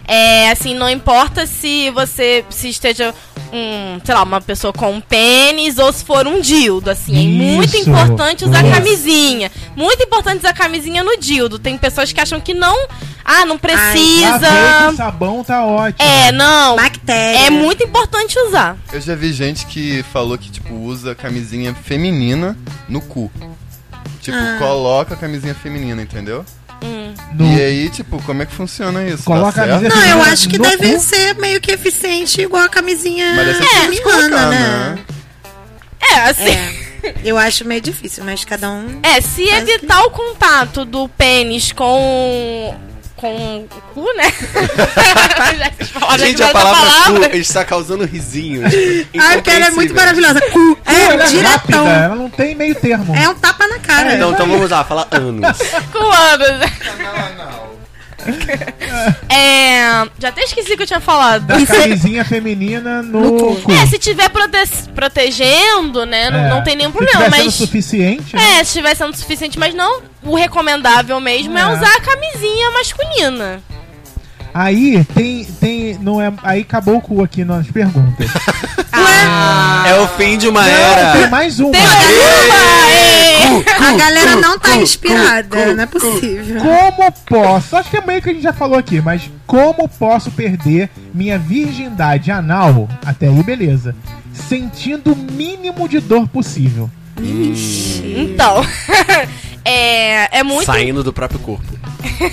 É, 0.09 0.51
assim, 0.51 0.75
não 0.75 0.89
importa 0.89 1.47
se 1.47 1.91
você 1.91 2.45
se 2.49 2.69
esteja 2.69 3.13
um, 3.53 4.01
sei 4.05 4.15
lá, 4.15 4.23
uma 4.23 4.41
pessoa 4.41 4.73
com 4.73 4.93
um 4.93 5.01
pênis 5.01 5.79
ou 5.79 5.93
se 5.93 6.05
for 6.05 6.27
um 6.27 6.41
dildo, 6.41 6.91
assim, 6.91 7.17
é 7.17 7.29
muito 7.57 7.77
Isso. 7.77 7.89
importante 7.89 8.45
usar 8.45 8.63
Nossa. 8.63 8.75
camisinha. 8.77 9.51
Muito 9.75 10.03
importante 10.05 10.39
usar 10.41 10.53
camisinha 10.53 11.03
no 11.03 11.17
dildo. 11.17 11.59
Tem 11.59 11.77
pessoas 11.77 12.13
que 12.13 12.21
acham 12.21 12.41
que 12.41 12.55
não, 12.55 12.77
ah, 13.25 13.45
não 13.45 13.57
com 13.59 13.67
precisa. 13.67 14.93
sabão 14.97 15.43
tá 15.43 15.65
ótimo. 15.65 16.09
É, 16.09 16.31
não. 16.33 16.77
Bactéria. 16.77 17.47
É 17.47 17.51
muito 17.51 17.83
importante 17.83 18.39
usar. 18.47 18.77
Eu 18.93 19.01
já 19.01 19.15
vi 19.15 19.33
gente 19.33 19.67
que 19.67 20.05
falou 20.13 20.37
que, 20.39 20.51
tipo, 20.51 20.75
usa 20.75 21.15
camisinha 21.15 21.75
feminina 21.75 22.57
no 22.89 23.01
cu. 23.01 23.31
Tipo, 24.21 24.37
Ah. 24.37 24.57
coloca 24.59 25.15
a 25.15 25.17
camisinha 25.17 25.55
feminina, 25.55 26.03
entendeu? 26.03 26.45
No- 27.33 27.47
E 27.53 27.61
aí, 27.63 27.91
tipo, 27.91 28.23
como 28.23 28.43
é 28.43 28.47
que 28.47 28.55
funciona 28.55 29.05
isso? 29.07 29.25
Coloca 29.25 29.53
Tá 29.53 29.63
a 29.63 29.67
certo? 29.81 29.83
camisinha 29.93 30.15
Não, 30.15 30.19
eu 30.25 30.33
acho 30.33 30.49
que 30.49 30.59
deve 30.59 30.95
cu. 30.95 31.01
ser 31.01 31.35
meio 31.37 31.61
que 31.61 31.71
eficiente 31.73 32.41
igual 32.41 32.63
a 32.65 32.69
camisinha 32.69 33.35
Mas 33.35 33.57
feminina, 33.59 34.03
colocar, 34.03 34.51
né? 34.51 34.95
né? 34.97 35.05
É, 36.01 36.21
assim. 36.21 36.51
É. 36.51 36.87
Eu 37.25 37.37
acho 37.39 37.65
meio 37.65 37.81
difícil, 37.81 38.25
mas 38.25 38.45
cada 38.45 38.69
um. 38.71 39.01
É, 39.03 39.21
se 39.21 39.45
evitar 39.49 40.03
o 40.05 40.11
contato 40.11 40.85
do 40.85 41.09
pênis 41.11 41.71
com. 41.73 42.75
Com 43.17 43.65
o 43.65 43.69
cu, 43.95 44.07
né? 44.17 44.31
Que 45.79 45.85
falaram 45.87 46.19
Gente, 46.19 46.43
a 46.43 46.49
palavra 46.49 46.91
cu 47.31 47.37
está 47.37 47.65
causando 47.65 48.05
risinhos. 48.05 48.73
Ai, 49.19 49.37
porque 49.37 49.51
ela 49.51 49.67
é 49.67 49.71
muito 49.71 49.95
maravilhosa. 49.95 50.41
Cu. 50.53 50.79
Ela 50.85 50.97
É, 50.97 51.03
é 51.03 51.07
rápida, 51.09 51.27
diretão. 51.27 51.87
ela 51.89 52.15
não 52.15 52.31
tem 52.31 52.55
meio 52.55 52.75
termo. 52.75 53.15
É 53.17 53.29
um 53.29 53.35
tapa 53.35 53.67
na 53.69 53.79
cara. 53.79 54.13
É, 54.13 54.17
Então, 54.17 54.33
então 54.33 54.47
vamos 54.47 54.71
lá, 54.71 54.85
falar 54.85 55.09
anos. 55.11 55.59
Com 55.93 56.11
anos. 56.13 57.66
É. 59.29 60.09
Já 60.19 60.29
até 60.29 60.43
esqueci 60.43 60.73
o 60.73 60.77
que 60.77 60.83
eu 60.83 60.87
tinha 60.87 61.01
falado. 61.01 61.47
Da 61.47 61.65
camisinha 61.67 62.25
feminina 62.25 63.03
no, 63.03 63.21
No 63.21 63.57
cu. 63.57 63.73
É, 63.73 63.87
se 63.87 63.99
tiver 63.99 64.29
prote- 64.31 64.89
protegendo, 64.95 66.05
né? 66.07 66.31
Não, 66.31 66.39
É. 66.39 66.49
não 66.51 66.63
tem 66.65 66.77
nenhum 66.77 66.91
Se 66.91 66.97
problema. 66.97 67.25
tiver 67.25 67.37
sendo 67.37 67.45
Mas. 67.47 67.55
suficiente, 67.55 68.35
né? 68.37 68.43
É, 68.43 68.55
se 68.57 68.63
estiver 68.71 68.95
sendo 68.95 69.17
suficiente, 69.17 69.59
mas 69.59 69.75
não. 69.75 70.03
O 70.23 70.35
recomendável 70.35 71.19
mesmo 71.21 71.57
é, 71.57 71.61
É. 71.61 71.67
usar 71.67 71.95
a 71.97 72.01
camisinha 72.01 72.71
masculina. 72.73 73.61
Aí 74.59 75.05
tem, 75.15 75.45
tem, 75.45 75.99
não 75.99 76.19
é, 76.19 76.33
aí 76.43 76.63
acabou 76.63 76.97
o 76.97 77.01
cu 77.03 77.23
aqui 77.23 77.45
nas 77.45 77.67
perguntas. 77.67 78.31
É 79.87 80.01
o 80.01 80.09
fim 80.09 80.37
de 80.37 80.49
uma 80.49 80.63
Não, 80.63 80.69
era. 80.69 81.13
tem 81.19 81.31
mais 81.31 81.61
uma. 81.61 81.71
Tem 81.71 81.81
uma 83.49 83.89
A 83.89 83.97
galera 83.97 84.37
não 84.37 84.59
tá 84.59 84.77
inspirada, 84.77 85.75
não 85.75 85.83
é 85.83 85.87
possível. 85.87 86.61
Como 86.61 87.13
posso? 87.25 87.77
Acho 87.77 87.91
que 87.91 87.97
é 87.99 88.01
meio 88.01 88.21
que 88.21 88.31
a 88.31 88.33
gente 88.33 88.43
já 88.43 88.53
falou 88.53 88.79
aqui, 88.79 89.01
mas 89.01 89.31
como 89.47 89.89
posso 89.89 90.31
perder 90.31 90.91
minha 91.15 91.39
virgindade 91.39 92.31
anal? 92.31 92.89
Até 93.05 93.29
aí, 93.29 93.43
beleza. 93.43 93.95
Sentindo 94.33 95.13
o 95.13 95.17
mínimo 95.17 95.89
de 95.89 96.01
dor 96.01 96.27
possível. 96.29 96.91
Então. 97.19 98.65
é, 99.65 100.39
é 100.39 100.43
muito. 100.43 100.67
Saindo 100.67 101.05
do 101.05 101.13
próprio 101.13 101.39
corpo. 101.41 101.86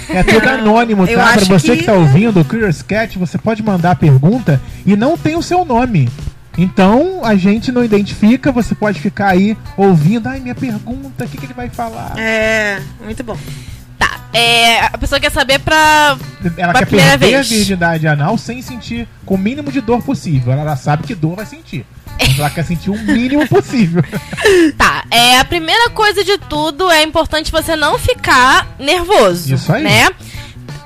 É 0.09 0.23
tudo 0.23 0.47
anônimo, 0.47 1.07
tá? 1.07 1.33
Pra 1.33 1.45
você 1.45 1.71
que... 1.71 1.77
que- 1.77 1.83
tá 1.83 1.93
ouvindo, 1.93 2.39
o 2.39 2.45
Curious 2.45 2.81
Cat, 2.81 3.17
você 3.17 3.37
pode 3.37 3.61
mandar 3.63 3.91
a 3.91 3.95
pergunta 3.95 4.61
e 4.85 4.95
não 4.95 5.17
tem 5.17 5.35
o 5.35 5.41
seu 5.41 5.63
nome. 5.65 6.09
Então 6.57 7.21
a 7.25 7.35
gente 7.35 7.71
não 7.71 7.83
identifica, 7.83 8.51
você 8.51 8.75
pode 8.75 8.99
ficar 8.99 9.29
aí 9.29 9.57
ouvindo, 9.75 10.27
ai, 10.29 10.39
minha 10.39 10.53
pergunta, 10.53 11.25
o 11.25 11.27
que, 11.27 11.37
que 11.37 11.45
ele 11.45 11.53
vai 11.53 11.67
falar? 11.69 12.13
É, 12.17 12.79
muito 13.03 13.23
bom. 13.23 13.35
Tá. 14.07 14.19
É, 14.33 14.79
a 14.85 14.97
pessoa 14.97 15.19
quer 15.19 15.31
saber 15.31 15.59
pra. 15.59 16.17
Ela 16.57 16.71
Pra 16.71 16.79
quer 16.81 16.85
primeira 16.87 17.11
perder 17.17 17.35
vez. 17.37 17.47
a 17.47 17.49
virgindade 17.55 18.07
anal 18.07 18.37
sem 18.37 18.61
sentir 18.61 19.07
com 19.25 19.35
o 19.35 19.37
mínimo 19.37 19.71
de 19.71 19.79
dor 19.81 20.01
possível. 20.03 20.51
Ela 20.53 20.75
sabe 20.75 21.03
que 21.07 21.13
dor 21.15 21.35
vai 21.35 21.45
sentir. 21.45 21.85
Mas 22.19 22.37
ela 22.37 22.49
quer 22.49 22.63
sentir 22.65 22.89
o 22.89 22.97
mínimo 22.97 23.47
possível. 23.47 24.03
Tá, 24.77 25.03
é, 25.09 25.37
a 25.39 25.45
primeira 25.45 25.89
coisa 25.91 26.23
de 26.23 26.37
tudo 26.37 26.89
é 26.91 27.01
importante 27.03 27.51
você 27.51 27.75
não 27.75 27.97
ficar 27.97 28.67
nervoso. 28.79 29.53
Isso 29.53 29.71
aí. 29.71 29.83
Né? 29.83 30.09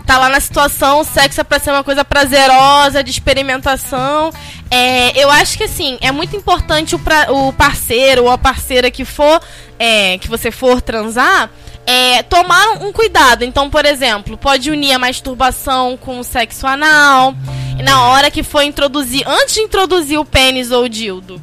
tá 0.06 0.18
lá 0.18 0.30
na 0.30 0.40
situação, 0.40 1.02
o 1.02 1.04
sexo 1.04 1.42
é 1.42 1.44
pra 1.44 1.60
ser 1.60 1.70
uma 1.72 1.84
coisa 1.84 2.06
prazerosa, 2.06 3.04
de 3.04 3.12
experimentação. 3.12 4.32
É, 4.72 5.22
eu 5.22 5.30
acho 5.30 5.58
que 5.58 5.66
assim, 5.66 5.98
é 6.00 6.14
muito 6.14 6.34
importante 6.34 6.96
o, 6.96 7.00
pra- 7.00 7.30
o 7.30 7.52
parceiro 7.52 8.24
ou 8.24 8.32
a 8.32 8.38
parceira 8.38 8.90
que 8.90 9.04
for, 9.04 9.42
é, 9.78 10.18
que 10.18 10.30
você 10.30 10.50
for 10.50 10.82
transar, 10.82 11.50
é, 11.88 12.22
tomar 12.22 12.84
um 12.84 12.92
cuidado. 12.92 13.46
Então, 13.46 13.70
por 13.70 13.86
exemplo, 13.86 14.38
pode 14.38 14.70
unir 14.70 14.92
a 14.92 15.00
masturbação 15.00 15.96
com 15.96 16.20
o 16.20 16.24
sexo 16.24 16.68
anal. 16.68 17.34
Na 17.82 18.10
hora 18.10 18.30
que 18.30 18.44
for 18.44 18.62
introduzir, 18.62 19.24
antes 19.26 19.56
de 19.56 19.62
introduzir 19.62 20.20
o 20.20 20.26
pênis 20.26 20.70
ou 20.70 20.84
o 20.84 20.90
dildo, 20.90 21.42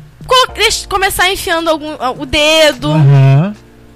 começar 0.88 1.30
enfiando 1.30 1.70
algum, 1.70 1.95
o 2.20 2.26
dedo 2.26 2.90
Aham. 2.90 3.55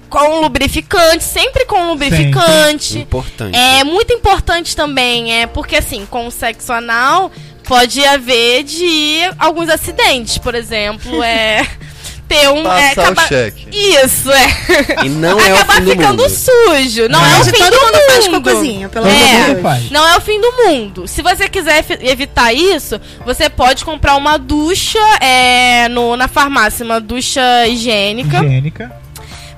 com 0.09 0.39
lubrificante, 0.41 1.23
sempre 1.23 1.65
com 1.65 1.87
lubrificante. 1.89 2.99
Importante. 2.99 3.55
É 3.55 3.83
muito 3.83 4.13
importante 4.13 4.75
também, 4.75 5.33
é 5.41 5.47
porque 5.47 5.75
assim, 5.75 6.05
com 6.05 6.27
o 6.27 6.31
sexo 6.31 6.71
anal 6.73 7.31
pode 7.65 8.03
haver 8.03 8.63
de 8.63 9.19
alguns 9.37 9.69
acidentes, 9.69 10.39
por 10.39 10.55
exemplo, 10.55 11.21
é 11.21 11.67
ter 12.29 12.47
um 12.49 12.71
é, 12.71 12.93
Passar 12.95 13.11
o 13.11 13.27
cheque. 13.27 13.67
Isso 13.71 14.31
é. 14.31 15.05
E 15.05 15.09
não 15.09 15.37
é 15.39 15.51
o 15.51 15.55
acabar 15.55 15.75
fim 15.77 15.83
do 15.83 15.91
ficando 15.91 16.23
mundo. 16.23 16.29
sujo. 16.29 17.09
Não 17.09 17.25
é, 17.25 17.39
o 17.39 17.43
fim 17.45 17.51
todo 17.51 17.71
do 17.71 17.79
mundo 17.81 17.93
mundo. 17.95 18.11
faz 18.11 18.27
cocôzinho, 18.27 18.89
pelo 18.89 19.05
Todo 19.05 19.15
amor 19.15 19.55
de 19.55 19.87
É. 19.87 19.89
Não 19.91 20.07
é 20.07 20.15
o 20.17 20.21
fim 20.21 20.39
do 20.39 20.51
mundo. 20.63 21.07
Se 21.07 21.21
você 21.21 21.49
quiser 21.49 21.79
evi- 21.79 22.07
evitar 22.07 22.53
isso, 22.53 23.01
você 23.25 23.49
pode 23.49 23.83
comprar 23.83 24.15
uma 24.15 24.37
ducha 24.37 24.99
é, 25.19 25.89
no, 25.89 26.15
na 26.15 26.27
farmácia, 26.27 26.85
uma 26.85 27.01
ducha 27.01 27.41
higiênica, 27.67 28.37
Higiênica. 28.37 28.91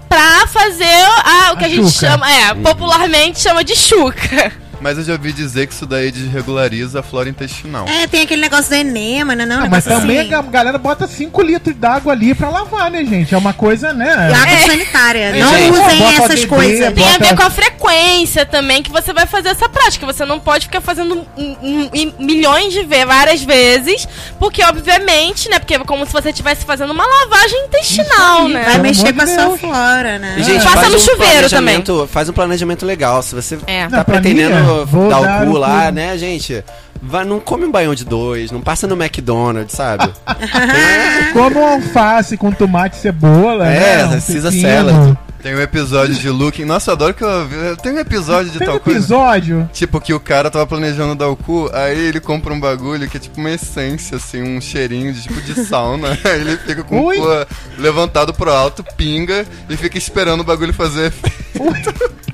pra 0.09 0.47
fazer 0.47 0.86
a- 1.24 1.51
o 1.53 1.57
que 1.57 1.63
A 1.65 1.67
a, 1.67 1.69
gente 1.69 1.91
chuca. 1.91 2.07
chama, 2.09 2.32
é, 2.32 2.53
popularmente 2.55 3.39
chama 3.41 3.63
de 3.63 3.76
chuca. 3.76 4.51
Mas 4.82 4.97
eu 4.97 5.03
já 5.03 5.13
ouvi 5.13 5.32
dizer 5.32 5.67
que 5.67 5.74
isso 5.74 5.86
daí 5.86 6.12
desregulariza 6.12 6.99
a 6.99 7.03
flora 7.03 7.29
intestinal. 7.29 7.86
É, 7.87 8.08
tem 8.08 8.21
aquele 8.24 8.41
negócio 8.41 8.70
do 8.70 8.75
enema, 8.75 9.36
né? 9.36 9.45
Não, 9.45 9.63
Ah, 9.66 9.70
mas 9.70 9.83
também 9.86 10.20
assim. 10.21 10.33
a 10.33 10.41
galera 10.41 10.78
bota 10.78 11.08
5 11.08 11.41
litros 11.43 11.75
d'água 11.75 12.12
ali 12.13 12.33
pra 12.33 12.49
lavar, 12.49 12.89
né, 12.89 13.03
gente? 13.05 13.33
É 13.33 13.37
uma 13.37 13.53
coisa, 13.53 13.93
né? 13.93 14.29
E 14.32 14.33
água 14.33 14.53
É. 14.53 14.66
sanitária. 14.66 15.20
É, 15.20 15.39
não 15.39 15.55
gente, 15.55 15.71
usem 15.79 16.03
essas 16.16 16.45
coisas. 16.45 16.93
Tem 16.93 17.08
a 17.13 17.17
ver 17.20 17.36
com 17.36 17.43
a 17.43 17.49
frequência 17.49 18.45
também 18.45 18.82
que 18.82 18.89
você 18.91 19.13
vai 19.13 19.28
fazer 19.28 19.49
essa 19.49 19.70
prática. 19.70 20.05
Você 20.05 20.25
não 20.25 20.39
pode 20.39 20.66
ficar 20.66 20.82
fazendo 20.82 21.25
milhões 22.20 22.74
de 22.74 22.83
vezes, 22.83 23.05
várias 23.05 23.43
vezes, 23.43 24.08
porque 24.39 24.63
obviamente, 24.63 25.49
né? 25.49 25.59
Porque 25.59 25.75
é 25.75 25.79
como 25.79 26.05
se 26.05 26.13
você 26.13 26.29
estivesse 26.29 26.66
fazendo 26.66 26.91
uma 26.91 27.05
lavagem 27.05 27.66
intestinal, 27.66 28.45
aí, 28.47 28.53
né? 28.53 28.63
Vai 28.66 28.78
mexer 28.79 29.13
com 29.13 29.21
a 29.21 29.28
sua 29.28 29.58
flora, 29.58 30.17
né? 30.20 30.36
E, 30.37 30.43
gente, 30.43 30.63
Faça 30.63 30.78
faz 30.82 30.89
no 30.89 30.95
um 30.97 30.99
chuveiro 30.99 31.33
planejamento- 31.49 32.09
Faz 32.12 32.29
um 32.29 32.33
planejamento 32.33 32.86
legal. 32.86 33.21
Se 33.21 33.36
você 33.36 33.58
É. 33.67 33.87
tá 33.87 33.97
Na 33.97 34.03
pretendendo 34.05 34.55
vou 34.85 35.09
dar 35.09 35.21
dar 35.21 35.43
o 35.43 35.51
cu 35.51 35.57
lá, 35.57 35.85
cu. 35.87 35.91
né, 35.93 36.17
gente? 36.17 36.63
Vai, 37.01 37.25
não 37.25 37.39
come 37.39 37.65
um 37.65 37.71
baião 37.71 37.95
de 37.95 38.05
dois, 38.05 38.51
não 38.51 38.61
passa 38.61 38.85
no 38.87 38.95
McDonald's, 39.01 39.75
sabe? 39.75 40.11
Como 41.33 41.59
um 41.59 41.65
alface 41.65 42.37
com 42.37 42.51
tomate 42.51 42.97
e 42.97 42.99
cebola. 42.99 43.67
É, 43.67 44.05
né? 44.07 44.17
Um 44.17 44.21
Caesar 44.21 44.51
salad. 44.51 45.17
Tem 45.41 45.55
um 45.55 45.59
episódio 45.61 46.13
de 46.13 46.29
Looking. 46.29 46.65
Nossa, 46.65 46.91
eu 46.91 46.93
adoro 46.93 47.15
que 47.15 47.23
eu. 47.23 47.75
Tem 47.81 47.91
um 47.93 47.97
episódio 47.97 48.51
de 48.51 48.59
Tem 48.59 48.67
um 48.67 48.71
tal 48.73 48.79
coisa. 48.79 48.99
episódio. 48.99 49.67
Tipo, 49.73 49.99
que 49.99 50.13
o 50.13 50.19
cara 50.19 50.51
tava 50.51 50.67
planejando 50.67 51.15
dar 51.15 51.29
o 51.29 51.35
cu, 51.35 51.67
aí 51.73 51.97
ele 51.97 52.19
compra 52.19 52.53
um 52.53 52.59
bagulho 52.59 53.09
que 53.09 53.17
é 53.17 53.19
tipo 53.19 53.39
uma 53.39 53.49
essência, 53.49 54.17
assim, 54.17 54.43
um 54.43 54.61
cheirinho 54.61 55.11
de 55.11 55.23
tipo 55.23 55.41
de 55.41 55.65
sauna. 55.65 56.09
Aí 56.23 56.41
ele 56.41 56.57
fica 56.57 56.83
com 56.83 57.01
Ui. 57.05 57.17
o 57.17 57.21
cu 57.21 57.47
levantado 57.79 58.31
pro 58.35 58.51
alto, 58.51 58.83
pinga 58.95 59.43
e 59.67 59.75
fica 59.75 59.97
esperando 59.97 60.41
o 60.41 60.43
bagulho 60.43 60.73
fazer 60.73 61.07
efeito. 61.57 62.30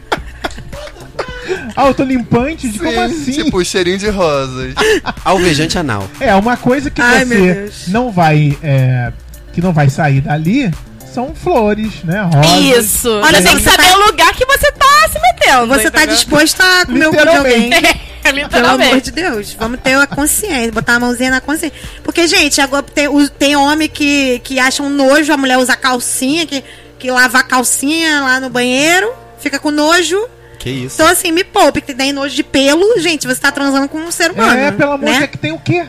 Autolimpante? 1.76 2.69
De 2.69 2.80
como 2.80 2.91
Sim, 2.91 2.98
assim? 2.99 3.32
Tipo, 3.44 3.64
cheirinho 3.64 3.98
de 3.98 4.10
rosas. 4.10 4.74
Alvejante 5.24 5.78
anal. 5.78 6.07
É, 6.19 6.34
uma 6.36 6.57
coisa 6.57 6.90
que 6.90 7.02
Ai, 7.02 7.26
você 7.26 7.72
não 7.88 8.11
vai. 8.11 8.57
é, 8.64 9.11
que 9.53 9.61
não 9.61 9.74
vai 9.74 9.90
sair 9.90 10.22
dali 10.22 10.72
são 11.14 11.34
flores, 11.34 12.03
né? 12.03 12.22
Rosas. 12.32 12.86
Isso. 12.86 13.10
Olha, 13.10 13.38
você 13.41 13.48
tem 13.48 13.57
que 13.57 13.64
saber 13.64 13.90
tá- 13.90 13.98
o 13.98 14.06
lugar 14.06 14.34
que 14.34 14.45
você 14.45 14.72
tá 14.72 15.10
se 15.11 15.19
metendo. 15.19 15.68
Você 15.68 15.90
tá 15.90 16.06
disposto 16.06 16.61
a 16.61 16.86
comer 16.86 17.07
o 17.07 17.11
cu 17.11 17.22
de 17.22 17.28
alguém. 17.38 17.69
É, 18.28 18.34
Pelo 18.49 18.68
amor 18.68 18.99
de 18.99 19.10
Deus, 19.11 19.56
vamos 19.57 19.80
ter 19.80 19.98
a 19.98 20.06
consciência, 20.06 20.69
botar 20.74 20.95
a 20.95 20.99
mãozinha 20.99 21.32
na 21.32 21.40
consciência. 21.40 21.80
Porque, 22.03 22.28
gente, 22.28 22.60
agora 22.60 22.84
tem, 22.84 23.07
o- 23.07 23.30
tem 23.30 23.56
homem 23.56 23.88
que, 23.88 24.40
que 24.44 24.60
acha 24.60 24.84
um 24.84 24.90
nojo 24.90 25.32
a 25.32 25.38
mulher 25.38 25.57
usar 25.57 25.78
calcinha, 25.78 26.45
que, 26.45 26.61
que 26.99 27.10
lava 27.10 27.40
a 27.40 27.44
calcinha 27.44 28.19
lá 28.19 28.41
no 28.41 28.49
banheiro, 28.49 29.10
fica 29.40 29.57
com 29.60 29.72
nojo. 29.72 30.18
Que 30.68 30.85
isso? 30.85 30.95
Então, 30.95 31.07
assim, 31.11 31.31
me 31.31 31.44
poupe, 31.44 31.81
que 31.81 31.94
tem 31.94 32.11
nojo 32.11 32.35
de 32.35 32.44
pelo. 32.44 32.99
Gente, 32.99 33.26
você 33.27 33.39
tá 33.39 33.52
transando 33.52 33.88
com 33.88 33.98
um 33.99 34.11
ser 34.11 34.31
humano. 34.31 34.57
É, 34.60 34.72
pelo 34.72 34.91
amor 34.94 35.06
de 35.06 35.11
né? 35.11 35.18
Deus, 35.19 35.31
que 35.31 35.38
tem 35.38 35.52
o 35.52 35.60
quê? 35.60 35.85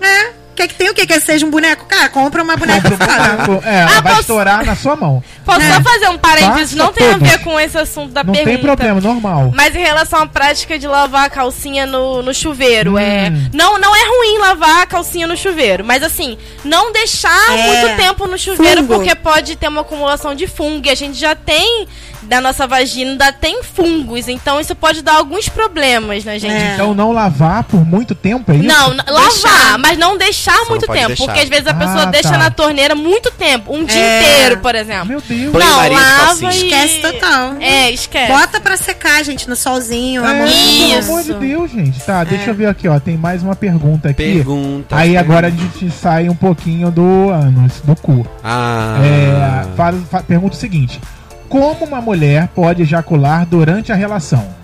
É. 0.00 0.40
Quer 0.56 0.68
que 0.68 0.74
tem 0.74 0.90
o 0.90 0.94
quê? 0.94 1.06
Quer 1.06 1.18
que 1.20 1.24
seja 1.24 1.46
um 1.46 1.50
boneco? 1.50 1.86
Cara, 1.86 2.10
compra 2.10 2.42
uma 2.42 2.54
boneca 2.54 2.90
Compra 2.90 3.50
um. 3.50 3.62
É, 3.64 3.80
ela 3.80 3.90
Ah, 3.96 4.00
vai 4.02 4.12
posso- 4.12 4.20
estourar 4.22 4.66
na 4.66 4.76
sua 4.76 4.94
mão. 4.94 5.22
Posso 5.42 5.62
É. 5.62 5.72
só 5.74 5.80
fazer 5.80 6.08
um 6.08 6.18
parênteses? 6.18 6.72
Faça 6.72 6.76
Não 6.84 6.92
tem 6.92 7.06
a 7.08 7.12
todos. 7.12 7.28
ver 7.30 7.38
com 7.38 7.58
esse 7.58 7.78
assunto 7.78 8.12
da 8.12 8.22
Não 8.22 8.34
pergunta. 8.34 8.56
tem 8.56 8.62
problema, 8.62 9.00
normal. 9.00 9.52
Mas 9.54 9.74
em 9.74 9.78
relação 9.78 10.20
à 10.20 10.26
prática 10.26 10.78
de 10.78 10.86
lavar 10.86 11.24
a 11.26 11.30
calcinha 11.30 11.86
no, 11.86 12.22
no 12.22 12.34
chuveiro, 12.34 12.94
Hum. 12.94 12.98
é. 12.98 13.32
Não, 13.54 13.78
não 13.78 13.96
é 13.96 14.00
ruim 14.06 14.38
lavar 14.38 14.82
a 14.82 14.86
calcinha 14.86 15.26
no 15.26 15.34
chuveiro, 15.36 15.82
mas 15.82 16.02
assim, 16.02 16.36
não 16.62 16.92
deixar 16.92 17.58
É. 17.58 17.66
muito 17.86 17.96
tempo 18.02 18.26
no 18.26 18.36
chuveiro, 18.36 18.82
Fungo. 18.82 18.94
porque 18.96 19.14
pode 19.14 19.56
ter 19.56 19.68
uma 19.68 19.80
acumulação 19.80 20.34
de 20.34 20.46
fungo. 20.46 20.86
E 20.86 20.90
a 20.90 20.94
gente 20.94 21.18
já 21.18 21.34
tem, 21.34 21.88
da 22.22 22.40
nossa 22.40 22.66
vagina, 22.66 23.12
ainda 23.12 23.32
tem 23.32 23.62
fungos. 23.62 24.28
Então 24.28 24.60
isso 24.60 24.74
pode 24.74 25.02
dar 25.02 25.14
alguns 25.16 25.48
problemas 25.48 26.24
na 26.24 26.38
gente. 26.38 26.52
É. 26.54 26.74
Então 26.74 26.94
não 26.94 27.12
lavar 27.12 27.64
por 27.64 27.84
muito 27.84 28.14
tempo, 28.14 28.52
é 28.52 28.56
isso? 28.56 28.66
Não, 28.66 28.88
lavar, 29.08 29.78
mas 29.78 29.98
não 29.98 30.16
deixar 30.16 30.56
não 30.58 30.68
muito 30.70 30.86
pode 30.86 30.98
tempo. 30.98 31.08
deixar. 31.08 31.24
Porque 31.26 31.40
às 31.40 31.48
vezes 31.48 31.66
a 31.66 31.74
pessoa 31.74 32.02
Ah, 32.02 32.06
deixa 32.06 32.30
tá. 32.30 32.38
na 32.38 32.50
torneira 32.50 32.94
muito 32.94 33.30
tempo, 33.30 33.74
um 33.74 33.84
dia 33.84 33.98
É. 34.00 34.20
inteiro, 34.20 34.60
por 34.60 34.74
exemplo. 34.74 35.06
Meu 35.06 35.20
Deus. 35.20 35.52
Não, 35.52 35.76
maria 35.76 35.98
lava 35.98 36.44
e... 36.44 36.48
Esquece 36.48 37.00
total. 37.00 37.54
É, 37.60 37.90
esquece. 37.90 38.32
Bota 38.32 38.60
pra 38.60 38.76
secar, 38.76 39.24
gente, 39.24 39.48
no 39.48 39.56
solzinho. 39.56 40.24
É, 40.24 40.30
amor. 40.30 40.48
pelo 40.48 40.98
amor 41.04 41.22
de 41.22 41.34
Deus, 41.34 41.70
gente. 41.70 42.00
Tá, 42.00 42.22
deixa 42.24 42.50
eu 42.50 42.54
ver 42.54 42.66
aqui, 42.66 42.86
ó. 42.88 42.98
Tem 43.00 43.16
mais 43.16 43.42
uma 43.42 43.56
pergunta 43.56 44.08
aqui. 44.10 44.22
Pergunta. 44.22 44.94
Aí 44.96 45.16
agora 45.16 45.46
a 45.48 45.50
gente 45.50 45.90
sai 45.90 46.28
um 46.28 46.34
pouquinho 46.34 46.90
do 46.90 47.30
ânus, 47.30 47.80
do 47.84 47.96
cu. 47.96 48.26
Ah. 48.44 48.98
É, 49.02 49.76
fala- 49.76 50.22
pergunta 50.26 50.54
o 50.54 50.58
seguinte: 50.58 51.00
Como 51.50 51.84
uma 51.84 52.00
mulher 52.00 52.48
pode 52.54 52.82
ejacular 52.82 53.44
durante 53.44 53.90
a 53.90 53.96
relação? 53.96 54.54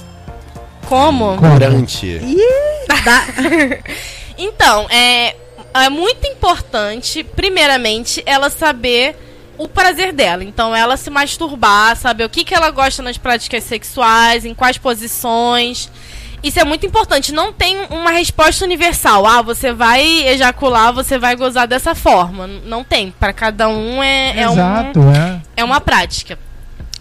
Como? 0.89 1.37
Durante. 1.37 2.21
Então, 4.39 4.87
é, 4.91 5.35
é 5.73 5.89
muito 5.89 6.27
importante, 6.27 7.25
primeiramente, 7.25 8.23
ela 8.27 8.51
saber 8.51 9.17
o 9.57 9.67
prazer 9.67 10.13
dela. 10.13 10.45
Então, 10.45 10.77
ela 10.77 10.95
se 10.99 11.09
masturbar, 11.09 11.97
saber 11.97 12.25
o 12.25 12.29
que, 12.29 12.45
que 12.45 12.55
ela 12.55 12.71
gosta 12.71 13.03
nas 13.03 13.17
práticas 13.17 13.65
sexuais, 13.65 14.45
em 14.45 14.53
quais 14.53 14.77
posições. 14.77 15.91
Isso 16.43 16.61
é 16.61 16.65
muito 16.65 16.85
importante. 16.85 17.33
Não 17.33 17.51
tem 17.51 17.79
uma 17.89 18.11
resposta 18.11 18.63
universal. 18.63 19.27
Ah, 19.27 19.41
você 19.41 19.73
vai 19.73 20.05
ejacular, 20.29 20.93
você 20.93 21.19
vai 21.19 21.35
gozar 21.35 21.67
dessa 21.67 21.95
forma. 21.95 22.47
Não 22.47 22.85
tem. 22.85 23.11
Para 23.19 23.33
cada 23.33 23.69
um 23.69 24.03
é, 24.03 24.41
é 24.41 24.49
um, 24.49 24.53
Exato, 24.53 25.01
é. 25.01 25.41
é 25.57 25.65
uma 25.65 25.81
prática. 25.81 26.39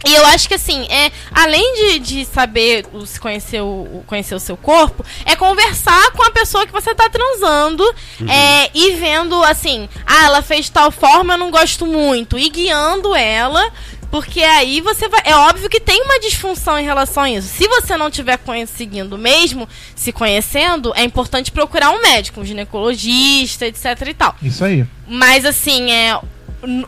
E 0.03 0.13
eu 0.13 0.25
acho 0.27 0.47
que 0.47 0.53
assim, 0.53 0.85
é, 0.89 1.11
além 1.31 1.73
de, 1.75 1.99
de 1.99 2.25
saber 2.25 2.85
se 3.05 3.19
conhecer 3.19 3.61
o, 3.61 4.03
conhecer 4.05 4.35
o 4.35 4.39
seu 4.39 4.57
corpo, 4.57 5.05
é 5.25 5.35
conversar 5.35 6.11
com 6.11 6.23
a 6.23 6.31
pessoa 6.31 6.65
que 6.65 6.73
você 6.73 6.93
tá 6.93 7.09
transando 7.09 7.83
é, 8.27 8.69
e 8.73 8.91
vendo 8.95 9.41
assim, 9.43 9.89
ah, 10.05 10.25
ela 10.25 10.41
fez 10.41 10.65
de 10.65 10.71
tal 10.71 10.91
forma, 10.91 11.33
eu 11.33 11.37
não 11.37 11.49
gosto 11.49 11.85
muito, 11.85 12.37
e 12.37 12.49
guiando 12.49 13.15
ela. 13.15 13.71
Porque 14.11 14.41
aí 14.43 14.79
você 14.79 15.09
vai. 15.09 15.21
É 15.25 15.35
óbvio 15.35 15.67
que 15.67 15.79
tem 15.79 16.01
uma 16.03 16.19
disfunção 16.19 16.79
em 16.79 16.85
relação 16.85 17.23
a 17.23 17.29
isso. 17.29 17.49
Se 17.49 17.67
você 17.67 17.97
não 17.97 18.07
estiver 18.07 18.37
conseguindo 18.37 19.17
mesmo, 19.17 19.67
se 19.93 20.13
conhecendo, 20.13 20.93
é 20.95 21.03
importante 21.03 21.51
procurar 21.51 21.89
um 21.89 22.01
médico, 22.01 22.39
um 22.39 22.45
ginecologista, 22.45 23.65
etc 23.65 24.07
e 24.07 24.13
tal. 24.13 24.35
Isso 24.41 24.63
aí. 24.63 24.85
Mas 25.05 25.43
assim, 25.43 25.91
é. 25.91 26.17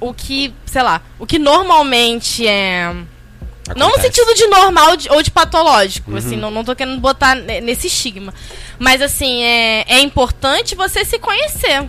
O 0.02 0.14
que, 0.14 0.54
sei 0.66 0.82
lá, 0.82 1.02
o 1.20 1.26
que 1.26 1.38
normalmente 1.40 2.48
é. 2.48 2.94
Não 3.76 3.88
no 3.90 3.96
Acontece. 3.96 4.16
sentido 4.16 4.34
de 4.34 4.48
normal 4.48 4.96
de- 4.96 5.10
ou 5.12 5.22
de 5.22 5.30
patológico, 5.30 6.16
assim, 6.16 6.38
não, 6.38 6.50
não 6.50 6.64
tô 6.64 6.74
querendo 6.74 7.02
botar 7.02 7.36
ne- 7.36 7.60
nesse 7.60 7.88
estigma. 7.88 8.34
Mas 8.80 9.02
assim, 9.02 9.44
é, 9.44 9.84
é 9.90 10.00
importante 10.00 10.74
você 10.74 11.04
se 11.04 11.20
conhecer. 11.20 11.84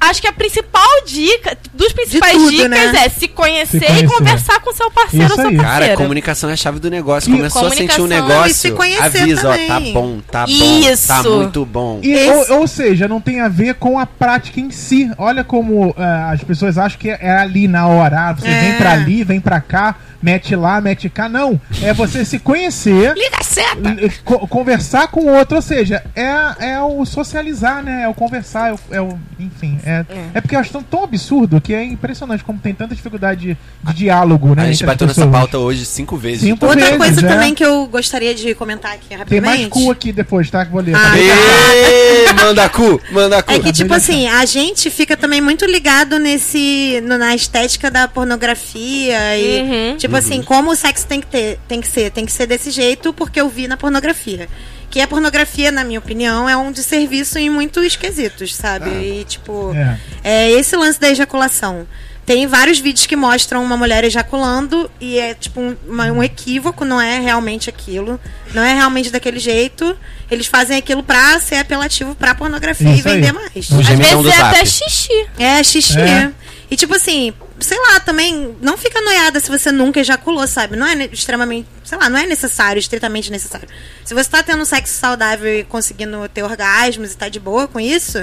Acho 0.00 0.20
que 0.20 0.28
a 0.28 0.32
principal 0.32 0.86
dica, 1.06 1.56
dos 1.74 1.92
principais 1.92 2.32
tudo, 2.34 2.50
dicas 2.50 2.68
né? 2.70 3.04
é 3.04 3.08
se 3.08 3.26
conhecer, 3.28 3.80
Se 3.80 3.86
conhecer. 3.86 4.04
e 4.04 4.08
conversar 4.08 4.60
com 4.60 4.72
seu 4.72 4.90
parceiro 4.90 5.24
Isso 5.26 5.34
ou 5.34 5.40
sua 5.40 5.50
aí. 5.50 5.56
parceira. 5.56 5.84
Cara, 5.86 5.96
comunicação 5.96 6.50
é 6.50 6.52
a 6.52 6.56
chave 6.56 6.78
do 6.78 6.90
negócio. 6.90 7.28
E 7.32 7.36
Começou 7.36 7.66
a 7.66 7.70
sentir 7.70 8.00
um 8.00 8.06
negócio, 8.06 8.50
e 8.50 8.54
se 8.54 8.70
conhecer 8.72 9.22
avisa, 9.22 9.48
ó, 9.48 9.52
tá 9.56 9.74
também. 9.74 9.92
bom, 9.92 10.20
tá 10.30 10.46
bom, 10.46 10.52
Isso. 10.52 11.08
tá 11.08 11.22
muito 11.22 11.64
bom. 11.66 12.00
E, 12.02 12.16
ou, 12.30 12.60
ou 12.60 12.66
seja, 12.68 13.08
não 13.08 13.20
tem 13.20 13.40
a 13.40 13.48
ver 13.48 13.74
com 13.74 13.98
a 13.98 14.06
prática 14.06 14.60
em 14.60 14.70
si. 14.70 15.10
Olha 15.18 15.42
como 15.44 15.94
ah, 15.98 16.30
as 16.32 16.42
pessoas 16.44 16.78
acham 16.78 16.98
que 16.98 17.10
é 17.10 17.30
ali 17.36 17.66
na 17.68 17.86
hora. 17.86 18.28
Ah, 18.28 18.32
você 18.32 18.48
É. 18.48 18.60
vem 18.60 18.74
pra 18.74 18.92
ali, 18.92 19.24
vem 19.24 19.40
pra 19.40 19.60
cá. 19.60 19.96
Mete 20.22 20.54
lá, 20.56 20.80
mete 20.80 21.08
cá. 21.08 21.28
Não. 21.28 21.60
É 21.82 21.92
você 21.92 22.24
se 22.24 22.38
conhecer. 22.38 23.14
Liga 23.14 23.36
a 23.40 23.44
seta! 23.44 23.96
co- 24.24 24.46
conversar 24.46 25.08
com 25.08 25.20
o 25.22 25.28
outro, 25.36 25.56
ou 25.56 25.62
seja, 25.62 26.02
é, 26.14 26.32
é 26.72 26.80
o 26.80 27.04
socializar, 27.04 27.82
né? 27.82 28.02
É 28.04 28.08
o 28.08 28.14
conversar, 28.14 28.70
é 28.70 28.72
o. 28.72 28.78
é 28.92 29.00
o- 29.00 29.18
enfim, 29.38 29.78
é, 29.84 30.04
é. 30.34 30.40
porque 30.40 30.54
eu 30.54 30.60
acho 30.60 30.70
tão, 30.70 30.82
tão 30.82 31.02
absurdo 31.04 31.60
que 31.60 31.74
é 31.74 31.82
impressionante 31.84 32.44
como 32.44 32.58
tem 32.58 32.72
tanta 32.72 32.94
dificuldade 32.94 33.40
de, 33.40 33.56
de 33.84 33.94
diálogo, 33.94 34.54
né? 34.54 34.62
A 34.64 34.66
gente 34.72 34.84
bateu 34.86 35.06
nessa 35.06 35.26
pauta 35.26 35.58
hoje 35.58 35.84
cinco 35.84 36.16
vezes. 36.16 36.42
Cinco 36.42 36.64
Outra 36.64 36.80
vezes, 36.80 36.96
coisa 36.98 37.26
é. 37.26 37.28
também 37.28 37.54
que 37.54 37.64
eu 37.64 37.86
gostaria 37.86 38.34
de 38.34 38.54
comentar 38.54 38.92
aqui 38.92 39.08
Tem 39.08 39.18
rapidamente. 39.18 39.60
mais 39.60 39.68
cu 39.68 39.90
aqui 39.90 40.12
depois, 40.12 40.48
tá? 40.50 40.64
Que 40.64 40.70
vou 40.70 40.80
ler. 40.80 40.94
Ah, 40.94 41.00
tá? 41.10 41.18
Ê, 41.18 42.32
manda 42.34 42.68
cu, 42.68 43.00
manda 43.10 43.42
cu. 43.42 43.52
É 43.52 43.58
que, 43.58 43.72
tipo 43.72 43.92
assim, 43.94 44.28
a 44.28 44.44
gente 44.44 44.90
fica 44.90 45.16
também 45.16 45.40
muito 45.40 45.64
ligado 45.66 46.18
nesse. 46.18 47.00
no- 47.04 47.18
na 47.18 47.34
estética 47.34 47.90
da 47.90 48.06
pornografia 48.08 49.36
e. 49.38 49.62
Uhum. 49.62 49.96
Tipo 49.96 50.11
assim, 50.16 50.42
como 50.42 50.70
o 50.70 50.76
sexo 50.76 51.06
tem 51.06 51.20
que 51.20 51.26
ter, 51.26 51.58
tem 51.68 51.80
que 51.80 51.88
ser, 51.88 52.10
tem 52.10 52.24
que 52.26 52.32
ser 52.32 52.46
desse 52.46 52.70
jeito, 52.70 53.12
porque 53.12 53.40
eu 53.40 53.48
vi 53.48 53.66
na 53.68 53.76
pornografia. 53.76 54.48
Que 54.90 55.00
a 55.00 55.06
pornografia, 55.08 55.72
na 55.72 55.84
minha 55.84 55.98
opinião, 55.98 56.48
é 56.48 56.56
um 56.56 56.70
desserviço 56.70 57.38
em 57.38 57.48
muitos 57.48 57.96
quesitos, 57.96 58.54
sabe? 58.54 58.90
E, 58.90 59.24
tipo, 59.24 59.72
É. 59.74 59.98
é 60.22 60.50
esse 60.50 60.76
lance 60.76 61.00
da 61.00 61.08
ejaculação. 61.08 61.86
Tem 62.26 62.46
vários 62.46 62.78
vídeos 62.78 63.04
que 63.06 63.16
mostram 63.16 63.64
uma 63.64 63.76
mulher 63.76 64.04
ejaculando 64.04 64.88
e 65.00 65.18
é 65.18 65.34
tipo 65.34 65.60
um, 65.60 65.76
uma- 65.88 66.12
um 66.12 66.22
equívoco, 66.22 66.84
não 66.84 67.00
é 67.00 67.18
realmente 67.18 67.68
aquilo. 67.68 68.20
Não 68.54 68.62
é 68.62 68.74
realmente 68.74 69.10
daquele 69.10 69.40
jeito. 69.40 69.96
Eles 70.30 70.46
fazem 70.46 70.76
aquilo 70.76 71.02
pra 71.02 71.40
ser 71.40 71.56
apelativo 71.56 72.14
pra 72.14 72.32
pornografia 72.32 72.94
Isso 72.94 73.08
e 73.08 73.10
aí. 73.10 73.16
vender 73.16 73.32
mais. 73.32 73.70
O 73.70 73.80
Às 73.80 73.88
vezes 73.88 74.12
é 74.26 74.36
zap. 74.36 74.42
até 74.54 74.64
xixi. 74.64 75.26
É, 75.36 75.62
xixi. 75.64 75.98
É. 75.98 76.30
E 76.70 76.76
tipo 76.76 76.94
assim, 76.94 77.32
sei 77.62 77.78
lá, 77.78 78.00
também 78.00 78.56
não 78.60 78.76
fica 78.76 79.00
noiada 79.00 79.40
se 79.40 79.50
você 79.50 79.70
nunca 79.70 80.00
ejaculou, 80.00 80.46
sabe? 80.46 80.76
Não 80.76 80.86
é 80.86 81.04
extremamente, 81.06 81.68
sei 81.84 81.98
lá, 81.98 82.08
não 82.08 82.18
é 82.18 82.26
necessário, 82.26 82.78
estritamente 82.80 83.30
necessário. 83.30 83.68
Se 84.04 84.14
você 84.14 84.28
tá 84.28 84.42
tendo 84.42 84.62
um 84.62 84.64
sexo 84.64 84.94
saudável 84.94 85.60
e 85.60 85.64
conseguindo 85.64 86.28
ter 86.28 86.42
orgasmos 86.42 87.12
e 87.12 87.16
tá 87.16 87.28
de 87.28 87.40
boa 87.40 87.68
com 87.68 87.78
isso, 87.80 88.18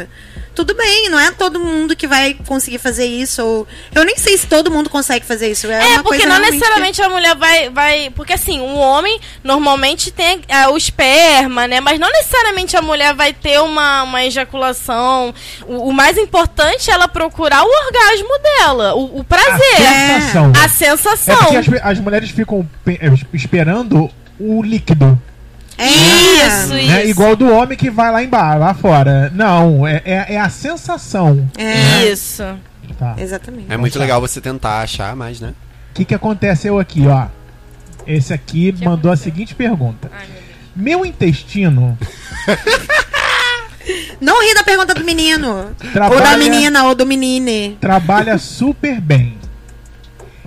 tudo 0.55 0.73
bem, 0.75 1.09
não 1.09 1.19
é 1.19 1.31
todo 1.31 1.59
mundo 1.59 1.95
que 1.95 2.05
vai 2.07 2.33
conseguir 2.45 2.79
fazer 2.79 3.05
isso. 3.05 3.43
Ou... 3.45 3.67
Eu 3.95 4.03
nem 4.03 4.17
sei 4.17 4.37
se 4.37 4.45
todo 4.47 4.69
mundo 4.69 4.89
consegue 4.89 5.25
fazer 5.25 5.49
isso. 5.51 5.67
É, 5.67 5.73
É, 5.81 5.85
uma 5.93 6.03
porque 6.03 6.19
coisa 6.23 6.27
não 6.27 6.39
necessariamente 6.41 7.01
a 7.01 7.09
mulher 7.09 7.35
vai, 7.35 7.69
vai. 7.69 8.09
Porque 8.15 8.33
assim, 8.33 8.59
um 8.59 8.77
homem 8.77 9.19
normalmente 9.43 10.11
tem 10.11 10.41
é, 10.47 10.67
o 10.67 10.75
esperma, 10.75 11.67
né? 11.67 11.79
Mas 11.79 11.99
não 11.99 12.09
necessariamente 12.11 12.75
a 12.75 12.81
mulher 12.81 13.13
vai 13.13 13.31
ter 13.33 13.59
uma, 13.61 14.03
uma 14.03 14.23
ejaculação. 14.25 15.33
O, 15.65 15.89
o 15.89 15.93
mais 15.93 16.17
importante 16.17 16.89
é 16.89 16.93
ela 16.93 17.07
procurar 17.07 17.63
o 17.63 17.69
orgasmo 17.85 18.39
dela, 18.43 18.95
o, 18.95 19.17
o 19.17 19.21
A 19.21 19.23
prazer, 19.23 19.77
sensação. 19.77 20.51
a 20.55 20.65
É 20.65 20.67
sensação. 20.67 21.35
porque 21.37 21.57
as, 21.57 21.67
as 21.83 21.99
mulheres 21.99 22.29
ficam 22.31 22.67
pe- 22.83 22.99
é, 23.01 23.09
esperando 23.33 24.09
o 24.39 24.61
líquido. 24.61 25.19
É. 25.79 26.45
Isso, 26.47 26.73
Né? 26.73 27.01
isso. 27.03 27.09
Igual 27.11 27.35
do 27.35 27.51
homem 27.51 27.77
que 27.77 27.89
vai 27.89 28.11
lá 28.11 28.21
embaixo, 28.23 28.59
lá 28.59 28.73
fora. 28.73 29.31
Não, 29.33 29.87
é, 29.87 30.01
é, 30.05 30.25
é 30.35 30.39
a 30.39 30.49
sensação. 30.49 31.49
É, 31.57 32.05
Isso. 32.05 32.43
Tá. 32.97 33.15
exatamente. 33.17 33.67
É 33.71 33.77
muito 33.77 33.97
legal 33.97 34.19
você 34.19 34.41
tentar 34.41 34.81
achar 34.81 35.15
mais, 35.15 35.39
né? 35.39 35.53
O 35.91 35.93
que, 35.93 36.03
que 36.05 36.13
aconteceu 36.15 36.77
aqui, 36.79 37.07
ó? 37.07 37.27
Esse 38.05 38.33
aqui 38.33 38.75
mandou 38.83 39.11
a 39.11 39.15
seguinte 39.15 39.55
pergunta. 39.55 40.11
Meu 40.75 41.05
intestino 41.05 41.97
Não 44.21 44.41
ri 44.45 44.53
da 44.53 44.63
pergunta 44.63 44.93
do 44.93 45.03
menino. 45.03 45.49
Ou 45.49 45.65
da 45.65 45.91
trabalha, 45.91 46.37
menina, 46.37 46.83
ou 46.85 46.93
do 46.95 47.05
menine. 47.05 47.77
trabalha 47.79 48.37
super 48.37 48.99
bem. 48.99 49.38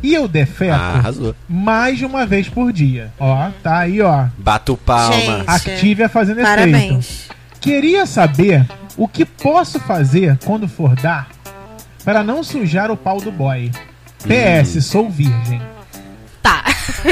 E 0.02 0.12
eu 0.14 0.26
defeco 0.26 0.74
Ah, 0.74 0.94
arrasou. 0.98 1.34
mais 1.48 1.98
de 1.98 2.04
uma 2.04 2.26
vez 2.26 2.48
por 2.48 2.72
dia. 2.72 3.12
Ó, 3.18 3.50
tá 3.62 3.78
aí, 3.78 4.00
ó. 4.00 4.26
Bato 4.38 4.76
palma. 4.76 5.44
Active 5.46 6.08
fazendo 6.08 6.40
efeito. 6.40 6.56
Parabéns. 6.56 7.28
Queria 7.60 8.04
saber 8.06 8.66
o 8.96 9.06
que 9.06 9.24
posso 9.24 9.78
fazer 9.80 10.36
quando 10.44 10.66
for 10.66 10.94
dar 10.96 11.28
para 12.04 12.24
não 12.24 12.42
sujar 12.42 12.90
o 12.90 12.96
pau 12.96 13.20
do 13.20 13.30
boy. 13.30 13.70
PS, 14.24 14.84
sou 14.84 15.08
virgem. 15.08 15.60
Tá. 16.42 16.64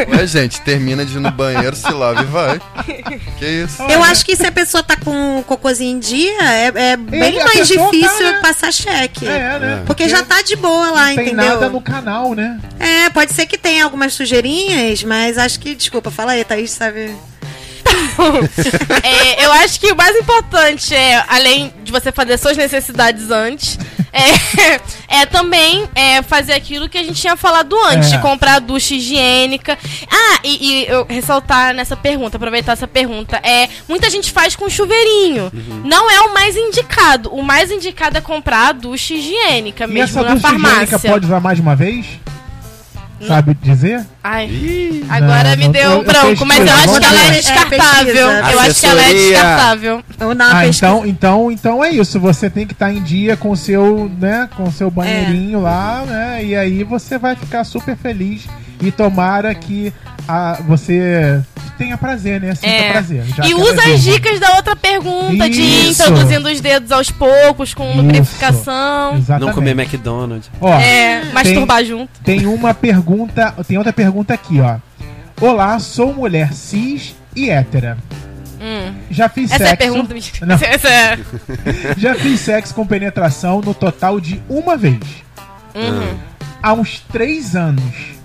Ué, 0.08 0.26
gente, 0.26 0.60
termina 0.62 1.04
de 1.06 1.16
ir 1.16 1.20
no 1.20 1.30
banheiro, 1.30 1.76
se 1.76 1.88
lava 1.92 2.22
e 2.22 2.24
vai. 2.24 2.60
Que 3.38 3.46
isso? 3.46 3.80
Eu 3.84 4.02
acho 4.02 4.24
que 4.24 4.34
se 4.34 4.44
a 4.44 4.50
pessoa 4.50 4.82
tá 4.82 4.96
com 4.96 5.38
o 5.38 5.44
cocôzinho 5.44 5.96
em 5.96 6.00
dia, 6.00 6.42
é, 6.42 6.72
é 6.92 6.96
bem 6.96 7.22
Ele- 7.22 7.44
mais 7.44 7.68
pessoa 7.68 7.90
difícil 7.92 8.26
tá, 8.26 8.32
né? 8.32 8.40
passar 8.42 8.72
cheque. 8.72 9.26
É, 9.28 9.58
né? 9.58 9.82
Porque 9.86 10.08
já 10.08 10.24
tá 10.24 10.42
de 10.42 10.56
boa 10.56 10.90
lá, 10.90 11.08
não 11.10 11.14
tem 11.16 11.26
entendeu? 11.28 11.44
nada 11.54 11.68
no 11.68 11.80
canal, 11.80 12.34
né? 12.34 12.58
É, 12.80 13.08
pode 13.10 13.32
ser 13.32 13.46
que 13.46 13.56
tenha 13.56 13.84
algumas 13.84 14.12
sujeirinhas, 14.14 15.04
mas 15.04 15.38
acho 15.38 15.60
que. 15.60 15.74
Desculpa, 15.76 16.10
fala 16.10 16.32
aí, 16.32 16.44
Thaís, 16.44 16.72
sabe? 16.72 17.14
É, 19.02 19.44
eu 19.44 19.52
acho 19.52 19.80
que 19.80 19.90
o 19.92 19.96
mais 19.96 20.14
importante 20.16 20.94
é, 20.94 21.22
além 21.28 21.72
de 21.82 21.90
você 21.92 22.12
fazer 22.12 22.38
suas 22.38 22.56
necessidades 22.56 23.30
antes, 23.30 23.78
é, 24.12 24.80
é 25.22 25.26
também 25.26 25.88
é, 25.94 26.22
fazer 26.22 26.52
aquilo 26.54 26.88
que 26.88 26.98
a 26.98 27.02
gente 27.02 27.20
tinha 27.20 27.36
falado 27.36 27.76
antes, 27.86 28.12
É. 28.12 28.16
de 28.16 28.22
comprar 28.22 28.54
a 28.54 28.58
ducha 28.58 28.94
higiênica. 28.94 29.78
Ah, 30.10 30.38
e, 30.44 30.82
e 30.82 30.86
eu 30.86 31.06
ressaltar 31.08 31.74
nessa 31.74 31.96
pergunta, 31.96 32.36
aproveitar 32.36 32.72
essa 32.72 32.88
pergunta. 32.88 33.36
É, 33.42 33.68
muita 33.88 34.08
gente 34.10 34.30
faz 34.32 34.56
com 34.56 34.68
chuveirinho. 34.68 35.50
Uhum. 35.52 35.82
Não 35.84 36.10
é 36.10 36.20
o 36.22 36.34
mais 36.34 36.56
indicado. 36.56 37.32
O 37.34 37.42
mais 37.42 37.70
indicado 37.70 38.18
é 38.18 38.20
comprar 38.20 38.68
a 38.68 38.72
ducha 38.72 39.14
higiênica 39.14 39.84
E 39.84 39.86
mesmo 39.88 40.18
essa 40.20 40.28
na 40.28 40.34
ducha 40.34 40.48
higiênica 40.48 40.86
farmácia. 40.86 41.10
pode 41.10 41.26
usar 41.26 41.40
mais 41.40 41.56
de 41.56 41.62
uma 41.62 41.76
vez? 41.76 42.06
Sabe 43.26 43.54
dizer? 43.62 44.06
Ai, 44.22 45.02
agora 45.08 45.50
Não, 45.50 45.56
me 45.56 45.64
não, 45.64 45.72
deu 45.72 45.82
eu- 45.82 45.90
eu 45.98 46.04
branco, 46.04 46.44
mas 46.44 46.58
eu 46.58 46.74
acho 46.74 47.00
que 47.00 47.06
ela 47.06 47.20
é 47.22 47.30
ver. 47.30 47.36
descartável. 47.40 48.30
É, 48.30 48.52
eu 48.54 48.60
acho 48.60 48.80
que 48.80 48.86
ela 48.86 49.02
é 49.02 49.14
descartável. 49.14 50.02
Ah, 50.52 50.66
então, 50.66 51.06
então, 51.06 51.50
então 51.50 51.84
é 51.84 51.90
isso. 51.90 52.20
Você 52.20 52.50
tem 52.50 52.66
que 52.66 52.74
estar 52.74 52.92
em 52.92 53.00
dia 53.02 53.36
com 53.36 53.50
o 53.50 53.56
seu, 53.56 54.10
né, 54.20 54.48
com 54.56 54.64
o 54.64 54.72
seu 54.72 54.90
banheirinho 54.90 55.60
É. 55.60 55.62
lá, 55.62 56.04
né? 56.06 56.44
E 56.44 56.54
aí 56.54 56.84
você 56.84 57.16
vai 57.18 57.34
ficar 57.34 57.64
super 57.64 57.96
feliz 57.96 58.42
e 58.82 58.90
tomara 58.90 59.54
que 59.54 59.90
a, 60.28 60.58
você 60.66 61.40
tenha 61.78 61.96
prazer, 61.96 62.40
né? 62.42 62.54
Sinta 62.54 62.66
É. 62.68 62.92
prazer. 62.92 63.24
já 63.34 63.46
E 63.46 63.52
ela 63.52 63.60
usa 63.62 63.82
é 63.90 63.94
as 63.94 64.02
dicas 64.02 64.38
da 64.38 64.54
outra 64.56 64.76
pergunta, 64.76 65.48
de 65.48 65.60
ir 65.62 65.90
Isso. 65.90 66.02
introduzindo 66.02 66.46
os 66.50 66.60
dedos 66.60 66.92
aos 66.92 67.10
poucos, 67.10 67.72
com 67.72 67.88
Isso. 67.88 67.96
lubrificação. 67.96 69.16
Exatamente. 69.16 69.46
Não 69.46 69.54
comer 69.54 69.70
McDonald's. 69.70 70.50
Ó, 70.60 70.74
É, 70.78 71.24
masturbar 71.32 71.82
junto. 71.84 72.10
Tem 72.22 72.46
uma 72.46 72.74
pergunta, 72.74 73.54
tem 73.66 73.78
outra 73.78 73.94
pergunta 74.10 74.34
aqui, 74.34 74.60
ó. 74.60 74.76
Olá, 75.40 75.78
sou 75.78 76.12
mulher 76.12 76.52
cis 76.52 77.14
e 77.34 77.48
hétera. 77.48 77.96
Hum. 78.60 78.92
Já 79.08 79.28
fiz 79.28 79.52
Essa 79.52 79.58
sexo. 79.58 79.72
é 79.72 79.76
pergunta. 79.76 80.14
Não. 80.44 80.54
Essa 80.60 80.88
é... 80.88 81.18
Já 81.96 82.14
fiz 82.16 82.40
sexo 82.40 82.74
com 82.74 82.84
penetração 82.84 83.60
no 83.60 83.72
total 83.72 84.20
de 84.20 84.42
uma 84.48 84.76
vez. 84.76 84.98
Uhum. 85.76 86.18
Há 86.60 86.72
uns 86.72 86.98
três 87.00 87.54
anos. 87.54 88.19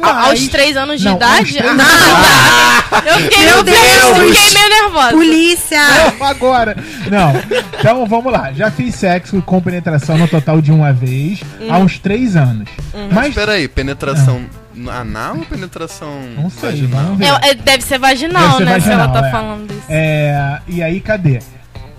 A- 0.00 0.12
Mas- 0.14 0.26
Aos 0.30 0.48
três 0.48 0.76
anos 0.76 1.00
de 1.00 1.06
Não, 1.06 1.16
idade? 1.16 1.40
aos 1.40 1.52
três 1.52 1.72
Ah, 1.80 3.00
tá. 3.00 3.02
Eu 3.06 3.18
fiquei, 3.20 3.44
Meu 3.46 3.62
Deus, 3.62 3.78
Deus. 3.78 4.36
fiquei 4.36 4.54
meio 4.54 4.68
nervosa. 4.82 5.10
Polícia! 5.12 5.80
Não, 6.18 6.26
agora. 6.26 6.76
Não. 7.10 7.32
Então 7.78 8.06
vamos 8.06 8.32
lá. 8.32 8.52
Já 8.52 8.70
fiz 8.70 8.94
sexo 8.94 9.40
com 9.42 9.60
penetração 9.60 10.16
no 10.18 10.28
total 10.28 10.60
de 10.60 10.70
uma 10.70 10.92
vez 10.92 11.40
há 11.70 11.78
Hum. 11.78 11.82
uns 11.82 11.98
três 11.98 12.36
anos. 12.36 12.68
Mas. 13.12 13.28
Espera 13.28 13.52
aí, 13.52 13.66
penetração 13.68 14.44
anal 14.90 15.36
ou 15.38 15.44
penetração 15.46 16.20
Não 16.36 16.50
sei, 16.50 16.70
vaginal? 16.70 17.16
É, 17.42 17.50
é, 17.50 17.54
deve 17.54 17.82
ser 17.84 17.98
vaginal, 17.98 18.58
Deve 18.58 18.58
ser 18.58 18.64
né? 18.64 18.80
se 18.80 18.90
ela 18.90 19.06
vaginal, 19.06 19.22
tá 19.22 19.28
é. 19.28 19.30
falando 19.30 19.70
isso. 19.70 19.82
É, 19.88 20.58
e 20.68 20.82
aí, 20.82 21.00
cadê? 21.00 21.38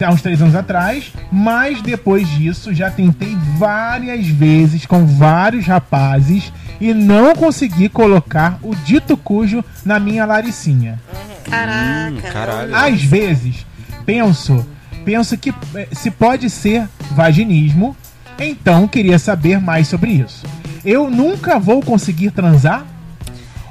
Há 0.03 0.09
uns 0.11 0.21
três 0.21 0.41
anos 0.41 0.53
atrás, 0.55 1.13
mas 1.31 1.81
depois 1.81 2.27
disso 2.31 2.73
já 2.73 2.89
tentei 2.91 3.37
várias 3.57 4.27
vezes 4.27 4.85
com 4.85 5.05
vários 5.05 5.65
rapazes 5.65 6.51
e 6.79 6.93
não 6.93 7.35
consegui 7.35 7.89
colocar 7.89 8.59
o 8.61 8.75
dito 8.75 9.15
cujo 9.15 9.63
na 9.85 9.99
minha 9.99 10.25
laricinha. 10.25 10.99
Caraca. 11.49 12.31
caralho. 12.31 12.75
Às 12.75 13.03
vezes, 13.03 13.65
penso, 14.05 14.65
penso 15.05 15.37
que 15.37 15.53
eh, 15.75 15.87
se 15.91 16.09
pode 16.09 16.49
ser 16.49 16.87
vaginismo, 17.11 17.95
então 18.39 18.87
queria 18.87 19.19
saber 19.19 19.59
mais 19.59 19.87
sobre 19.87 20.11
isso. 20.11 20.45
Eu 20.83 21.09
nunca 21.09 21.59
vou 21.59 21.81
conseguir 21.81 22.31
transar? 22.31 22.85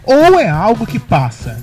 Ou 0.05 0.39
é 0.39 0.49
algo 0.49 0.87
que 0.87 0.99
passa? 0.99 1.63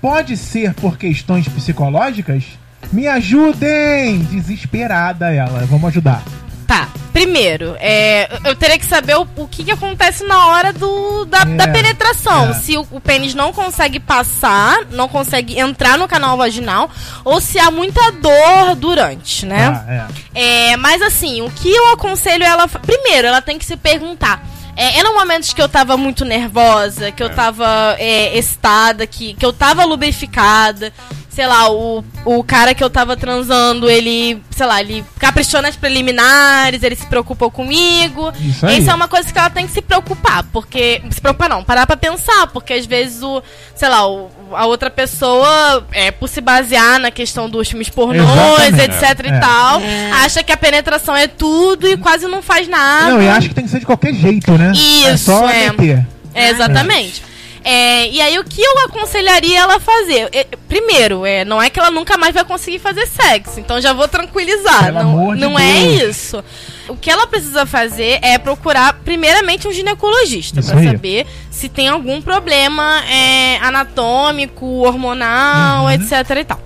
Pode 0.00 0.36
ser 0.36 0.74
por 0.74 0.96
questões 0.96 1.48
psicológicas? 1.48 2.44
Me 2.92 3.06
ajudem! 3.08 4.18
Desesperada 4.18 5.32
ela. 5.32 5.64
Vamos 5.66 5.88
ajudar. 5.88 6.22
Tá, 6.66 6.88
primeiro, 7.12 7.76
é, 7.78 8.38
eu 8.44 8.56
teria 8.56 8.78
que 8.78 8.86
saber 8.86 9.16
o, 9.16 9.28
o 9.36 9.46
que, 9.46 9.64
que 9.64 9.70
acontece 9.70 10.24
na 10.24 10.46
hora 10.46 10.72
do, 10.72 11.26
da, 11.26 11.42
É, 11.42 11.44
da 11.44 11.68
penetração. 11.68 12.50
é. 12.50 12.54
Se 12.54 12.76
o, 12.78 12.86
o 12.90 13.00
pênis 13.00 13.34
não 13.34 13.52
consegue 13.52 14.00
passar, 14.00 14.86
não 14.90 15.06
consegue 15.06 15.58
entrar 15.58 15.98
no 15.98 16.08
canal 16.08 16.38
vaginal, 16.38 16.90
ou 17.22 17.38
se 17.40 17.58
há 17.58 17.70
muita 17.70 18.10
dor 18.12 18.74
durante, 18.76 19.44
né? 19.44 19.84
Ah, 19.86 20.08
é. 20.34 20.70
É, 20.72 20.76
mas 20.78 21.02
assim, 21.02 21.42
o 21.42 21.50
que 21.50 21.70
eu 21.70 21.92
aconselho 21.92 22.42
ela. 22.44 22.66
Primeiro, 22.66 23.28
ela 23.28 23.42
tem 23.42 23.58
que 23.58 23.64
se 23.64 23.76
perguntar. 23.76 24.42
É, 24.76 24.98
eram 24.98 25.14
momentos 25.14 25.52
que 25.52 25.62
eu 25.62 25.68
tava 25.68 25.96
muito 25.96 26.24
nervosa, 26.24 27.12
que 27.12 27.22
eu 27.22 27.30
tava 27.30 27.94
é, 27.98 28.36
excitada, 28.36 29.06
que, 29.06 29.34
que 29.34 29.44
eu 29.46 29.52
tava 29.52 29.84
lubrificada. 29.84 30.92
Sei 31.34 31.48
lá, 31.48 31.68
o, 31.68 32.04
o 32.24 32.44
cara 32.44 32.74
que 32.74 32.84
eu 32.84 32.88
tava 32.88 33.16
transando, 33.16 33.90
ele, 33.90 34.40
sei 34.52 34.66
lá, 34.66 34.80
ele 34.80 35.04
caprichou 35.18 35.60
nas 35.60 35.74
preliminares, 35.74 36.82
ele 36.84 36.94
se 36.94 37.04
preocupou 37.06 37.50
comigo. 37.50 38.32
Isso 38.40 38.64
aí. 38.64 38.78
Isso 38.78 38.88
é 38.88 38.94
uma 38.94 39.08
coisa 39.08 39.32
que 39.32 39.36
ela 39.36 39.50
tem 39.50 39.66
que 39.66 39.72
se 39.72 39.82
preocupar, 39.82 40.44
porque. 40.52 41.02
Se 41.10 41.20
preocupar 41.20 41.48
não, 41.48 41.64
parar 41.64 41.86
pra 41.88 41.96
pensar, 41.96 42.46
porque 42.52 42.72
às 42.74 42.86
vezes 42.86 43.20
o, 43.20 43.42
sei 43.74 43.88
lá, 43.88 44.06
o, 44.08 44.30
a 44.52 44.64
outra 44.66 44.90
pessoa, 44.90 45.84
é, 45.90 46.12
por 46.12 46.28
se 46.28 46.40
basear 46.40 47.00
na 47.00 47.10
questão 47.10 47.50
dos 47.50 47.68
filmes 47.68 47.88
pornôs, 47.88 48.20
Exatamente. 48.60 48.82
etc 48.82 49.20
É. 49.24 49.36
e 49.36 49.40
tal, 49.40 49.82
acha 50.24 50.42
que 50.44 50.52
a 50.52 50.56
penetração 50.56 51.16
é 51.16 51.26
tudo 51.26 51.88
e 51.88 51.96
quase 51.96 52.28
não 52.28 52.42
faz 52.42 52.68
nada. 52.68 53.10
Não, 53.10 53.20
e 53.22 53.28
acho 53.28 53.48
que 53.48 53.54
tem 53.56 53.64
que 53.64 53.70
ser 53.70 53.80
de 53.80 53.86
qualquer 53.86 54.14
jeito, 54.14 54.52
né? 54.52 54.70
é 54.74 55.12
Isso, 55.14 55.24
só 55.24 55.48
é. 55.50 55.70
meter. 55.70 56.06
É, 56.32 56.50
exatamente. 56.50 57.33
É, 57.64 58.08
e 58.10 58.20
aí, 58.20 58.38
o 58.38 58.44
que 58.44 58.60
eu 58.60 58.78
aconselharia 58.86 59.60
ela 59.60 59.76
a 59.76 59.80
fazer? 59.80 60.28
É, 60.32 60.44
primeiro, 60.68 61.24
é, 61.24 61.44
não 61.46 61.60
é 61.62 61.70
que 61.70 61.80
ela 61.80 61.90
nunca 61.90 62.18
mais 62.18 62.34
vai 62.34 62.44
conseguir 62.44 62.78
fazer 62.78 63.06
sexo, 63.06 63.58
então 63.58 63.80
já 63.80 63.94
vou 63.94 64.06
tranquilizar. 64.06 64.84
Pelo 64.84 64.98
não 64.98 65.10
amor 65.10 65.34
de 65.34 65.40
não 65.40 65.58
é 65.58 65.78
isso. 66.08 66.44
O 66.88 66.94
que 66.94 67.10
ela 67.10 67.26
precisa 67.26 67.64
fazer 67.64 68.18
é 68.20 68.36
procurar, 68.36 68.92
primeiramente, 69.04 69.66
um 69.66 69.72
ginecologista 69.72 70.60
aí. 70.60 70.84
saber 70.84 71.26
se 71.50 71.68
tem 71.70 71.88
algum 71.88 72.20
problema 72.20 73.02
é, 73.08 73.56
anatômico, 73.62 74.66
hormonal, 74.66 75.84
Uhum. 75.84 75.90
etc 75.90 76.12
e 76.38 76.44
tal. 76.44 76.60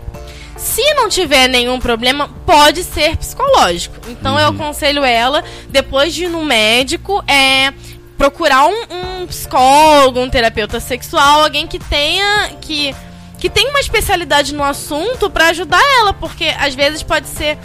Se 0.56 0.82
não 0.94 1.08
tiver 1.08 1.46
nenhum 1.48 1.78
problema, 1.78 2.28
pode 2.44 2.82
ser 2.82 3.16
psicológico. 3.16 3.94
Então 4.08 4.36
eu 4.40 4.48
aconselho 4.48 5.04
ela, 5.04 5.44
depois 5.68 6.12
de 6.12 6.24
ir 6.24 6.28
no 6.28 6.44
médico, 6.44 7.22
é 7.28 7.72
procurar 8.18 8.66
um, 8.66 9.22
um 9.22 9.26
psicólogo, 9.28 10.20
um 10.20 10.28
terapeuta 10.28 10.80
sexual, 10.80 11.44
alguém 11.44 11.66
que 11.66 11.78
tenha 11.78 12.50
que 12.60 12.94
que 13.38 13.48
tenha 13.48 13.70
uma 13.70 13.78
especialidade 13.78 14.52
no 14.52 14.64
assunto 14.64 15.30
pra 15.30 15.50
ajudar 15.50 15.80
ela, 16.00 16.12
porque 16.12 16.52
às 16.58 16.74
vezes 16.74 17.04
pode 17.04 17.28
ser 17.28 17.56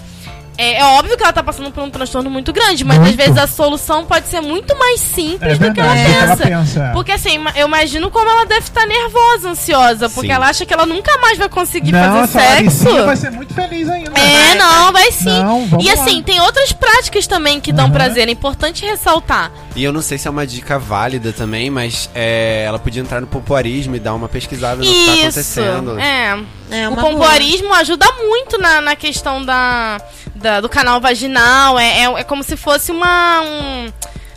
é, 0.58 0.76
é 0.76 0.84
óbvio 0.86 1.18
que 1.18 1.24
ela 1.24 1.34
tá 1.34 1.42
passando 1.44 1.72
por 1.72 1.84
um 1.84 1.90
transtorno 1.90 2.30
muito 2.30 2.54
grande, 2.54 2.84
mas 2.84 2.98
às 2.98 3.04
Muito. 3.04 3.18
vezes 3.18 3.38
a 3.38 3.48
solução 3.48 4.06
pode 4.06 4.28
ser 4.28 4.42
muito 4.42 4.78
mais 4.78 5.00
simples 5.00 5.54
É 5.54 5.56
do 5.56 5.74
que 5.74 5.80
ela 5.80 5.94
verdade, 5.94 6.32
do 6.32 6.38
que 6.38 6.44
ela 6.44 6.62
pensa. 6.62 6.80
pensa. 6.80 6.92
Porque 6.94 7.12
assim, 7.12 7.40
eu 7.56 7.68
imagino 7.68 8.12
como 8.12 8.30
ela 8.30 8.46
deve 8.46 8.62
estar 8.62 8.86
nervosa, 8.86 9.50
ansiosa, 9.50 10.10
porque 10.10 10.28
Sim. 10.28 10.34
essa 10.34 10.48
acha 10.48 10.66
que 10.66 10.74
ela 10.74 10.86
nunca 10.86 11.18
mais 11.18 11.38
vai 11.38 11.50
conseguir 11.50 11.92
Não, 11.92 12.28
fazer 12.28 12.40
sexo. 12.40 12.54
Laricinha 12.86 13.04
vai 13.04 13.16
ser 13.18 13.32
muito 13.32 13.54
feliz 13.54 13.90
ainda. 13.90 14.12
É, 14.20 14.56
não, 14.56 14.92
vai 14.92 15.12
sim. 15.12 15.44
Não, 15.44 15.68
e 15.82 15.90
assim, 15.90 16.18
lá. 16.18 16.24
tem 16.24 16.40
outras 16.42 16.72
práticas 16.72 17.26
também 17.28 17.60
que 17.60 17.72
dão 17.72 17.86
Aham. 17.86 17.94
prazer, 17.94 18.28
é 18.28 18.32
importante 18.32 18.86
ressaltar. 18.86 19.52
E 19.76 19.84
eu 19.84 19.92
não 19.92 20.02
sei 20.02 20.18
se 20.18 20.28
é 20.28 20.32
uma 20.32 20.46
dica 20.46 20.78
válida 20.78 21.34
também, 21.34 21.70
mas 21.70 22.10
é, 22.14 22.64
ela 22.68 22.78
podia 22.78 23.02
entrar 23.02 23.20
no 23.22 23.28
pompoarismo 23.28 23.96
e 23.96 24.00
dar 24.00 24.14
uma 24.14 24.30
pesquisada 24.30 24.78
no 24.78 24.84
que 24.84 25.06
tá 25.06 25.12
Isso. 25.14 25.22
acontecendo. 25.22 26.00
É. 26.00 26.40
É 26.72 26.90
o 26.90 26.96
pompoarismo 26.96 27.72
ajuda 27.74 28.06
muito 28.14 28.58
na, 28.58 28.82
na 28.82 28.96
questão 28.96 29.44
da, 29.46 30.02
da- 30.44 30.62
do 30.62 30.70
canal 30.70 31.02
vaginal. 31.02 31.80
É, 31.80 32.02
é, 32.02 32.20
é 32.20 32.24
como 32.24 32.44
se 32.44 32.56
fosse 32.56 32.92
uma, 32.92 33.42
um, 33.42 33.92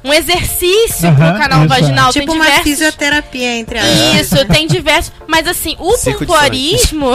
um 0.04 0.12
exercício 0.14 1.08
Aham, 1.08 1.30
pro 1.32 1.38
canal 1.38 1.64
isso 1.64 1.74
é. 1.74 1.80
vaginal. 1.80 2.12
Tipo 2.12 2.26
tem 2.26 2.34
uma 2.34 2.44
diversos... 2.44 2.64
fisioterapia, 2.64 3.56
entre 3.58 3.78
aspas. 3.78 4.20
Isso, 4.20 4.44
tem 4.46 4.66
diversos. 4.66 5.12
Mas 5.26 5.46
assim, 5.46 5.76
o 5.78 5.92
Circo 5.96 6.20
pompoarismo. 6.20 7.10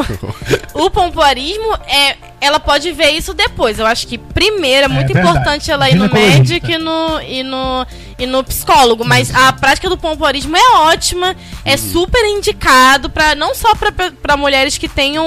o 0.76 0.90
pompoarismo 0.90 1.74
é. 1.88 2.18
Ela 2.44 2.60
pode 2.60 2.92
ver 2.92 3.12
isso 3.12 3.36
depois. 3.36 3.78
Eu 3.78 3.86
acho 3.86 4.08
que 4.08 4.18
primeiro 4.18 4.86
é 4.86 4.88
muito 4.88 5.14
verdade. 5.14 5.30
importante 5.38 5.70
ela 5.72 5.88
ir 5.90 5.94
no 5.96 6.12
médico 6.12 6.72
e 6.72 6.78
no, 6.80 7.22
e 7.22 7.44
no, 7.44 7.86
e 8.22 8.28
no 8.28 8.44
psicólogo. 8.44 9.04
Mas 9.04 9.34
a 9.34 9.52
prática 9.52 9.90
do 9.90 9.98
pompoarismo 9.98 10.56
é 10.56 10.78
ótima. 10.78 11.36
É 11.66 11.76
super 11.76 12.24
indicado 12.26 13.10
para 13.10 13.36
não 13.36 13.54
só 13.56 13.74
para 13.76 14.38
mulheres 14.38 14.78
que 14.78 14.88
tenham. 14.88 15.26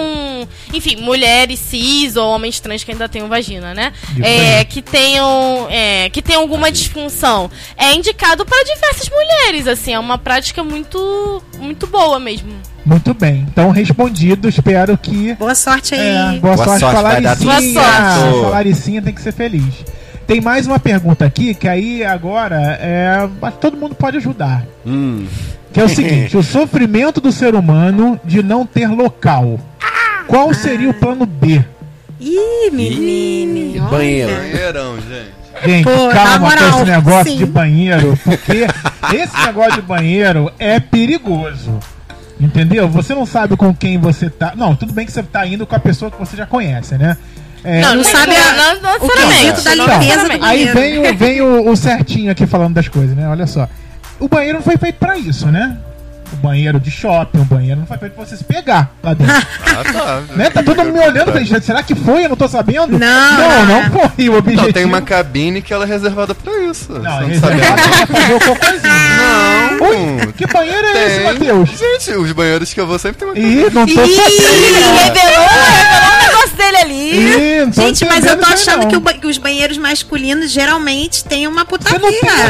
Enfim, 0.73 0.97
mulheres 0.97 1.59
cis 1.59 2.17
ou 2.17 2.29
homens 2.29 2.61
trans 2.61 2.85
que 2.85 2.93
ainda 2.93 3.09
tenham 3.09 3.29
vagina, 3.29 3.75
né? 3.75 3.93
É, 4.23 4.65
que 4.65 4.81
tenham. 4.81 5.67
É, 5.71 6.09
que 6.11 6.23
tenham 6.23 6.43
alguma 6.43 6.71
disfunção. 6.71 7.51
É 7.77 7.93
indicado 7.95 8.45
para 8.47 8.63
diversas 8.65 9.09
mulheres, 9.11 9.67
assim. 9.67 9.93
É 9.93 9.99
uma 9.99 10.17
prática 10.19 10.63
muito. 10.63 11.43
Muito 11.59 11.87
boa 11.87 12.19
mesmo. 12.21 12.53
Muito 12.85 13.15
bem. 13.15 13.47
Então, 13.51 13.71
respondido. 13.71 14.49
Espero 14.49 14.97
que. 14.99 15.35
Boa 15.35 15.55
sorte 15.55 15.95
aí. 15.95 16.37
É, 16.37 16.39
boa, 16.39 16.55
Boa 16.55 16.67
sorte, 16.67 16.81
sorte, 16.81 17.01
pra 17.01 17.01
Laricinha. 17.01 17.37
tudo 17.37 17.73
certo. 17.73 18.45
A 18.47 18.49
Laricinha 18.51 19.03
tem 19.03 19.15
que 19.15 19.23
ser 19.23 19.33
feliz. 19.33 19.75
Tem 20.27 20.41
mais 20.41 20.67
uma 20.67 20.79
pergunta 20.79 21.25
aqui, 21.25 21.55
que 21.55 21.69
aí 21.69 22.05
agora 22.05 22.57
é, 22.81 23.29
todo 23.61 23.77
mundo 23.77 23.95
pode 23.95 24.17
ajudar. 24.17 24.65
Hum. 24.87 25.27
Que 25.73 25.81
é 25.81 25.85
o 25.85 25.89
seguinte: 25.89 26.37
o 26.39 26.43
sofrimento 26.43 27.21
do 27.21 27.31
ser 27.31 27.55
humano 27.55 28.19
de 28.25 28.43
não 28.43 28.65
ter 28.67 28.89
local. 28.89 29.59
Qual 30.27 30.55
seria 30.55 30.89
o 30.89 30.95
plano 30.95 31.27
B? 31.27 31.63
Ih, 32.19 32.71
olha. 33.79 33.91
banheiro. 33.91 34.33
Banheirão, 34.33 34.97
gente. 34.97 35.45
Gente, 35.65 35.85
Pô, 35.85 36.09
calma 36.09 36.39
moral, 36.39 36.73
com 36.73 36.77
esse 36.79 36.91
negócio 36.91 37.33
sim. 37.33 37.39
de 37.39 37.47
banheiro, 37.47 38.19
porque 38.25 38.67
esse 39.15 39.47
negócio 39.47 39.75
de 39.75 39.83
banheiro 39.83 40.53
é 40.59 40.81
perigoso. 40.81 41.79
Entendeu? 42.41 42.89
Você 42.89 43.15
não 43.15 43.25
sabe 43.25 43.57
com 43.57 43.73
quem 43.75 43.97
você 43.99 44.29
tá. 44.29 44.53
Não, 44.57 44.75
tudo 44.75 44.93
bem 44.93 45.07
que 45.07 45.13
você 45.13 45.23
tá 45.23 45.47
indo 45.47 45.67
com 45.67 45.75
a 45.75 45.79
pessoa 45.79 46.11
que 46.11 46.19
você 46.19 46.37
já 46.37 46.45
conhece, 46.45 46.99
né? 46.99 47.17
É, 47.65 47.81
Não, 47.81 47.95
não 47.97 48.05
sabe 48.05 48.35
sabe 48.35 48.37
a- 48.37 48.75
não, 48.75 48.81
não 48.83 48.97
o 48.97 49.11
quesito 49.11 49.63
da 49.63 49.75
limpeza 49.75 50.29
do 50.29 50.45
Aí 50.45 50.67
vem, 50.67 50.99
o, 50.99 51.17
vem 51.17 51.41
o, 51.41 51.71
o 51.71 51.77
certinho 51.77 52.31
aqui 52.31 52.47
falando 52.47 52.75
das 52.75 52.89
coisas, 52.89 53.17
né? 53.17 53.27
Olha 53.29 53.47
só. 53.47 53.67
O 54.21 54.29
banheiro 54.29 54.59
não 54.59 54.63
foi 54.65 54.77
feito 54.77 54.97
pra 54.97 55.17
isso, 55.17 55.47
né? 55.47 55.77
O 56.33 56.37
banheiro 56.37 56.81
de 56.81 56.91
shopping, 56.91 57.39
o 57.41 57.45
banheiro 57.45 57.81
não 57.81 57.87
foi 57.87 57.97
feito 57.97 58.13
pra 58.15 58.25
você 58.25 58.37
se 58.37 58.43
pegar 58.45 58.91
lá 59.03 59.15
dentro. 59.15 59.35
Ah, 59.35 59.85
tá. 59.93 60.23
né? 60.35 60.51
Tá 60.51 60.63
todo 60.63 60.79
mundo 60.85 60.93
me 60.95 60.99
olhando, 60.99 61.27
falei, 61.27 61.45
gente, 61.45 61.65
será 61.65 61.83
que 61.83 61.95
foi? 61.95 62.25
Eu 62.25 62.31
não 62.31 62.37
tô 62.37 62.49
sabendo? 62.49 62.99
Não, 62.99 63.39
não, 63.39 63.67
não. 63.67 63.91
foi. 64.11 64.29
O 64.29 64.37
objetivo. 64.39 64.67
Não, 64.67 64.73
tem 64.73 64.85
uma 64.85 65.01
cabine 65.01 65.63
que 65.63 65.73
ela 65.73 65.85
é 65.85 65.89
reservada 65.89 66.35
pra 66.35 66.53
isso. 66.65 66.93
Não, 66.93 67.01
Você 67.01 67.21
não 67.23 67.31
esse 67.31 67.41
sabe 67.41 67.61
é 67.61 67.69
nada. 67.71 67.83
pra 67.83 68.07
fazer 68.07 68.35
o 68.35 68.41
cocôzinho. 68.41 68.83
Não. 69.79 69.87
Oi, 69.89 70.33
que 70.37 70.47
banheiro 70.47 70.87
é 70.87 71.07
esse, 71.07 71.17
Tem. 71.19 71.25
Matheus? 71.33 71.71
Gente, 71.71 72.11
os 72.19 72.33
banheiros 72.33 72.73
que 72.75 72.81
eu 72.81 72.87
vou 72.87 72.99
sempre 72.99 73.19
tem 73.19 73.29
uma 73.29 73.35
cabine. 73.35 73.63
Ih, 73.67 73.71
não 73.73 73.87
tô 73.87 73.93
Ih, 74.05 74.17
sabendo. 74.17 74.35
revelou, 74.35 74.95
revelou 74.97 75.41
negócio 75.41 76.14
dele 76.55 76.77
ali. 76.77 77.17
Ih, 77.17 77.73
Gente, 77.73 78.05
mas 78.05 78.25
eu 78.25 78.39
tô 78.39 78.47
achando 78.47 78.87
que, 78.89 78.97
o 78.97 79.01
que 79.03 79.27
os 79.27 79.39
banheiros 79.39 79.77
masculinos 79.79 80.51
geralmente 80.51 81.25
têm 81.25 81.47
uma 81.47 81.65
putaria. 81.65 82.01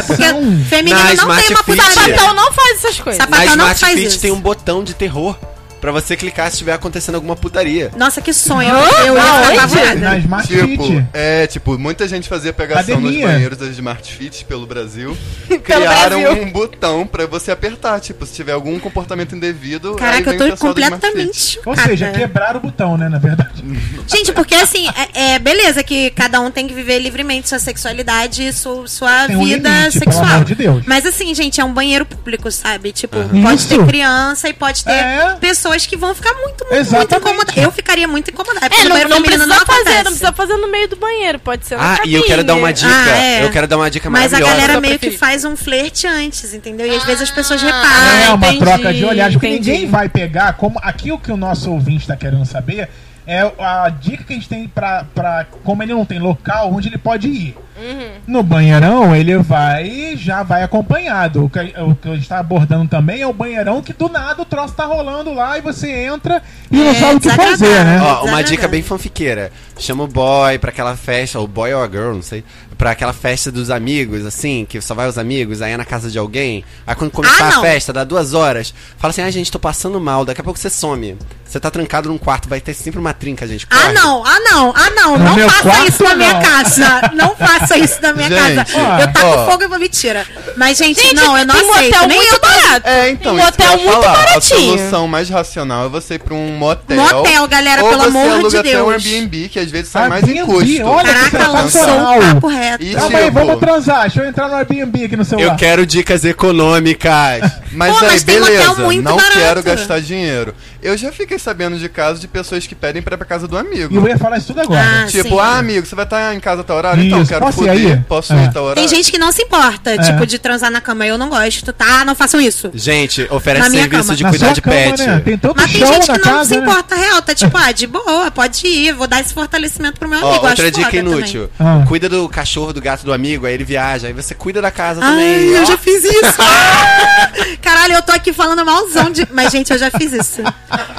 Porque 0.06 0.24
feminino 0.68 0.98
Na 0.98 1.04
não 1.06 1.12
Smart 1.14 1.42
tem 1.42 1.54
uma 1.56 1.64
putaria. 1.64 1.92
Sapatão 1.92 2.34
não 2.34 2.52
faz 2.52 2.84
essas 2.84 3.00
coisas. 3.00 3.18
Na 3.18 3.24
Sapatão 3.24 3.56
não 3.56 3.64
Smart 3.64 3.80
faz 3.80 3.94
Fit 3.94 4.06
isso. 4.06 4.20
tem 4.20 4.30
um 4.32 4.40
botão 4.40 4.84
de 4.84 4.94
terror 4.94 5.36
pra 5.84 5.92
você 5.92 6.16
clicar 6.16 6.46
se 6.46 6.52
estiver 6.54 6.72
acontecendo 6.72 7.16
alguma 7.16 7.36
putaria. 7.36 7.90
Nossa, 7.94 8.22
que 8.22 8.32
sonho. 8.32 8.70
Eu 9.06 9.14
ia 9.52 9.68
ficar. 9.68 9.94
Na 9.96 10.16
Smart 10.16 10.48
Tipo, 10.48 10.82
Fit. 10.86 11.04
é, 11.12 11.46
tipo, 11.46 11.78
muita 11.78 12.08
gente 12.08 12.26
fazia 12.26 12.54
pegação 12.54 12.94
Academia. 12.94 13.20
nos 13.26 13.32
banheiros 13.34 13.58
das 13.58 13.68
Smart 13.68 14.10
Fit 14.14 14.46
pelo 14.46 14.66
Brasil. 14.66 15.14
Criaram 15.62 16.22
Brasil. 16.22 16.42
um 16.42 16.50
botão 16.50 17.06
pra 17.06 17.26
você 17.26 17.50
apertar, 17.50 18.00
tipo, 18.00 18.24
se 18.24 18.32
tiver 18.32 18.52
algum 18.52 18.78
comportamento 18.78 19.34
indevido. 19.36 19.90
aí 19.90 19.96
Caraca, 19.96 20.30
vem 20.30 20.40
eu 20.40 20.46
o 20.46 20.48
tô 20.48 20.50
pessoal 20.54 20.72
do 20.74 20.80
Smart 20.80 20.94
completamente 21.02 21.38
Fit. 21.38 21.58
Ou 21.66 21.74
chocada. 21.74 21.88
seja, 21.90 22.10
quebraram 22.12 22.60
o 22.60 22.62
botão, 22.62 22.96
né, 22.96 23.08
na 23.10 23.18
verdade. 23.18 23.62
Gente, 24.08 24.32
porque 24.32 24.54
assim, 24.54 24.88
é, 25.14 25.34
é 25.34 25.38
beleza 25.38 25.82
que 25.82 26.10
cada 26.10 26.40
um 26.40 26.50
tem 26.50 26.66
que 26.66 26.72
viver 26.74 26.98
livremente 26.98 27.48
sua 27.48 27.58
sexualidade 27.58 28.42
e 28.46 28.52
su- 28.54 28.86
sua 28.86 29.26
Tem 29.26 29.36
um 29.36 29.44
vida 29.44 29.68
limite, 29.68 29.98
pelo 29.98 30.12
sexual. 30.12 30.24
amor 30.32 30.44
de 30.44 30.54
Deus. 30.54 30.84
Mas 30.86 31.04
assim, 31.06 31.34
gente, 31.34 31.60
é 31.60 31.64
um 31.64 31.72
banheiro 31.72 32.04
público, 32.06 32.50
sabe? 32.50 32.92
Tipo, 32.92 33.16
pode 33.42 33.60
Isso. 33.60 33.68
ter 33.68 33.84
criança 33.86 34.48
e 34.48 34.52
pode 34.54 34.84
ter 34.84 34.90
É. 34.92 35.36
pessoas 35.40 35.73
que 35.84 35.96
vão 35.96 36.14
ficar 36.14 36.32
muito, 36.34 36.64
muito, 36.70 37.14
incomodadas. 37.16 37.56
Eu 37.56 37.70
ficaria 37.72 38.06
muito 38.06 38.30
incomodada. 38.30 38.66
É, 38.74 38.84
não, 38.84 39.08
não 39.08 39.22
precisa 39.22 39.46
fazer, 39.46 39.62
acontece. 39.62 39.96
não 39.96 40.02
precisa 40.04 40.32
fazer 40.32 40.56
no 40.56 40.68
meio 40.68 40.88
do 40.88 40.96
banheiro, 40.96 41.38
pode 41.38 41.66
ser 41.66 41.76
Ah, 41.78 41.98
e 42.04 42.14
eu 42.14 42.22
quero 42.24 42.44
dar 42.44 42.54
uma 42.54 42.68
cabine. 42.72 42.88
dica. 42.88 43.12
Ah, 43.12 43.18
é. 43.18 43.44
Eu 43.44 43.50
quero 43.50 43.66
dar 43.66 43.76
uma 43.76 43.90
dica 43.90 44.08
Mas 44.10 44.32
a 44.32 44.38
maravilhosa. 44.38 44.56
galera 44.66 44.80
meio 44.80 44.98
que 44.98 45.10
faz 45.10 45.44
um 45.44 45.56
flerte 45.56 46.06
antes, 46.06 46.54
entendeu? 46.54 46.86
E 46.86 46.94
às 46.94 47.04
vezes 47.04 47.22
as 47.22 47.30
pessoas 47.30 47.62
Ah, 47.62 47.66
reparam. 47.66 48.24
é 48.26 48.30
uma 48.34 48.46
entendi, 48.46 48.58
troca 48.64 48.94
de 48.94 49.04
olhares, 49.04 49.34
porque 49.34 49.48
entendi. 49.48 49.70
ninguém 49.72 49.86
vai 49.90 50.08
pegar 50.08 50.52
como 50.54 50.78
aqui 50.82 51.10
o 51.10 51.18
que 51.18 51.32
o 51.32 51.36
nosso 51.36 51.70
ouvinte 51.72 52.02
está 52.02 52.16
querendo 52.16 52.44
saber 52.46 52.88
é 53.26 53.40
a 53.58 53.88
dica 53.88 54.24
que 54.24 54.32
a 54.32 54.36
gente 54.36 54.48
tem 54.48 54.68
pra, 54.68 55.04
pra 55.14 55.46
como 55.64 55.82
ele 55.82 55.94
não 55.94 56.04
tem 56.04 56.18
local 56.18 56.72
onde 56.72 56.88
ele 56.88 56.98
pode 56.98 57.28
ir. 57.28 57.56
Uhum. 57.76 58.10
No 58.26 58.42
banheirão, 58.42 59.16
ele 59.16 59.36
vai 59.38 60.16
já 60.16 60.42
vai 60.44 60.62
acompanhado. 60.62 61.44
O 61.44 61.50
que, 61.50 61.58
o 61.58 61.94
que 61.96 62.08
a 62.08 62.14
gente 62.14 62.28
tá 62.28 62.38
abordando 62.38 62.88
também 62.88 63.20
é 63.20 63.26
o 63.26 63.32
banheirão 63.32 63.82
que 63.82 63.92
do 63.92 64.08
nada 64.08 64.40
o 64.42 64.44
troço 64.44 64.74
tá 64.74 64.84
rolando 64.84 65.34
lá 65.34 65.58
e 65.58 65.60
você 65.60 65.90
entra 65.90 66.40
e 66.70 66.76
não 66.76 66.90
É, 66.90 66.94
sabe 66.94 67.16
o 67.16 67.20
que 67.20 67.30
fazer, 67.30 67.84
né? 67.84 68.00
Ó, 68.00 68.26
uma 68.26 68.42
dica 68.42 68.68
bem 68.68 68.80
fanfiqueira. 68.82 69.50
Chama 69.76 70.04
o 70.04 70.06
boy 70.08 70.56
pra 70.58 70.70
aquela 70.70 70.96
festa, 70.96 71.40
ou 71.40 71.48
boy 71.48 71.72
ou 71.74 71.82
a 71.82 71.88
girl, 71.88 72.14
não 72.14 72.22
sei. 72.22 72.44
Pra 72.78 72.92
aquela 72.92 73.12
festa 73.12 73.50
dos 73.50 73.70
amigos, 73.70 74.24
assim, 74.24 74.64
que 74.68 74.80
só 74.80 74.94
vai 74.94 75.08
os 75.08 75.18
amigos, 75.18 75.60
aí 75.60 75.72
é 75.72 75.76
na 75.76 75.84
casa 75.84 76.10
de 76.10 76.18
alguém. 76.18 76.64
Aí 76.86 76.94
quando 76.94 77.10
começar 77.10 77.46
Ah, 77.46 77.48
a 77.48 77.54
não. 77.56 77.62
festa, 77.62 77.92
dá 77.92 78.04
duas 78.04 78.34
horas, 78.34 78.72
fala 78.98 79.10
assim, 79.10 79.22
ah, 79.22 79.30
gente, 79.32 79.50
tô 79.50 79.58
passando 79.58 80.00
mal, 80.00 80.24
daqui 80.24 80.40
a 80.40 80.44
pouco 80.44 80.58
você 80.60 80.70
some. 80.70 81.16
Você 81.54 81.60
tá 81.60 81.70
trancado 81.70 82.08
num 82.08 82.18
quarto, 82.18 82.48
vai 82.48 82.60
ter 82.60 82.74
sempre 82.74 82.98
uma 82.98 83.12
trinca, 83.12 83.46
gente. 83.46 83.64
Ah, 83.70 83.76
corre. 83.82 83.92
não, 83.92 84.26
ah, 84.26 84.40
não, 84.40 84.74
ah, 84.74 84.90
não. 84.90 85.16
No 85.16 85.36
não 85.36 85.48
faça 85.48 85.62
quarto, 85.62 85.88
isso 85.88 86.02
na 86.02 86.14
minha 86.16 86.32
não. 86.34 86.42
casa. 86.42 87.10
Não 87.14 87.36
faça 87.38 87.78
isso 87.78 88.02
na 88.02 88.12
minha 88.12 88.28
Gente, 88.28 88.72
casa. 88.72 88.76
ó, 88.76 88.98
eu 89.00 89.12
taco 89.12 89.26
ó. 89.28 89.46
fogo 89.52 89.62
e 89.62 89.68
vou 89.68 89.78
mentira. 89.78 90.26
Mas, 90.56 90.78
gente, 90.78 91.00
Gente, 91.00 91.14
não, 91.14 91.38
eu 91.38 91.46
não 91.46 91.54
tem 91.54 91.70
aceito. 91.70 91.92
motel 91.92 92.08
Nem 92.08 92.18
muito 92.18 92.40
barato. 92.40 92.88
É, 92.88 93.10
então, 93.10 93.34
Um 93.36 93.38
isso 93.38 93.52
que 93.52 93.62
eu 93.62 93.66
motel 93.66 93.78
ia 93.78 93.84
muito 93.88 94.02
falar. 94.02 94.16
baratinho. 94.16 94.74
A 94.74 94.78
solução 94.78 95.06
mais 95.06 95.30
racional 95.30 95.86
é 95.86 95.88
você 95.88 96.14
ir 96.14 96.18
pra 96.18 96.34
um 96.34 96.58
motel. 96.58 96.96
Motel, 96.96 97.46
galera, 97.46 97.84
ou 97.84 97.88
pelo 97.88 98.02
você 98.02 98.08
amor 98.08 98.24
de 98.24 98.34
aluga 98.34 98.58
até 98.60 98.82
um 98.82 98.88
Deus. 98.88 99.04
Airbnb, 99.06 99.48
que 99.48 99.58
às 99.60 99.70
vezes 99.70 99.88
sai 99.90 100.08
mais 100.08 100.28
em 100.28 100.44
custo. 100.44 100.84
Caraca, 101.04 101.48
lançou 101.52 101.88
um 101.88 102.20
papo 102.34 102.48
reto. 102.48 102.82
E 102.82 102.94
Calma 102.96 103.18
aí, 103.18 103.24
tipo, 103.26 103.38
vamos 103.38 103.60
transar. 103.60 104.00
Deixa 104.02 104.22
eu 104.22 104.28
entrar 104.28 104.48
no 104.48 104.56
Airbnb 104.56 105.04
aqui 105.04 105.16
no 105.16 105.24
celular. 105.24 105.52
Eu 105.52 105.56
quero 105.56 105.86
dicas 105.86 106.24
econômicas. 106.24 107.62
Mas 107.70 107.92
Pô, 107.92 108.04
aí, 108.04 108.10
mas 108.10 108.22
tem 108.24 108.40
motel 108.40 108.56
beleza, 108.56 108.82
muito 108.82 109.04
não 109.04 109.16
barato. 109.16 109.38
quero 109.38 109.62
gastar 109.62 110.00
dinheiro. 110.00 110.52
Eu 110.82 110.96
já 110.98 111.10
fiquei 111.10 111.38
sabendo 111.44 111.76
de 111.78 111.88
casos 111.88 112.20
de 112.20 112.26
pessoas 112.28 112.66
que 112.66 112.74
pedem 112.74 113.02
pra 113.02 113.14
ir 113.14 113.18
pra 113.18 113.26
casa 113.26 113.46
do 113.46 113.56
E 113.56 113.58
amigo. 113.60 113.94
eu 113.96 114.08
ia 114.08 114.18
falar 114.18 114.38
isso 114.38 114.48
tudo 114.48 114.60
agora. 114.62 114.80
Ah, 115.04 115.06
Tipo, 115.06 115.28
sim. 115.28 115.38
ah, 115.40 115.58
amigo, 115.58 115.86
você 115.86 115.94
vai 115.94 116.04
estar 116.04 116.34
em 116.34 116.40
casa 116.40 116.62
a 116.62 116.64
tal 116.64 116.76
horário? 116.78 117.04
Então, 117.04 117.24
quero 117.24 117.40
posso 117.44 117.62
ir 117.64 117.68
foder. 117.68 117.92
aí? 117.92 118.04
Posso 118.08 118.32
É. 118.32 118.36
ir 118.36 118.46
a 118.46 118.52
tal 118.52 118.64
horário? 118.64 118.82
Tem 118.82 118.88
gente 118.96 119.12
que 119.12 119.18
não 119.18 119.30
se 119.30 119.42
importa, 119.42 119.96
tipo, 119.98 120.26
de 120.26 120.38
transar 120.38 120.70
na 120.70 120.80
cama. 120.80 121.06
Eu 121.06 121.18
não 121.18 121.28
gosto, 121.28 121.72
tá? 121.72 122.04
Não 122.04 122.14
façam 122.14 122.40
isso. 122.40 122.70
Gente, 122.74 123.26
oferece 123.30 123.70
serviço 123.70 124.02
cama. 124.02 124.16
de 124.16 124.22
Na 124.22 124.30
cuidar 124.30 124.52
de 124.52 124.62
cama, 124.62 124.76
pet. 124.76 125.02
né? 125.06 125.20
Tem 125.24 125.38
tanto 125.38 125.54
Mas 125.56 125.70
tem 125.72 125.86
gente 125.86 126.00
que 126.06 126.12
não 126.12 126.18
casa, 126.18 126.44
se 126.48 126.56
né? 126.56 126.62
importa, 126.62 126.94
real. 126.94 127.22
Tá 127.22 127.34
tipo, 127.34 127.56
ah, 127.56 127.72
de 127.72 127.86
boa, 127.86 128.30
pode 128.30 128.66
ir. 128.66 128.92
Vou 128.94 129.06
dar 129.06 129.20
esse 129.20 129.32
fortalecimento 129.34 129.98
pro 129.98 130.08
meu 130.08 130.18
amigo. 130.18 130.32
Ó, 130.34 130.38
acho 130.46 130.62
outra 130.62 130.70
dica 130.70 130.96
inútil. 130.96 131.50
Ah. 131.60 131.84
Cuida 131.86 132.08
do 132.08 132.28
cachorro, 132.28 132.72
do 132.72 132.80
gato 132.80 133.04
do 133.04 133.12
amigo, 133.12 133.46
aí 133.46 133.54
ele 133.54 133.64
viaja. 133.64 134.06
Aí 134.06 134.12
você 134.12 134.34
cuida 134.34 134.62
da 134.62 134.70
casa 134.70 135.00
Também. 135.00 135.34
também. 135.34 135.50
Ai, 135.54 135.58
eu 135.58 135.62
ó. 135.62 135.66
já 135.66 135.76
fiz 135.78 136.04
isso. 136.04 136.34
Ah! 136.38 137.30
Caralho, 137.60 137.94
eu 137.94 138.02
tô 138.02 138.12
aqui 138.12 138.32
falando 138.32 138.64
malzão 138.64 139.10
de. 139.10 139.26
Mas, 139.32 139.50
gente, 139.52 139.70
eu 139.72 139.78
já 139.78 139.90
fiz 139.90 140.12
isso. 140.12 140.42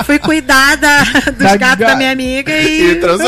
Fui 0.05 0.19
cuidar 0.25 0.75
da- 0.77 1.03
dos 1.03 1.37
Da 1.37 1.55
gatos 1.57 1.79
ga- 1.79 1.87
da 1.87 1.95
minha 1.95 2.11
amiga 2.11 2.51
E 2.51 2.91
e. 2.91 2.95
transou. 2.95 3.27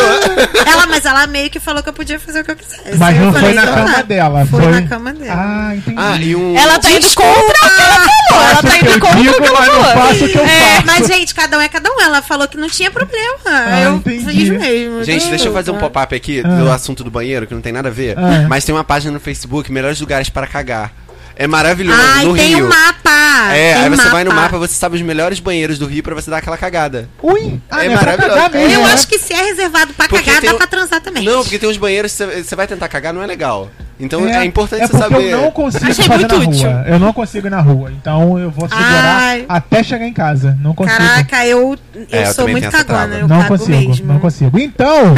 Ela, 0.66 0.86
mas 0.88 1.06
ela 1.06 1.28
meio 1.28 1.50
que 1.50 1.60
falou 1.60 1.82
que 1.84 1.90
eu 1.90 1.94
podia 1.94 2.20
fazer 2.20 2.42
o 2.42 2.44
que 2.44 2.52
eu 2.52 2.56
quisesse. 2.56 2.98
Mas 2.98 3.16
eu 3.18 3.24
não 3.26 3.32
foi 3.32 3.42
falei, 3.42 3.56
na 3.56 3.64
então 3.64 3.76
cama 3.76 4.04
dela. 4.04 4.46
Foi, 4.46 4.62
Foi 4.64 4.72
na 4.72 4.82
cama 4.88 5.14
dela. 5.14 5.36
Ah, 5.70 5.76
entendi. 5.76 5.98
Ah, 6.00 6.18
e 6.18 6.36
um. 6.36 6.58
Ela 6.58 6.80
tá 6.80 6.92
indo 6.92 7.08
contra 7.14 7.32
o 7.42 7.46
que 7.54 7.82
ela 7.82 8.08
falou. 8.30 8.44
Ela 8.50 8.62
tá 8.62 8.78
indo 8.78 8.90
eu 8.90 9.00
contra 9.00 9.20
o 9.20 9.24
que 9.42 9.48
ela 9.48 9.64
falou. 9.64 9.84
faço 10.08 10.26
o 10.26 10.30
que 10.30 10.38
eu 10.38 10.44
É, 10.46 10.48
faço. 10.48 10.86
mas, 10.86 11.08
gente, 11.08 11.36
cada 11.36 11.58
um 11.58 11.62
é 11.62 11.70
cada 11.70 11.90
um. 11.92 12.02
Ela 12.02 12.22
falou 12.22 12.48
que 12.48 12.58
não 12.58 12.70
tinha 12.70 12.92
problema. 12.92 13.38
Ah, 13.46 13.82
eu 13.82 13.96
entendi. 13.96 14.26
fiz 14.26 14.50
mesmo. 14.50 15.04
Gente, 15.04 15.28
deixa 15.30 15.48
eu 15.48 15.54
fazer 15.54 15.72
um 15.72 15.76
Ah. 15.76 15.80
pop-up 15.80 16.16
aqui 16.16 16.42
do 16.44 16.72
assunto 16.72 17.04
do 17.04 17.12
banheiro, 17.12 17.46
que 17.48 17.54
não 17.54 17.62
tem 17.62 17.72
nada 17.74 17.90
a 17.90 17.92
ver. 17.92 18.18
Ah. 18.18 18.46
Mas 18.50 18.64
tem 18.66 18.74
uma 18.76 18.84
página 18.84 19.12
no 19.12 19.20
Facebook, 19.20 19.72
Melhores 19.72 20.00
Lugares 20.00 20.30
para 20.30 20.46
Cagar. 20.48 20.92
É 21.40 21.46
maravilhoso, 21.46 22.02
Ai, 22.02 22.26
no 22.26 22.36
tem 22.36 22.56
Rio. 22.56 22.66
um 22.66 22.70
mapa. 22.70 23.54
É, 23.54 23.74
tem 23.76 23.84
aí 23.84 23.90
você 23.92 24.10
vai 24.10 24.24
no 24.24 24.34
mapa, 24.34 24.58
você 24.58 24.74
sabe 24.74 24.96
os 24.96 25.02
melhores 25.04 25.40
banheiros 25.40 25.78
do 25.78 25.86
Rio 25.86 26.02
pra 26.02 26.16
você 26.16 26.32
dar 26.32 26.38
aquela 26.38 26.58
cagada. 26.58 27.08
Ui, 27.22 27.60
ah, 27.70 27.84
É 27.84 27.86
é 27.86 27.90
pra 27.92 27.96
maravilhoso. 27.98 28.34
cagar 28.36 28.52
mesmo, 28.52 28.74
Eu 28.74 28.88
né? 28.88 28.94
acho 28.94 29.08
que 29.08 29.20
se 29.20 29.34
é 29.34 29.44
reservado 29.44 29.94
pra 29.94 30.08
Porque 30.08 30.26
cagar, 30.26 30.42
dá 30.42 30.54
um- 30.56 30.58
pra 30.58 30.66
transar 30.68 31.00
também. 31.00 31.24
Não, 31.24 31.44
porque 31.44 31.60
tem 31.60 31.70
uns 31.70 31.78
banheiros 31.78 32.12
que 32.18 32.26
você- 32.44 32.56
vai 32.56 32.66
tentar 32.66 32.88
cagar, 32.88 33.14
não 33.14 33.22
é 33.22 33.28
legal. 33.28 33.70
Então 34.00 34.28
é, 34.28 34.46
importante 34.46 34.84
é 34.84 34.88
você 34.88 34.98
saber. 34.98 35.24
eu 35.32 35.42
não 35.42 35.52
consigo 35.52 35.86
Achei 35.90 36.06
fazer 36.06 36.20
muito 36.28 36.40
na 36.40 36.48
útil. 36.50 36.70
rua. 36.72 36.86
Eu 36.88 37.00
não 37.00 37.14
consigo 37.14 37.48
ir 37.48 37.50
na 37.50 37.62
rua. 37.62 37.92
Então 37.92 38.38
eu 38.40 38.50
vou 38.52 38.68
segurar 38.70 39.18
Ai. 39.20 39.46
até 39.50 39.84
chegar 39.84 40.06
em 40.08 40.14
casa. 40.14 40.58
Não 40.62 40.74
consigo. 40.74 40.98
Caraca, 40.98 41.46
eu, 41.46 41.76
eu 41.96 42.06
É, 42.12 42.22
eu 42.24 42.26
sou 42.28 42.46
também 42.46 42.62
muito 42.62 42.72
cagona. 42.72 43.16
Eu 43.16 43.28
não 43.28 43.42
cago 43.42 43.58
consigo, 43.58 43.90
mesmo. 43.90 44.06
não 44.08 44.20
consigo. 44.20 44.60
Então, 44.60 45.16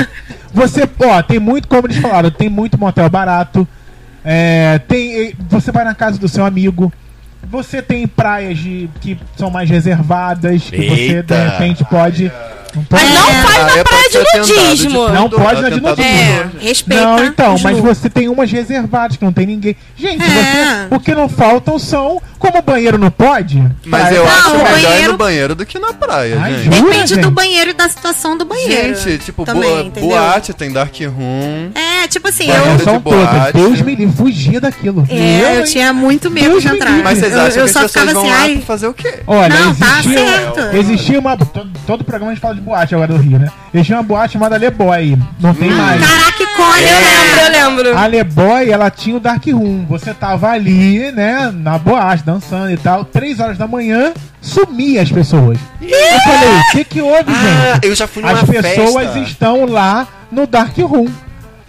você, 0.54 0.88
ó, 1.02 1.22
tem 1.22 1.40
muito, 1.40 1.68
como 1.68 1.88
eles 1.88 1.98
falaram, 1.98 2.30
tem 2.32 2.50
muito 2.50 2.78
motel 2.78 3.10
barato. 3.10 3.68
É, 4.24 4.80
tem, 4.88 5.34
você 5.50 5.72
vai 5.72 5.84
na 5.84 5.96
casa 5.96 6.18
do 6.18 6.28
seu 6.28 6.46
amigo. 6.46 6.92
Você 7.50 7.82
tem 7.82 8.06
praias 8.06 8.58
de, 8.58 8.90
que 9.00 9.18
são 9.38 9.50
mais 9.50 9.70
reservadas, 9.70 10.70
que 10.70 10.78
você 10.78 10.96
de 10.96 11.16
Eita. 11.16 11.50
repente 11.50 11.84
pode. 11.86 12.32
Não 12.76 12.84
pode 12.84 13.04
Mas 13.04 13.14
não 13.14 13.30
É. 13.30 13.34
faz 13.44 13.58
na 13.58 13.70
é 13.80 13.84
pra 13.84 13.84
praia 13.84 14.04
de 14.04 14.18
tentado 14.18 14.46
de 14.46 14.54
nudismo. 14.54 15.10
Não 15.10 15.30
pode 15.30 15.60
é 15.60 15.62
na 15.62 15.70
de 15.70 15.82
nudismo. 15.82 15.96
de 15.96 16.02
É, 16.04 16.50
respeita. 16.60 17.04
Não, 17.04 17.26
então, 17.26 17.56
mas 17.64 17.78
você 17.80 18.10
tem 18.10 18.28
umas 18.30 18.52
reservadas 18.52 19.18
que 19.18 19.24
não 19.26 19.34
tem 19.34 19.46
ninguém. 19.46 19.76
Gente, 19.98 20.24
É. 20.24 20.88
você, 20.90 20.96
o 20.96 21.00
que 21.00 21.14
não 21.16 21.28
faltam 21.30 21.78
são. 21.80 22.22
Como 22.40 22.58
o 22.58 22.62
banheiro 22.62 22.98
não 22.98 23.12
pode. 23.12 23.58
Mas 23.86 24.02
praia 24.04 24.16
eu 24.16 24.24
tá- 24.24 24.32
acho 24.32 24.50
o 24.52 24.54
melhor 24.64 24.78
ir 24.80 24.82
banheiro- 24.86 25.12
no 25.12 25.18
banheiro 25.18 25.56
do 25.56 25.66
que 25.66 25.78
na 25.78 25.92
praia, 25.92 26.40
Ai, 26.42 26.54
gente. 26.64 26.74
jura, 26.78 26.90
Depende 26.92 27.08
gente? 27.16 27.22
do 27.24 27.32
banheiro 27.32 27.70
e 27.72 27.74
da 27.74 27.90
situação 27.90 28.38
do 28.38 28.46
banheiro. 28.46 28.96
Gente, 28.96 29.18
tipo, 29.26 29.44
também, 29.44 29.70
boa- 29.70 29.82
entendeu? 29.84 30.10
boate, 30.12 30.54
tem 30.54 30.72
dark 30.72 30.96
room. 31.02 31.70
É, 31.76 32.08
tipo 32.08 32.30
assim, 32.30 32.48
Não 32.48 32.56
eu. 32.56 32.78
de 32.78 32.84
são 32.86 33.02
todas. 33.02 33.30
boate. 33.30 33.52
Deus 33.58 33.82
me 33.82 33.94
livre, 33.94 34.16
fugia 34.16 34.62
daquilo. 34.62 35.06
É, 35.10 35.42
Eu, 35.42 35.60
eu 35.60 35.64
tinha 35.66 35.92
muito 35.92 36.32
medo 36.32 36.48
Deus 36.52 36.64
de 36.64 36.70
me 36.70 36.76
entrar. 36.78 36.90
livre. 36.92 37.04
Mas 37.04 37.20
vocês 37.20 37.34
eu, 37.34 37.42
acham 37.42 37.60
eu 37.60 37.66
que 37.66 37.74
só 37.74 37.80
as 37.80 37.92
pessoas 37.92 38.06
ficava 38.10 38.14
vão 38.14 38.22
assim, 38.22 38.32
lá 38.32 38.42
ai. 38.42 38.54
pra 38.56 38.66
fazer 38.66 38.88
o 38.88 38.94
quê? 38.94 39.20
Olha, 39.28 39.50
Não, 39.60 39.76
tá 39.76 39.86
existia, 40.00 40.18
certo. 40.28 40.76
existia 40.78 41.20
uma. 41.20 41.36
Todo, 41.38 41.70
todo 41.86 42.04
programa 42.06 42.32
a 42.32 42.36
gente 42.36 42.42
fala 42.42 42.56
de 42.60 42.66
boate 42.66 42.94
agora 42.96 43.14
do 43.14 43.18
Rio, 43.20 43.40
né? 43.40 43.48
Existia 43.74 43.96
uma 43.96 44.04
boate 44.04 44.34
chamada 44.34 44.58
Le 44.58 44.70
Boy. 44.70 45.18
Não 45.40 45.54
tem 45.54 45.70
mais. 45.72 46.02
Caraca, 46.02 46.44
icônico, 46.44 46.80
Eu 46.80 47.02
lembro, 47.02 47.40
eu 47.40 47.52
lembro. 47.52 47.98
A 47.98 48.08
Le 48.08 48.24
Boy, 48.24 48.70
ela 48.70 48.90
tinha 48.92 49.16
o 49.18 49.20
Dark 49.20 49.46
Room. 49.48 49.86
Você 49.90 50.14
tava 50.14 50.50
ali, 50.50 51.12
né, 51.12 51.52
na 51.54 51.78
boate, 51.78 52.24
dançando 52.24 52.72
e 52.72 52.78
tal. 52.78 53.04
Três 53.06 53.40
horas 53.40 53.58
da 53.58 53.68
manhã, 53.68 54.14
sumia 54.42 55.02
as 55.02 55.12
pessoas. 55.12 55.58
Eu 55.82 56.20
falei, 56.22 56.50
o 56.50 56.72
que 56.72 56.84
que 56.84 57.02
houve, 57.02 57.32
Ah, 57.32 57.74
gente? 57.76 57.88
eu 57.88 57.96
já 57.96 58.08
fui 58.08 58.22
numa 58.22 58.34
As 58.34 58.44
pessoas 58.44 59.04
festa. 59.06 59.20
estão 59.20 59.66
lá 59.66 60.08
no 60.32 60.46
Dark 60.46 60.78
Room. 60.78 61.08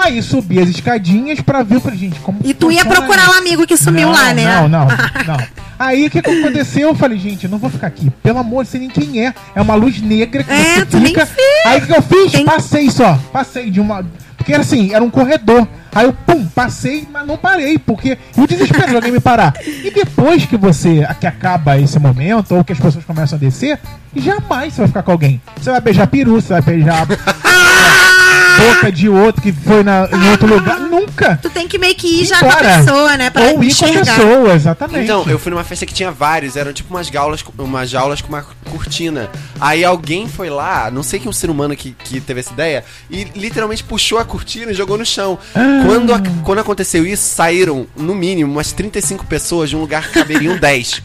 Aí 0.00 0.22
subi 0.22 0.58
as 0.58 0.68
escadinhas 0.68 1.40
pra 1.40 1.62
ver, 1.62 1.80
falei, 1.80 1.98
gente, 1.98 2.18
como 2.20 2.40
E 2.42 2.54
tu 2.54 2.70
ia 2.72 2.84
procurar 2.84 3.28
o 3.30 3.32
amigo 3.34 3.66
que 3.66 3.76
sumiu 3.76 4.08
não, 4.08 4.14
lá, 4.14 4.32
né? 4.32 4.44
Não, 4.44 4.68
não, 4.68 4.86
não. 5.26 5.46
Aí 5.78 6.06
o 6.06 6.10
que, 6.10 6.20
que 6.20 6.30
aconteceu? 6.30 6.88
Eu 6.88 6.94
falei, 6.94 7.18
gente, 7.18 7.44
eu 7.44 7.50
não 7.50 7.58
vou 7.58 7.70
ficar 7.70 7.86
aqui. 7.86 8.10
Pelo 8.22 8.38
amor, 8.38 8.66
sei 8.66 8.80
nem 8.80 8.90
quem 8.90 9.24
é. 9.26 9.32
É 9.54 9.60
uma 9.62 9.74
luz 9.74 10.00
negra 10.00 10.42
que 10.44 10.52
É, 10.52 10.84
você 10.84 11.00
fica. 11.00 11.28
Aí 11.64 11.78
o 11.80 11.86
que 11.86 11.92
eu 11.92 12.02
fiz? 12.02 12.32
Tem- 12.32 12.44
Passei 12.44 12.90
só. 12.90 13.18
Passei 13.32 13.70
de 13.70 13.80
uma. 13.80 14.04
Porque 14.36 14.52
era 14.52 14.62
assim, 14.62 14.92
era 14.92 15.02
um 15.02 15.10
corredor. 15.10 15.66
Aí 15.94 16.06
eu, 16.06 16.12
pum, 16.12 16.46
passei, 16.46 17.06
mas 17.10 17.26
não 17.26 17.36
parei, 17.36 17.78
porque 17.78 18.16
o 18.36 18.46
desespero 18.46 18.88
de 18.88 18.96
alguém 18.96 19.10
me 19.12 19.20
parar. 19.20 19.54
E 19.66 19.90
depois 19.90 20.44
que 20.46 20.56
você, 20.56 21.06
que 21.18 21.26
acaba 21.26 21.78
esse 21.78 21.98
momento, 21.98 22.54
ou 22.54 22.64
que 22.64 22.72
as 22.72 22.78
pessoas 22.78 23.04
começam 23.04 23.36
a 23.36 23.40
descer, 23.40 23.78
jamais 24.14 24.74
você 24.74 24.80
vai 24.82 24.88
ficar 24.88 25.02
com 25.02 25.12
alguém. 25.12 25.40
Você 25.56 25.70
vai 25.70 25.80
beijar 25.80 26.06
peru, 26.06 26.40
você 26.40 26.48
vai 26.54 26.62
beijar 26.62 27.02
a 27.02 27.06
boca 28.58 28.92
de 28.92 29.08
outro 29.08 29.40
que 29.42 29.52
foi 29.52 29.82
na, 29.82 30.08
em 30.12 30.30
outro 30.30 30.46
lugar. 30.46 30.78
Nunca! 30.80 31.38
Tu 31.42 31.50
tem 31.50 31.66
que 31.68 31.78
meio 31.78 31.94
que 31.94 32.22
ir 32.22 32.26
já 32.26 32.38
com 32.40 32.48
a 32.50 32.56
pessoa, 32.56 33.16
né? 33.16 33.30
Pra 33.30 33.42
Ou 33.42 33.48
ir 33.48 33.74
com 33.74 33.84
a 33.84 33.88
enxergar. 33.88 34.14
pessoa, 34.16 34.54
exatamente. 34.54 35.04
Então, 35.04 35.24
eu 35.28 35.38
fui 35.38 35.50
numa 35.50 35.64
festa 35.64 35.86
que 35.86 35.94
tinha 35.94 36.10
vários, 36.10 36.56
eram 36.56 36.72
tipo 36.72 36.92
umas 36.92 37.06
jaulas, 37.08 37.44
umas 37.58 37.88
jaulas 37.90 38.20
com 38.20 38.28
uma 38.28 38.44
cortina. 38.70 39.28
Aí 39.60 39.84
alguém 39.84 40.28
foi 40.28 40.50
lá, 40.50 40.90
não 40.90 41.02
sei 41.02 41.18
que 41.20 41.28
um 41.28 41.32
ser 41.32 41.50
humano 41.50 41.74
que, 41.76 41.92
que 41.92 42.20
teve 42.20 42.40
essa 42.40 42.52
ideia, 42.52 42.84
e 43.10 43.24
literalmente 43.34 43.82
puxou 43.84 44.18
a 44.18 44.24
cortina 44.24 44.72
e 44.72 44.74
jogou 44.74 44.96
no 44.98 45.04
chão. 45.06 45.38
Ah. 45.54 45.82
Quando, 45.86 46.12
a- 46.12 46.20
quando 46.44 46.58
aconteceu 46.58 47.04
isso, 47.06 47.34
saíram, 47.34 47.86
no 47.96 48.14
mínimo, 48.14 48.52
umas 48.52 48.72
35 48.72 49.26
pessoas 49.26 49.70
de 49.70 49.76
um 49.76 49.80
lugar 49.80 50.08
que 50.08 50.14
caberiam 50.18 50.56
10. 50.58 51.02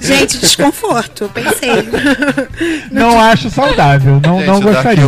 Gente, 0.00 0.38
desconforto, 0.38 1.30
pensei. 1.32 1.70
Não 2.90 3.18
acho 3.20 3.50
saudável, 3.50 4.20
não, 4.24 4.38
Gente, 4.38 4.46
não 4.46 4.56
o 4.58 4.60
Dark 4.60 4.74
gostaria. 4.74 5.04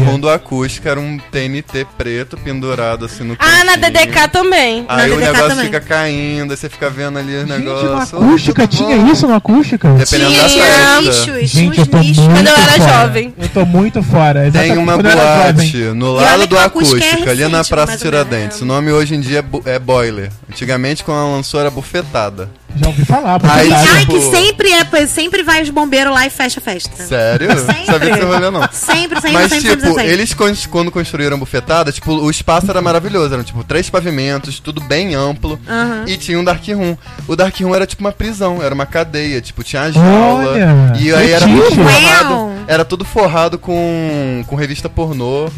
Acústica 0.87 0.91
era 0.91 1.01
um 1.01 1.19
TNT 1.19 1.87
preto 1.99 2.37
pendurado 2.37 3.05
assim 3.05 3.25
no 3.25 3.37
Ah, 3.39 3.65
na 3.65 3.73
cantinho. 3.77 3.93
DDK 3.93 4.29
também. 4.29 4.85
Aí 4.89 5.09
Na 5.11 5.15
o 5.15 5.19
DDK 5.19 5.33
negócio 5.33 5.49
também. 5.49 5.65
fica 5.67 5.81
caindo, 5.81 6.51
aí 6.53 6.57
você 6.57 6.69
fica 6.69 6.89
vendo 6.91 7.19
ali 7.19 7.37
o 7.39 7.47
negócio. 7.47 8.19
acústica 8.19 8.63
Oi, 8.63 8.69
tudo 8.69 8.77
tinha 8.87 8.97
bom? 8.97 9.13
isso 9.13 9.27
no 9.27 9.35
acústica? 9.35 9.89
Dependendo 9.95 10.37
da 10.37 10.49
Tinha 10.49 10.65
festa. 10.65 11.01
nichos, 11.01 11.51
Gente, 11.51 11.77
eu 11.79 11.83
uns 11.85 11.89
tô 11.89 11.99
nichos. 11.99 12.19
muito 12.19 12.35
Quando 12.37 12.47
eu 12.49 12.55
era 12.57 12.73
fora. 12.73 13.01
jovem. 13.07 13.35
Eu 13.39 13.49
tô 13.49 13.65
muito 13.65 14.03
fora. 14.03 14.41
Tem 14.41 14.49
exatamente 14.49 14.79
uma 14.79 14.97
boate 14.99 15.77
no 15.95 16.13
lado 16.15 16.41
que 16.43 16.47
do 16.47 16.59
acústica 16.59 17.05
é 17.05 17.09
acústica, 17.11 17.31
ali 17.33 17.49
na 17.49 17.65
Praça. 17.65 17.97
Tiradentes. 17.97 18.61
O 18.61 18.65
nome 18.65 18.93
hoje 18.93 19.15
em 19.15 19.21
dia 19.21 19.45
é, 19.67 19.75
é 19.75 19.79
Boiler. 19.79 20.31
Antigamente, 20.51 21.03
quando 21.03 21.19
ela 21.19 21.31
lançou, 21.37 21.61
era 21.61 21.71
Bufetada. 21.71 22.49
Já 22.79 22.89
ouvi 22.89 23.05
falar, 23.07 23.41
Aí, 23.43 23.69
verdade. 23.71 23.89
Ai, 23.91 24.01
tipo- 24.01 24.13
que 24.13 24.21
sempre 24.37 24.71
é, 24.71 24.85
pois 24.85 25.09
sempre 25.09 25.43
vai 25.43 25.63
os 25.63 25.71
bombeiros 25.71 26.13
lá 26.13 26.27
e 26.27 26.31
fecha 26.31 26.61
a 26.61 26.63
festa. 26.63 27.03
Sério? 27.05 27.49
Sempre. 27.59 27.87
Sabia 27.87 28.11
que 28.13 28.19
você 28.19 28.25
rolê 28.25 28.51
não. 28.51 28.61
Sempre, 28.71 29.17
sempre, 29.19 29.33
Mas, 29.33 29.49
sempre, 29.51 29.71
tipo, 29.71 29.81
sempre, 29.83 29.89
sempre. 29.95 30.07
eles 30.13 30.35
quando 30.77 30.91
construíram 30.91 31.37
a 31.37 31.41
bufetada, 31.41 31.91
tipo, 31.91 32.13
o 32.13 32.31
espaço 32.31 32.71
era 32.71 32.83
maravilhoso. 32.83 33.33
Eram, 33.33 33.43
tipo, 33.43 33.65
três 33.65 33.89
pavimentos, 33.89 34.61
tudo 34.61 34.79
bem 34.83 35.15
amplo. 35.15 35.59
Aham. 35.67 36.05
E 36.07 36.19
tinha 36.19 36.39
um 36.39 36.45
dark 36.45 36.63
room. 36.69 36.95
O 37.27 37.35
dark 37.35 37.59
room 37.59 37.75
era, 37.75 37.87
tipo, 37.87 38.03
uma 38.05 38.13
prisão. 38.13 38.63
Era 38.63 38.75
uma 38.75 38.85
cadeia. 38.85 39.41
Tipo, 39.41 39.65
tinha 39.65 39.81
a 39.83 39.91
jaula. 39.91 40.51
Olha, 40.53 40.93
e 41.01 41.15
aí 41.15 41.31
era 41.33 41.47
tudo 41.49 41.75
forrado. 41.75 42.51
Era 42.69 42.85
tudo 42.85 43.05
forrado 43.07 43.59
com, 43.59 44.45
com 44.47 44.55
revista 44.55 44.87
pornô. 44.91 45.49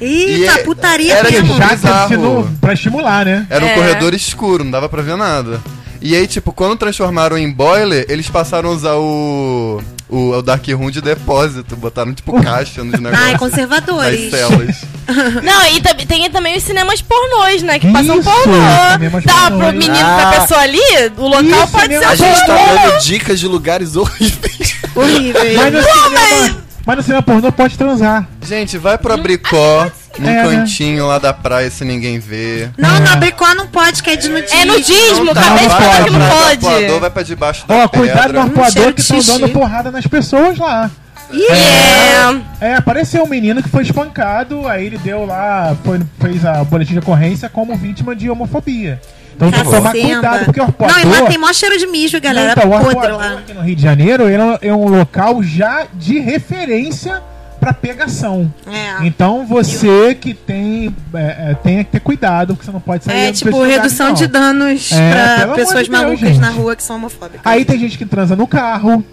Eita, 0.00 0.60
E 0.60 0.64
putaria 0.64 1.14
era 1.14 1.30
mesmo. 1.30 1.54
tipo- 1.54 2.48
pra 2.60 2.72
estimular, 2.72 3.24
né? 3.24 3.46
Era 3.48 3.64
um 3.64 3.68
É. 3.68 3.74
corredor 3.76 4.12
escuro, 4.12 4.64
não 4.64 4.72
dava 4.72 4.88
pra 4.88 5.02
ver 5.02 5.16
nada. 5.16 5.60
E 6.06 6.14
aí, 6.14 6.26
tipo, 6.26 6.52
quando 6.52 6.76
transformaram 6.76 7.38
em 7.38 7.50
boiler, 7.50 8.04
eles 8.10 8.28
passaram 8.28 8.68
a 8.68 8.72
usar 8.72 8.94
o, 8.96 9.80
o, 10.06 10.30
o 10.32 10.42
Dark 10.42 10.62
Room 10.68 10.90
de 10.90 11.00
depósito. 11.00 11.74
Botaram, 11.76 12.12
tipo, 12.12 12.38
caixa 12.42 12.84
nos 12.84 13.00
negócios. 13.00 13.24
Ai, 13.24 13.32
nas 13.32 13.40
conservadores. 13.40 14.30
celas. 14.30 14.76
Não, 15.42 15.66
e 15.74 16.04
tem 16.06 16.28
também 16.30 16.58
os 16.58 16.62
cinemas 16.62 17.00
pornôs, 17.00 17.62
né? 17.62 17.78
Que 17.78 17.86
Isso, 17.86 17.94
passam 17.94 18.22
pornô. 18.22 18.52
cinemas 18.92 19.24
Dá 19.24 19.32
pro 19.32 19.50
pornôs. 19.52 19.72
menino, 19.74 19.96
Ah. 19.98 20.28
pra 20.30 20.40
pessoa 20.42 20.60
ali, 20.60 20.78
o 21.16 21.22
local 21.26 21.42
Isso, 21.42 21.68
pode 21.72 21.98
ser 21.98 22.04
A 22.04 22.14
gente 22.14 22.46
tá 22.46 22.54
pornô. 22.54 22.82
dando 22.90 23.00
dicas 23.02 23.40
de 23.40 23.48
lugares 23.48 23.96
horríveis. 23.96 24.76
Horrível. 24.94 25.40
Mas 25.56 25.72
no, 25.72 25.82
cinema, 25.82 26.62
mas 26.84 26.96
no 26.98 27.02
cinema 27.02 27.22
pornô 27.22 27.50
pode 27.50 27.78
transar. 27.78 28.28
Gente, 28.46 28.76
vai 28.76 28.98
pro 28.98 29.14
Abricó, 29.14 29.90
num 30.18 30.28
É, 30.28 30.34
né? 30.34 30.42
cantinho 30.56 31.06
lá 31.06 31.18
da 31.18 31.32
praia 31.32 31.70
sem 31.70 31.86
ninguém 31.86 32.18
ver. 32.18 32.70
Não, 32.78 32.96
É. 32.96 33.00
no 33.00 33.08
Abricó 33.10 33.54
não 33.54 33.66
pode, 33.66 34.02
que 34.02 34.10
é 34.10 34.16
de 34.16 34.28
nudismo. 34.28 34.58
É 34.58 34.64
nudismo, 34.64 35.24
Não, 35.24 35.32
acabei 35.32 35.58
de 35.64 35.68
não 35.68 35.70
falar 35.70 35.90
pode. 35.90 36.04
que 36.04 36.10
não 36.10 36.18
Vai 36.20 36.28
pro 36.28 36.38
pode. 36.38 36.66
arpoador, 36.66 37.00
vai 37.00 37.10
pra 37.10 37.22
debaixo 37.22 37.66
da 37.68 37.74
Ó, 37.76 37.88
cuidado 37.88 38.32
no 38.32 38.40
arpoador 38.40 38.92
que 38.92 39.00
estão 39.00 39.18
dando 39.20 39.48
porrada 39.50 39.90
nas 39.90 40.06
pessoas 40.06 40.58
lá. 40.58 40.90
É. 41.32 42.66
É, 42.68 42.74
apareceu 42.76 43.24
um 43.24 43.28
menino 43.28 43.62
que 43.62 43.68
foi 43.68 43.82
espancado, 43.82 44.68
aí 44.68 44.86
ele 44.86 44.98
deu 44.98 45.24
lá, 45.26 45.76
foi, 45.84 46.00
fez 46.20 46.44
a 46.44 46.62
boletim 46.64 46.92
de 46.92 46.98
ocorrência 47.00 47.48
como 47.48 47.74
vítima 47.76 48.14
de 48.14 48.28
homofobia. 48.30 49.00
Então 49.34 49.50
tem 49.50 49.64
que 49.64 49.70
tomar 49.70 49.90
cuidado, 49.90 50.44
porque 50.44 50.60
o 50.60 50.64
Não, 50.64 50.70
e 50.80 50.86
lá 50.86 50.96
arpoador... 50.98 51.28
tem 51.28 51.38
mó 51.38 51.52
cheiro 51.52 51.76
de 51.76 51.86
mijo, 51.88 52.20
galera. 52.20 52.52
então, 52.52 52.68
o 52.68 52.72
podre 52.72 52.88
arpoador 52.88 53.18
lá. 53.18 53.38
aqui 53.38 53.52
no 53.52 53.62
Rio 53.62 53.74
de 53.74 53.82
Janeiro 53.82 54.28
ele 54.28 54.40
é 54.62 54.68
é 54.68 54.72
um 54.74 54.86
local 54.88 55.42
já 55.42 55.86
de 55.92 56.20
referência 56.20 57.20
pra 57.64 57.72
pegação. 57.72 58.52
É. 58.66 59.06
Então 59.06 59.46
você 59.46 60.14
que 60.14 60.34
tem, 60.34 60.94
é, 61.14 61.50
é, 61.50 61.54
tem 61.62 61.78
que 61.84 61.90
ter 61.92 62.00
cuidado, 62.00 62.54
porque 62.54 62.66
você 62.66 62.72
não 62.72 62.80
pode 62.80 63.04
sair 63.04 63.28
É, 63.28 63.32
tipo, 63.32 63.62
redução 63.62 64.08
não. 64.08 64.14
de 64.14 64.26
danos 64.26 64.92
É, 64.92 65.42
amor 65.44 65.56
pessoas 65.56 65.84
de 65.84 65.90
Deus, 65.90 66.02
malucas 66.02 66.28
gente. 66.28 66.40
na 66.40 66.50
rua 66.50 66.76
que 66.76 66.82
são 66.82 66.96
homofóbicas. 66.96 67.40
Aí 67.44 67.64
tem 67.64 67.78
gente 67.78 67.96
que 67.96 68.04
transa 68.04 68.36
no 68.36 68.46
carro, 68.46 69.04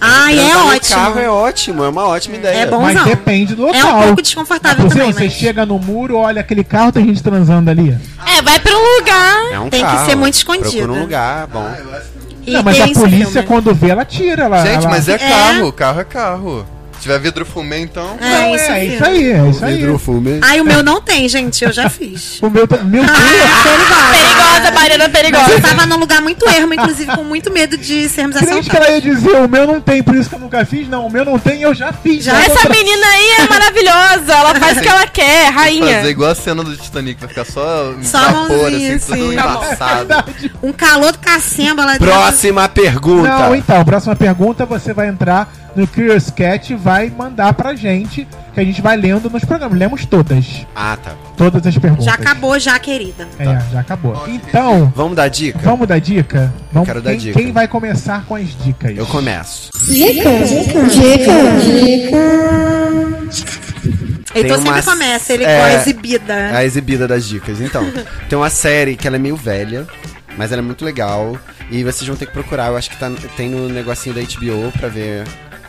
Ai, 0.00 0.38
é 0.38 0.56
ótimo. 0.56 0.96
carro 0.96 1.18
é 1.20 1.30
ótimo, 1.30 1.84
é 1.84 1.88
uma 1.88 2.06
ótima 2.06 2.36
ideia. 2.36 2.58
É 2.58 2.66
bom. 2.66 2.80
mas 2.80 3.02
depende 3.04 3.54
do 3.54 3.62
local. 3.62 3.80
É 3.80 3.84
um 3.84 4.02
pouco 4.08 4.22
desconfortável 4.22 4.84
exemplo, 4.86 4.98
também, 4.98 5.12
você 5.12 5.24
mas- 5.24 5.32
chega 5.32 5.64
no 5.64 5.78
muro, 5.78 6.16
olha 6.16 6.40
aquele 6.40 6.64
carro, 6.64 6.92
tem 6.92 7.06
gente 7.06 7.22
transando 7.22 7.70
ali. 7.70 7.96
É, 8.26 8.42
vai 8.42 8.58
pra 8.60 8.72
um 8.76 8.98
lugar. 8.98 9.52
É 9.52 9.58
um 9.60 9.70
Tem 9.70 9.80
que 9.84 9.90
carro. 9.90 10.06
ser 10.06 10.14
muito 10.16 10.34
escondido. 10.34 10.70
Procura 10.70 10.92
um 10.92 11.00
lugar, 11.00 11.46
bom. 11.46 11.70
E 12.46 12.52
não, 12.52 12.62
mas 12.62 12.78
a 12.78 12.88
polícia, 12.88 13.26
filme. 13.30 13.48
quando 13.48 13.74
vê, 13.74 13.88
ela 13.88 14.04
tira. 14.04 14.42
Ela, 14.44 14.62
Gente, 14.66 14.76
ela- 14.84 14.90
mas 14.90 15.08
é 15.08 15.14
É. 15.14 15.18
carro, 15.18 15.72
carro 15.72 16.00
é 16.00 16.04
carro. 16.04 16.66
Se 17.04 17.08
tiver 17.10 17.18
vidro 17.20 17.44
fumê, 17.44 17.80
então. 17.80 18.16
É, 18.18 18.30
Não, 18.30 18.54
isso 18.54 18.64
é, 18.64 18.70
aí. 18.70 18.94
isso 18.94 19.04
aí, 19.04 19.30
é 19.32 19.48
isso 19.50 19.62
aí. 19.62 19.78
Hidrofume. 19.82 20.38
Ai, 20.40 20.58
o 20.62 20.64
meu 20.64 20.82
não 20.82 21.02
tem, 21.02 21.28
gente. 21.28 21.62
Eu 21.62 21.70
já 21.70 21.90
fiz. 21.90 22.38
O 22.40 22.48
meu, 22.48 22.66
tá- 22.66 22.78
meu 22.78 23.04
Deus, 23.04 23.14
Perigosa, 23.14 24.70
Mariana 24.74 25.04
Mas 25.04 25.12
perigosa. 25.12 25.50
eu 25.52 25.60
tava 25.60 25.84
num 25.84 25.98
lugar 25.98 26.22
muito 26.22 26.48
ermo, 26.48 26.72
inclusive 26.72 27.14
com 27.14 27.22
muito 27.22 27.52
medo 27.52 27.76
de 27.76 28.08
sermos 28.08 28.36
crente 28.38 28.52
que 28.70 28.76
assaltados. 28.76 28.86
ela 28.88 28.94
ia 28.96 29.02
dizer, 29.02 29.36
o 29.36 29.46
meu 29.46 29.66
não 29.66 29.82
tem, 29.82 30.02
por 30.02 30.14
isso 30.14 30.30
que 30.30 30.34
eu 30.36 30.38
nunca 30.38 30.64
fiz. 30.64 30.88
Não, 30.88 31.06
o 31.06 31.10
meu 31.10 31.26
não 31.26 31.38
tem, 31.38 31.60
eu 31.60 31.74
já 31.74 31.92
fiz. 31.92 32.24
Já? 32.24 32.40
Essa 32.42 32.62
tô- 32.62 32.70
menina 32.70 33.06
aí 33.06 33.30
é 33.40 33.48
maravilhosa. 33.50 34.32
Ela 34.32 34.54
faz 34.54 34.78
o 34.78 34.80
que 34.80 34.88
ela 34.88 35.06
quer, 35.06 35.44
Fazer 35.52 35.58
rainha. 35.58 36.08
igual 36.08 36.30
a 36.30 36.34
cena 36.34 36.64
do 36.64 36.74
Titanic, 36.74 37.20
vai 37.20 37.28
ficar 37.28 37.44
só, 37.44 37.92
Só 38.02 38.18
vapor, 38.18 38.48
mãozinha, 38.48 38.96
assim, 38.96 39.12
tudo 39.12 39.24
assim. 39.24 39.32
embaçado. 39.34 40.24
Um 40.62 40.72
calor 40.72 41.12
do 41.12 41.18
cacemba 41.18 41.84
lá 41.84 41.92
dentro. 41.98 42.06
Próxima 42.06 42.66
pergunta. 42.66 43.28
Não, 43.28 43.54
então, 43.54 43.84
próxima 43.84 44.16
pergunta, 44.16 44.64
você 44.64 44.94
vai 44.94 45.08
entrar 45.08 45.52
no 45.76 45.86
Curious 45.86 46.30
Cat 46.30 46.74
vai 46.76 47.10
mandar 47.10 47.52
pra 47.54 47.74
gente, 47.74 48.26
que 48.52 48.60
a 48.60 48.64
gente 48.64 48.80
vai 48.80 48.96
lendo 48.96 49.28
nos 49.28 49.44
programas. 49.44 49.78
Lemos 49.78 50.06
todas. 50.06 50.66
Ah, 50.74 50.96
tá. 51.02 51.14
Todas 51.36 51.66
as 51.66 51.76
perguntas. 51.76 52.04
Já 52.04 52.14
acabou, 52.14 52.58
já, 52.58 52.78
querida. 52.78 53.26
É, 53.38 53.44
já 53.72 53.80
acabou. 53.80 54.24
Então, 54.28 54.92
Vamos 54.94 55.16
dar 55.16 55.28
dica? 55.28 55.58
vamos 55.62 55.86
dar 55.88 55.98
dica? 55.98 56.52
Vamos, 56.72 56.86
quero 56.86 57.02
dar 57.02 57.10
quem, 57.10 57.18
dica. 57.18 57.38
quem 57.40 57.52
vai 57.52 57.66
começar 57.66 58.24
com 58.24 58.36
as 58.36 58.48
dicas? 58.62 58.96
Eu 58.96 59.06
começo. 59.06 59.70
Heitor 64.34 64.58
uma- 64.58 64.74
sempre 64.74 64.82
começa, 64.82 65.32
ele 65.32 65.44
é, 65.44 65.58
com 65.58 65.64
a 65.64 65.74
exibida. 65.74 66.34
A 66.56 66.64
exibida 66.64 67.06
das 67.08 67.24
dicas. 67.24 67.60
Então, 67.60 67.84
tem 68.28 68.36
uma 68.36 68.50
série 68.50 68.96
que 68.96 69.06
ela 69.06 69.16
é 69.16 69.18
meio 69.18 69.36
velha, 69.36 69.86
mas 70.36 70.50
ela 70.52 70.60
é 70.60 70.64
muito 70.64 70.84
legal. 70.84 71.36
E 71.70 71.82
vocês 71.84 72.06
vão 72.06 72.16
ter 72.16 72.26
que 72.26 72.32
procurar. 72.32 72.68
Eu 72.68 72.76
acho 72.76 72.90
que 72.90 72.96
tá, 72.96 73.10
tem 73.36 73.48
no 73.48 73.68
negocinho 73.68 74.14
da 74.14 74.20
HBO 74.20 74.72
pra 74.78 74.88
ver 74.88 75.24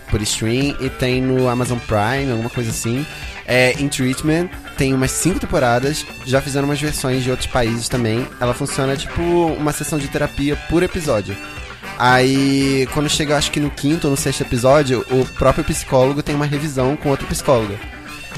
por 0.09 0.21
stream. 0.21 0.75
E 0.79 0.89
tem 0.89 1.21
no 1.21 1.47
Amazon 1.47 1.77
Prime, 1.79 2.31
alguma 2.31 2.49
coisa 2.49 2.69
assim. 2.69 3.05
É 3.45 3.73
In 3.79 3.87
Treatment. 3.87 4.49
Tem 4.77 4.93
umas 4.93 5.11
cinco 5.11 5.39
temporadas. 5.39 6.05
Já 6.25 6.41
fizeram 6.41 6.67
umas 6.67 6.79
versões 6.79 7.23
de 7.23 7.31
outros 7.31 7.47
países 7.47 7.87
também. 7.87 8.27
Ela 8.39 8.53
funciona 8.53 8.95
tipo 8.95 9.21
uma 9.21 9.71
sessão 9.71 9.99
de 9.99 10.07
terapia 10.07 10.55
por 10.69 10.83
episódio. 10.83 11.35
Aí, 11.97 12.87
quando 12.93 13.09
chega, 13.09 13.37
acho 13.37 13.51
que 13.51 13.59
no 13.59 13.71
quinto 13.71 14.07
ou 14.07 14.11
no 14.11 14.17
sexto 14.17 14.41
episódio, 14.41 15.05
o 15.09 15.25
próprio 15.25 15.63
psicólogo 15.63 16.21
tem 16.21 16.35
uma 16.35 16.45
revisão 16.45 16.95
com 16.95 17.09
outro 17.09 17.25
psicólogo. 17.27 17.77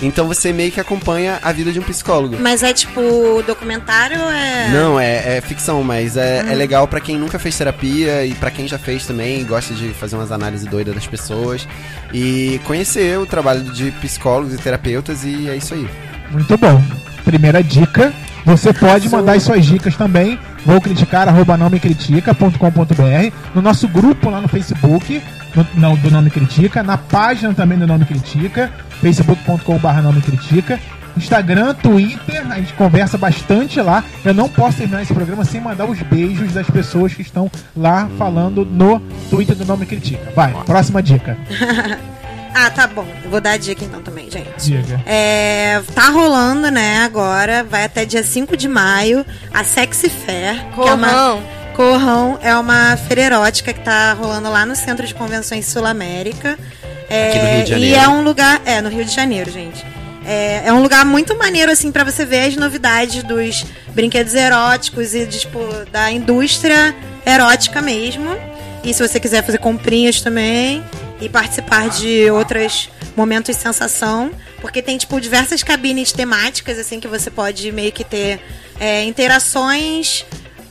Então 0.01 0.27
você 0.27 0.53
meio 0.53 0.71
que 0.71 0.79
acompanha 0.79 1.39
a 1.41 1.51
vida 1.51 1.71
de 1.71 1.79
um 1.79 1.83
psicólogo. 1.83 2.37
Mas 2.39 2.63
é 2.63 2.73
tipo 2.73 3.41
documentário 3.45 4.19
ou 4.21 4.29
é. 4.29 4.69
Não, 4.69 4.99
é, 4.99 5.37
é 5.37 5.41
ficção, 5.41 5.83
mas 5.83 6.17
é, 6.17 6.39
é 6.39 6.55
legal 6.55 6.87
pra 6.87 6.99
quem 6.99 7.17
nunca 7.17 7.39
fez 7.39 7.57
terapia 7.57 8.25
e 8.25 8.33
pra 8.35 8.51
quem 8.51 8.67
já 8.67 8.77
fez 8.77 9.05
também, 9.05 9.43
gosta 9.45 9.73
de 9.73 9.89
fazer 9.89 10.15
umas 10.15 10.31
análises 10.31 10.67
doidas 10.67 10.93
das 10.93 11.07
pessoas 11.07 11.67
e 12.13 12.59
conhecer 12.65 13.17
o 13.17 13.25
trabalho 13.25 13.63
de 13.63 13.91
psicólogos 13.91 14.53
e 14.53 14.57
terapeutas 14.57 15.23
e 15.23 15.49
é 15.49 15.55
isso 15.55 15.73
aí. 15.73 15.87
Muito 16.31 16.57
bom. 16.57 16.81
Primeira 17.23 17.63
dica. 17.63 18.13
Você 18.45 18.71
pode 18.71 19.09
mandar 19.09 19.33
as 19.33 19.43
suas 19.43 19.65
dicas 19.65 19.97
também. 19.97 20.39
Vou 20.65 20.79
criticar, 20.79 21.27
arroba 21.27 21.57
não 21.57 21.69
me 21.69 21.79
critica.com.br. 21.79 23.35
No 23.53 23.61
nosso 23.61 23.89
grupo 23.89 24.29
lá 24.29 24.39
no 24.39 24.47
Facebook, 24.47 25.21
no, 25.75 25.97
do 25.97 26.11
Não 26.11 26.21
Me 26.21 26.29
Critica. 26.29 26.83
Na 26.83 26.97
página 26.97 27.53
também 27.53 27.77
do 27.77 27.87
Não 27.87 27.97
Me 27.97 28.05
Critica. 28.05 28.71
facebook.com.br 29.01 30.01
Não 30.03 30.13
Me 30.13 30.21
Critica. 30.21 30.79
Instagram, 31.15 31.73
Twitter, 31.73 32.45
a 32.49 32.55
gente 32.59 32.73
conversa 32.73 33.17
bastante 33.17 33.81
lá. 33.81 34.03
Eu 34.23 34.33
não 34.33 34.47
posso 34.47 34.77
terminar 34.77 35.01
esse 35.01 35.13
programa 35.13 35.43
sem 35.43 35.59
mandar 35.59 35.85
os 35.85 35.99
beijos 36.03 36.53
das 36.53 36.69
pessoas 36.69 37.13
que 37.13 37.23
estão 37.23 37.49
lá 37.75 38.07
falando 38.17 38.63
no 38.63 38.99
Twitter 39.29 39.55
do 39.55 39.65
Não 39.65 39.77
Me 39.77 39.85
Critica. 39.85 40.31
Vai, 40.35 40.53
próxima 40.65 41.01
dica. 41.01 41.37
Ah, 42.59 42.71
tá 42.71 42.87
bom. 42.87 43.05
Eu 43.23 43.29
vou 43.29 43.39
dar 43.39 43.51
a 43.51 43.57
dica 43.57 43.85
então 43.85 44.01
também, 44.01 44.31
gente. 44.31 44.49
Diga. 44.57 44.99
É, 45.05 45.79
tá 45.93 46.09
rolando, 46.09 46.71
né, 46.71 47.03
agora, 47.03 47.63
vai 47.63 47.83
até 47.83 48.03
dia 48.03 48.23
5 48.23 48.57
de 48.57 48.67
maio, 48.67 49.23
a 49.53 49.63
Sexy 49.63 50.09
Fair. 50.09 50.65
Que 50.73 50.81
é 50.81 50.93
uma, 50.93 51.39
Corrão. 51.77 52.39
É 52.41 52.55
uma 52.57 52.97
feira 52.97 53.21
erótica 53.21 53.71
que 53.71 53.81
tá 53.81 54.11
rolando 54.13 54.49
lá 54.49 54.65
no 54.65 54.75
Centro 54.75 55.05
de 55.05 55.13
Convenções 55.13 55.67
Sul 55.67 55.85
América. 55.85 56.57
É, 57.07 57.29
Aqui 57.29 57.37
no 57.39 57.45
Rio 57.45 57.63
de 57.65 57.71
E 57.71 57.91
Janeiro. 57.91 57.99
é 58.01 58.07
um 58.07 58.21
lugar. 58.23 58.61
É, 58.65 58.81
no 58.81 58.89
Rio 58.89 59.05
de 59.05 59.13
Janeiro, 59.13 59.51
gente. 59.51 59.85
É, 60.25 60.63
é 60.65 60.73
um 60.73 60.81
lugar 60.81 61.05
muito 61.05 61.37
maneiro, 61.37 61.71
assim, 61.71 61.91
pra 61.91 62.03
você 62.03 62.25
ver 62.25 62.47
as 62.47 62.55
novidades 62.55 63.21
dos 63.21 63.63
brinquedos 63.89 64.33
eróticos 64.33 65.13
e, 65.13 65.27
de, 65.27 65.41
tipo, 65.41 65.59
da 65.91 66.11
indústria 66.11 66.95
erótica 67.23 67.79
mesmo. 67.79 68.35
E 68.83 68.91
se 68.91 69.07
você 69.07 69.19
quiser 69.19 69.45
fazer 69.45 69.59
comprinhas 69.59 70.19
também 70.19 70.83
e 71.21 71.29
participar 71.29 71.89
de 71.91 72.27
outros 72.31 72.89
momentos 73.15 73.55
de 73.55 73.61
sensação, 73.61 74.31
porque 74.61 74.81
tem, 74.81 74.97
tipo, 74.97 75.21
diversas 75.21 75.61
cabines 75.61 76.11
temáticas, 76.11 76.79
assim, 76.79 76.99
que 76.99 77.07
você 77.07 77.29
pode 77.29 77.71
meio 77.71 77.91
que 77.91 78.03
ter 78.03 78.39
é, 78.79 79.03
interações 79.03 80.25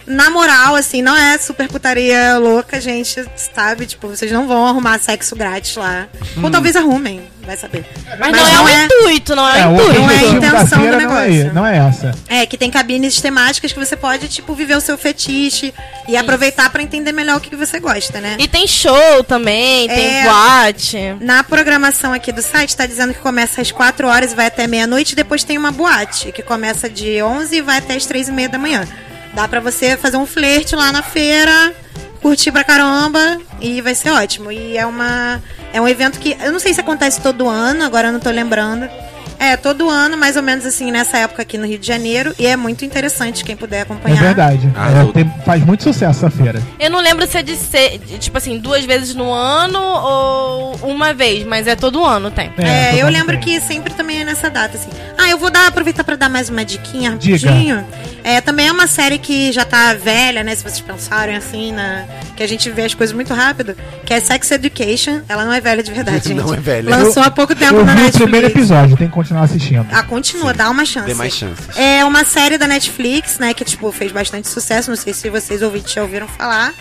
na 0.07 0.31
moral, 0.31 0.75
assim, 0.77 1.03
não 1.03 1.17
é 1.17 1.37
super 1.39 1.69
putaria 1.69 2.39
louca, 2.39 2.81
gente, 2.81 3.25
sabe? 3.55 3.87
Tipo, 3.87 4.09
vocês 4.09 4.31
não 4.31 4.47
vão 4.47 4.67
arrumar 4.67 4.99
sexo 4.99 5.35
grátis 5.35 5.77
lá. 5.77 6.07
Ou 6.43 6.51
talvez 6.51 6.77
arrumem, 6.77 7.23
vai 7.45 7.57
saber. 7.57 7.85
Mas, 8.19 8.33
não, 8.33 8.47
é 8.47 8.61
o 8.61 8.85
intuito, 8.85 9.35
não 9.35 9.49
é, 9.49 9.61
É, 9.61 9.67
o 9.67 9.75
intuito. 9.75 10.01
não 10.01 10.11
é 10.11 10.15
a 10.15 10.23
intenção 10.25 10.79
do 10.79 10.85
feira 10.85 11.01
não 11.01 11.17
é, 11.19 11.27
negócio. 11.29 11.55
não 11.55 11.67
é 11.67 11.77
essa. 11.79 12.15
É, 12.29 12.47
que 12.47 12.57
tem 12.57 12.71
cabines 12.71 13.21
temáticas 13.21 13.73
que 13.73 13.79
você 13.79 13.97
pode, 13.97 14.29
tipo, 14.29 14.55
viver 14.55 14.77
o 14.77 14.81
seu 14.81 14.97
fetiche 14.97 15.75
e 16.09 16.17
aproveitar 16.17 16.71
pra 16.71 16.83
entender 16.83 17.13
melhor 17.13 17.39
o 17.39 17.41
que 17.41 17.51
que 17.51 17.57
você 17.57 17.81
gosta, 17.81 18.21
né? 18.21 18.37
E 18.39 18.47
tem 18.47 18.67
show 18.67 19.25
também, 19.25 19.89
tem 19.89 20.07
É. 20.21 20.23
boate. 20.25 21.17
Na 21.21 21.43
programação 21.43 22.13
aqui 22.13 22.31
do 22.33 22.43
site 22.43 22.77
tá 22.77 22.87
dizendo 22.87 23.13
que 23.13 23.21
começa 23.21 23.61
às 23.61 23.73
4 23.73 24.07
horas 24.09 24.33
e 24.33 24.35
vai 24.37 24.47
até 24.47 24.67
meia-noite, 24.67 25.13
e 25.13 25.17
depois 25.17 25.43
tem 25.43 25.59
uma 25.59 25.73
boate, 25.73 26.31
que 26.33 26.43
começa 26.43 26.89
de 26.89 27.23
11 27.23 27.57
e 27.57 27.61
vai 27.61 27.79
até 27.79 27.95
as 27.97 28.07
3 28.07 28.29
e 28.29 28.33
meia 28.33 28.49
da 28.49 28.59
manhã. 28.59 28.87
Dá 29.35 29.47
pra 29.47 29.61
você 29.61 29.97
fazer 29.97 30.17
um 30.17 30.27
flerte 30.27 30.75
lá 30.75 30.91
na 30.93 31.03
feira, 31.03 31.75
curtir 32.23 32.51
pra 32.51 32.65
caramba 32.65 33.39
e 33.61 33.81
vai 33.81 33.95
ser 33.95 34.11
ótimo. 34.11 34.51
E 34.51 34.77
é 34.77 34.87
uma 34.87 35.43
é 35.73 35.81
um 35.81 35.89
evento 35.89 36.19
que 36.19 36.37
eu 36.41 36.53
não 36.53 36.59
sei 36.59 36.73
se 36.73 36.81
acontece 36.81 37.21
todo 37.21 37.49
ano, 37.49 37.85
agora 37.85 38.09
eu 38.09 38.13
não 38.13 38.21
tô 38.21 38.31
lembrando. 38.31 38.89
É, 39.39 39.57
todo 39.57 39.89
ano, 39.89 40.17
mais 40.17 40.37
ou 40.37 40.43
menos 40.43 40.65
assim, 40.67 40.91
nessa 40.91 41.19
época 41.19 41.43
aqui 41.43 41.59
no 41.59 41.67
Rio 41.67 41.79
de 41.79 41.87
Janeiro, 41.87 42.35
e 42.39 42.47
é 42.47 42.57
muito 42.57 42.85
interessante 42.85 43.45
quem 43.45 43.57
puder 43.57 43.79
É 43.79 43.83
acompanhar. 43.83 44.21
verdade. 44.23 44.71
Ah, 44.77 44.91
É, 44.91 45.03
eu- 45.03 45.13
tem- 45.13 45.31
faz 45.45 45.65
muito 45.65 45.83
sucesso 45.83 46.25
essa 46.27 46.31
feira. 46.31 46.63
Eu 46.81 46.91
não 46.91 47.01
lembro 47.01 47.27
se 47.27 47.37
é 47.39 47.43
de 47.43 47.55
ser, 47.57 47.99
de, 47.99 48.19
tipo 48.19 48.37
assim, 48.39 48.59
duas 48.59 48.85
vezes 48.85 49.15
no 49.15 49.31
ano 49.33 49.79
ou 49.81 50.75
uma 50.85 51.13
vez, 51.13 51.45
mas 51.47 51.67
é 51.67 51.75
todo 51.77 52.05
ano 52.05 52.31
tem. 52.31 52.51
É, 52.59 52.91
todo 52.93 52.99
eu 53.01 53.09
lembro 53.09 53.39
tem. 53.39 53.41
que 53.41 53.61
sempre 53.61 53.93
também 53.95 54.21
é 54.23 54.25
nessa 54.25 54.49
data, 54.49 54.77
assim. 54.77 54.89
Ah, 55.19 55.29
eu 55.31 55.39
vou 55.39 55.51
dar, 55.51 55.67
aproveitar 55.67 56.05
pra 56.05 56.17
dar 56.17 56.29
mais 56.29 56.49
uma 56.49 56.65
diquinha 56.65 57.17
Diga. 57.19 57.49
rapidinho. 57.51 57.85
É, 58.25 58.41
também 58.41 58.67
é 58.67 58.73
uma 58.73 58.89
série 58.89 59.19
que 59.19 59.53
já 59.53 59.65
tá 59.65 59.95
velha, 59.95 60.43
né? 60.43 60.55
Se 60.55 60.63
vocês 60.63 60.81
pensarem 60.81 61.37
assim, 61.37 61.71
na, 61.73 62.05
que 62.35 62.43
a 62.43 62.49
gente 62.49 62.69
vê 62.71 62.83
as 62.83 62.93
coisas 62.95 63.15
muito 63.15 63.33
rápido, 63.33 63.77
que 64.05 64.13
é 64.13 64.19
Sex 64.19 64.51
Education. 64.51 65.21
Ela 65.29 65.45
não 65.45 65.53
é 65.53 65.61
velha 65.61 65.81
de 65.83 65.93
verdade, 65.93 66.27
gente. 66.29 66.35
Não 66.43 66.53
é 66.53 66.57
velha. 66.57 66.91
Lançou 66.91 67.23
há 67.23 67.31
pouco 67.31 67.55
tempo 67.55 67.75
Eu 67.77 67.85
na 67.85 67.93
vi 67.95 68.01
o 68.01 68.03
Netflix. 68.05 68.17
primeiro 68.23 68.47
episódio, 68.49 68.97
tem 68.97 69.07
que 69.07 69.13
continuar 69.27 69.43
assistindo. 69.43 69.87
Ah, 69.91 70.03
continua, 70.03 70.55
dá 70.55 70.71
uma 70.71 70.85
chance. 70.85 71.07
Dê 71.07 71.15
mais 71.15 71.35
chances. 71.35 71.77
É 71.77 72.05
uma 72.05 72.25
série 72.25 72.57
da 72.57 72.67
Netflix, 72.67 73.39
né, 73.39 73.53
que 73.53 73.65
tipo 73.65 73.91
fez 73.91 74.13
bastante 74.13 74.49
sucesso, 74.49 74.91
não 74.91 74.97
sei 74.97 75.13
se 75.13 75.29
vocês 75.29 75.63
ouvintes 75.63 75.93
já 75.93 76.03
ouviram 76.03 76.29
falar, 76.29 76.73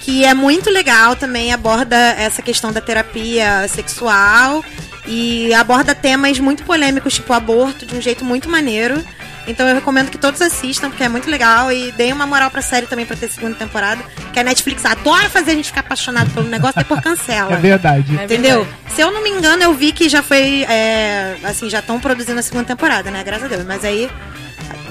que 0.00 0.24
é 0.24 0.34
muito 0.34 0.68
legal 0.68 1.14
também, 1.14 1.52
aborda 1.52 1.96
essa 1.96 2.42
questão 2.42 2.72
da 2.72 2.80
terapia 2.80 3.66
sexual 3.68 4.64
e 5.06 5.52
aborda 5.54 5.94
temas 5.94 6.38
muito 6.38 6.64
polêmicos, 6.64 7.14
tipo 7.14 7.32
aborto, 7.32 7.86
de 7.86 7.96
um 7.96 8.00
jeito 8.00 8.24
muito 8.24 8.48
maneiro. 8.48 9.02
Então 9.46 9.66
eu 9.68 9.74
recomendo 9.74 10.10
que 10.10 10.18
todos 10.18 10.40
assistam, 10.40 10.88
porque 10.88 11.02
é 11.02 11.08
muito 11.08 11.28
legal. 11.30 11.72
E 11.72 11.90
deem 11.92 12.12
uma 12.12 12.26
moral 12.26 12.50
pra 12.50 12.62
série 12.62 12.86
também 12.86 13.04
pra 13.04 13.16
ter 13.16 13.28
segunda 13.28 13.56
temporada. 13.56 14.02
Que 14.32 14.38
a 14.40 14.44
Netflix 14.44 14.84
adora 14.84 15.28
fazer 15.28 15.52
a 15.52 15.54
gente 15.54 15.66
ficar 15.66 15.80
apaixonado 15.80 16.30
pelo 16.30 16.48
negócio, 16.48 16.76
depois 16.76 17.00
cancela. 17.00 17.52
É 17.56 17.56
verdade. 17.56 18.18
É 18.18 18.24
Entendeu? 18.24 18.64
verdade. 18.64 18.94
Se 18.94 19.00
eu 19.00 19.10
não 19.10 19.22
me 19.22 19.30
engano, 19.30 19.62
eu 19.62 19.74
vi 19.74 19.92
que 19.92 20.08
já 20.08 20.22
foi. 20.22 20.64
é, 20.68 21.36
assim, 21.44 21.68
já 21.68 21.80
estão 21.80 21.98
produzindo 21.98 22.38
a 22.38 22.42
segunda 22.42 22.64
temporada, 22.64 23.10
né? 23.10 23.22
Graças 23.24 23.44
a 23.44 23.48
Deus. 23.48 23.64
Mas 23.64 23.84
aí, 23.84 24.10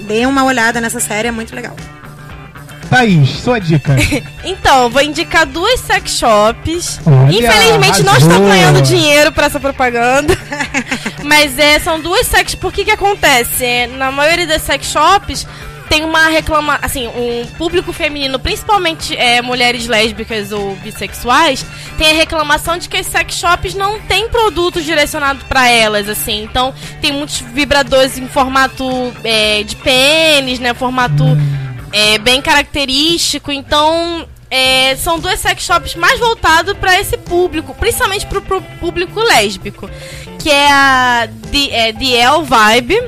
deem 0.02 0.26
uma 0.26 0.44
olhada 0.44 0.82
nessa 0.82 1.00
série, 1.00 1.28
é 1.28 1.32
muito 1.32 1.56
legal. 1.56 1.76
Thaís, 2.92 3.30
sua 3.40 3.58
dica. 3.58 3.96
Então, 4.44 4.90
vou 4.90 5.02
indicar 5.02 5.46
duas 5.46 5.80
sex 5.80 6.18
shops. 6.18 7.00
Olha, 7.06 7.32
Infelizmente 7.32 8.04
não 8.04 8.12
arrasou. 8.12 8.32
estou 8.32 8.48
ganhando 8.48 8.82
dinheiro 8.82 9.32
pra 9.32 9.46
essa 9.46 9.60
propaganda. 9.60 10.38
Mas 11.24 11.58
é, 11.58 11.80
são 11.80 12.02
duas 12.02 12.28
sex. 12.28 12.54
Por 12.56 12.74
que 12.74 12.84
que 12.84 12.92
acontece? 12.92 13.64
É, 13.64 13.88
na 13.88 14.12
maioria 14.12 14.46
das 14.48 14.64
sex 14.64 14.88
shops 14.88 15.48
tem 15.88 16.04
uma 16.04 16.28
reclama, 16.30 16.80
assim, 16.82 17.08
um 17.08 17.46
público 17.58 17.92
feminino, 17.94 18.40
principalmente 18.40 19.16
é, 19.16 19.42
mulheres 19.42 19.88
lésbicas 19.88 20.52
ou 20.54 20.74
bissexuais, 20.78 21.66
tem 21.98 22.12
a 22.12 22.14
reclamação 22.14 22.78
de 22.78 22.88
que 22.88 22.96
as 22.98 23.06
sex 23.06 23.36
shops 23.36 23.76
não 23.76 24.00
têm 24.00 24.30
produtos 24.30 24.86
direcionados 24.86 25.44
pra 25.44 25.70
elas, 25.70 26.08
assim. 26.08 26.44
Então, 26.44 26.74
tem 27.02 27.12
muitos 27.12 27.42
vibradores 27.42 28.18
em 28.18 28.28
formato 28.28 29.14
é, 29.24 29.64
de 29.64 29.76
pênis, 29.76 30.60
né, 30.60 30.74
formato 30.74 31.26
é, 31.92 32.18
bem 32.18 32.42
característico. 32.42 33.52
Então, 33.52 34.28
é, 34.50 34.96
são 34.98 35.20
duas 35.20 35.40
sex 35.40 35.64
shops 35.64 35.96
mais 35.96 36.20
voltados 36.20 36.74
para 36.78 37.00
esse 37.00 37.18
público, 37.18 37.74
principalmente 37.74 38.26
pro, 38.26 38.42
pro 38.42 38.62
público 38.80 39.20
lésbico, 39.20 39.90
que 40.40 40.50
é 40.50 40.72
a 40.72 41.30
The, 41.52 41.70
é, 41.72 41.94
The 41.94 42.18
L 42.18 42.44
Vibe 42.44 43.02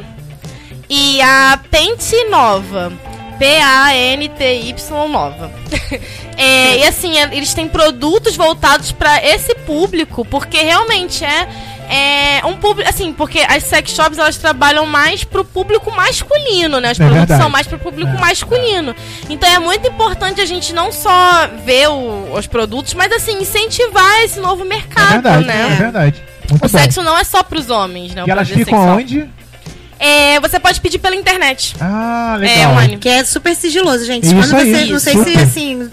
e 0.89 1.21
a 1.21 1.59
Pente 1.69 2.23
Nova. 2.29 2.91
P-A-N-T-Y 3.37 5.07
Nova. 5.09 5.51
É, 6.35 6.79
e 6.79 6.83
assim, 6.87 7.15
eles 7.15 7.53
têm 7.53 7.67
produtos 7.67 8.35
voltados 8.35 8.91
para 8.91 9.23
esse 9.23 9.53
público, 9.53 10.25
porque 10.25 10.57
realmente 10.57 11.23
é, 11.23 11.47
é 11.93 12.41
um 12.45 12.55
público. 12.57 12.89
Assim, 12.89 13.13
porque 13.13 13.39
as 13.47 13.63
sex 13.63 13.91
shops 13.91 14.17
elas 14.17 14.37
trabalham 14.37 14.85
mais 14.85 15.23
pro 15.23 15.43
público 15.45 15.91
masculino, 15.91 16.79
né? 16.79 16.91
Os 16.91 16.99
É 16.99 17.07
produtos 17.07 17.37
são 17.37 17.49
mais 17.49 17.67
pro 17.67 17.77
público 17.79 18.11
É, 18.11 18.19
masculino. 18.19 18.95
Então 19.29 19.47
é 19.49 19.59
muito 19.59 19.87
importante 19.87 20.41
a 20.41 20.45
gente 20.45 20.73
não 20.73 20.91
só 20.91 21.47
ver 21.65 21.87
o- 21.89 22.33
os 22.33 22.47
produtos, 22.47 22.93
mas 22.93 23.11
assim, 23.11 23.41
incentivar 23.41 24.21
esse 24.23 24.39
novo 24.39 24.63
É 24.63 24.67
mercado, 24.67 25.11
verdade, 25.13 25.45
né? 25.45 25.67
é 25.71 25.75
verdade. 25.75 26.23
Muito 26.49 26.65
O 26.65 26.69
bom. 26.69 26.77
sexo 26.77 27.01
não 27.01 27.17
é 27.17 27.23
só 27.23 27.41
pros 27.43 27.69
homens, 27.69 28.13
né? 28.13 28.23
E 28.27 28.29
elas 28.31 28.47
ficam 28.47 28.65
sexual. 28.65 28.97
onde? 28.97 29.29
É, 30.05 30.37
você 30.41 30.59
pode 30.59 30.81
pedir 30.81 30.99
pela 30.99 31.15
internet. 31.15 31.75
Ah, 31.79 32.33
É, 32.35 32.39
legal. 32.39 32.71
online. 32.73 32.97
Que 32.97 33.07
é 33.07 33.23
super 33.23 33.55
sigiloso, 33.55 34.03
gente. 34.05 34.25
Isso 34.25 34.35
Quando 34.35 34.55
aí, 34.55 34.73
você, 34.73 34.85
não 34.91 34.99
sei 34.99 35.13
super. 35.13 35.31
se 35.33 35.39
assim, 35.39 35.89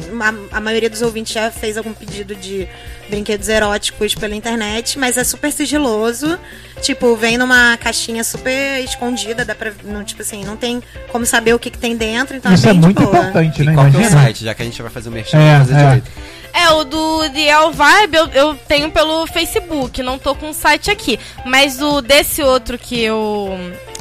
a, 0.51 0.57
a 0.57 0.61
maioria 0.61 0.91
dos 0.91 1.01
ouvintes 1.01 1.32
já 1.32 1.49
fez 1.51 1.77
algum 1.77 1.93
pedido 1.93 2.35
de 2.35 2.66
brinquedos 3.09 3.49
eróticos 3.49 4.15
pela 4.16 4.35
internet, 4.35 4.99
mas 4.99 5.16
é 5.16 5.23
super 5.23 5.53
sigiloso. 5.53 6.39
Tipo, 6.82 7.15
vem 7.15 7.37
numa 7.39 7.77
caixinha 7.77 8.24
super 8.24 8.82
escondida, 8.82 9.45
dá 9.45 9.55
pra. 9.55 9.70
Não, 9.85 10.03
tipo 10.03 10.23
assim, 10.23 10.45
não 10.45 10.57
tem 10.57 10.82
como 11.12 11.24
saber 11.27 11.55
o 11.55 11.59
que, 11.59 11.70
que 11.70 11.78
tem 11.78 11.95
dentro, 11.97 12.37
então 12.37 12.53
Isso 12.53 12.66
é 12.66 12.70
é 12.70 12.73
muito 12.73 13.01
boa. 13.03 13.16
importante, 13.16 13.62
E 13.62 13.66
né? 13.66 13.74
qual 13.74 13.87
que 13.91 13.97
é 13.97 13.99
o 13.99 14.01
Imagina. 14.01 14.23
site? 14.23 14.45
Já 14.45 14.55
que 14.55 14.62
a 14.62 14.65
gente 14.65 14.81
vai 14.82 14.91
fazer 14.91 15.09
o 15.09 15.12
merchan, 15.12 15.39
É, 15.39 15.59
fazer 15.59 15.74
é. 15.74 15.85
direito. 15.85 16.11
É, 16.52 16.68
o 16.70 16.85
do 16.85 17.28
DL 17.28 17.70
Vibe 17.72 18.16
eu, 18.16 18.27
eu 18.28 18.55
tenho 18.68 18.90
pelo 18.90 19.27
Facebook, 19.27 20.02
não 20.02 20.18
tô 20.18 20.35
com 20.35 20.51
o 20.51 20.55
site 20.55 20.90
aqui. 20.90 21.18
Mas 21.44 21.81
o 21.81 22.01
desse 22.01 22.43
outro 22.43 22.78
que 22.78 23.01
eu 23.01 23.56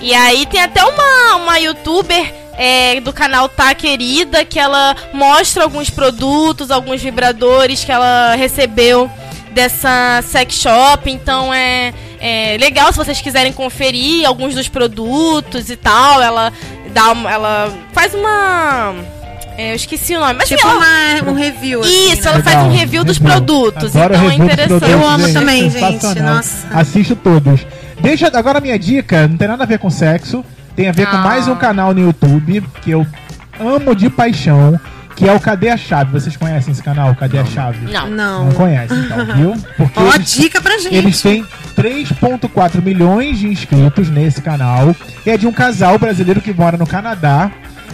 E 0.00 0.14
aí 0.14 0.46
tem 0.46 0.60
até 0.60 0.84
uma, 0.84 1.36
uma 1.36 1.58
youtuber 1.58 2.44
é, 2.56 3.00
do 3.00 3.12
canal 3.12 3.48
Tá 3.48 3.74
Querida, 3.74 4.44
que 4.44 4.58
ela 4.58 4.96
mostra 5.12 5.62
alguns 5.64 5.90
produtos, 5.90 6.70
alguns 6.70 7.02
vibradores 7.02 7.84
que 7.84 7.92
ela 7.92 8.34
recebeu 8.34 9.10
dessa 9.52 10.22
sex 10.22 10.54
shop. 10.54 11.10
Então 11.10 11.54
é, 11.54 11.92
é 12.26 12.56
legal 12.58 12.90
se 12.92 12.96
vocês 12.98 13.20
quiserem 13.20 13.52
conferir 13.52 14.26
alguns 14.26 14.54
dos 14.54 14.68
produtos 14.68 15.68
e 15.70 15.76
tal. 15.76 16.22
Ela 16.22 16.52
dá 16.92 17.12
uma, 17.12 17.30
ela 17.30 17.72
faz 17.92 18.14
uma. 18.14 18.94
é, 19.58 19.72
eu 19.72 19.76
esqueci 19.76 20.16
o 20.16 20.20
nome, 20.20 20.34
mas 20.34 20.48
Tipo 20.48 20.66
ela- 20.66 20.76
uma, 20.76 21.30
um 21.30 21.34
review. 21.34 21.80
assim, 21.80 22.12
Isso, 22.12 22.22
né? 22.24 22.30
ela 22.32 22.42
faz 22.42 22.56
um 22.56 22.60
Legal, 22.68 22.76
review 22.78 23.04
dos 23.04 23.18
review. 23.18 23.32
produtos. 23.34 23.96
Adoro 23.96 24.14
então 24.14 24.26
é 24.26 24.30
dos 24.30 24.44
interessante. 24.44 24.68
produtos, 24.68 24.88
Eu 24.90 25.06
amo 25.08 25.32
também, 25.32 25.70
gente. 25.70 26.20
Nossa. 26.20 26.66
Assisto 26.72 27.14
todos. 27.16 27.66
Deixa 28.00 28.26
agora 28.36 28.58
a 28.58 28.60
minha 28.60 28.78
dica, 28.78 29.26
não 29.28 29.36
tem 29.36 29.46
nada 29.48 29.62
a 29.64 29.66
ver 29.66 29.78
com 29.78 29.88
sexo, 29.90 30.44
tem 30.76 30.88
a 30.88 30.92
ver 30.92 31.06
com 31.06 31.16
Ah. 31.16 31.20
mais 31.20 31.46
um 31.48 31.54
canal 31.54 31.94
no 31.94 32.00
YouTube 32.00 32.62
que 32.82 32.90
eu 32.90 33.06
amo 33.60 33.94
de 33.94 34.10
paixão, 34.10 34.78
que 35.16 35.28
é 35.28 35.32
o 35.32 35.38
Cadê 35.40 35.68
a 35.68 35.76
Chave. 35.76 36.12
Vocês 36.12 36.36
conhecem 36.36 36.72
esse 36.72 36.82
canal, 36.82 37.14
Cadê 37.14 37.38
a 37.38 37.44
Chave? 37.44 37.90
Não. 37.92 38.08
Não. 38.10 38.44
Não 38.46 38.52
conhecem, 38.52 38.98
então, 38.98 39.24
viu? 39.36 39.54
Porque 39.76 40.00
Ó, 40.00 40.14
eles- 40.14 40.32
dica 40.34 40.60
pra 40.60 40.76
gente. 40.78 40.94
eles 40.94 41.20
têm 41.22 41.44
3.4 41.76 42.82
milhões 42.82 43.38
de 43.38 43.46
inscritos 43.48 44.08
nesse 44.10 44.40
canal. 44.42 44.94
E 45.24 45.30
é 45.30 45.36
de 45.36 45.46
um 45.46 45.52
casal 45.52 45.98
brasileiro 45.98 46.40
que 46.40 46.52
mora 46.52 46.76
no 46.76 46.86
Canadá. 46.86 47.50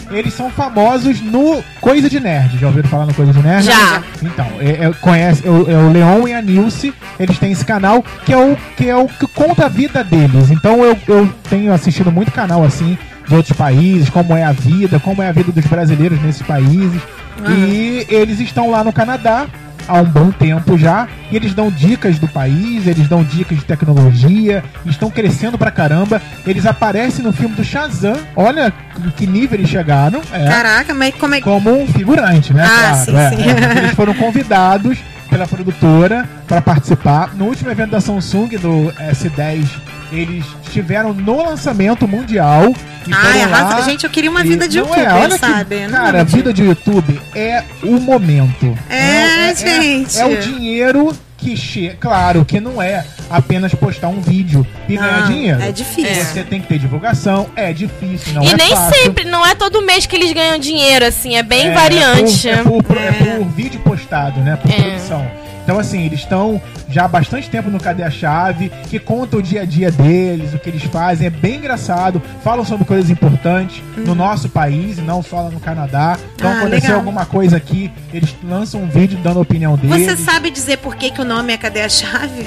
Eles 0.09 0.33
são 0.33 0.49
famosos 0.49 1.21
no 1.21 1.63
Coisa 1.79 2.09
de 2.09 2.19
Nerd. 2.19 2.57
Já 2.57 2.67
ouviram 2.67 2.89
falar 2.89 3.05
no 3.05 3.13
Coisa 3.13 3.31
de 3.31 3.39
Nerd? 3.41 3.63
Já. 3.65 4.03
Então, 4.21 4.45
é, 4.59 4.85
é- 4.87 4.93
conhece, 4.99 5.47
é, 5.47 5.49
o- 5.49 5.71
é 5.71 5.77
o 5.77 5.89
Leon 5.89 6.27
e 6.27 6.33
a 6.33 6.41
Nilce. 6.41 6.93
Eles 7.17 7.39
têm 7.39 7.53
esse 7.53 7.63
canal 7.63 8.03
que 8.25 8.33
é 8.33 8.37
o 8.37 8.57
que, 8.75 8.89
é 8.89 8.95
o 8.95 9.07
que 9.07 9.25
conta 9.27 9.67
a 9.67 9.69
vida 9.69 10.03
deles. 10.03 10.51
Então 10.51 10.83
eu, 10.83 10.97
eu 11.07 11.33
tenho 11.49 11.71
assistido 11.73 12.11
muito 12.11 12.29
canal 12.31 12.61
assim 12.61 12.97
de 13.27 13.35
outros 13.35 13.55
países, 13.55 14.09
como 14.09 14.35
é 14.35 14.43
a 14.43 14.51
vida, 14.51 14.99
como 14.99 15.21
é 15.21 15.27
a 15.27 15.31
vida 15.31 15.51
dos 15.51 15.65
brasileiros 15.65 16.21
nesses 16.21 16.41
países. 16.41 17.01
E 17.49 18.05
eles 18.09 18.39
estão 18.39 18.69
lá 18.69 18.83
no 18.83 18.93
Canadá 18.93 19.47
há 19.87 19.99
um 19.99 20.05
bom 20.05 20.31
tempo 20.31 20.77
já, 20.77 21.07
e 21.31 21.35
eles 21.35 21.53
dão 21.53 21.69
dicas 21.69 22.19
do 22.19 22.27
país, 22.27 22.87
eles 22.87 23.07
dão 23.07 23.23
dicas 23.23 23.57
de 23.57 23.65
tecnologia, 23.65 24.63
estão 24.85 25.09
crescendo 25.09 25.57
pra 25.57 25.71
caramba. 25.71 26.21
Eles 26.45 26.65
aparecem 26.65 27.23
no 27.23 27.33
filme 27.33 27.55
do 27.55 27.63
Shazam, 27.63 28.17
olha 28.35 28.71
que 29.17 29.27
nível 29.27 29.59
eles 29.59 29.69
chegaram. 29.69 30.21
É 30.31 30.47
Caraca, 30.47 30.93
mas 30.93 31.13
como 31.15 31.35
é 31.35 31.37
que. 31.37 31.43
como 31.43 31.71
um 31.71 31.87
figurante, 31.87 32.53
né? 32.53 32.63
Ah, 32.63 33.03
claro, 33.05 33.05
sim, 33.05 33.15
é, 33.15 33.29
sim. 33.29 33.49
é, 33.49 33.77
eles 33.83 33.91
foram 33.91 34.13
convidados 34.13 34.97
pela 35.29 35.47
produtora 35.47 36.27
para 36.47 36.61
participar. 36.61 37.33
No 37.35 37.45
último 37.45 37.71
evento 37.71 37.91
da 37.91 38.01
Samsung, 38.01 38.49
do 38.57 38.93
S10, 38.99 39.65
eles 40.11 40.45
estiveram 40.63 41.13
no 41.13 41.43
lançamento 41.43 42.07
mundial. 42.07 42.73
E 43.07 43.11
Ai, 43.13 43.41
arrasa. 43.41 43.75
lá 43.77 43.81
Gente, 43.81 44.03
eu 44.03 44.09
queria 44.09 44.29
uma 44.29 44.43
vida 44.43 44.67
de 44.67 44.77
não 44.79 44.85
youtuber, 44.87 45.09
é, 45.09 45.13
olha 45.13 45.29
que- 45.29 45.39
sabe? 45.39 45.87
Não 45.87 45.99
cara, 45.99 46.21
a 46.21 46.23
vida 46.23 46.53
de 46.53 46.63
YouTube 46.63 47.19
é 47.35 47.63
o 47.83 47.99
momento. 47.99 48.77
É, 48.89 49.53
gente. 49.55 50.19
É, 50.19 50.25
o 50.25 50.37
dinheiro 50.39 51.11
que 51.37 51.57
chega. 51.57 51.97
Claro 51.99 52.45
que 52.45 52.59
não 52.59 52.79
é 52.79 53.03
apenas 53.27 53.73
postar 53.73 54.09
um 54.09 54.21
vídeo 54.21 54.65
e 54.87 54.95
ganhar 54.95 55.21
Não, 55.21 55.27
dinheiro. 55.27 55.59
é 55.63 55.71
difícil. 55.71 56.23
Você 56.25 56.43
tem 56.43 56.61
que 56.61 56.67
ter 56.67 56.77
divulgação, 56.77 57.47
é 57.55 57.73
difícil, 57.73 58.33
não 58.33 58.43
e 58.43 58.49
é 58.49 58.55
nem 58.57 58.69
fácil. 58.75 59.01
sempre, 59.01 59.23
não 59.25 59.43
é 59.43 59.55
todo 59.55 59.81
mês 59.81 60.05
que 60.05 60.15
eles 60.15 60.31
ganham 60.33 60.59
dinheiro, 60.59 61.03
assim, 61.03 61.35
é 61.35 61.41
bem 61.41 61.69
É, 61.69 61.73
variante. 61.73 62.47
É 62.47 62.57
por, 62.57 62.77
é 62.77 62.81
por- 62.83 62.97
é 62.97 63.11
por 63.37 63.45
vídeo 63.47 63.79
postado, 63.79 64.39
né? 64.41 64.55
Por 64.61 64.69
É. 64.69 64.75
produção. 64.75 65.25
Então, 65.71 65.79
assim, 65.79 66.05
eles 66.05 66.19
estão 66.19 66.61
já 66.89 67.05
há 67.05 67.07
bastante 67.07 67.49
tempo 67.49 67.69
no 67.69 67.79
Cadê 67.79 68.03
a 68.03 68.09
Chave, 68.11 68.69
que 68.89 68.99
conta 68.99 69.37
o 69.37 69.41
dia 69.41 69.61
a 69.61 69.65
dia 69.65 69.89
deles, 69.89 70.53
o 70.53 70.59
que 70.59 70.67
eles 70.69 70.83
fazem. 70.83 71.27
É 71.27 71.29
bem 71.29 71.55
engraçado. 71.55 72.21
Falam 72.43 72.65
sobre 72.65 72.83
coisas 72.83 73.09
importantes 73.09 73.81
no 73.95 74.13
nosso 74.13 74.49
país 74.49 74.97
e 74.97 75.01
não 75.01 75.23
só 75.23 75.43
lá 75.43 75.49
no 75.49 75.61
Canadá. 75.61 76.17
Então, 76.35 76.49
Uhum. 76.51 76.55
Ah, 76.57 76.59
aconteceu 76.59 76.81
legal. 76.89 76.97
alguma 76.99 77.25
coisa 77.25 77.55
aqui, 77.55 77.89
eles 78.13 78.35
lançam 78.43 78.81
um 78.83 78.89
vídeo 78.89 79.17
dando 79.23 79.39
a 79.39 79.43
opinião 79.43 79.77
deles. 79.77 80.07
Você 80.07 80.17
sabe 80.17 80.51
dizer 80.51 80.75
por 80.79 80.93
que, 80.97 81.09
que 81.09 81.21
o 81.21 81.25
nome 81.25 81.53
é 81.53 81.57
Cadê 81.57 81.83
a 81.83 81.87
Chave? 81.89 82.45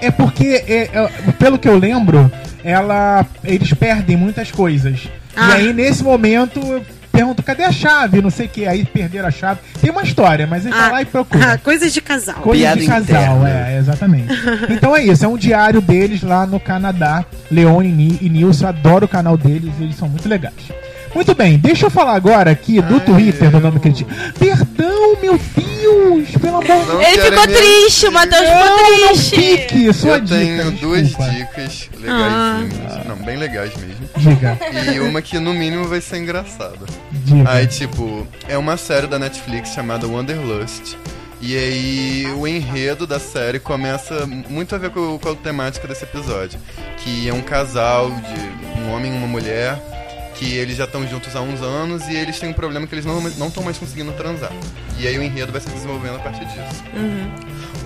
É 0.00 0.12
porque, 0.12 0.62
é, 0.68 0.88
é, 0.92 1.08
pelo 1.40 1.58
que 1.58 1.68
eu 1.68 1.76
lembro, 1.76 2.30
ela, 2.62 3.26
eles 3.42 3.72
perdem 3.74 4.16
muitas 4.16 4.52
coisas. 4.52 5.00
E 5.00 5.10
Ah. 5.34 5.54
aí, 5.54 5.72
nesse 5.72 6.04
momento, 6.04 6.60
eu 7.12 7.18
pergunto, 7.18 7.42
cadê 7.42 7.62
a 7.64 7.72
chave? 7.72 8.22
Não 8.22 8.30
sei 8.30 8.46
o 8.46 8.48
que. 8.48 8.66
Aí 8.66 8.84
perderam 8.84 9.28
a 9.28 9.30
chave. 9.30 9.60
Tem 9.80 9.90
uma 9.90 10.02
história, 10.02 10.46
mas 10.46 10.62
gente 10.62 10.72
vai 10.74 10.90
lá 10.90 11.02
e 11.02 11.04
procura. 11.04 11.52
ah, 11.52 11.58
coisas 11.58 11.92
de 11.92 12.00
casal. 12.00 12.36
Coisa 12.36 12.62
Piada 12.62 12.80
de 12.80 12.86
casal, 12.86 13.38
interna. 13.38 13.68
é, 13.70 13.78
exatamente. 13.78 14.32
então 14.70 14.96
é 14.96 15.04
isso, 15.04 15.24
é 15.24 15.28
um 15.28 15.36
diário 15.36 15.80
deles 15.80 16.22
lá 16.22 16.46
no 16.46 16.58
Canadá. 16.58 17.24
Leone 17.50 18.18
e 18.20 18.28
Nilson, 18.28 18.66
adoro 18.66 19.04
o 19.04 19.08
canal 19.08 19.36
deles, 19.36 19.72
eles 19.80 19.96
são 19.96 20.08
muito 20.08 20.28
legais. 20.28 20.54
Muito 21.14 21.34
bem, 21.34 21.58
deixa 21.58 21.86
eu 21.86 21.90
falar 21.90 22.14
agora 22.14 22.50
aqui 22.50 22.80
do 22.80 22.98
Twitter 23.00 23.50
do 23.50 23.60
Nome 23.60 23.78
Crítico. 23.80 24.10
Perdão, 24.38 25.16
meu 25.20 25.38
Deus! 25.38 25.72
Deus! 25.82 26.28
Pelo 26.40 26.56
amor 26.58 26.64
de 26.64 26.88
Não 26.92 27.02
Ele 27.02 27.22
ficou 27.22 27.46
triste, 27.46 28.06
o 28.06 28.12
Matheus 28.12 28.40
ficou 28.42 28.54
Não, 28.64 29.00
não 29.00 29.08
triste. 29.08 29.36
fique! 29.36 29.92
Sua 29.92 30.10
Eu 30.16 30.20
dica, 30.20 30.38
tenho 30.38 30.70
duas 30.72 31.02
desculpa. 31.08 31.30
dicas 31.32 31.90
Ah. 32.08 32.60
legais. 32.62 33.06
Não, 33.06 33.16
bem 33.16 33.36
legais 33.36 33.72
mesmo. 33.76 34.08
Diga, 34.16 34.58
E 34.94 35.00
uma 35.00 35.20
que 35.20 35.38
no 35.38 35.52
mínimo 35.52 35.86
vai 35.88 36.00
ser 36.00 36.18
engraçada. 36.18 36.78
diga. 37.12 37.50
Aí, 37.50 37.66
tipo, 37.66 38.26
é 38.48 38.56
uma 38.56 38.76
série 38.76 39.06
da 39.08 39.18
Netflix 39.18 39.70
chamada 39.70 40.06
Wanderlust. 40.06 40.96
E 41.40 41.56
aí, 41.56 42.26
o 42.36 42.46
enredo 42.46 43.04
da 43.06 43.18
série 43.18 43.58
começa 43.58 44.24
muito 44.48 44.74
a 44.76 44.78
ver 44.78 44.90
com, 44.90 45.18
com 45.18 45.28
a 45.30 45.34
temática 45.34 45.88
desse 45.88 46.04
episódio. 46.04 46.58
Que 46.98 47.28
é 47.28 47.34
um 47.34 47.42
casal 47.42 48.08
de 48.10 48.80
um 48.80 48.92
homem 48.92 49.12
e 49.12 49.16
uma 49.18 49.26
mulher, 49.26 49.76
que 50.42 50.56
eles 50.56 50.76
já 50.76 50.84
estão 50.84 51.06
juntos 51.06 51.36
há 51.36 51.40
uns 51.40 51.62
anos 51.62 52.08
e 52.08 52.16
eles 52.16 52.38
têm 52.40 52.48
um 52.48 52.52
problema 52.52 52.86
que 52.86 52.94
eles 52.94 53.04
não 53.04 53.20
não 53.20 53.46
estão 53.46 53.62
mais 53.62 53.78
conseguindo 53.78 54.10
transar. 54.12 54.50
E 54.98 55.06
aí 55.06 55.16
o 55.16 55.22
enredo 55.22 55.52
vai 55.52 55.60
se 55.60 55.68
desenvolvendo 55.68 56.16
a 56.16 56.18
partir 56.18 56.44
disso. 56.46 56.82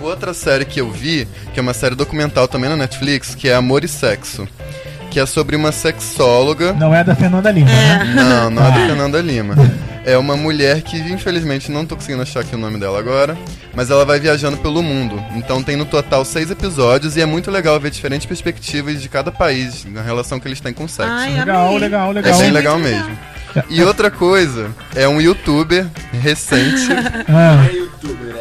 Outra 0.01 0.33
série 0.33 0.65
que 0.65 0.81
eu 0.81 0.89
vi, 0.89 1.27
que 1.53 1.59
é 1.59 1.61
uma 1.61 1.73
série 1.73 1.95
documental 1.95 2.47
também 2.47 2.69
na 2.69 2.75
Netflix, 2.75 3.35
que 3.35 3.47
é 3.47 3.53
Amor 3.53 3.83
e 3.83 3.87
Sexo. 3.87 4.47
Que 5.09 5.19
é 5.19 5.25
sobre 5.25 5.55
uma 5.55 5.71
sexóloga. 5.71 6.73
Não 6.73 6.93
é 6.93 7.03
da 7.03 7.15
Fernanda 7.15 7.49
Lima, 7.51 7.69
né? 7.69 8.13
Não, 8.15 8.49
não 8.49 8.65
é 8.65 8.71
da 8.71 8.85
Fernanda 8.87 9.21
Lima. 9.21 9.55
É 10.05 10.17
uma 10.17 10.37
mulher 10.37 10.81
que, 10.83 10.97
infelizmente, 10.97 11.69
não 11.71 11.85
tô 11.85 11.95
conseguindo 11.95 12.21
achar 12.21 12.39
aqui 12.41 12.55
o 12.55 12.57
nome 12.57 12.79
dela 12.79 12.97
agora, 12.99 13.37
mas 13.75 13.89
ela 13.89 14.05
vai 14.05 14.19
viajando 14.19 14.55
pelo 14.57 14.81
mundo. 14.81 15.21
Então 15.35 15.61
tem 15.61 15.75
no 15.75 15.85
total 15.85 16.23
seis 16.23 16.49
episódios 16.49 17.17
e 17.17 17.21
é 17.21 17.25
muito 17.25 17.51
legal 17.51 17.77
ver 17.79 17.89
diferentes 17.91 18.25
perspectivas 18.25 19.01
de 19.01 19.09
cada 19.09 19.31
país 19.31 19.85
na 19.85 20.01
relação 20.01 20.39
que 20.39 20.47
eles 20.47 20.61
têm 20.61 20.71
com 20.71 20.85
o 20.85 20.89
sexo. 20.89 21.11
Ai, 21.11 21.33
Legal, 21.39 21.67
amei. 21.67 21.79
legal, 21.79 22.09
é 22.11 22.13
legal. 22.13 22.39
bem 22.39 22.51
legal 22.51 22.79
mesmo. 22.79 23.17
E 23.69 23.81
outra 23.81 24.11
coisa, 24.11 24.69
é 24.95 25.07
um 25.09 25.19
youtuber 25.19 25.87
recente, 26.21 26.87
Ah, 27.27 27.65
ex-tuber, 27.73 28.35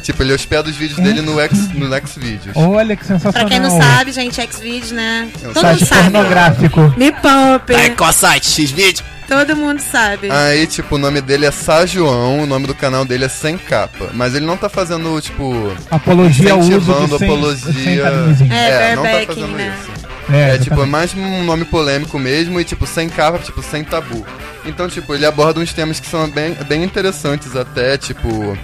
tipo, 0.00 0.22
ele 0.22 0.32
hospeda 0.32 0.68
os 0.68 0.76
vídeos 0.76 0.98
dele 0.98 1.20
no 1.20 1.38
X, 1.40 1.68
no 1.74 1.86
Xvideos. 2.06 2.56
olha 2.56 2.96
que 2.96 3.04
sensacional. 3.04 3.32
Pra 3.32 3.44
quem 3.44 3.60
não 3.60 3.70
sabe, 3.80 4.12
gente, 4.12 4.40
Xvideos, 4.52 4.92
né? 4.92 5.28
É 5.42 5.48
um 5.48 5.52
Todo 5.52 5.62
Site 5.62 5.80
mundo 5.80 5.88
sabe. 5.88 6.02
pornográfico. 6.10 6.94
Me 6.96 7.12
poupe. 7.12 7.90
qual 7.96 8.12
site? 8.12 8.62
X-Vídeo? 8.62 9.04
Todo 9.28 9.56
mundo 9.56 9.80
sabe. 9.80 10.30
Aí, 10.30 10.66
tipo, 10.68 10.94
o 10.94 10.98
nome 10.98 11.20
dele 11.20 11.46
é 11.46 11.50
Sá 11.50 11.84
João, 11.84 12.42
o 12.42 12.46
nome 12.46 12.66
do 12.68 12.74
canal 12.74 13.04
dele 13.04 13.24
é 13.24 13.28
Sem 13.28 13.58
Capa. 13.58 14.10
Mas 14.14 14.34
ele 14.34 14.46
não 14.46 14.56
tá 14.56 14.68
fazendo, 14.68 15.20
tipo. 15.20 15.72
Apologia 15.90 16.52
ao 16.52 16.60
uso 16.60 16.70
de 16.70 16.76
Incentivando 16.76 17.18
sem, 17.18 17.28
apologia. 17.28 17.72
sem 17.72 17.98
camisinha. 17.98 18.54
É, 18.54 18.96
não 18.96 19.02
tá 19.02 19.22
fazendo 19.26 19.48
né? 19.56 19.76
isso. 19.80 20.06
É, 20.32 20.54
É, 20.54 20.58
tipo, 20.58 20.80
é 20.80 20.86
mais 20.86 21.12
um 21.14 21.44
nome 21.44 21.64
polêmico 21.64 22.18
mesmo 22.18 22.60
e, 22.60 22.64
tipo, 22.64 22.86
sem 22.86 23.08
capa, 23.08 23.38
tipo, 23.38 23.62
sem 23.62 23.82
tabu. 23.82 24.24
Então, 24.64 24.88
tipo, 24.88 25.12
ele 25.14 25.26
aborda 25.26 25.60
uns 25.60 25.72
temas 25.72 25.98
que 26.00 26.06
são 26.06 26.28
bem, 26.28 26.56
bem 26.68 26.84
interessantes 26.84 27.54
até, 27.56 27.96
tipo, 27.96 28.56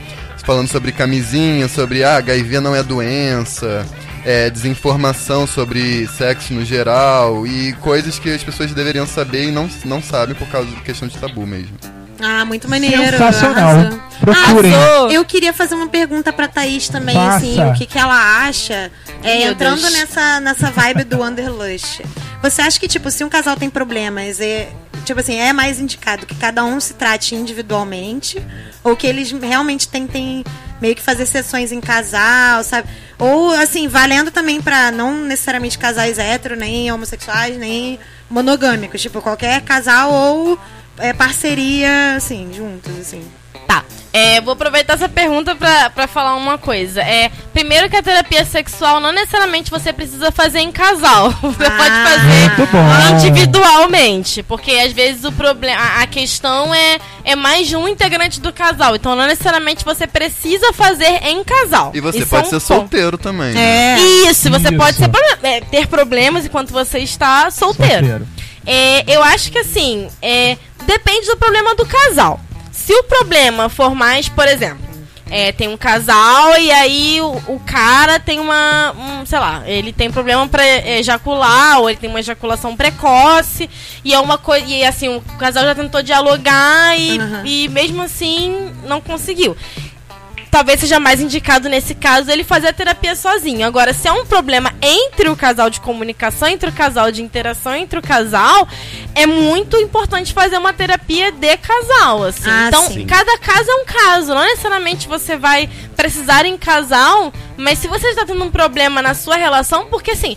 falando 0.44 0.68
sobre 0.68 0.92
camisinha, 0.92 1.68
sobre, 1.68 2.04
ah, 2.04 2.16
HIV 2.16 2.60
não 2.60 2.74
é 2.74 2.82
doença, 2.82 3.86
é, 4.24 4.50
desinformação 4.50 5.46
sobre 5.46 6.06
sexo 6.08 6.52
no 6.52 6.64
geral 6.64 7.46
e 7.46 7.72
coisas 7.74 8.18
que 8.18 8.30
as 8.30 8.42
pessoas 8.42 8.72
deveriam 8.72 9.06
saber 9.06 9.48
e 9.48 9.50
não, 9.50 9.68
não 9.84 10.02
sabem 10.02 10.34
por 10.34 10.48
causa 10.48 10.68
de 10.68 10.80
questão 10.82 11.08
de 11.08 11.16
tabu 11.18 11.46
mesmo. 11.46 11.76
Ah, 12.22 12.44
muito 12.44 12.68
maneiro. 12.68 13.02
Sensacional. 13.02 13.70
arrasou. 13.70 14.00
Procurem. 14.20 14.72
Arrasou. 14.72 15.10
Eu 15.10 15.24
queria 15.24 15.52
fazer 15.52 15.74
uma 15.74 15.88
pergunta 15.88 16.32
pra 16.32 16.46
Thaís 16.46 16.88
também, 16.88 17.14
Faça. 17.14 17.36
assim, 17.38 17.60
o 17.60 17.74
que, 17.74 17.86
que 17.86 17.98
ela 17.98 18.46
acha, 18.46 18.90
é, 19.22 19.42
entrando 19.48 19.80
Deus. 19.80 19.92
nessa, 19.92 20.40
nessa 20.40 20.70
vibe 20.70 21.04
do 21.04 21.18
Wanderlust. 21.18 22.02
Você 22.40 22.62
acha 22.62 22.78
que, 22.78 22.86
tipo, 22.86 23.10
se 23.10 23.24
um 23.24 23.28
casal 23.28 23.56
tem 23.56 23.68
problemas, 23.68 24.40
é, 24.40 24.68
tipo 25.04 25.18
assim, 25.18 25.36
é 25.36 25.52
mais 25.52 25.80
indicado 25.80 26.24
que 26.26 26.34
cada 26.34 26.64
um 26.64 26.78
se 26.78 26.94
trate 26.94 27.34
individualmente, 27.34 28.40
ou 28.84 28.96
que 28.96 29.06
eles 29.06 29.32
realmente 29.32 29.88
tentem 29.88 30.44
meio 30.80 30.94
que 30.94 31.02
fazer 31.02 31.26
sessões 31.26 31.70
em 31.72 31.80
casal, 31.80 32.62
sabe? 32.64 32.88
Ou, 33.18 33.50
assim, 33.54 33.86
valendo 33.88 34.30
também 34.30 34.60
pra 34.60 34.90
não 34.90 35.14
necessariamente 35.14 35.78
casais 35.78 36.18
hétero, 36.18 36.56
nem 36.56 36.90
homossexuais, 36.90 37.56
nem 37.56 37.98
monogâmicos, 38.28 39.00
tipo, 39.00 39.20
qualquer 39.20 39.60
casal 39.62 40.12
ou 40.12 40.58
é, 40.98 41.12
parceria, 41.12 42.14
assim, 42.16 42.50
juntos, 42.54 42.92
assim. 43.00 43.22
Tá. 43.66 43.84
É, 44.14 44.40
vou 44.42 44.52
aproveitar 44.52 44.94
essa 44.94 45.08
pergunta 45.08 45.54
pra, 45.54 45.88
pra 45.88 46.06
falar 46.06 46.34
uma 46.36 46.58
coisa. 46.58 47.00
É, 47.00 47.30
primeiro 47.54 47.88
que 47.88 47.96
a 47.96 48.02
terapia 48.02 48.44
sexual 48.44 49.00
não 49.00 49.10
necessariamente 49.10 49.70
você 49.70 49.90
precisa 49.90 50.30
fazer 50.30 50.58
em 50.60 50.70
casal. 50.70 51.30
Você 51.40 51.64
Ah. 51.64 51.70
pode 51.70 51.90
fazer 52.10 52.66
bom. 52.70 53.16
individualmente. 53.16 54.42
Porque 54.42 54.72
às 54.72 54.92
vezes 54.92 55.24
o 55.24 55.32
problema. 55.32 55.80
A, 56.02 56.06
questão 56.06 56.74
é, 56.74 56.98
é 57.24 57.34
mais 57.34 57.66
de 57.68 57.74
um 57.76 57.88
integrante 57.88 58.38
do 58.40 58.52
casal. 58.52 58.94
Então 58.96 59.16
não 59.16 59.26
necessariamente 59.26 59.82
você 59.84 60.06
precisa 60.06 60.72
fazer 60.74 61.24
em 61.26 61.42
casal. 61.42 61.92
E 61.94 62.00
você 62.00 62.18
Isso 62.18 62.26
pode 62.28 62.46
é 62.48 62.50
ser 62.50 62.56
um 62.56 62.60
ponto. 62.60 62.66
solteiro 62.80 63.16
também. 63.16 63.52
né? 63.54 63.96
É. 63.98 64.00
Isso, 64.30 64.50
você 64.50 64.68
Isso. 64.68 64.76
pode 64.76 64.96
ser 64.98 65.10
é, 65.42 65.60
ter 65.62 65.86
problemas 65.86 66.44
enquanto 66.44 66.70
você 66.70 66.98
está 66.98 67.50
solteiro. 67.50 68.06
Solteiro. 68.06 68.28
É, 68.64 69.04
eu 69.12 69.22
acho 69.24 69.50
que 69.50 69.58
assim, 69.58 70.08
é, 70.20 70.56
depende 70.86 71.26
do 71.26 71.36
problema 71.36 71.74
do 71.74 71.86
casal. 71.86 72.40
Se 72.70 72.92
o 72.94 73.04
problema 73.04 73.68
for 73.68 73.94
mais, 73.94 74.28
por 74.28 74.46
exemplo, 74.48 74.92
é, 75.30 75.50
tem 75.50 75.66
um 75.68 75.78
casal 75.78 76.58
e 76.58 76.70
aí 76.70 77.18
o, 77.22 77.54
o 77.54 77.60
cara 77.64 78.20
tem 78.20 78.38
uma, 78.38 78.92
um, 78.92 79.24
sei 79.24 79.38
lá, 79.38 79.62
ele 79.66 79.90
tem 79.90 80.10
problema 80.10 80.46
pra 80.46 80.62
ejacular 80.66 81.80
ou 81.80 81.88
ele 81.88 81.98
tem 81.98 82.10
uma 82.10 82.20
ejaculação 82.20 82.76
precoce 82.76 83.68
e 84.04 84.12
é 84.12 84.20
uma 84.20 84.36
coisa 84.36 84.66
e 84.66 84.84
assim 84.84 85.08
o 85.08 85.22
casal 85.38 85.64
já 85.64 85.74
tentou 85.74 86.02
dialogar 86.02 86.98
e, 86.98 87.18
Aham. 87.18 87.42
e 87.46 87.68
mesmo 87.68 88.02
assim 88.02 88.72
não 88.86 89.00
conseguiu 89.00 89.56
talvez 90.52 90.80
seja 90.80 91.00
mais 91.00 91.18
indicado 91.18 91.66
nesse 91.66 91.94
caso 91.94 92.30
ele 92.30 92.44
fazer 92.44 92.68
a 92.68 92.72
terapia 92.74 93.16
sozinho. 93.16 93.66
Agora, 93.66 93.94
se 93.94 94.06
é 94.06 94.12
um 94.12 94.26
problema 94.26 94.70
entre 94.82 95.30
o 95.30 95.34
casal 95.34 95.70
de 95.70 95.80
comunicação, 95.80 96.46
entre 96.46 96.68
o 96.68 96.72
casal 96.72 97.10
de 97.10 97.22
interação, 97.22 97.74
entre 97.74 97.98
o 97.98 98.02
casal, 98.02 98.68
é 99.14 99.26
muito 99.26 99.78
importante 99.78 100.34
fazer 100.34 100.58
uma 100.58 100.74
terapia 100.74 101.32
de 101.32 101.56
casal, 101.56 102.24
assim. 102.24 102.50
Ah, 102.50 102.66
então, 102.68 102.86
sim. 102.86 103.06
cada 103.06 103.38
caso 103.38 103.70
é 103.70 103.74
um 103.76 103.84
caso. 103.86 104.34
Não 104.34 104.42
necessariamente 104.42 105.08
você 105.08 105.38
vai 105.38 105.70
precisar 105.96 106.44
em 106.44 106.58
casal, 106.58 107.32
mas 107.62 107.78
se 107.78 107.88
você 107.88 108.08
está 108.08 108.26
tendo 108.26 108.42
um 108.44 108.50
problema 108.50 109.00
na 109.00 109.14
sua 109.14 109.36
relação, 109.36 109.86
porque 109.86 110.10
assim, 110.10 110.36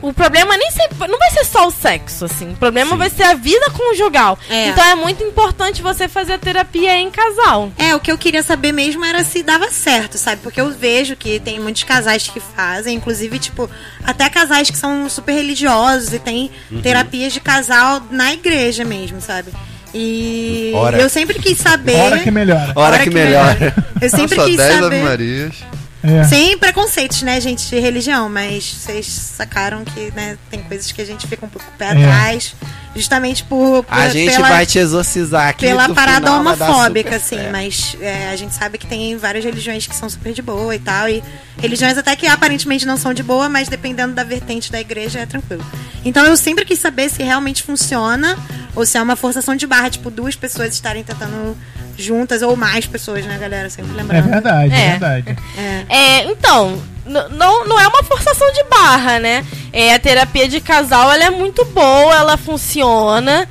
o 0.00 0.12
problema 0.12 0.56
nem 0.56 0.70
sempre 0.70 1.08
não 1.08 1.18
vai 1.18 1.30
ser 1.30 1.44
só 1.44 1.66
o 1.66 1.70
sexo, 1.70 2.24
assim. 2.24 2.52
O 2.52 2.56
problema 2.56 2.96
vai 2.96 3.10
ser 3.10 3.24
a 3.24 3.34
vida 3.34 3.70
conjugal. 3.70 4.38
É. 4.48 4.68
Então 4.68 4.84
é 4.84 4.94
muito 4.94 5.22
importante 5.22 5.82
você 5.82 6.08
fazer 6.08 6.34
a 6.34 6.38
terapia 6.38 6.96
em 6.96 7.10
casal. 7.10 7.70
É, 7.76 7.94
o 7.94 8.00
que 8.00 8.10
eu 8.10 8.18
queria 8.18 8.42
saber 8.42 8.72
mesmo 8.72 9.04
era 9.04 9.24
se 9.24 9.42
dava 9.42 9.70
certo, 9.70 10.16
sabe? 10.16 10.40
Porque 10.42 10.60
eu 10.60 10.70
vejo 10.70 11.16
que 11.16 11.40
tem 11.40 11.58
muitos 11.58 11.82
casais 11.82 12.28
que 12.28 12.40
fazem, 12.40 12.96
inclusive, 12.96 13.38
tipo, 13.38 13.68
até 14.04 14.28
casais 14.28 14.70
que 14.70 14.78
são 14.78 15.08
super 15.08 15.32
religiosos 15.32 16.12
e 16.12 16.18
tem 16.18 16.50
terapias 16.82 17.32
de 17.32 17.40
casal 17.40 18.02
na 18.10 18.32
igreja 18.32 18.84
mesmo, 18.84 19.20
sabe? 19.20 19.50
E 19.92 20.72
Ora. 20.74 20.98
eu 21.00 21.08
sempre 21.08 21.38
quis 21.38 21.58
saber. 21.58 21.96
Hora 21.96 22.18
que 22.20 22.30
melhora. 22.30 22.72
Hora 22.76 22.98
que 23.00 23.10
melhora. 23.10 23.74
Eu 24.00 24.08
sempre 24.08 24.36
Só 24.36 24.44
quis 24.44 24.56
10 24.56 24.70
Ave 24.70 24.82
saber. 24.82 25.02
Marias. 25.02 25.54
É. 26.02 26.24
Sem 26.24 26.56
preconceitos, 26.56 27.20
né, 27.22 27.38
gente, 27.40 27.68
de 27.68 27.78
religião, 27.78 28.28
mas 28.28 28.64
vocês 28.64 29.06
sacaram 29.06 29.84
que, 29.84 30.10
né, 30.12 30.38
tem 30.50 30.62
coisas 30.62 30.90
que 30.90 31.02
a 31.02 31.04
gente 31.04 31.26
fica 31.26 31.44
um 31.44 31.48
pouco 31.48 31.66
pé 31.76 31.88
É. 31.88 31.90
atrás, 31.90 32.54
justamente 32.96 33.44
por, 33.44 33.84
por 33.84 33.94
A 33.94 34.08
gente 34.08 34.32
pela, 34.32 34.48
vai 34.48 34.64
te 34.64 34.78
exorcizar 34.78 35.48
aqui. 35.48 35.66
pela 35.66 35.88
parada 35.90 36.26
final 36.26 36.40
homofóbica, 36.40 37.16
assim, 37.16 37.36
certo. 37.36 37.52
mas 37.52 37.96
é, 38.00 38.30
a 38.30 38.36
gente 38.36 38.54
sabe 38.54 38.78
que 38.78 38.86
tem 38.86 39.14
várias 39.18 39.44
religiões 39.44 39.86
que 39.86 39.94
são 39.94 40.08
super 40.08 40.32
de 40.32 40.40
boa 40.40 40.74
e 40.74 40.78
tal, 40.78 41.06
e 41.06 41.22
religiões 41.58 41.98
até 41.98 42.16
que 42.16 42.26
aparentemente 42.26 42.86
não 42.86 42.96
são 42.96 43.12
de 43.12 43.22
boa, 43.22 43.50
mas 43.50 43.68
dependendo 43.68 44.14
da 44.14 44.24
vertente 44.24 44.72
da 44.72 44.80
igreja 44.80 45.20
é 45.20 45.26
tranquilo. 45.26 45.64
Então 46.02 46.24
eu 46.24 46.34
sempre 46.36 46.64
quis 46.64 46.78
saber 46.78 47.10
se 47.10 47.22
realmente 47.22 47.62
funciona 47.62 48.38
ou 48.74 48.86
se 48.86 48.96
é 48.96 49.02
uma 49.02 49.16
forçação 49.16 49.54
de 49.54 49.66
barra, 49.66 49.90
tipo, 49.90 50.10
duas 50.10 50.34
pessoas 50.34 50.72
estarem 50.72 51.04
tentando 51.04 51.54
juntas 52.02 52.42
ou 52.42 52.56
mais 52.56 52.86
pessoas, 52.86 53.24
né, 53.26 53.36
galera? 53.38 53.68
Sempre 53.70 53.92
É 53.92 53.96
lembrando. 53.96 54.30
verdade, 54.30 54.74
é, 54.74 54.78
É. 54.86 54.90
verdade. 54.90 55.36
É. 55.56 55.84
É, 55.88 56.24
então, 56.24 56.80
não, 57.04 57.64
não 57.66 57.80
é 57.80 57.86
uma 57.88 58.02
forçação 58.02 58.50
de 58.52 58.62
barra, 58.64 59.18
né? 59.18 59.44
É, 59.72 59.94
a 59.94 59.98
terapia 59.98 60.48
de 60.48 60.60
casal, 60.60 61.10
ela 61.12 61.24
é 61.24 61.30
muito 61.30 61.64
boa, 61.66 62.14
ela 62.14 62.36
funciona. 62.36 63.48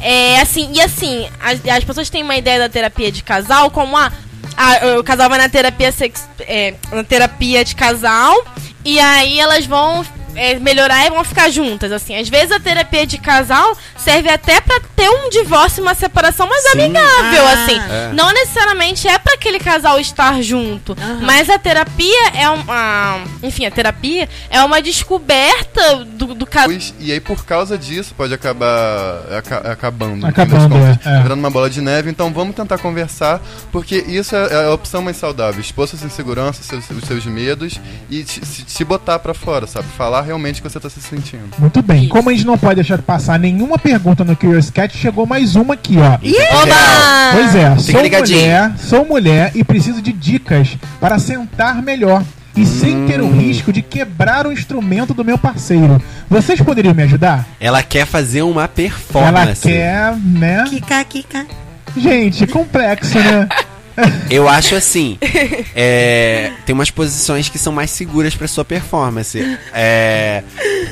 É, 0.00 0.40
assim, 0.40 0.70
e 0.74 0.80
assim, 0.80 1.28
as, 1.42 1.60
as 1.66 1.84
pessoas 1.84 2.10
têm 2.10 2.22
uma 2.22 2.36
ideia 2.36 2.58
da 2.58 2.68
terapia 2.68 3.10
de 3.10 3.22
casal 3.22 3.70
como 3.70 3.96
a... 3.96 4.12
a- 4.56 4.98
o 4.98 5.04
casal 5.04 5.28
vai 5.30 5.38
na 5.38 5.48
terapia 5.48 5.90
sex, 5.90 6.28
é, 6.40 6.74
na 6.92 7.02
terapia 7.04 7.64
de 7.64 7.74
casal 7.74 8.44
e 8.84 8.98
aí 9.00 9.40
elas 9.40 9.64
vão 9.64 10.04
é, 10.34 10.58
melhorar 10.58 11.06
e 11.06 11.10
vão 11.10 11.24
ficar 11.24 11.50
juntas, 11.50 11.90
assim. 11.92 12.16
Às 12.16 12.28
vezes 12.28 12.52
a 12.52 12.60
terapia 12.60 13.06
de 13.06 13.18
casal 13.18 13.76
serve 13.96 14.28
até 14.28 14.60
pra 14.60 14.80
ter 14.96 15.08
um 15.08 15.28
divórcio, 15.30 15.82
uma 15.82 15.94
separação 15.94 16.46
mais 16.48 16.62
Sim. 16.62 16.80
amigável, 16.82 17.46
Ah. 17.46 17.52
assim. 17.52 17.78
É. 17.80 18.10
Não 18.12 18.32
necessariamente 18.32 19.06
é 19.08 19.18
pra 19.18 19.34
aquele 19.34 19.58
casal 19.58 19.98
estar 19.98 20.40
junto, 20.42 20.96
mas 21.22 21.48
a 21.50 21.58
terapia 21.58 22.28
é 22.34 22.48
uma, 22.48 23.20
enfim, 23.42 23.66
a 23.66 23.70
terapia 23.70 24.28
é 24.50 24.62
uma 24.62 24.80
descoberta 25.24 26.04
do, 26.04 26.34
do 26.34 26.46
casal. 26.46 26.70
E 27.00 27.12
aí, 27.12 27.20
por 27.20 27.44
causa 27.44 27.76
disso, 27.78 28.14
pode 28.16 28.32
acabar 28.34 29.22
aca- 29.38 29.70
acabando. 29.72 30.16
no 30.16 30.26
fim 30.26 30.32
das 30.32 30.46
Acabando, 30.46 30.74
contas. 30.74 31.06
é, 31.06 31.10
é. 31.18 31.22
Virando 31.22 31.38
uma 31.40 31.50
bola 31.50 31.70
de 31.70 31.80
neve. 31.80 32.10
Então, 32.10 32.32
vamos 32.32 32.54
tentar 32.54 32.78
conversar, 32.78 33.40
porque 33.72 33.96
isso 33.96 34.34
é 34.36 34.44
é 34.54 34.64
a 34.66 34.70
opção 34.72 35.00
mais 35.02 35.16
saudável. 35.16 35.60
Expor 35.60 35.88
suas 35.88 36.02
inseguranças, 36.02 36.66
seus, 36.66 36.88
os 36.90 37.04
seus 37.04 37.24
medos 37.26 37.80
e 38.10 38.22
te- 38.24 38.44
se, 38.44 38.84
botar 38.84 39.18
pra 39.18 39.32
fora, 39.34 39.66
sabe? 39.66 39.88
Falar 39.96 40.20
realmente 40.24 40.60
o 40.60 40.62
que 40.62 40.68
você 40.70 40.80
tá 40.80 40.90
se 40.90 41.00
sentindo. 41.00 41.50
Muito 41.58 41.82
bem. 41.82 42.08
Como 42.08 42.28
a 42.30 42.32
gente 42.32 42.46
não 42.46 42.58
pode 42.58 42.76
deixar 42.76 42.96
de 42.96 43.02
passar 43.02 43.38
nenhuma 43.38 43.78
pergunta 43.78 44.24
no 44.24 44.34
Curious 44.36 44.70
Cat, 44.70 44.96
chegou 44.96 45.26
mais 45.26 45.54
uma 45.56 45.74
aqui, 45.74 45.96
ó. 45.98 46.14
Oba! 46.62 46.74
Pois 47.34 47.54
é, 47.54 47.76
sou 47.78 48.00
ligadinho. 48.00 48.38
mulher, 48.40 48.72
sou 48.78 49.04
mulher 49.06 49.52
e 49.54 49.62
preciso 49.64 50.00
de 50.02 50.12
dicas 50.12 50.76
para 51.00 51.18
sentar 51.18 51.82
melhor 51.82 52.22
e 52.56 52.64
sem 52.64 53.06
ter 53.06 53.20
o 53.20 53.28
risco 53.30 53.72
de 53.72 53.82
quebrar 53.82 54.46
o 54.46 54.52
instrumento 54.52 55.12
do 55.12 55.24
meu 55.24 55.36
parceiro. 55.36 56.00
Vocês 56.30 56.60
poderiam 56.60 56.94
me 56.94 57.02
ajudar? 57.02 57.46
Ela 57.60 57.82
quer 57.82 58.06
fazer 58.06 58.42
uma 58.42 58.62
Ela 58.62 58.68
performance. 58.68 59.62
quer, 59.62 60.16
né? 60.16 60.64
Kika, 60.68 61.04
Kika. 61.04 61.46
Gente, 61.96 62.46
complexo, 62.46 63.18
né? 63.18 63.48
Eu 64.30 64.48
acho 64.48 64.74
assim. 64.74 65.18
é, 65.74 66.52
tem 66.66 66.74
umas 66.74 66.90
posições 66.90 67.48
que 67.48 67.58
são 67.58 67.72
mais 67.72 67.90
seguras 67.90 68.34
pra 68.34 68.48
sua 68.48 68.64
performance. 68.64 69.58
É, 69.72 70.42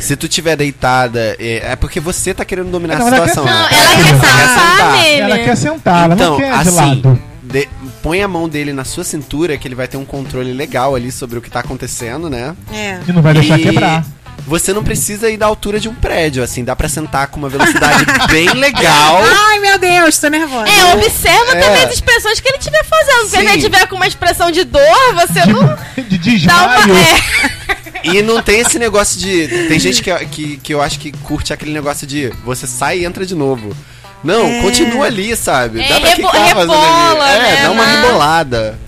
se 0.00 0.16
tu 0.16 0.28
tiver 0.28 0.56
deitada, 0.56 1.36
é, 1.38 1.72
é 1.72 1.76
porque 1.76 2.00
você 2.00 2.32
tá 2.34 2.44
querendo 2.44 2.70
dominar 2.70 2.98
Não, 2.98 3.06
a 3.06 3.08
ela 3.16 3.20
quer 3.20 3.28
situação. 3.28 3.44
né? 3.44 3.52
Ela 3.52 3.68
quer 3.68 4.08
Ela 4.08 4.20
quer 4.20 4.48
sentar 4.48 4.92
nele. 5.02 5.20
Ela 5.22 5.38
quer 5.38 5.56
sentar, 5.56 6.04
ela 6.04 6.14
então, 6.14 6.30
não 6.32 6.38
quer 6.38 6.52
de 6.52 6.68
assim, 6.68 6.76
lado. 6.76 7.22
de- 7.42 7.68
põe 8.02 8.22
a 8.22 8.28
mão 8.28 8.48
dele 8.48 8.72
na 8.72 8.84
sua 8.84 9.04
cintura, 9.04 9.56
que 9.56 9.66
ele 9.68 9.74
vai 9.74 9.86
ter 9.86 9.96
um 9.96 10.04
controle 10.04 10.52
legal 10.52 10.94
ali 10.94 11.12
sobre 11.12 11.38
o 11.38 11.42
que 11.42 11.50
tá 11.50 11.60
acontecendo, 11.60 12.28
né? 12.28 12.54
É. 12.72 12.98
E 13.06 13.12
não 13.12 13.22
vai 13.22 13.34
deixar 13.34 13.58
E 13.58 13.62
quebrar. 13.62 14.04
Você 14.46 14.72
não 14.72 14.82
precisa 14.82 15.30
ir 15.30 15.36
da 15.36 15.46
altura 15.46 15.78
de 15.78 15.88
um 15.88 15.94
prédio, 15.94 16.42
assim, 16.42 16.64
dá 16.64 16.74
pra 16.74 16.88
sentar 16.88 17.28
com 17.28 17.38
uma 17.38 17.48
velocidade 17.48 18.04
bem 18.28 18.48
legal. 18.54 19.20
Ai, 19.22 19.60
meu 19.60 19.78
Deus, 19.78 20.18
tô 20.18 20.28
nervosa. 20.28 20.68
É, 20.68 20.94
observa 20.94 21.52
É. 21.56 21.60
também 21.60 21.84
as 21.84 21.94
expressões 21.94 22.40
que 22.40 22.48
ele 22.48 22.58
estiver 22.58 22.84
fazendo. 22.84 23.28
Se 23.28 23.36
Sim. 23.36 23.48
ele 23.48 23.62
tiver 23.62 23.86
com 23.86 23.94
uma 23.96 24.06
expressão 24.06 24.50
de 24.50 24.64
dor, 24.64 25.14
você 25.14 25.46
não 25.46 25.78
De 26.18 26.46
dá 26.46 26.56
uma. 26.66 26.76
desmaio. 26.76 26.96
É. 26.96 28.08
E 28.08 28.20
não 28.22 28.42
tem 28.42 28.58
esse 28.60 28.78
negócio 28.80 29.18
de. 29.20 29.46
Tem 29.68 29.78
gente 29.78 30.02
que, 30.02 30.12
que, 30.26 30.56
que 30.56 30.74
eu 30.74 30.82
acho 30.82 30.98
que 30.98 31.12
curte 31.12 31.52
aquele 31.52 31.72
negócio 31.72 32.04
de 32.04 32.30
você 32.44 32.66
sai 32.66 32.98
e 32.98 33.04
entra 33.04 33.24
de 33.24 33.36
novo. 33.36 33.76
Não, 34.24 34.44
É. 34.46 34.60
continua 34.62 35.06
ali, 35.06 35.36
sabe? 35.36 35.80
É, 35.82 35.88
Dá 35.88 36.00
pra 36.00 36.08
rebo- 36.10 36.28
ficar 36.28 36.46
fazendo 36.48 36.72
rebola, 36.72 37.24
ali. 37.24 37.36
É, 37.38 37.42
né, 37.56 37.62
dá 37.62 37.70
uma 37.70 37.86
né? 37.86 38.02
rebolada. 38.02 38.78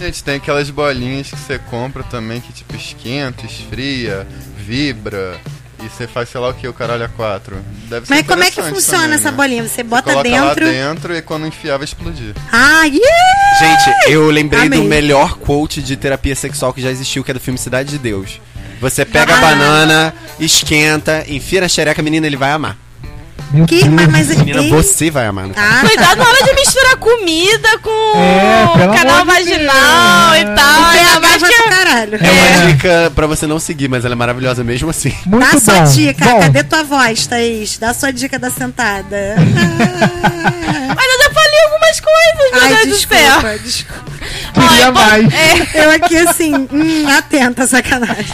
Gente, 0.00 0.24
tem 0.24 0.34
aquelas 0.36 0.70
bolinhas 0.70 1.28
que 1.28 1.36
você 1.36 1.56
compra 1.70 2.02
também 2.02 2.40
que 2.40 2.52
tipo 2.52 2.74
esquenta, 2.74 3.46
esfria, 3.46 4.26
vibra. 4.66 5.38
E 5.82 5.88
você 5.88 6.06
faz, 6.06 6.30
sei 6.30 6.40
lá 6.40 6.48
o 6.48 6.54
que, 6.54 6.66
o 6.66 6.72
caralho 6.72 7.04
a 7.04 7.08
quatro. 7.08 7.56
Deve 7.90 8.06
ser 8.06 8.14
Mas 8.14 8.26
como 8.26 8.42
é 8.42 8.50
que 8.50 8.62
funciona 8.62 9.02
também, 9.02 9.16
essa 9.18 9.30
né? 9.30 9.36
bolinha? 9.36 9.68
Você 9.68 9.82
bota 9.82 10.10
Coloca 10.12 10.22
dentro. 10.28 10.64
lá 10.66 10.72
dentro 10.72 11.14
e 11.16 11.20
quando 11.20 11.46
enfiar 11.46 11.76
vai 11.76 11.84
explodir. 11.84 12.34
Ai, 12.50 12.88
yeah! 12.90 13.58
Gente, 13.58 14.10
eu 14.12 14.30
lembrei 14.30 14.62
Amei. 14.66 14.78
do 14.78 14.84
melhor 14.86 15.36
quote 15.36 15.82
de 15.82 15.94
terapia 15.96 16.34
sexual 16.34 16.72
que 16.72 16.80
já 16.80 16.90
existiu, 16.90 17.22
que 17.22 17.30
é 17.30 17.34
do 17.34 17.40
filme 17.40 17.58
Cidade 17.58 17.90
de 17.90 17.98
Deus. 17.98 18.40
Você 18.80 19.04
pega 19.04 19.34
Ah. 19.34 19.38
a 19.38 19.40
banana, 19.40 20.14
esquenta, 20.40 21.24
enfia 21.28 21.60
na 21.60 21.68
xereca, 21.68 22.00
menina, 22.02 22.26
ele 22.26 22.36
vai 22.36 22.50
amar. 22.52 22.78
Meu 23.50 23.66
Que, 23.66 23.80
Deus 23.84 23.92
mas, 23.92 24.06
do 24.06 24.12
mas 24.12 24.26
céu. 24.26 24.38
Menina, 24.38 24.62
Ei. 24.62 24.70
você 24.70 25.10
vai 25.10 25.26
amar. 25.26 25.48
Caso. 25.50 25.66
Ah, 25.76 25.80
Cuidado 25.86 26.16
na 26.18 26.28
hora 26.28 26.42
de 26.44 26.54
misturar 26.54 26.96
comida 26.96 27.78
com 27.78 28.12
É, 28.16 28.96
canal 28.98 29.20
de 29.20 29.26
vaginal 29.26 30.30
Deus. 30.32 30.42
e 30.42 30.54
tal. 30.56 30.84
Ainda 30.84 31.16
a 31.16 31.20
mais 31.20 31.40
vai 31.40 31.50
que- 31.52 31.56
pro 31.62 31.70
caralho. 31.70 32.18
É 32.20 32.30
uma 32.30 32.66
dica 32.72 33.12
pra 33.14 33.26
você 33.28 33.46
não 33.46 33.58
seguir, 33.60 33.88
mas 33.88 34.04
ela 34.04 34.14
é 34.14 34.16
maravilhosa 34.16 34.64
mesmo 34.64 34.90
assim. 34.90 35.14
Muito 35.26 35.52
Dá 35.52 35.60
sua 35.60 35.74
bom. 35.80 35.92
dica. 35.92 36.24
Bom, 36.24 36.40
Cadê 36.40 36.64
tua 36.64 36.82
voz, 36.82 37.26
Thaís? 37.26 37.78
Dá 37.78 37.94
sua 37.94 38.12
dica 38.12 38.38
da 38.38 38.50
sentada. 38.50 39.36
Mas 40.96 41.06
eu 41.06 41.18
já 41.24 41.30
falei 41.32 41.60
algumas 41.64 42.00
coisas, 42.00 42.52
meu 42.52 42.60
Ai, 42.62 42.86
Deus 42.86 42.88
do 42.88 43.08
céu. 43.08 43.18
desculpa, 43.18 43.58
desculpa. 43.58 44.23
Queria 44.52 44.90
mais. 44.92 45.26
Eu 45.74 45.90
aqui 45.90 46.16
assim, 46.16 46.54
hum, 46.54 47.08
atenta, 47.08 47.66
sacanagem. 47.66 48.24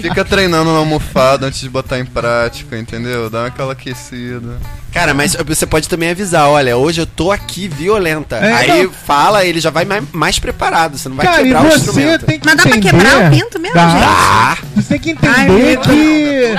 Fica 0.00 0.24
treinando 0.24 0.72
na 0.72 0.78
almofada 0.78 1.46
antes 1.46 1.60
de 1.60 1.68
botar 1.68 1.98
em 1.98 2.04
prática, 2.04 2.78
entendeu? 2.78 3.28
Dá 3.30 3.46
aquela 3.46 3.72
aquecida. 3.72 4.56
Cara, 4.92 5.12
mas 5.12 5.36
você 5.46 5.66
pode 5.66 5.88
também 5.88 6.10
avisar, 6.10 6.48
olha, 6.48 6.76
hoje 6.76 7.00
eu 7.00 7.06
tô 7.06 7.30
aqui 7.30 7.68
violenta. 7.68 8.36
É, 8.36 8.52
Aí 8.52 8.82
não. 8.84 8.90
fala, 8.90 9.44
ele 9.44 9.60
já 9.60 9.70
vai 9.70 9.84
mais, 9.84 10.02
mais 10.12 10.38
preparado, 10.38 10.96
você 10.96 11.08
não 11.08 11.16
vai 11.16 11.26
Cara, 11.26 11.42
e 11.42 11.44
quebrar 11.44 11.60
o 11.64 11.70
você 11.70 11.76
instrumento. 11.76 12.26
tem 12.26 12.40
que 12.40 12.46
Mas 12.46 12.56
dá 12.56 12.62
pra 12.62 12.76
entender... 12.76 12.90
quebrar 12.96 13.26
o 13.26 13.30
pinto 13.30 13.60
mesmo, 13.60 13.74
Dá. 13.74 13.88
gente? 13.90 14.04
Ah, 14.04 14.58
Você 14.76 14.98
tem 14.98 15.14
que 15.16 15.26
Ai, 15.26 15.44
entender 15.44 15.70
meu 15.72 15.80
que... 15.82 16.58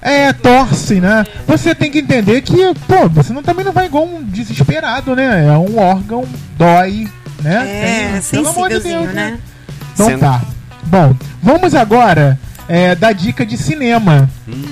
É, 0.00 0.32
torce, 0.32 1.00
né? 1.00 1.26
Você 1.48 1.74
tem 1.74 1.90
que 1.90 1.98
entender 1.98 2.40
que, 2.42 2.54
pô, 2.86 3.08
você 3.08 3.32
não, 3.32 3.42
também 3.42 3.64
não 3.64 3.72
vai 3.72 3.86
igual 3.86 4.04
um 4.06 4.22
desesperado, 4.22 5.16
né? 5.16 5.46
É 5.48 5.52
um 5.58 5.78
órgão, 5.78 6.24
dói, 6.56 7.08
né? 7.42 7.68
É, 8.16 8.20
Tem- 8.20 8.42
pelo 8.42 8.48
amor 8.48 8.68
de 8.68 8.80
Deus, 8.80 9.12
né? 9.14 9.38
Então 9.94 10.06
Sendo- 10.06 10.20
tá. 10.20 10.40
Bom, 10.84 11.14
vamos 11.42 11.74
agora 11.74 12.38
é, 12.68 12.94
dar 12.94 13.12
dica 13.12 13.44
de 13.44 13.56
cinema, 13.56 14.28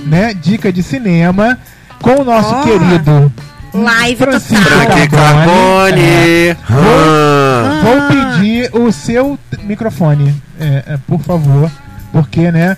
né? 0.07 0.35
Dica 0.35 0.73
de 0.73 0.83
cinema 0.83 1.59
com 2.01 2.21
o 2.21 2.25
nosso 2.25 2.55
Ó. 2.55 2.63
querido 2.63 3.33
Live 3.73 4.17
Francisco 4.17 4.65
total. 4.65 4.87
Carbone. 5.09 6.01
É. 6.03 6.57
Carbone. 6.67 6.89
Ah. 6.89 7.81
Vou 7.83 8.03
pedir 8.09 8.71
o 8.73 8.93
seu 8.93 9.39
microfone, 9.65 10.35
é, 10.61 10.85
é, 10.87 10.99
por 11.07 11.21
favor. 11.21 11.71
Porque, 12.13 12.53
né? 12.53 12.77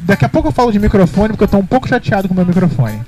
Daqui 0.00 0.24
a 0.24 0.28
pouco 0.30 0.48
eu 0.48 0.52
falo 0.52 0.72
de 0.72 0.78
microfone, 0.78 1.28
porque 1.28 1.44
eu 1.44 1.48
tô 1.48 1.58
um 1.58 1.66
pouco 1.66 1.86
chateado 1.86 2.26
com 2.26 2.32
o 2.32 2.36
meu 2.36 2.46
microfone. 2.46 3.02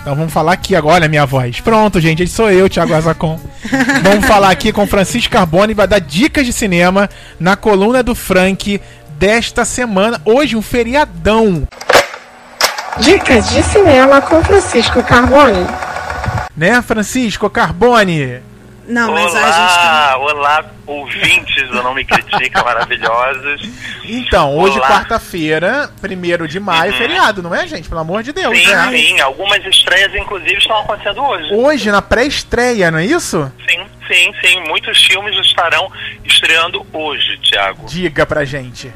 Então 0.00 0.14
vamos 0.14 0.32
falar 0.32 0.52
aqui 0.52 0.76
agora, 0.76 0.96
olha 0.96 1.06
a 1.06 1.08
minha 1.08 1.26
voz. 1.26 1.60
Pronto, 1.60 2.00
gente, 2.00 2.22
esse 2.22 2.34
sou 2.34 2.50
eu, 2.50 2.68
Thiago 2.68 2.94
Azacon. 2.94 3.40
vamos 4.02 4.26
falar 4.26 4.50
aqui 4.50 4.72
com 4.72 4.84
o 4.84 4.86
Francisco 4.86 5.32
Carbone, 5.32 5.74
vai 5.74 5.86
dar 5.88 5.98
dicas 6.00 6.46
de 6.46 6.52
cinema 6.52 7.10
na 7.40 7.56
coluna 7.56 8.02
do 8.02 8.14
Frank 8.14 8.80
desta 9.18 9.64
semana. 9.64 10.20
Hoje, 10.24 10.56
um 10.56 10.62
feriadão, 10.62 11.66
Dicas 12.98 13.50
de 13.50 13.62
cinema 13.62 14.22
com 14.22 14.42
Francisco 14.42 15.02
Carbone. 15.02 15.66
né, 16.56 16.80
Francisco 16.80 17.50
Carbone? 17.50 18.40
Não, 18.86 19.12
mas 19.12 19.34
a 19.34 19.40
gente 19.50 19.74
tá... 19.74 20.16
Olá, 20.18 20.32
olá, 20.34 20.64
ouvintes 20.86 21.68
do 21.70 21.82
Não 21.82 21.92
Me 21.94 22.04
Critica, 22.04 22.62
maravilhosos. 22.64 23.68
Então, 24.04 24.56
hoje, 24.56 24.78
Olá. 24.78 24.88
quarta-feira, 24.88 25.90
1 26.02 26.46
de 26.46 26.60
maio, 26.60 26.92
Uhum. 26.92 26.98
feriado, 26.98 27.42
não 27.42 27.54
é, 27.54 27.66
gente? 27.66 27.88
Pelo 27.88 28.00
amor 28.00 28.22
de 28.22 28.32
Deus, 28.32 28.56
Sim, 28.56 28.66
né? 28.66 28.88
sim, 28.90 29.20
algumas 29.20 29.64
estreias, 29.66 30.14
inclusive, 30.14 30.54
estão 30.58 30.78
acontecendo 30.78 31.20
hoje. 31.22 31.52
Hoje, 31.54 31.90
na 31.90 32.00
pré-estreia, 32.00 32.90
não 32.90 32.98
é 33.00 33.04
isso? 33.06 33.50
Sim, 33.68 33.84
sim, 34.06 34.32
sim, 34.40 34.60
muitos 34.68 35.04
filmes 35.04 35.36
estarão 35.44 35.90
estreando 36.24 36.86
hoje, 36.92 37.38
Thiago. 37.38 37.86
Diga 37.88 38.24
pra 38.24 38.44
gente. 38.44 38.92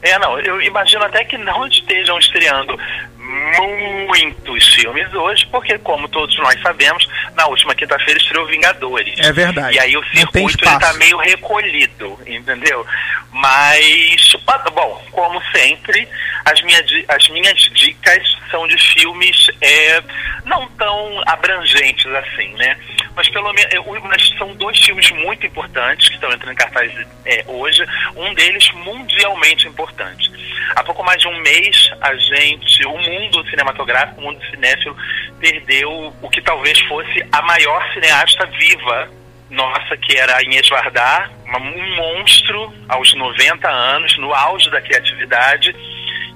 É, 0.00 0.18
não, 0.18 0.38
eu 0.38 0.60
imagino 0.60 1.02
até 1.02 1.24
que 1.24 1.38
não 1.38 1.66
estejam 1.66 2.18
estreando 2.18 2.78
muitos 3.24 4.74
filmes 4.74 5.12
hoje, 5.14 5.46
porque, 5.50 5.78
como 5.78 6.08
todos 6.08 6.36
nós 6.38 6.60
sabemos, 6.60 7.06
na 7.34 7.46
última 7.46 7.74
quinta-feira 7.74 8.20
estreou 8.20 8.46
Vingadores. 8.46 9.18
É 9.18 9.32
verdade. 9.32 9.76
E 9.76 9.80
aí 9.80 9.96
o 9.96 10.04
circuito 10.04 10.58
tá 10.58 10.74
espaço. 10.74 10.98
meio 10.98 11.16
recolhido, 11.18 12.18
entendeu? 12.26 12.86
Mas, 13.32 14.36
bom, 14.72 15.02
como 15.10 15.42
sempre, 15.52 16.08
as 16.44 16.60
minhas, 16.62 16.84
as 17.08 17.28
minhas 17.28 17.58
dicas 17.72 18.22
são 18.50 18.66
de 18.68 18.78
filmes 18.92 19.48
é, 19.60 20.02
não 20.44 20.68
tão 20.70 21.22
abrangentes 21.26 22.06
assim, 22.06 22.48
né? 22.54 22.78
Mas 23.16 23.28
pelo 23.30 23.52
menos 23.52 24.02
mas 24.04 24.28
são 24.38 24.54
dois 24.54 24.78
filmes 24.78 25.10
muito 25.10 25.46
importantes 25.46 26.08
que 26.08 26.14
estão 26.14 26.30
entrando 26.32 26.52
em 26.52 26.56
cartaz 26.56 26.92
é, 27.24 27.44
hoje, 27.46 27.84
um 28.16 28.34
deles 28.34 28.70
mundialmente 28.72 29.66
importante. 29.66 30.30
Há 30.74 30.82
pouco 30.82 31.02
mais 31.04 31.20
de 31.20 31.28
um 31.28 31.40
mês, 31.40 31.90
a 32.00 32.14
gente, 32.16 32.84
o 32.86 32.98
mundo 32.98 33.13
cinematográfico, 33.50 34.20
o 34.20 34.24
mundo 34.24 34.44
cinéfilo, 34.46 34.96
perdeu 35.38 36.12
o 36.22 36.30
que 36.30 36.40
talvez 36.42 36.78
fosse 36.80 37.24
a 37.32 37.42
maior 37.42 37.92
cineasta 37.92 38.46
viva 38.46 39.08
nossa, 39.50 39.96
que 39.96 40.16
era 40.16 40.36
a 40.36 40.42
Inês 40.42 40.68
Vardar, 40.68 41.30
um 41.58 41.96
monstro 41.96 42.72
aos 42.88 43.14
90 43.14 43.68
anos, 43.68 44.16
no 44.18 44.32
auge 44.32 44.70
da 44.70 44.80
criatividade, 44.80 45.74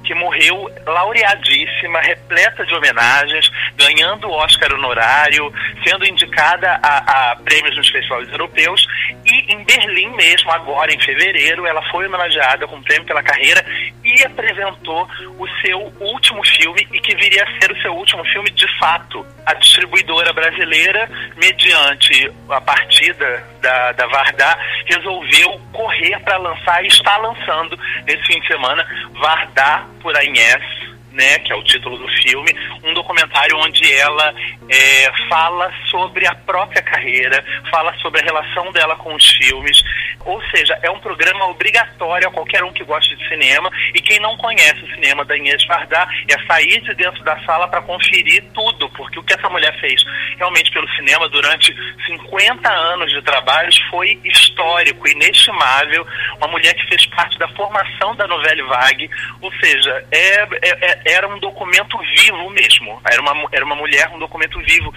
que 0.09 0.15
morreu 0.15 0.71
laureadíssima, 0.87 2.01
repleta 2.01 2.65
de 2.65 2.75
homenagens, 2.75 3.51
ganhando 3.77 4.27
o 4.27 4.33
Oscar 4.33 4.73
honorário, 4.73 5.53
sendo 5.87 6.07
indicada 6.07 6.81
a, 6.83 7.33
a 7.33 7.37
prêmios 7.37 7.77
nos 7.77 7.91
festivais 7.91 8.27
europeus 8.31 8.87
E 9.27 9.53
em 9.53 9.63
Berlim 9.65 10.09
mesmo, 10.17 10.51
agora 10.51 10.91
em 10.93 11.01
fevereiro, 11.01 11.67
ela 11.67 11.83
foi 11.91 12.07
homenageada 12.07 12.67
com 12.67 12.77
o 12.77 12.83
prêmio 12.83 13.07
pela 13.07 13.23
carreira 13.23 13.63
e 14.03 14.25
apresentou 14.25 15.07
o 15.39 15.47
seu 15.61 15.93
último 16.01 16.43
filme 16.47 16.89
e 16.91 16.99
que 17.01 17.15
viria 17.15 17.45
a 17.45 17.61
ser 17.61 17.71
o 17.71 17.83
seu 17.83 17.95
último 17.95 18.25
filme 18.25 18.51
de 18.51 18.67
fato. 18.79 19.27
A 19.45 19.53
distribuidora 19.55 20.33
brasileira, 20.33 21.09
mediante 21.37 22.33
a 22.49 22.61
partida 22.63 23.45
da, 23.61 23.93
da 23.93 24.07
Vardar, 24.07 24.59
resolveu 24.87 25.08
correr 25.73 26.19
para 26.21 26.37
lançar 26.37 26.85
e 26.85 26.89
está 26.89 27.17
lançando 27.19 27.79
nesse 28.07 28.23
fim 28.27 28.41
de 28.41 28.47
semana 28.47 28.87
Vardar 29.21 29.87
por 30.01 30.17
Agnes 30.17 30.89
né, 31.19 31.39
que 31.41 31.53
é 31.53 31.57
o 31.57 31.65
título 31.65 31.99
do 31.99 32.09
filme, 32.23 32.55
um 32.85 32.95
documentário 32.95 33.57
onde 33.59 33.93
ela 33.93 34.33
é, 34.69 35.11
fala 35.29 35.73
sobre 35.91 36.25
a 36.27 36.35
própria 36.35 36.81
carreira, 36.81 37.45
fala 37.71 37.93
sobre 37.99 38.21
a 38.21 38.25
relação 38.25 38.71
dela 38.71 38.95
com 38.95 39.13
os 39.13 39.29
filmes, 39.33 39.83
ou 40.25 40.43
seja, 40.51 40.79
é 40.83 40.91
um 40.91 41.01
programa 41.01 41.47
obrigatório 41.47 42.29
a 42.29 42.31
qualquer 42.31 42.63
um 42.65 42.73
que 42.73 42.85
goste 42.85 43.17
de 43.17 43.29
cinema 43.29 43.71
e 43.95 44.01
quem 44.01 44.21
não 44.21 44.37
conhece 44.37 44.83
o 44.83 44.95
cinema 44.95 45.25
da 45.25 45.37
Inês 45.37 45.65
Vardar 45.67 46.09
é 46.29 46.47
sair 46.47 46.81
de 46.83 46.95
dentro 46.95 47.23
da 47.25 47.39
sala 47.45 47.69
para 47.69 47.83
conferir 47.83 48.45
tudo, 48.55 48.89
porque 48.91 49.19
o 49.19 49.23
que 49.23 49.35
essa 49.35 49.49
mulher 49.49 49.79
fez 49.81 50.03
realmente 50.37 50.71
pelo 50.73 50.89
cinema 50.95 51.29
durante 51.29 51.75
50 52.07 52.69
anos 52.69 53.11
de 53.13 53.23
trabalhos 53.23 53.79
foi 53.91 54.19
histórico, 54.25 55.09
inestimável, 55.09 56.07
uma 56.37 56.49
mulher 56.49 56.75
que 56.75 56.87
fez 56.89 57.07
parte 57.07 57.39
da 57.39 57.49
formação 57.49 58.15
da 58.17 58.27
Novelle 58.27 58.63
Vague, 58.63 59.11
ou 59.41 59.53
seja, 59.61 60.05
é, 60.11 60.43
é, 60.63 61.03
é 61.07 61.19
era 61.19 61.29
um 61.29 61.39
documento 61.39 61.99
vivo 62.17 62.51
mesmo. 62.51 63.01
Era 63.11 63.21
uma, 63.21 63.49
era 63.53 63.65
uma 63.65 63.75
mulher, 63.75 64.09
um 64.11 64.19
documento 64.19 64.59
vivo. 64.61 64.93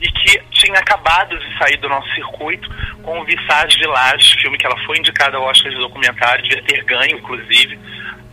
E 0.00 0.12
que 0.12 0.38
tinha 0.50 0.78
acabado 0.78 1.38
de 1.38 1.58
sair 1.58 1.76
do 1.78 1.88
nosso 1.88 2.08
circuito 2.14 2.68
com 3.02 3.20
o 3.20 3.24
Visage 3.24 3.78
Village, 3.78 4.36
filme 4.40 4.58
que 4.58 4.66
ela 4.66 4.78
foi 4.84 4.98
indicada 4.98 5.36
ao 5.36 5.44
Oscar 5.44 5.70
de 5.70 5.78
documentário, 5.78 6.42
devia 6.42 6.62
ter 6.62 6.84
ganho, 6.84 7.18
inclusive, 7.18 7.78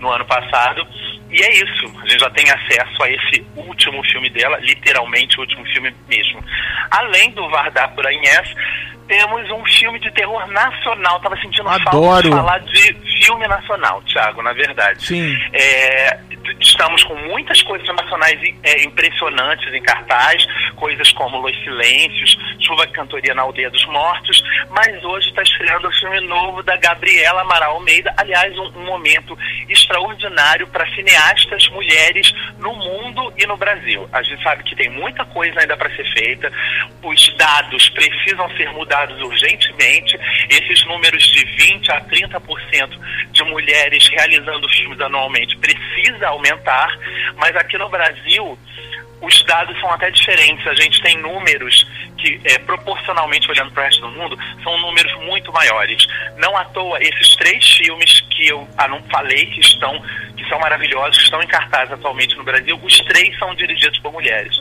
no 0.03 0.11
ano 0.11 0.25
passado. 0.25 0.85
E 1.31 1.41
é 1.41 1.51
isso, 1.55 1.85
a 1.99 2.07
gente 2.07 2.19
já 2.19 2.29
tem 2.29 2.45
acesso 2.47 3.03
a 3.03 3.09
esse 3.09 3.43
último 3.55 4.03
filme 4.03 4.29
dela, 4.29 4.59
literalmente 4.59 5.35
o 5.37 5.41
último 5.41 5.65
filme 5.65 5.91
mesmo. 6.07 6.43
Além 6.91 7.31
do 7.31 7.49
Vardar 7.49 7.91
por 7.95 8.05
Inés, 8.11 8.53
temos 9.07 9.49
um 9.49 9.65
filme 9.65 9.99
de 9.99 10.11
terror 10.11 10.45
nacional. 10.47 11.19
Tava 11.19 11.35
sentindo 11.37 11.63
falta 11.63 11.89
Adoro. 11.89 12.21
de 12.21 12.29
falar 12.29 12.59
de 12.59 12.93
filme 13.23 13.47
nacional, 13.47 14.01
Thiago, 14.03 14.41
na 14.41 14.53
verdade. 14.53 15.05
Sim. 15.05 15.35
É, 15.53 16.19
estamos 16.59 17.03
com 17.03 17.15
muitas 17.15 17.61
coisas 17.63 17.87
nacionais 17.87 18.39
é, 18.63 18.83
impressionantes 18.83 19.73
em 19.73 19.81
cartaz, 19.81 20.45
coisas 20.75 21.11
como 21.13 21.37
Los 21.37 21.55
Silêncios, 21.63 22.37
Chuva 22.59 22.85
de 22.87 22.93
Cantoria 22.93 23.33
na 23.33 23.43
Aldeia 23.43 23.69
dos 23.69 23.85
Mortos, 23.87 24.43
mas 24.69 25.03
hoje 25.03 25.29
está 25.29 25.41
estreando 25.41 25.87
o 25.87 25.91
filme 25.93 26.21
novo 26.21 26.63
da 26.63 26.75
Gabriela 26.77 27.41
Amaral 27.41 27.75
Almeida, 27.75 28.13
aliás, 28.17 28.57
um, 28.57 28.79
um 28.79 28.85
momento 28.85 29.37
extraordinário 29.69 29.92
para 30.67 30.89
cineastas 30.95 31.69
mulheres 31.69 32.33
no 32.57 32.73
mundo 32.73 33.33
e 33.37 33.45
no 33.45 33.55
Brasil. 33.55 34.09
A 34.11 34.23
gente 34.23 34.41
sabe 34.41 34.63
que 34.63 34.75
tem 34.75 34.89
muita 34.89 35.23
coisa 35.25 35.59
ainda 35.59 35.77
para 35.77 35.95
ser 35.95 36.05
feita, 36.13 36.51
os 37.03 37.37
dados 37.37 37.89
precisam 37.89 38.49
ser 38.57 38.71
mudados 38.73 39.21
urgentemente, 39.21 40.19
esses 40.49 40.85
números 40.85 41.23
de 41.23 41.45
20 41.45 41.91
a 41.91 42.01
30% 42.01 42.99
de 43.31 43.43
mulheres 43.43 44.07
realizando 44.09 44.67
filmes 44.69 44.99
anualmente 44.99 45.55
precisa 45.57 46.27
aumentar, 46.27 46.89
mas 47.35 47.55
aqui 47.55 47.77
no 47.77 47.89
Brasil 47.89 48.57
os 49.23 49.41
dados 49.43 49.79
são 49.79 49.89
até 49.89 50.11
diferentes. 50.11 50.67
A 50.67 50.73
gente 50.73 51.01
tem 51.01 51.17
números 51.17 51.87
que, 52.17 52.39
é, 52.43 52.59
proporcionalmente 52.59 53.49
olhando 53.49 53.71
para 53.71 53.83
o 53.83 53.85
resto 53.85 54.01
do 54.01 54.09
mundo, 54.09 54.37
são 54.63 54.77
números 54.79 55.13
muito 55.25 55.51
maiores. 55.51 56.05
Não 56.37 56.55
à 56.57 56.65
toa, 56.65 57.01
esses 57.01 57.35
três 57.37 57.65
filmes 57.77 58.21
que 58.29 58.47
eu 58.47 58.67
ah, 58.77 58.87
não 58.87 59.01
falei 59.03 59.45
que 59.47 59.61
estão, 59.61 60.01
são 60.53 60.59
maravilhosos, 60.59 61.17
que 61.17 61.23
estão 61.23 61.41
em 61.41 61.47
cartaz 61.47 61.91
atualmente 61.91 62.35
no 62.35 62.43
Brasil, 62.43 62.79
os 62.81 62.97
três 63.05 63.35
são 63.39 63.55
dirigidos 63.55 63.97
por 63.99 64.13
mulheres. 64.13 64.55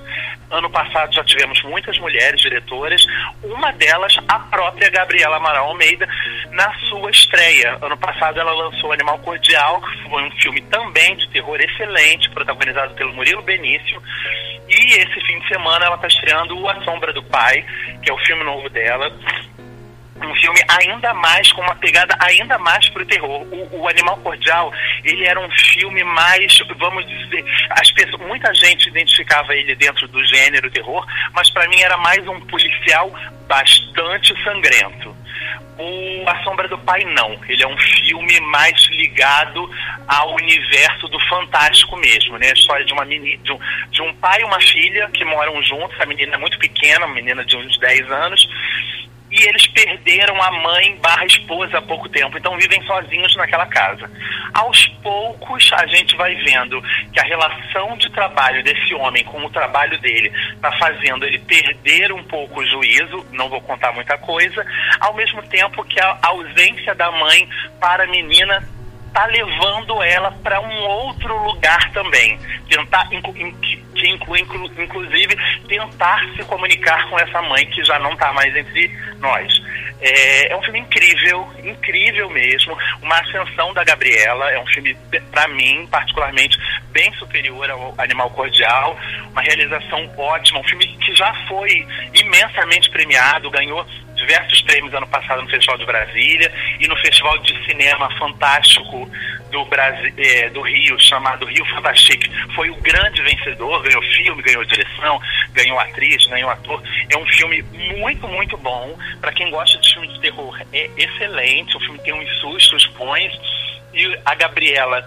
Ano 0.51 0.71
passado 0.71 1.13
já 1.13 1.23
tivemos 1.23 1.63
muitas 1.65 1.99
mulheres 1.99 2.41
diretoras, 2.41 3.05
uma 3.43 3.71
delas 3.73 4.17
a 4.27 4.39
própria 4.39 4.89
Gabriela 4.89 5.37
Amaral 5.37 5.69
Almeida, 5.69 6.09
na 6.53 6.73
sua 6.89 7.11
estreia. 7.11 7.77
Ano 7.83 7.97
passado 7.99 8.41
ela 8.41 8.53
lançou 8.53 8.93
Animal 8.93 9.19
Cordial, 9.19 9.83
que 9.83 10.09
foi 10.09 10.23
um 10.23 10.31
filme 10.41 10.63
também 10.63 11.15
de 11.17 11.29
terror 11.29 11.61
excelente, 11.61 12.31
protagonizado 12.31 12.95
pelo 12.95 13.13
Murilo 13.13 13.43
Benício. 13.43 14.03
E 14.69 14.95
esse 14.95 15.21
fim 15.27 15.39
de 15.41 15.49
semana 15.49 15.85
ela 15.85 15.97
está 15.97 16.07
estreando 16.07 16.69
A 16.69 16.83
Sombra 16.85 17.13
do 17.13 17.23
Pai, 17.25 17.63
que 18.03 18.11
é 18.11 18.15
o 18.15 18.19
filme 18.19 18.43
novo 18.45 18.71
dela. 18.71 19.13
Um 20.25 20.35
filme 20.37 20.61
ainda 20.69 21.13
mais, 21.15 21.53
com 21.53 21.63
uma 21.63 21.75
pegada 21.77 22.17
ainda 22.21 22.59
mais 22.59 22.89
terror. 23.09 23.43
O, 23.51 23.81
o 23.81 23.89
Animal 23.89 24.17
Cordial, 24.19 24.73
ele 25.05 25.27
era 25.27 25.41
um 25.41 25.51
filme 25.51 26.03
mais, 26.05 26.59
vamos 26.79 27.07
dizer, 27.07 27.45
as 27.71 27.91
pessoas, 27.91 28.23
muita 28.23 28.53
gente 28.55 28.89
identificava 28.89 29.55
ele 29.55 29.75
dentro 29.75 30.07
do 30.09 30.25
gênero 30.25 30.71
terror, 30.71 31.05
mas 31.33 31.51
para 31.51 31.69
mim 31.69 31.81
era 31.81 31.97
mais 31.97 32.27
um 32.27 32.41
policial 32.41 33.13
bastante 33.47 34.35
sangrento. 34.43 35.15
O 35.79 36.29
A 36.29 36.43
Sombra 36.45 36.69
do 36.69 36.79
Pai 36.79 37.03
não. 37.05 37.39
Ele 37.49 37.63
é 37.63 37.67
um 37.67 37.79
filme 37.79 38.39
mais 38.41 38.81
ligado 38.91 39.69
ao 40.07 40.35
universo 40.35 41.09
do 41.09 41.19
fantástico 41.29 41.97
mesmo, 41.97 42.39
né? 42.39 42.51
A 42.51 42.53
história 42.53 42.85
de 42.85 42.93
uma 42.93 43.05
menina, 43.05 43.43
de 43.43 43.53
um, 43.53 43.59
de 43.91 44.03
um 44.03 44.15
pai 44.15 44.43
e 44.43 44.45
uma 44.45 44.61
filha 44.61 45.09
que 45.13 45.25
moram 45.25 45.63
juntos. 45.63 45.99
A 46.01 46.07
menina 46.07 46.35
é 46.35 46.39
muito 46.39 46.59
pequena, 46.59 47.07
uma 47.07 47.15
menina 47.15 47.45
de 47.45 47.57
uns 47.57 47.79
10 47.79 48.11
anos. 48.11 48.49
E 49.33 49.49
eles 49.49 49.67
perderam 49.69 50.41
a 50.43 50.51
mãe 50.51 50.97
barra 51.01 51.25
esposa 51.25 51.79
há 51.79 51.83
pouco 51.83 52.09
tempo, 52.11 52.37
então 52.37 52.57
vivem 52.59 52.83
sozinhos 52.83 53.35
naquela 53.35 53.65
casa. 53.67 54.11
Aos 54.53 54.87
poucos 55.03 55.73
a 55.73 55.87
gente 55.87 56.15
vai 56.17 56.35
vendo 56.37 56.83
que 57.13 57.19
a 57.19 57.25
relação 57.25 57.97
de 57.97 58.11
trabalho 58.11 58.63
desse 58.63 58.95
homem 58.95 59.25
com 59.25 59.43
o 59.43 59.51
trabalho 59.51 59.99
dele 60.01 60.31
está 60.55 60.71
fazendo 60.73 61.25
ele 61.25 61.39
perder 61.39 62.13
um 62.13 62.23
pouco 62.25 62.61
o 62.61 62.67
juízo, 62.67 63.27
não 63.33 63.49
vou 63.49 63.61
contar 63.63 63.93
muita 63.93 64.19
coisa, 64.19 64.65
ao 65.01 65.15
mesmo 65.15 65.43
tempo 65.45 65.83
que 65.85 65.99
a 65.99 66.19
ausência 66.23 66.95
da 66.95 67.11
mãe 67.11 67.49
para 67.81 68.05
a 68.05 68.07
menina 68.07 68.63
está 69.13 69.27
levando 69.27 70.03
ela 70.03 70.33
para 70.43 70.59
um 70.61 70.83
outro 70.85 71.37
lugar 71.45 71.93
também. 71.93 72.39
Tentar, 72.69 73.07
inclu, 73.13 73.37
in- 73.37 73.53
que 73.61 73.83
que 73.95 74.09
inclui, 74.09 74.41
inclu- 74.41 74.73
inclusive, 74.83 75.37
tentar 75.69 76.21
se 76.35 76.43
comunicar 76.45 77.09
com 77.09 77.19
essa 77.21 77.41
mãe 77.43 77.65
que 77.67 77.85
já 77.85 77.99
não 78.01 78.13
está 78.15 78.33
mais 78.33 78.57
entre 78.57 78.89
nós. 79.21 79.53
É, 80.01 80.53
é 80.53 80.57
um 80.57 80.63
filme 80.63 80.81
incrível, 80.81 81.49
incrível 81.63 82.29
mesmo. 82.31 82.77
Uma 83.01 83.21
ascensão 83.21 83.73
da 83.73 83.85
Gabriela. 83.85 84.51
É 84.51 84.59
um 84.59 84.67
filme, 84.67 84.97
para 85.31 85.47
mim, 85.49 85.87
particularmente, 85.89 86.59
bem 86.91 87.13
superior 87.15 87.71
ao 87.71 87.95
Animal 87.99 88.31
Cordial. 88.31 88.99
Uma 89.31 89.43
realização 89.43 90.11
ótima. 90.19 90.59
Um 90.59 90.65
filme 90.65 90.87
que 90.99 91.15
já 91.15 91.33
foi 91.47 91.87
imensamente 92.15 92.91
premiado, 92.91 93.51
ganhou 93.51 93.87
diversos 94.23 94.63
prêmios 94.63 94.95
ano 94.95 95.07
passado 95.07 95.43
no 95.43 95.51
Festival 95.51 95.79
de 95.79 95.85
Brasília 95.85 96.53
e 96.81 96.87
no 96.87 96.97
Festival 96.97 97.37
de 97.39 97.65
Cinema 97.67 98.09
Fantástico 98.19 99.11
do, 99.51 99.65
Brasi 99.67 100.13
eh, 100.17 100.49
do 100.51 100.63
Rio, 100.63 100.99
chamado 100.99 101.45
Rio 101.45 101.65
Fantastic. 101.67 102.31
Foi 102.55 102.71
o 102.71 102.77
grande 102.77 103.21
vencedor, 103.23 103.83
ganhou 103.83 104.03
filme, 104.03 104.43
ganhou 104.43 104.65
direção, 104.65 105.21
ganhou 105.53 105.79
atriz, 105.79 106.27
ganhou 106.27 106.51
ator. 106.51 106.83
É 107.11 107.17
um 107.17 107.27
filme 107.27 107.63
muito, 107.97 108.27
muito 108.27 108.57
bom. 108.57 108.97
Para 109.21 109.33
quem 109.33 109.51
gosta 109.51 109.79
de 109.79 109.93
filme 109.93 110.09
de 110.09 110.21
terror, 110.21 110.59
é 110.73 110.91
excelente. 110.97 111.77
O 111.77 111.81
filme 111.81 111.99
tem 112.01 112.15
uns 112.15 112.41
sustos 112.41 112.87
bons. 112.99 113.33
E 113.93 114.19
a 114.25 114.35
Gabriela, 114.35 115.07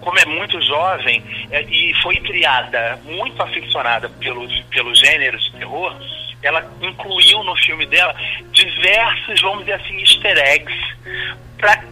como 0.00 0.18
é 0.18 0.24
muito 0.24 0.60
jovem 0.62 1.22
é, 1.52 1.62
e 1.62 1.94
foi 2.02 2.16
criada 2.16 2.98
muito 3.04 3.40
aficionada 3.40 4.08
pelos, 4.08 4.60
pelos 4.70 4.98
gêneros 4.98 5.44
de 5.44 5.58
terror, 5.58 5.96
ela 6.44 6.64
incluiu 6.80 7.42
no 7.42 7.56
filme 7.56 7.86
dela 7.86 8.14
diversos, 8.52 9.40
vamos 9.40 9.60
dizer 9.60 9.74
assim, 9.74 9.98
easter 10.00 10.38
eggs 10.38 10.94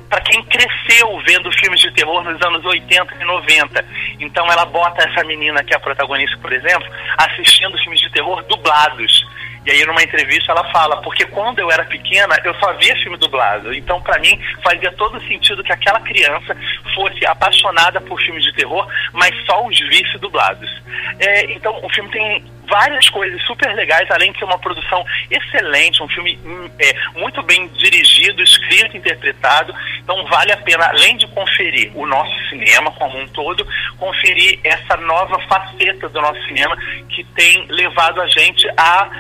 para 0.09 0.21
quem 0.21 0.43
cresceu 0.45 1.19
vendo 1.25 1.51
filmes 1.53 1.81
de 1.81 1.91
terror 1.93 2.23
nos 2.23 2.41
anos 2.43 2.65
80 2.65 3.15
e 3.19 3.25
90. 3.25 3.85
Então 4.21 4.47
ela 4.51 4.67
bota 4.67 5.09
essa 5.09 5.25
menina 5.25 5.65
que 5.65 5.73
é 5.73 5.77
a 5.77 5.81
protagonista, 5.81 6.37
por 6.39 6.53
exemplo, 6.53 6.87
assistindo 7.17 7.79
filmes 7.79 8.01
de 8.01 8.11
terror 8.11 8.43
dublados. 8.45 9.27
E 9.65 9.71
aí 9.71 9.87
numa 9.87 10.03
entrevista 10.03 10.51
ela 10.51 10.65
fala, 10.73 11.01
porque 11.03 11.25
quando 11.27 11.61
eu 11.61 11.71
era 11.71 11.85
pequena 11.85 12.37
eu 12.45 12.55
só 12.57 12.73
via 12.75 12.95
filme 12.97 13.17
dublado. 13.17 13.73
Então 13.73 14.01
para 14.03 14.19
mim 14.19 14.39
fazia 14.63 14.93
todo 14.93 15.23
sentido 15.27 15.65
que 15.65 15.73
aquela 15.73 16.01
criança 16.01 16.55
fosse 16.95 17.25
apaixonada 17.25 18.01
por 18.01 18.21
filmes 18.21 18.45
de 18.45 18.53
terror, 18.55 18.87
mas 19.13 19.35
só 19.47 19.65
os 19.67 19.79
visse 19.89 20.19
dublados. 20.19 20.71
É, 21.19 21.53
então 21.53 21.79
o 21.83 21.89
filme 21.91 22.11
tem 22.11 22.45
várias 22.73 23.07
coisas 23.11 23.41
super 23.43 23.75
legais, 23.75 24.11
além 24.11 24.33
de 24.33 24.39
ser 24.39 24.47
uma 24.47 24.59
produção 24.59 25.05
excelente, 25.31 26.03
um 26.03 26.09
filme 26.09 26.39
hum, 26.43 26.71
é, 26.79 27.21
muito 27.21 27.43
bem 27.43 27.69
dirigido, 27.69 28.43
escrito, 28.43 28.97
interpretado. 28.97 29.75
Então 29.99 30.25
vale 30.27 30.53
a 30.53 30.57
pena, 30.57 30.87
além 30.87 31.19
de 31.19 31.27
conferir 31.29 31.93
o 31.95 32.07
nosso 32.07 32.35
cinema 32.49 32.91
como 32.93 33.19
um 33.19 33.29
todo, 33.29 33.67
conferir 33.99 34.59
essa 34.65 34.97
nova 34.97 35.39
faceta 35.41 36.09
do 36.09 36.21
nosso 36.23 36.43
cinema 36.47 36.75
que 37.11 37.23
tem 37.37 37.67
levado 37.69 38.23
a 38.23 38.27
gente 38.29 38.67
a 38.79 39.11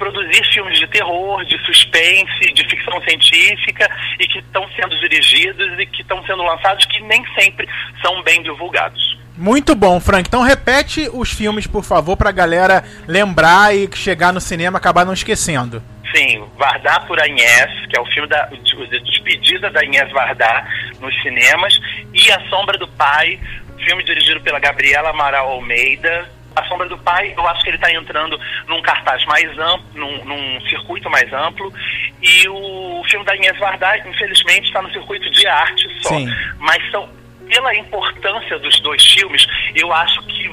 produzir 0.00 0.42
filmes 0.50 0.78
de 0.80 0.86
terror, 0.88 1.44
de 1.44 1.56
suspense, 1.66 2.52
de 2.54 2.64
ficção 2.68 3.00
científica 3.02 3.88
e 4.18 4.26
que 4.26 4.38
estão 4.38 4.66
sendo 4.74 4.98
dirigidos 4.98 5.78
e 5.78 5.84
que 5.86 6.00
estão 6.00 6.24
sendo 6.24 6.42
lançados 6.42 6.86
que 6.86 7.00
nem 7.02 7.22
sempre 7.38 7.68
são 8.02 8.22
bem 8.22 8.42
divulgados. 8.42 9.18
Muito 9.36 9.74
bom, 9.74 10.00
Frank. 10.00 10.26
Então 10.26 10.42
repete 10.42 11.08
os 11.12 11.30
filmes, 11.32 11.66
por 11.66 11.84
favor, 11.84 12.16
pra 12.16 12.32
galera 12.32 12.82
lembrar 13.06 13.74
e 13.76 13.88
chegar 13.94 14.32
no 14.32 14.40
cinema 14.40 14.78
acabar 14.78 15.04
não 15.04 15.12
esquecendo. 15.12 15.82
Sim, 16.14 16.44
Vardar 16.58 17.06
por 17.06 17.20
Agnes, 17.20 17.86
que 17.88 17.96
é 17.96 18.00
o 18.00 18.06
filme 18.06 18.28
da 18.28 18.46
de- 18.46 19.00
despedida 19.04 19.70
da 19.70 19.80
Agnes 19.80 20.10
Vardar 20.12 20.66
nos 20.98 21.14
cinemas, 21.22 21.78
e 22.12 22.32
A 22.32 22.40
Sombra 22.48 22.76
do 22.78 22.88
Pai, 22.88 23.38
filme 23.84 24.02
dirigido 24.02 24.40
pela 24.40 24.58
Gabriela 24.58 25.10
Amaral 25.10 25.48
Almeida. 25.50 26.28
A 26.56 26.64
Sombra 26.64 26.88
do 26.88 26.98
Pai, 26.98 27.32
eu 27.36 27.46
acho 27.48 27.62
que 27.62 27.70
ele 27.70 27.76
está 27.76 27.92
entrando 27.92 28.38
num 28.66 28.82
cartaz 28.82 29.24
mais 29.26 29.48
amplo, 29.58 29.86
num, 29.94 30.24
num 30.24 30.60
circuito 30.62 31.08
mais 31.08 31.32
amplo, 31.32 31.72
e 32.20 32.48
o 32.48 33.02
filme 33.08 33.24
da 33.24 33.32
Agnes 33.32 33.58
Vardar, 33.58 34.06
infelizmente, 34.06 34.66
está 34.66 34.82
no 34.82 34.90
circuito 34.92 35.30
de 35.30 35.46
arte 35.46 35.88
só. 36.02 36.10
Sim. 36.10 36.28
Mas 36.58 36.90
são, 36.90 37.08
pela 37.48 37.74
importância 37.76 38.58
dos 38.58 38.80
dois 38.80 39.02
filmes, 39.02 39.46
eu 39.74 39.92
acho 39.92 40.20
que 40.22 40.50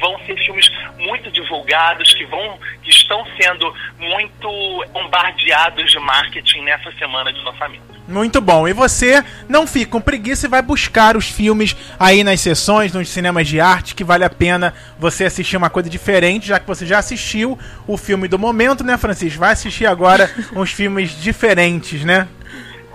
vão 0.00 0.18
ser 0.26 0.36
filmes 0.38 0.70
muito 0.98 1.30
divulgados, 1.30 2.12
que 2.14 2.24
vão 2.26 2.58
que 2.82 2.90
estão 2.90 3.24
sendo 3.40 3.74
muito 3.98 4.84
bombardeados 4.92 5.90
de 5.90 5.98
marketing 5.98 6.62
nessa 6.62 6.90
semana 6.92 7.32
de 7.32 7.40
lançamento. 7.40 7.89
Muito 8.10 8.40
bom. 8.40 8.66
E 8.66 8.72
você 8.72 9.24
não 9.48 9.68
fica 9.68 9.92
com 9.92 10.00
preguiça 10.00 10.46
e 10.46 10.48
vai 10.50 10.60
buscar 10.60 11.16
os 11.16 11.30
filmes 11.30 11.76
aí 11.98 12.24
nas 12.24 12.40
sessões, 12.40 12.92
nos 12.92 13.08
cinemas 13.08 13.46
de 13.46 13.60
arte, 13.60 13.94
que 13.94 14.02
vale 14.02 14.24
a 14.24 14.30
pena 14.30 14.74
você 14.98 15.24
assistir 15.24 15.56
uma 15.56 15.70
coisa 15.70 15.88
diferente, 15.88 16.48
já 16.48 16.58
que 16.58 16.66
você 16.66 16.84
já 16.84 16.98
assistiu 16.98 17.56
o 17.86 17.96
filme 17.96 18.26
do 18.26 18.38
momento, 18.38 18.82
né, 18.82 18.98
Francisco? 18.98 19.38
Vai 19.38 19.52
assistir 19.52 19.86
agora 19.86 20.28
uns 20.56 20.72
filmes 20.72 21.10
diferentes, 21.22 22.04
né? 22.04 22.26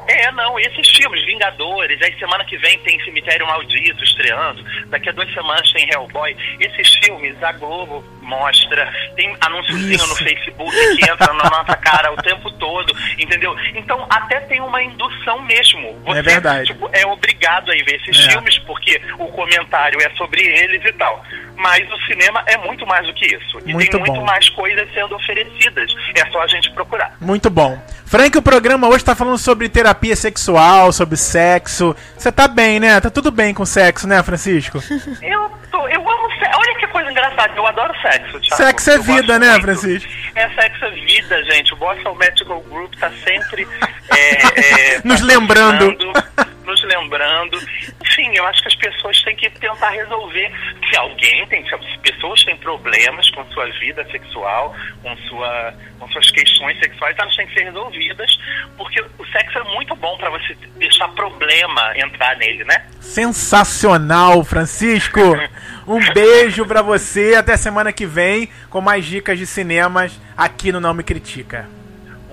É, 0.08 0.32
não, 0.34 0.60
esses 0.60 0.88
filmes, 0.90 1.26
Vingadores, 1.26 2.00
aí 2.02 2.14
semana 2.20 2.46
que 2.46 2.58
vem 2.58 2.78
tem 2.80 3.04
Cemitério 3.04 3.48
Maldito 3.48 4.04
estreando, 4.04 4.64
daqui 4.88 5.10
a 5.10 5.12
duas 5.12 5.34
semanas 5.34 5.72
tem 5.72 5.90
Hellboy. 5.90 6.36
Esses 6.60 6.94
filmes 7.04 7.42
a 7.42 7.54
Globo 7.54 8.04
mostra, 8.26 8.92
tem 9.16 9.36
anúnciozinho 9.42 10.08
no 10.08 10.16
Facebook 10.16 10.72
que 10.98 11.10
entra 11.10 11.34
na 11.34 11.50
nossa 11.50 11.76
cara 11.78 12.12
o 12.12 12.18
tempo 12.18 12.52
todo, 12.52 12.94
entendeu? 13.18 13.56
Então 13.76 14.06
até 14.10 14.40
tem 14.42 14.60
uma 14.62 14.82
indução 14.84 15.42
mesmo. 15.44 15.94
Você, 16.06 16.20
É 16.20 16.22
verdade. 16.22 16.68
tipo, 16.68 16.90
é 16.92 17.06
obrigado 17.06 17.72
a 17.72 17.76
ir 17.76 17.84
ver 17.86 17.96
esses 18.02 18.26
É. 18.26 18.32
filmes, 18.32 18.58
porque 18.60 19.02
o 19.20 19.28
comentário 19.28 20.00
é 20.02 20.10
sobre 20.16 20.42
eles 20.42 20.84
e 20.84 20.94
tal. 20.94 21.24
Mas 21.58 21.90
o 21.90 21.98
cinema 22.06 22.44
é 22.48 22.58
muito 22.58 22.86
mais 22.86 23.08
do 23.08 23.14
que 23.14 23.26
isso. 23.28 23.60
E 23.66 23.72
Muito 23.74 23.90
tem 23.92 24.00
muito 24.02 24.14
bom. 24.20 24.26
mais 24.26 24.50
coisas 24.50 24.92
sendo 24.94 25.16
oferecidas. 25.16 25.90
É 26.14 26.26
só 26.30 26.42
a 26.42 26.48
gente 26.48 26.70
procurar. 26.72 27.16
Muito 27.22 27.50
bom. 27.50 27.80
Frank, 28.06 28.38
o 28.38 28.42
programa 28.42 28.88
hoje 28.90 29.06
tá 29.06 29.16
falando 29.16 29.38
sobre 29.38 29.70
terapia 29.70 30.16
sexual, 30.18 30.92
sobre 30.92 31.16
sexo. 31.16 31.96
Você 32.18 32.30
tá 32.32 32.48
bem, 32.50 32.80
né? 32.82 33.00
Tá 33.00 33.10
tudo 33.10 33.32
bem 33.32 33.54
com 33.54 33.66
sexo, 33.66 34.06
né, 34.06 34.22
Francisco? 34.22 34.80
Eu, 35.24 35.50
tô, 35.72 35.88
eu 35.88 36.02
amo 36.10 36.30
sexo. 36.40 36.60
Olha 36.60 36.76
que 36.76 36.88
coisa 36.88 37.10
engraçada, 37.12 37.54
eu 37.56 37.66
adoro 37.68 37.94
sexo, 38.02 38.15
Thiago. 38.20 38.56
Sexo 38.56 38.92
é 38.92 39.00
vida, 39.00 39.40
né, 39.40 39.52
muito. 39.52 39.62
Francisco? 39.64 40.12
É 40.36 40.50
sexo 40.50 40.86
é 40.86 40.92
vida, 40.92 41.44
gente. 41.46 41.74
O 41.74 41.78
Boston 41.78 42.16
Medical 42.16 42.62
Group 42.62 42.94
tá 42.96 43.12
sempre 43.24 43.68
é, 44.12 44.96
é, 44.96 45.02
Nos 45.04 45.22
lembrando. 45.22 45.96
patrocinando, 45.96 46.66
Nos 46.66 46.84
lembrando. 46.84 47.60
Sim, 48.16 48.32
eu 48.34 48.46
acho 48.48 48.62
que 48.62 48.70
as 48.70 48.76
pessoas 48.76 49.22
têm 49.24 49.36
que 49.36 49.50
tentar 49.50 49.90
resolver. 49.90 50.52
Se 50.90 50.96
alguém 50.96 51.46
tem, 51.48 51.68
se 51.68 51.76
as 51.76 51.98
pessoas 51.98 52.44
têm 52.46 52.56
problemas 52.58 53.30
com 53.32 53.46
sua 53.52 53.66
vida 53.80 54.06
sexual, 54.10 54.74
com, 55.04 55.18
sua, 55.28 55.74
com 56.00 56.08
suas 56.10 56.32
questões 56.32 56.80
sexuais, 56.80 57.16
elas 57.20 57.36
têm 57.36 57.48
que 57.48 57.54
ser 57.54 57.66
resolvidas, 57.66 58.40
porque 58.78 59.02
o 59.20 59.26
sexo 59.28 59.60
é 59.60 59.64
muito 59.76 59.94
bom 59.96 60.18
pra 60.18 60.30
você 60.30 60.56
deixar 60.78 61.10
problema 61.10 61.98
entrar 61.98 62.38
nele, 62.38 62.64
né? 62.64 62.86
Sensacional, 63.02 64.44
Francisco. 64.44 65.20
Um 65.88 66.00
beijo 66.14 66.66
pra 66.66 66.82
você. 66.82 67.36
Até 67.36 67.56
semana 67.56 67.94
que 67.94 68.08
vem 68.08 68.50
com 68.72 68.82
mais 68.82 69.06
dicas 69.06 69.38
de 69.38 69.46
cinemas 69.46 70.20
aqui 70.36 70.72
no 70.72 70.80
Não 70.80 70.96
Me 70.96 71.04
Critica. 71.04 71.70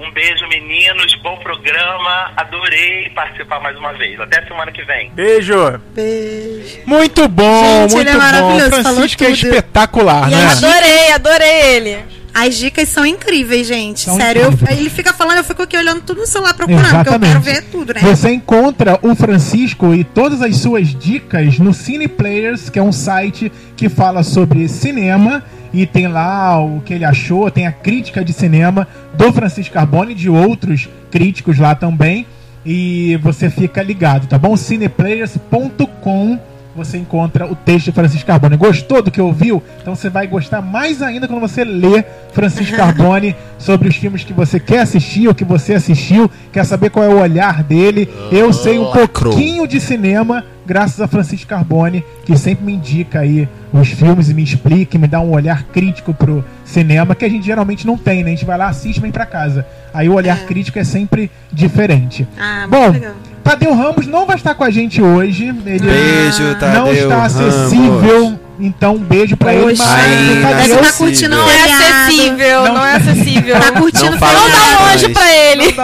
Um 0.03 0.11
beijo, 0.13 0.47
meninos. 0.49 1.15
Bom 1.23 1.37
programa. 1.39 2.33
Adorei 2.37 3.09
participar 3.15 3.61
mais 3.61 3.77
uma 3.79 3.93
vez. 3.93 4.19
Até 4.21 4.43
semana 4.47 4.73
que 4.73 4.83
vem. 4.85 5.11
Beijo. 5.15 5.55
Beijo. 5.95 6.79
Muito 6.87 7.29
bom, 7.29 7.83
Gente, 7.89 7.95
muito 7.95 8.09
ele 8.09 8.11
é 8.11 8.13
bom. 8.13 8.19
maravilhoso, 8.19 8.71
falou 8.83 8.83
Francisco 8.97 9.23
é 9.23 9.27
tudo. 9.27 9.37
espetacular, 9.37 10.29
E 10.29 10.35
né? 10.35 10.47
Adorei, 10.51 11.13
adorei 11.13 11.61
ele. 11.77 11.99
As 12.35 12.57
dicas 12.57 12.89
são 12.89 13.05
incríveis, 13.05 13.67
gente. 13.67 14.01
São 14.01 14.17
Sério, 14.17 14.43
eu- 14.43 14.51
incríveis. 14.53 14.79
ele 14.81 14.89
fica 14.91 15.13
falando, 15.13 15.37
eu 15.37 15.45
fico 15.45 15.63
aqui 15.63 15.77
olhando 15.77 16.01
tudo 16.01 16.23
no 16.23 16.27
celular 16.27 16.55
procurando, 16.55 17.05
porque 17.05 17.15
eu 17.15 17.21
quero 17.21 17.41
ver 17.41 17.63
tudo, 17.71 17.93
né? 17.93 18.01
Você 18.01 18.31
encontra 18.31 18.99
o 19.03 19.15
Francisco 19.15 19.95
e 19.95 20.03
todas 20.03 20.41
as 20.41 20.57
suas 20.57 20.89
dicas 20.99 21.59
no 21.59 21.75
Cine 21.75 22.09
Players, 22.09 22.71
que 22.71 22.79
é 22.79 22.83
um 22.83 22.91
site 22.93 23.53
que 23.77 23.91
fala 23.91 24.23
sobre 24.23 24.67
cinema 24.67 25.45
e 25.73 25.87
tem 25.87 26.07
lá 26.07 26.61
o 26.63 26.81
que 26.81 26.93
ele 26.93 27.05
achou, 27.05 27.51
tem 27.51 27.67
a 27.67 27.73
crítica 27.73 28.25
de 28.25 28.33
cinema 28.33 28.87
do 29.15 29.33
Francisco 29.33 29.75
Carbone 29.75 30.13
e 30.13 30.15
de 30.15 30.29
outros 30.29 30.89
críticos 31.11 31.59
lá 31.59 31.75
também. 31.75 32.27
E 32.65 33.17
você 33.23 33.51
fica 33.51 33.83
ligado, 33.83 34.27
tá 34.29 34.39
bom? 34.39 34.57
cineplayers.com 34.57 36.39
você 36.75 36.99
encontra 36.99 37.47
o 37.47 37.55
texto 37.55 37.87
de 37.87 37.93
Francisco 37.93 38.27
Carbone. 38.27 38.57
Gostou 38.57 39.03
do 39.03 39.11
que 39.11 39.21
ouviu? 39.21 39.63
Então 39.81 39.95
você 39.95 40.09
vai 40.09 40.27
gostar 40.27 40.63
mais 40.63 41.03
ainda 41.03 41.29
quando 41.29 41.41
você 41.41 41.65
lê 41.65 42.05
Francisco 42.33 42.75
Carbone 42.77 43.37
sobre 43.59 43.89
os 43.89 43.97
filmes 43.97 44.25
que 44.25 44.33
você 44.33 44.59
quer 44.59 44.81
assistir 44.81 45.29
ou 45.29 45.35
que 45.35 45.45
você 45.45 45.75
assistiu, 45.75 46.31
quer 46.53 46.65
saber 46.65 46.91
qual 46.91 47.05
é 47.05 47.09
o 47.09 47.21
olhar 47.21 47.63
dele. 47.63 48.09
Eu 48.31 48.53
sei 48.53 48.79
um 48.79 48.91
pouquinho 48.91 49.67
de 49.67 49.81
cinema 49.81 50.45
graças 50.65 51.01
a 51.01 51.09
Francisco 51.09 51.49
Carbone, 51.49 52.05
que 52.25 52.37
sempre 52.37 52.65
me 52.65 52.73
indica 52.75 53.21
aí 53.21 53.49
os 53.73 53.89
filmes 53.89 54.29
e 54.29 54.35
me 54.35 54.43
explica, 54.43 54.97
e 54.97 55.01
me 55.01 55.09
dá 55.09 55.21
um 55.21 55.31
olhar 55.31 55.65
crítico 55.65 56.15
pro 56.15 56.45
cinema, 56.65 57.15
que 57.15 57.25
a 57.25 57.29
gente 57.29 57.45
geralmente 57.45 57.87
não 57.87 57.99
tem, 57.99 58.23
né? 58.23 58.31
A 58.31 58.35
gente 58.35 58.45
vai 58.45 58.57
lá, 58.57 58.69
assiste 58.69 58.99
e 58.99 59.01
vem 59.01 59.11
pra 59.11 59.27
casa. 59.27 59.67
Aí 59.93 60.09
o 60.09 60.15
olhar 60.15 60.47
crítico 60.47 60.79
é 60.79 60.85
sempre 60.85 61.31
diferente. 61.53 62.27
Ah, 62.39 62.61
muito 62.61 62.71
Bom, 62.71 62.91
legal. 62.91 63.15
Tadeu 63.43 63.75
Ramos 63.75 64.07
não 64.07 64.27
vai 64.27 64.37
estar 64.37 64.55
com 64.55 64.65
a 64.65 64.71
gente 64.71 65.03
hoje. 65.03 65.47
Ele 65.49 65.79
Beijo, 65.81 66.43
não 66.43 66.55
Tadeu 66.55 66.93
está 66.93 67.17
Ramos. 67.17 67.37
acessível. 67.37 68.39
Então, 68.61 68.95
um 68.95 68.99
beijo 68.99 69.37
pra 69.37 69.53
ele. 69.55 69.75
Mas 69.77 69.79
Tadeu, 69.79 70.79
acessível. 70.81 70.93
curtindo 70.99 71.37
Não 71.37 71.51
é 71.51 71.63
acessível, 71.65 72.65
Não. 72.65 72.75
não, 72.75 72.87
é 72.87 72.97
acessível. 72.97 73.61
Tá 73.61 73.73
curtindo 73.73 74.11
Não 74.13 74.19
fala 74.19 74.39
Não 74.39 74.51
dá 74.51 74.93
anjo 74.95 75.11
pra 75.11 75.33
ele. 75.33 75.75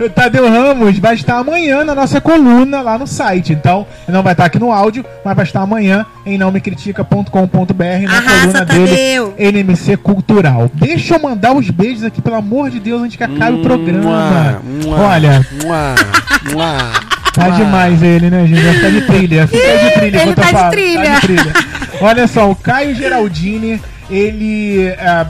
O 0.00 0.08
Tadeu 0.08 0.48
Ramos 0.48 0.98
vai 0.98 1.14
estar 1.14 1.36
amanhã 1.36 1.84
na 1.84 1.94
nossa 1.94 2.18
coluna 2.20 2.80
lá 2.80 2.96
no 2.96 3.06
site. 3.06 3.52
Então, 3.52 3.86
não 4.08 4.22
vai 4.22 4.32
estar 4.32 4.46
aqui 4.46 4.58
no 4.58 4.72
áudio, 4.72 5.04
mas 5.22 5.36
vai 5.36 5.44
estar 5.44 5.60
amanhã 5.60 6.06
em 6.24 6.38
nãomecritica.com.br 6.38 7.84
na 8.08 8.16
Arrasa, 8.16 8.40
coluna 8.40 8.64
dele 8.64 8.86
Tadeu. 8.88 9.34
NMC 9.38 9.96
Cultural. 9.98 10.70
Deixa 10.72 11.14
eu 11.16 11.20
mandar 11.20 11.52
os 11.52 11.68
beijos 11.68 12.04
aqui, 12.04 12.22
pelo 12.22 12.36
amor 12.36 12.70
de 12.70 12.80
Deus, 12.80 13.02
antes 13.02 13.16
que 13.16 13.24
acabe 13.24 13.58
o 13.58 13.62
programa. 13.62 14.02
Mua, 14.02 14.96
mua, 14.96 14.98
Olha, 15.08 15.46
mua, 15.62 15.94
Tá 17.34 17.50
demais 17.50 18.02
ele, 18.02 18.28
né, 18.30 18.46
gente? 18.46 18.60
Vai 18.62 18.74
ficar 18.74 18.90
de 18.90 19.00
trilha. 19.02 19.46
Fica 19.46 19.78
de 19.78 19.90
trilha 19.92 20.06
Ele 20.06 20.16
enquanto 20.16 20.28
eu 20.28 20.34
tá 20.44 20.46
de 20.46 20.52
falo. 20.52 20.70
trilha. 20.70 21.20
trilha. 21.20 21.52
Olha 22.00 22.26
só, 22.26 22.50
o 22.50 22.56
Caio 22.56 22.94
Geraldini, 22.94 23.80
ele. 24.10 24.92
ah, 24.98 25.26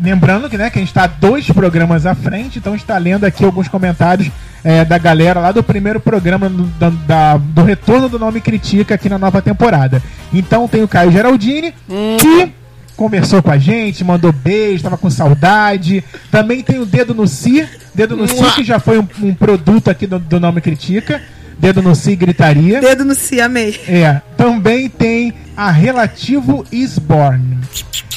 lembrando 0.00 0.48
que, 0.48 0.56
né, 0.58 0.70
que 0.70 0.78
a 0.78 0.82
gente 0.82 0.92
tá 0.94 1.06
dois 1.06 1.46
programas 1.50 2.06
à 2.06 2.14
frente, 2.14 2.58
então 2.58 2.74
está 2.74 2.96
lendo 2.98 3.24
aqui 3.24 3.44
alguns 3.44 3.66
comentários 3.68 4.30
eh, 4.62 4.84
da 4.84 4.98
galera 4.98 5.40
lá 5.40 5.52
do 5.52 5.62
primeiro 5.62 5.98
programa 6.00 6.48
do, 6.48 6.64
da- 6.78 6.90
da- 6.90 7.36
do 7.38 7.62
retorno 7.64 8.08
do 8.08 8.18
Nome 8.18 8.40
Critica 8.40 8.94
aqui 8.94 9.08
na 9.08 9.18
nova 9.18 9.40
temporada. 9.42 10.02
Então 10.32 10.68
tem 10.68 10.82
o 10.82 10.88
Caio 10.88 11.10
Geraldini, 11.10 11.74
que 12.20 12.52
conversou 13.00 13.42
com 13.42 13.50
a 13.50 13.56
gente, 13.56 14.04
mandou 14.04 14.30
beijo, 14.30 14.82
tava 14.82 14.98
com 14.98 15.08
saudade. 15.08 16.04
Também 16.30 16.62
tem 16.62 16.78
o 16.78 16.84
Dedo 16.84 17.14
no 17.14 17.26
Si, 17.26 17.66
Dedo 17.94 18.14
no 18.14 18.28
Si, 18.28 18.54
que 18.54 18.62
já 18.62 18.78
foi 18.78 18.98
um, 18.98 19.08
um 19.22 19.32
produto 19.32 19.88
aqui 19.88 20.06
do, 20.06 20.18
do 20.18 20.38
Nome 20.38 20.60
Critica. 20.60 21.22
Dedo 21.58 21.80
no 21.80 21.94
Si, 21.94 22.14
gritaria. 22.14 22.78
Dedo 22.78 23.02
no 23.06 23.14
si, 23.14 23.40
amei. 23.40 23.80
É, 23.88 24.20
também 24.36 24.90
tem 24.90 25.32
a 25.56 25.70
Relativo 25.70 26.66
Isborn. 26.70 27.60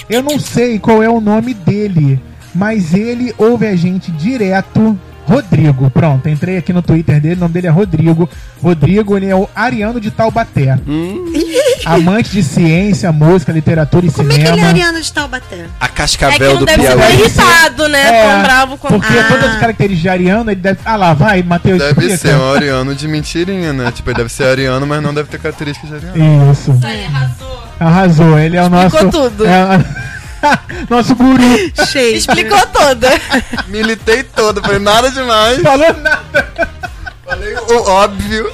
Eu 0.09 0.21
não 0.21 0.37
sei 0.37 0.77
qual 0.77 1.01
é 1.01 1.07
o 1.09 1.21
nome 1.21 1.53
dele, 1.53 2.19
mas 2.53 2.93
ele 2.93 3.33
ouve 3.37 3.65
a 3.65 3.77
gente 3.77 4.11
direto. 4.11 4.99
Rodrigo, 5.25 5.89
pronto, 5.89 6.27
entrei 6.27 6.57
aqui 6.57 6.73
no 6.73 6.81
Twitter 6.81 7.19
dele, 7.21 7.35
o 7.35 7.39
nome 7.39 7.53
dele 7.53 7.67
é 7.67 7.69
Rodrigo. 7.69 8.29
Rodrigo, 8.61 9.15
ele 9.17 9.27
é 9.27 9.35
o 9.35 9.49
ariano 9.55 9.99
de 9.99 10.11
Taubaté. 10.11 10.77
Amante 11.85 12.31
de 12.31 12.43
ciência, 12.43 13.11
música, 13.11 13.51
literatura 13.51 14.05
e 14.05 14.11
Como 14.11 14.29
é 14.31 14.35
que 14.35 14.39
cinema. 14.41 14.55
ele 14.57 14.61
é 14.65 14.69
ariano 14.69 15.01
de 15.01 15.11
Taubaté? 15.13 15.65
A 15.79 15.85
É 15.85 15.87
que 15.87 15.93
cascavel 15.95 16.51
não 16.53 16.59
do 16.59 16.65
deve 16.65 16.81
ser 16.85 16.95
Piauí. 16.97 17.13
irritado, 17.19 17.87
né? 17.89 18.01
É, 18.01 18.27
Tão 18.33 18.43
bravo 18.43 18.77
com 18.77 18.87
Porque 18.89 19.13
Ah. 19.17 19.27
todas 19.29 19.49
as 19.51 19.59
características 19.59 20.01
de 20.01 20.09
ariano, 20.09 20.51
ele 20.51 20.59
deve... 20.61 20.79
Ah 20.85 20.95
lá, 20.95 21.13
vai, 21.13 21.41
Matheus, 21.43 21.79
Deve 21.79 21.91
explica. 21.91 22.17
ser 22.17 22.35
um 22.35 22.51
ariano 22.53 22.93
de 22.95 23.07
mentirinha, 23.07 23.73
né? 23.73 23.91
Tipo, 23.91 24.09
ele 24.09 24.17
deve 24.17 24.29
ser 24.31 24.43
ariano, 24.45 24.85
mas 24.85 25.01
não 25.01 25.13
deve 25.13 25.29
ter 25.29 25.39
características 25.39 25.89
de 25.89 25.95
ariano. 26.09 26.51
Isso. 26.51 26.73
Arrasou. 27.79 28.37
Ele 28.39 28.57
é 28.57 28.63
o 28.63 28.69
nosso. 28.69 28.95
Explicou 28.95 29.29
tudo. 29.29 29.45
É, 29.45 29.85
Nosso 30.89 31.15
guru. 31.15 31.41
Cheio. 31.87 32.17
Explicou 32.17 32.59
toda. 32.67 33.09
Militei 33.67 34.23
todo, 34.23 34.61
falei 34.61 34.79
nada 34.79 35.09
demais. 35.09 35.61
Falou 35.61 35.93
nada. 35.93 36.69
Falei 37.25 37.55
o 37.55 37.89
óbvio. 37.89 38.51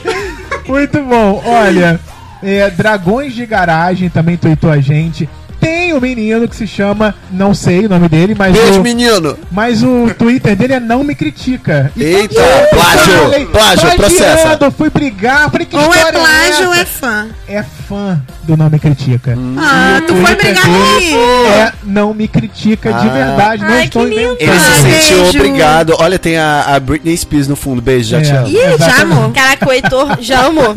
Muito 0.68 1.02
bom. 1.04 1.42
Olha, 1.46 2.00
é, 2.44 2.70
Dragões 2.70 3.34
de 3.34 3.46
Garagem 3.46 4.10
também 4.10 4.38
tweetou 4.38 4.72
a 4.72 4.80
gente. 4.80 5.28
Tem 5.70 5.94
um 5.94 6.00
menino 6.00 6.48
que 6.48 6.56
se 6.56 6.66
chama, 6.66 7.14
não 7.32 7.54
sei 7.54 7.86
o 7.86 7.90
nome 7.90 8.10
dele, 8.10 8.34
mas 8.38 8.54
Beijo, 8.54 8.80
o, 8.80 8.84
menino. 8.84 9.38
mas 9.52 9.84
o 9.84 10.10
Twitter 10.18 10.56
dele 10.56 10.74
é 10.74 10.80
Não 10.80 11.04
Me 11.04 11.14
Critica. 11.14 11.92
E 11.96 12.04
Eita, 12.04 12.40
eu 12.40 12.68
plágio, 12.78 13.14
falei, 13.22 13.46
plágio, 13.46 13.82
plagiando, 13.96 13.96
processa. 14.58 14.72
Fui 14.72 14.90
brigar, 14.90 15.50
falei 15.52 15.66
que 15.68 15.76
Ou 15.76 15.82
é 15.84 15.88
história 15.98 16.20
plágio 16.20 16.68
ou 16.68 16.74
essa? 16.74 16.82
é 16.82 16.86
fã. 16.86 17.28
É 17.48 17.64
fã 17.88 18.22
do 18.44 18.58
Não 18.58 18.70
Me 18.70 18.80
Critica. 18.80 19.38
Ah, 19.60 20.02
tu 20.08 20.16
foi 20.16 20.36
brigar 20.36 20.64
comigo. 20.64 21.18
É 21.56 21.72
Não 21.84 22.14
Me 22.16 22.28
Critica 22.28 22.92
de 22.94 23.08
Ah. 23.08 23.12
verdade, 23.12 23.64
não 23.64 23.72
Ai, 23.72 23.84
estou 23.86 24.08
inventando. 24.08 24.38
Ele 24.40 24.60
se 24.60 24.82
sentiu 24.82 25.18
beijo. 25.24 25.38
obrigado. 25.38 25.96
Olha, 26.00 26.18
tem 26.18 26.38
a, 26.38 26.62
a 26.76 26.80
Britney 26.80 27.16
Spears 27.16 27.48
no 27.48 27.56
fundo. 27.56 27.80
Beijo, 27.82 28.10
já 28.10 28.18
É. 28.18 28.22
te 28.22 28.32
amo. 28.32 28.48
Ih, 28.48 28.78
já, 28.80 29.02
amor. 29.04 29.32
Caraca, 29.34 29.70
o 29.70 29.72
Heitor 29.72 30.18
já 30.20 30.46
amou. 30.48 30.76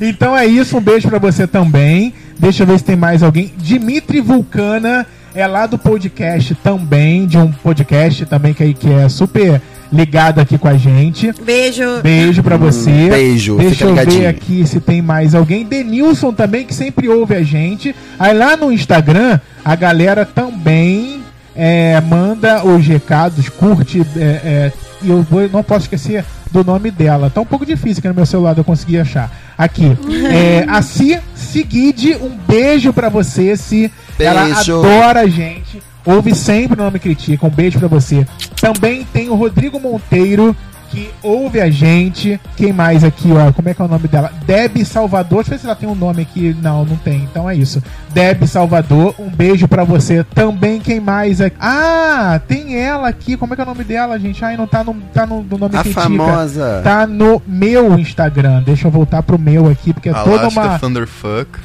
Então 0.00 0.36
é 0.36 0.46
isso, 0.46 0.76
um 0.76 0.80
beijo 0.80 1.08
pra 1.08 1.18
você 1.18 1.46
também. 1.46 2.14
Deixa 2.42 2.64
eu 2.64 2.66
ver 2.66 2.76
se 2.76 2.84
tem 2.84 2.96
mais 2.96 3.22
alguém. 3.22 3.52
Dimitri 3.56 4.20
Vulcana 4.20 5.06
é 5.32 5.46
lá 5.46 5.64
do 5.64 5.78
podcast 5.78 6.56
também, 6.56 7.24
de 7.24 7.38
um 7.38 7.52
podcast 7.52 8.26
também 8.26 8.52
que, 8.52 8.74
que 8.74 8.90
é 8.92 9.08
super 9.08 9.62
ligado 9.92 10.40
aqui 10.40 10.58
com 10.58 10.66
a 10.66 10.76
gente. 10.76 11.32
Beijo. 11.40 12.02
Beijo 12.02 12.42
pra 12.42 12.56
você. 12.56 12.90
beijo, 13.08 13.58
Deixa 13.58 13.86
fica 13.86 14.02
eu 14.02 14.10
ver 14.10 14.26
aqui 14.26 14.66
se 14.66 14.80
tem 14.80 15.00
mais 15.00 15.36
alguém. 15.36 15.64
Denilson 15.64 16.32
também, 16.32 16.66
que 16.66 16.74
sempre 16.74 17.08
ouve 17.08 17.36
a 17.36 17.44
gente. 17.44 17.94
Aí 18.18 18.36
lá 18.36 18.56
no 18.56 18.72
Instagram, 18.72 19.38
a 19.64 19.76
galera 19.76 20.24
também 20.26 21.21
é, 21.56 22.00
manda 22.00 22.64
os 22.64 22.86
recados, 22.86 23.48
curte. 23.48 24.00
é, 24.16 24.20
é, 24.20 24.72
e 25.02 25.10
eu 25.10 25.22
vou- 25.22 25.48
não 25.48 25.62
posso 25.62 25.82
esquecer 25.86 26.24
do 26.50 26.62
nome 26.62 26.90
dela. 26.90 27.30
Tá 27.30 27.40
um 27.40 27.46
pouco 27.46 27.66
difícil 27.66 27.98
aqui 28.00 28.08
no 28.08 28.14
meu 28.14 28.26
celular 28.26 28.56
eu 28.56 28.64
conseguir 28.64 28.98
achar. 28.98 29.30
Aqui. 29.58 29.96
É, 30.32 30.64
a 30.68 30.80
Si 30.82 31.18
Seguide, 31.34 32.14
um 32.16 32.30
beijo 32.48 32.92
pra 32.92 33.08
você, 33.08 33.56
Si. 33.56 33.90
Ela 34.18 34.44
Beijo. 34.44 34.78
adora 34.78 35.20
a 35.20 35.26
gente. 35.28 35.82
Ouve 36.04 36.34
sempre 36.34 36.78
o 36.80 36.82
Não 36.84 36.90
Me 36.90 36.98
Critica. 36.98 37.46
Um 37.46 37.50
beijo 37.50 37.78
pra 37.78 37.88
você. 37.88 38.26
Também 38.60 39.04
tem 39.12 39.28
o 39.28 39.34
Rodrigo 39.34 39.78
Monteiro, 39.78 40.56
que 40.92 41.10
ouve 41.22 41.58
a 41.58 41.70
gente. 41.70 42.38
Quem 42.54 42.70
mais 42.70 43.02
aqui, 43.02 43.32
ó? 43.32 43.50
Como 43.50 43.66
é 43.66 43.74
que 43.74 43.80
é 43.80 43.84
o 43.84 43.88
nome 43.88 44.06
dela? 44.06 44.30
Deb 44.44 44.84
Salvador. 44.84 45.38
Deixa 45.38 45.54
eu 45.54 45.56
ver 45.56 45.60
se 45.60 45.66
ela 45.66 45.74
tem 45.74 45.88
um 45.88 45.94
nome 45.94 46.20
aqui. 46.20 46.54
Não, 46.60 46.84
não 46.84 46.96
tem. 46.96 47.22
Então 47.22 47.48
é 47.48 47.56
isso. 47.56 47.82
Deb 48.10 48.44
Salvador, 48.46 49.14
um 49.18 49.30
beijo 49.30 49.66
pra 49.66 49.84
você. 49.84 50.22
Também 50.22 50.80
quem 50.80 51.00
mais 51.00 51.40
aqui? 51.40 51.56
Ah, 51.58 52.38
tem 52.46 52.76
ela 52.76 53.08
aqui. 53.08 53.38
Como 53.38 53.54
é 53.54 53.56
que 53.56 53.62
é 53.62 53.64
o 53.64 53.68
nome 53.68 53.84
dela, 53.84 54.18
gente? 54.18 54.44
Ai, 54.44 54.54
não 54.54 54.66
tá 54.66 54.84
no, 54.84 54.94
tá 55.14 55.26
no, 55.26 55.42
no 55.42 55.56
nome 55.56 55.74
A 55.74 55.82
famosa. 55.82 56.82
Tá 56.84 57.06
no 57.06 57.40
meu 57.46 57.98
Instagram. 57.98 58.62
Deixa 58.62 58.86
eu 58.86 58.90
voltar 58.90 59.22
pro 59.22 59.38
meu 59.38 59.70
aqui, 59.70 59.94
porque 59.94 60.10
é 60.10 60.12
toda 60.12 60.48
uma. 60.48 60.78
Thunderfuck. 60.78 61.58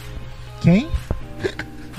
Quem? 0.61 0.87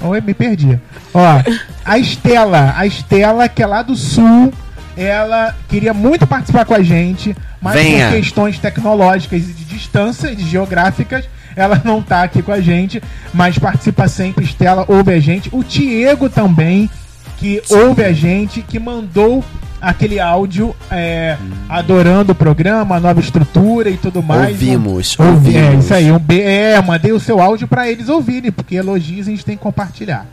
Oi, 0.01 0.21
me 0.23 0.33
perdi. 0.33 0.81
Ó, 1.13 1.43
a 1.85 1.99
Estela, 1.99 2.73
a 2.77 2.87
Estela, 2.87 3.49
que 3.49 3.63
é 3.63 3.67
lá 3.67 3.83
do 3.83 3.97
sul, 3.97 4.53
ela 4.99 5.55
queria 5.69 5.95
muito 5.95 6.27
participar 6.27 6.65
com 6.65 6.75
a 6.75 6.83
gente, 6.83 7.35
mas 7.61 7.75
Venha. 7.75 8.09
por 8.09 8.17
questões 8.17 8.59
tecnológicas 8.59 9.43
e 9.43 9.53
de 9.53 9.65
distância 9.65 10.35
de 10.35 10.45
geográficas, 10.45 11.25
ela 11.55 11.81
não 11.85 12.03
tá 12.03 12.23
aqui 12.25 12.43
com 12.43 12.53
a 12.53 12.61
gente, 12.61 13.03
mas 13.33 13.59
participa 13.59 14.09
sempre. 14.09 14.45
Estela 14.45 14.85
ouve 14.89 15.13
a 15.13 15.21
gente. 15.21 15.49
O 15.53 15.63
Diego 15.63 16.29
também, 16.29 16.91
que 17.39 17.63
ouve 17.71 18.05
a 18.05 18.13
gente, 18.13 18.63
que 18.63 18.79
mandou 18.79 19.45
aquele 19.81 20.19
áudio 20.19 20.75
é, 20.91 21.37
adorando 21.69 22.33
o 22.33 22.35
programa, 22.35 22.97
a 22.97 23.01
nova 23.01 23.21
estrutura 23.21 23.89
e 23.91 23.97
tudo 23.97 24.21
mais. 24.23 24.51
Ouvimos, 24.51 25.17
Um- 25.19 25.29
ouvi- 25.35 25.57
É, 25.57 25.63
ouvimos. 25.65 25.85
isso 25.85 25.95
aí. 25.95 26.11
Um 26.11 26.21
é, 26.31 26.83
mandei 26.83 27.13
o 27.13 27.21
seu 27.21 27.41
áudio 27.41 27.69
pra 27.69 27.89
eles 27.89 28.09
ouvirem, 28.09 28.51
porque 28.51 28.75
elogios 28.75 29.29
a 29.29 29.31
gente 29.31 29.45
tem 29.45 29.57
que 29.57 29.63
compartilhar. 29.63 30.27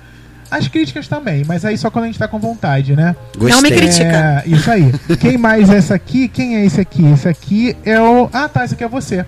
As 0.50 0.68
críticas 0.68 1.08
também, 1.08 1.44
mas 1.46 1.66
aí 1.66 1.78
só 1.78 1.90
quando 1.90 2.06
a 2.06 2.08
gente 2.08 2.20
tá 2.20 2.28
com 2.28 2.40
vontade, 2.40 2.96
né? 2.96 3.16
Não 3.38 3.46
me 3.46 3.52
Gostei. 3.52 3.78
critica. 3.78 4.44
É, 4.46 4.48
isso 4.50 4.72
aí. 4.72 4.94
Quem 5.20 5.38
mais 5.38 5.70
é 5.70 5.78
essa 5.78 5.96
aqui? 5.96 6.28
Quem 6.28 6.58
é 6.58 6.66
esse 6.66 6.80
aqui? 6.80 7.04
Esse 7.12 7.28
aqui 7.28 7.76
é 7.84 8.00
o. 8.00 8.30
Ah, 8.32 8.48
tá, 8.48 8.64
esse 8.64 8.76
aqui 8.76 8.84
é 8.84 8.88
você. 8.88 9.26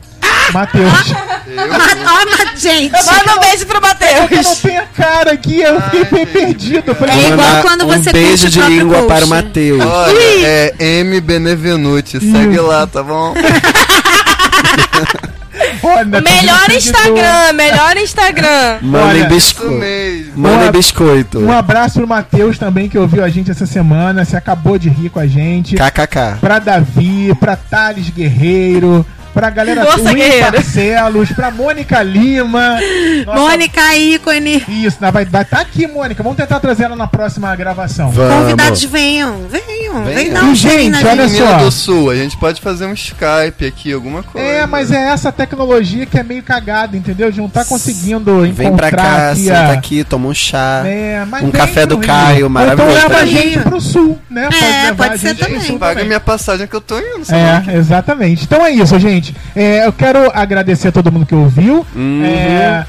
Matheus. 0.54 0.90
Mas, 0.94 1.12
ó, 2.08 2.26
mas, 2.54 2.62
gente. 2.62 2.92
Manda 2.92 3.36
um 3.36 3.40
beijo 3.42 3.66
pro 3.66 3.78
Eu 3.78 3.82
não 3.82 3.90
Matheus. 3.90 4.60
tenho 4.62 4.82
a 4.82 4.86
cara 4.86 5.32
aqui, 5.34 5.60
eu 5.60 5.82
fiquei 5.82 6.08
meio 6.12 6.28
perdido. 6.28 6.96
Falei, 6.96 7.16
É 7.26 7.30
igual 7.30 7.62
quando 7.64 7.84
um 7.84 7.88
você 7.88 8.12
beijo 8.14 8.44
curte 8.44 8.60
o 8.60 8.64
de 8.64 8.70
língua 8.70 8.96
post. 9.00 9.08
para 9.10 9.26
o 9.26 9.28
Matheus. 9.28 9.84
Olha, 9.86 10.48
é 10.48 10.74
M 10.80 11.20
Benevenuti. 11.20 12.20
Segue 12.22 12.60
lá, 12.60 12.88
tá 12.88 13.04
bom? 13.04 13.34
olha, 15.84 16.22
Melhor. 16.22 16.72
Instagram, 16.72 17.54
melhor 17.54 17.98
Instagram. 17.98 18.78
Mandem 18.82 19.28
biscoito. 19.28 20.32
Mandem 20.36 20.72
biscoito. 20.72 21.40
Um 21.40 21.52
abraço 21.52 22.00
pro 22.00 22.08
Matheus 22.08 22.58
também, 22.58 22.90
que 22.90 22.98
ouviu 22.98 23.24
a 23.24 23.30
gente 23.30 23.52
essa 23.52 23.66
semana. 23.66 24.26
Se 24.26 24.36
acabou 24.36 24.78
de 24.78 24.90
rir 24.90 25.10
com 25.10 25.20
a 25.20 25.28
gente. 25.28 25.76
KKK. 25.76 26.38
pra 26.40 26.60
Davi, 26.60 27.34
pra 27.40 27.56
Thales 27.56 28.10
Guerreiro, 28.10 29.06
pra 29.38 29.52
galera 29.52 29.86
Força, 29.86 30.12
Luiz. 30.12 30.52
Barcelos, 30.52 31.32
pra 31.32 31.52
Mônica 31.52 32.02
Lima. 32.02 32.80
Nossa, 33.24 33.40
Mônica 33.40 33.96
ícone. 33.96 34.64
Isso, 34.68 34.98
vai 35.14 35.24
estar 35.24 35.46
tá 35.46 35.60
aqui, 35.60 35.86
Mônica. 35.86 36.24
Vamos 36.24 36.38
tentar 36.38 36.60
trazer 36.60 36.86
ela 36.86 36.96
na 36.96 37.06
próxima 37.06 37.56
gravação. 37.56 38.12
Convidados 38.12 38.84
venham. 38.86 39.44
Venham. 39.48 40.04
Venham. 40.04 40.16
Vem 40.16 40.34
dar 40.34 40.44
um 40.44 40.56
gente, 40.56 41.06
olha 41.06 41.28
gente. 41.28 41.38
só. 41.38 41.58
Do 41.58 41.72
Sul, 41.72 42.10
a 42.10 42.16
gente 42.16 42.36
pode 42.38 42.60
fazer 42.60 42.88
um 42.88 42.94
Skype 42.94 43.66
aqui, 43.66 43.94
alguma 43.94 44.24
coisa. 44.24 44.48
É, 44.48 44.66
mas 44.66 44.92
é 44.92 45.10
essa 45.10 45.32
tecnologia 45.32 46.06
que 46.06 46.18
é 46.18 46.24
meio 46.24 46.42
cagada, 46.42 46.98
entendeu? 46.98 47.32
De 47.32 47.40
não 47.40 47.50
tá 47.50 47.64
conseguindo 47.64 48.42
Vem 48.42 48.54
pra 48.54 48.66
encontrar 48.66 48.92
cá, 48.92 49.32
aqui 49.32 49.44
senta 49.44 49.60
a... 49.60 49.72
aqui, 49.74 50.04
toma 50.04 50.30
um 50.30 50.34
chá. 50.34 50.82
É, 50.86 51.24
mas 51.26 51.44
Um 51.44 51.52
café 51.52 51.86
do 51.86 51.98
Rio. 51.98 52.08
Caio, 52.08 52.44
Ou 52.46 52.50
maravilhoso. 52.50 52.98
Então 52.98 53.10
leva 53.10 53.22
a 53.22 53.26
gente 53.26 53.60
pro 53.60 53.80
sul, 53.80 54.20
né? 54.30 54.50
É, 54.52 54.94
pode 54.94 55.14
a 55.14 55.18
ser 55.18 55.28
gente 55.30 55.40
também. 55.40 55.78
Paga 55.78 55.94
também. 55.94 56.08
minha 56.08 56.20
passagem 56.20 56.66
que 56.66 56.76
eu 56.76 56.82
tô 56.82 56.98
indo. 56.98 57.24
sabe? 57.24 57.72
É, 57.72 57.78
exatamente. 57.78 58.44
Então 58.44 58.66
é 58.66 58.72
isso, 58.72 58.98
gente. 58.98 59.27
É, 59.56 59.86
eu 59.86 59.94
quero 59.94 60.32
agradecer 60.34 60.90
a 60.90 60.92
todo 60.92 61.12
mundo 61.12 61.26
que 61.26 61.36
ouviu. 61.36 61.86
Uhum. 61.96 62.24
É, 62.26 62.86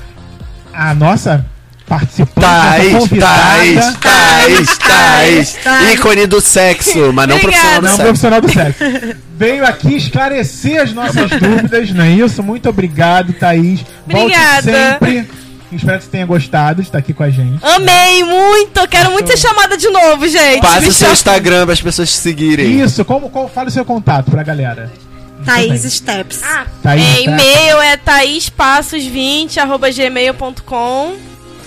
a 0.73 0.95
nossa 0.95 1.45
participante, 1.87 2.39
Thaís. 2.41 3.09
Thaís, 3.09 3.97
Thaís, 3.97 4.79
Thaís. 4.79 5.53
Thaís. 5.65 5.95
Ícone 5.95 6.27
do 6.27 6.41
sexo, 6.41 7.13
mas 7.15 7.27
não 7.29 7.37
Obrigada. 7.37 7.81
profissional 7.81 7.81
do 7.81 7.83
Não 7.83 7.91
sexo. 7.91 8.03
profissional 8.03 8.41
do 8.41 8.53
sexo. 8.53 9.19
Veio 9.37 9.65
aqui 9.67 9.97
esclarecer 9.97 10.83
as 10.83 10.93
nossas 10.93 11.31
dúvidas, 11.41 11.91
não 11.93 12.05
é 12.05 12.11
isso? 12.11 12.43
Muito 12.43 12.69
obrigado, 12.69 13.33
Thaís. 13.33 13.81
Volte 14.07 14.35
Obrigada. 14.35 14.63
sempre. 14.93 15.29
Espero 15.71 15.99
que 15.99 16.05
você 16.05 16.11
tenha 16.11 16.25
gostado 16.27 16.81
de 16.81 16.89
estar 16.89 16.97
aqui 16.99 17.13
com 17.13 17.23
a 17.23 17.29
gente. 17.31 17.59
Amei 17.63 18.25
muito. 18.25 18.87
Quero 18.89 19.11
muito 19.11 19.27
ser 19.31 19.37
chamada 19.37 19.77
de 19.77 19.89
novo, 19.91 20.27
gente. 20.27 20.61
Passa 20.63 20.81
Me 20.81 20.89
o 20.89 20.93
seu 20.93 21.01
chama- 21.09 21.13
Instagram 21.13 21.65
para 21.65 21.73
as 21.75 21.81
pessoas 21.83 22.11
te 22.11 22.17
seguirem. 22.19 22.81
Isso, 22.81 23.05
como, 23.05 23.29
qual, 23.29 23.49
fala 23.49 23.69
o 23.69 23.71
seu 23.71 23.85
contato 23.85 24.31
pra 24.31 24.43
galera. 24.43 24.91
Thaís. 25.55 25.83
Steps. 25.93 26.43
Ah, 26.45 26.67
Thaís, 26.83 27.03
é, 27.05 27.23
e-mail 27.23 27.81
é 27.81 27.97
taispassos20 27.97 29.59
arroba 29.59 29.91
gmail.com. 29.91 31.17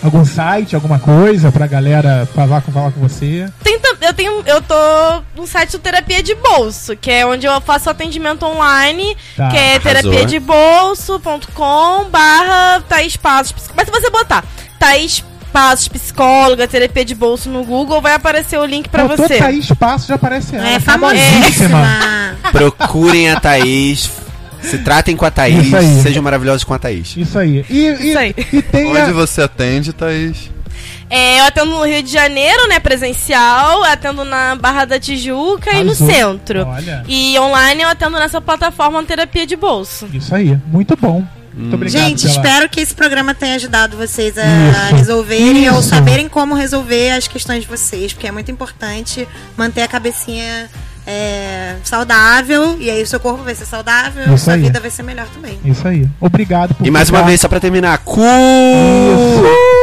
Algum 0.04 0.26
site, 0.26 0.74
alguma 0.74 0.98
coisa 0.98 1.52
pra 1.52 1.68
galera 1.68 2.28
falar 2.34 2.62
com, 2.62 2.72
falar 2.72 2.92
com 2.92 3.00
você? 3.02 3.48
Tem 3.64 3.80
eu 4.02 4.14
tenho 4.16 4.42
eu 4.48 4.60
tô 4.60 4.74
no 5.36 5.46
site 5.46 5.74
do 5.74 5.80
terapia 5.80 6.24
de 6.24 6.34
bolso, 6.34 6.96
que 6.96 7.12
é 7.12 7.24
onde 7.24 7.46
eu 7.46 7.62
faço 7.62 7.88
atendimento 7.88 8.44
online, 8.44 9.16
Tá. 9.38 9.50
que 9.50 9.58
é 9.58 9.78
terapia 9.80 10.26
de 10.26 10.40
bolso.com 10.40 12.10
barra 12.10 12.82
Thaís 12.90 13.16
Passos. 13.16 13.52
Psico- 13.52 13.76
Mas 13.78 13.86
se 13.86 13.92
você 13.92 14.10
botar 14.10 14.44
Thaís 14.80 15.24
Passos 15.52 15.88
Psicóloga, 15.88 16.68
terapia 16.68 17.04
de 17.06 17.14
bolso 17.16 17.50
no 17.50 17.64
Google, 17.64 18.02
vai 18.02 18.14
aparecer 18.14 18.58
o 18.58 18.66
link 18.66 18.88
pra 18.90 19.06
Botou 19.08 19.28
você. 19.28 19.38
Thaís 19.38 19.68
Passo, 19.78 20.08
já 20.08 20.16
aparece 20.16 20.56
ela. 20.56 20.68
É 20.70 20.80
famosíssima. 20.80 22.38
Procurem 22.52 23.30
a 23.30 23.40
Thaís. 23.40 24.10
Se 24.62 24.78
tratem 24.78 25.16
com 25.18 25.26
a 25.26 25.32
Thaís. 25.32 25.68
Sejam 26.04 26.22
maravilhosos 26.22 26.64
com 26.64 26.74
a 26.74 26.80
Thaís. 26.80 27.16
Isso 27.18 27.38
aí. 27.40 27.66
E, 27.70 27.78
e, 27.88 28.10
Isso 28.10 28.18
aí. 28.20 28.36
e 28.54 28.62
tem 28.62 28.96
a- 28.96 29.04
Onde 29.04 29.12
você 29.12 29.42
atende, 29.42 29.92
Thaís? 29.92 30.52
É, 31.10 31.40
eu 31.42 31.46
atendo 31.46 31.72
no 31.72 31.84
Rio 31.86 32.02
de 32.02 32.10
Janeiro, 32.12 32.68
né, 32.70 32.80
presencial, 32.80 33.84
atendo 33.84 34.24
na 34.24 34.56
Barra 34.56 34.86
da 34.86 35.00
Tijuca 35.00 35.72
e 35.74 35.84
no 35.84 35.94
centro. 35.94 36.66
Olha. 36.66 37.04
E 37.08 37.38
online 37.40 37.82
eu 37.82 37.90
atendo 37.90 38.18
nessa 38.18 38.40
plataforma 38.40 39.04
terapia 39.04 39.46
de 39.46 39.56
bolso. 39.58 40.08
Isso 40.14 40.34
aí, 40.34 40.58
muito 40.68 40.96
bom. 40.96 41.24
Muito 41.54 41.74
obrigado. 41.76 42.02
Gente, 42.04 42.22
pela- 42.24 42.34
espero 42.34 42.70
que 42.70 42.80
esse 42.80 42.94
programa 42.94 43.34
tenha 43.34 43.56
ajudado 43.56 43.98
vocês 43.98 44.38
a 44.38 44.44
Isso. 44.44 44.96
resolverem 44.96 45.70
ou 45.70 45.80
Isso. 45.80 45.90
saberem 45.90 46.28
como 46.30 46.56
resolver 46.56 47.12
as 47.12 47.28
questões 47.28 47.62
de 47.64 47.68
vocês, 47.68 48.14
porque 48.14 48.28
é 48.28 48.32
muito 48.32 48.50
importante 48.52 49.28
manter 49.58 49.82
a 49.82 49.88
cabecinha 49.88 50.70
é, 51.06 51.76
saudável, 51.84 52.78
e 52.80 52.90
aí 52.90 53.02
o 53.02 53.08
seu 53.08 53.20
corpo 53.20 53.44
vai 53.44 53.56
ser 53.56 53.66
saudável, 53.66 54.34
Isso 54.36 54.46
sua 54.46 54.54
aí. 54.54 54.62
vida 54.62 54.80
vai 54.80 54.90
ser 54.92 55.02
melhor 55.04 55.26
também. 55.34 55.60
Isso 55.66 55.86
aí. 55.88 56.08
Obrigado 56.20 56.76
por 56.76 56.86
E 56.86 56.92
mais 56.92 57.10
uma 57.10 57.18
ficar- 57.20 57.28
vez, 57.28 57.42
só 57.42 57.48
pra 57.48 57.60
terminar. 57.60 57.98
Cu! 58.00 58.22
Isso. 58.22 59.81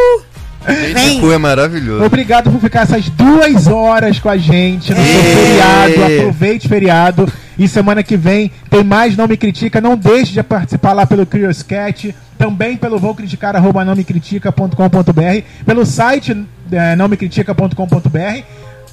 O 1.16 1.20
cu 1.20 1.32
é 1.32 1.38
maravilhoso. 1.38 2.04
Obrigado 2.04 2.50
por 2.50 2.60
ficar 2.60 2.82
essas 2.82 3.08
duas 3.08 3.66
horas 3.66 4.18
com 4.18 4.28
a 4.28 4.36
gente 4.36 4.92
no 4.92 5.00
feriado. 5.02 6.14
Aproveite 6.14 6.66
o 6.66 6.68
feriado. 6.68 7.32
E 7.58 7.66
semana 7.66 8.02
que 8.02 8.16
vem 8.16 8.52
tem 8.70 8.84
mais 8.84 9.16
Não 9.16 9.26
Me 9.26 9.36
Critica. 9.36 9.80
Não 9.80 9.96
deixe 9.96 10.32
de 10.32 10.42
participar 10.42 10.92
lá 10.92 11.06
pelo 11.06 11.26
Curioscat. 11.26 12.14
Também 12.36 12.76
pelo 12.76 12.98
vou 13.00 13.14
criticar, 13.16 13.56
arroba 13.56 13.84
não 13.84 13.96
me 13.96 14.04
critica.com.br. 14.04 15.42
Pelo 15.66 15.84
site 15.84 16.46
é, 16.70 16.94
não 16.94 17.08
me 17.08 17.16
critica.com.br. 17.16 18.42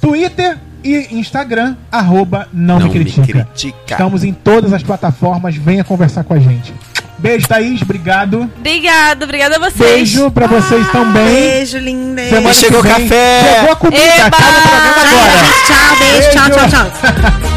Twitter 0.00 0.58
e 0.82 1.08
Instagram, 1.12 1.76
arroba 1.90 2.48
não, 2.52 2.78
Não 2.78 2.86
me 2.88 2.92
me 2.92 3.00
critica. 3.00 3.44
critica. 3.44 3.76
Estamos 3.88 4.24
em 4.24 4.32
todas 4.32 4.72
as 4.72 4.82
plataformas. 4.82 5.56
Venha 5.56 5.84
conversar 5.84 6.24
com 6.24 6.34
a 6.34 6.38
gente. 6.38 6.74
Beijo, 7.18 7.48
Thaís. 7.48 7.80
Obrigado. 7.82 8.50
Obrigada, 8.58 9.24
obrigada 9.24 9.56
a 9.56 9.58
vocês. 9.58 9.78
Beijo 9.78 10.30
pra 10.30 10.46
vocês 10.46 10.86
também. 10.92 11.24
Beijo, 11.24 11.78
linda. 11.78 12.22
Semana 12.28 12.54
chegou 12.54 12.80
o 12.80 12.82
vem, 12.82 12.92
café. 12.92 13.54
Chegou 13.58 13.72
a 13.72 13.76
comida. 13.76 14.26
Acaba 14.26 14.58
o 14.58 14.62
programa 14.62 15.02
agora. 15.02 15.44
Tchau, 15.66 15.96
beijo, 15.98 16.30
tchau, 16.30 16.48
Beijo. 16.50 16.68
tchau, 16.70 16.90
tchau. 17.40 17.50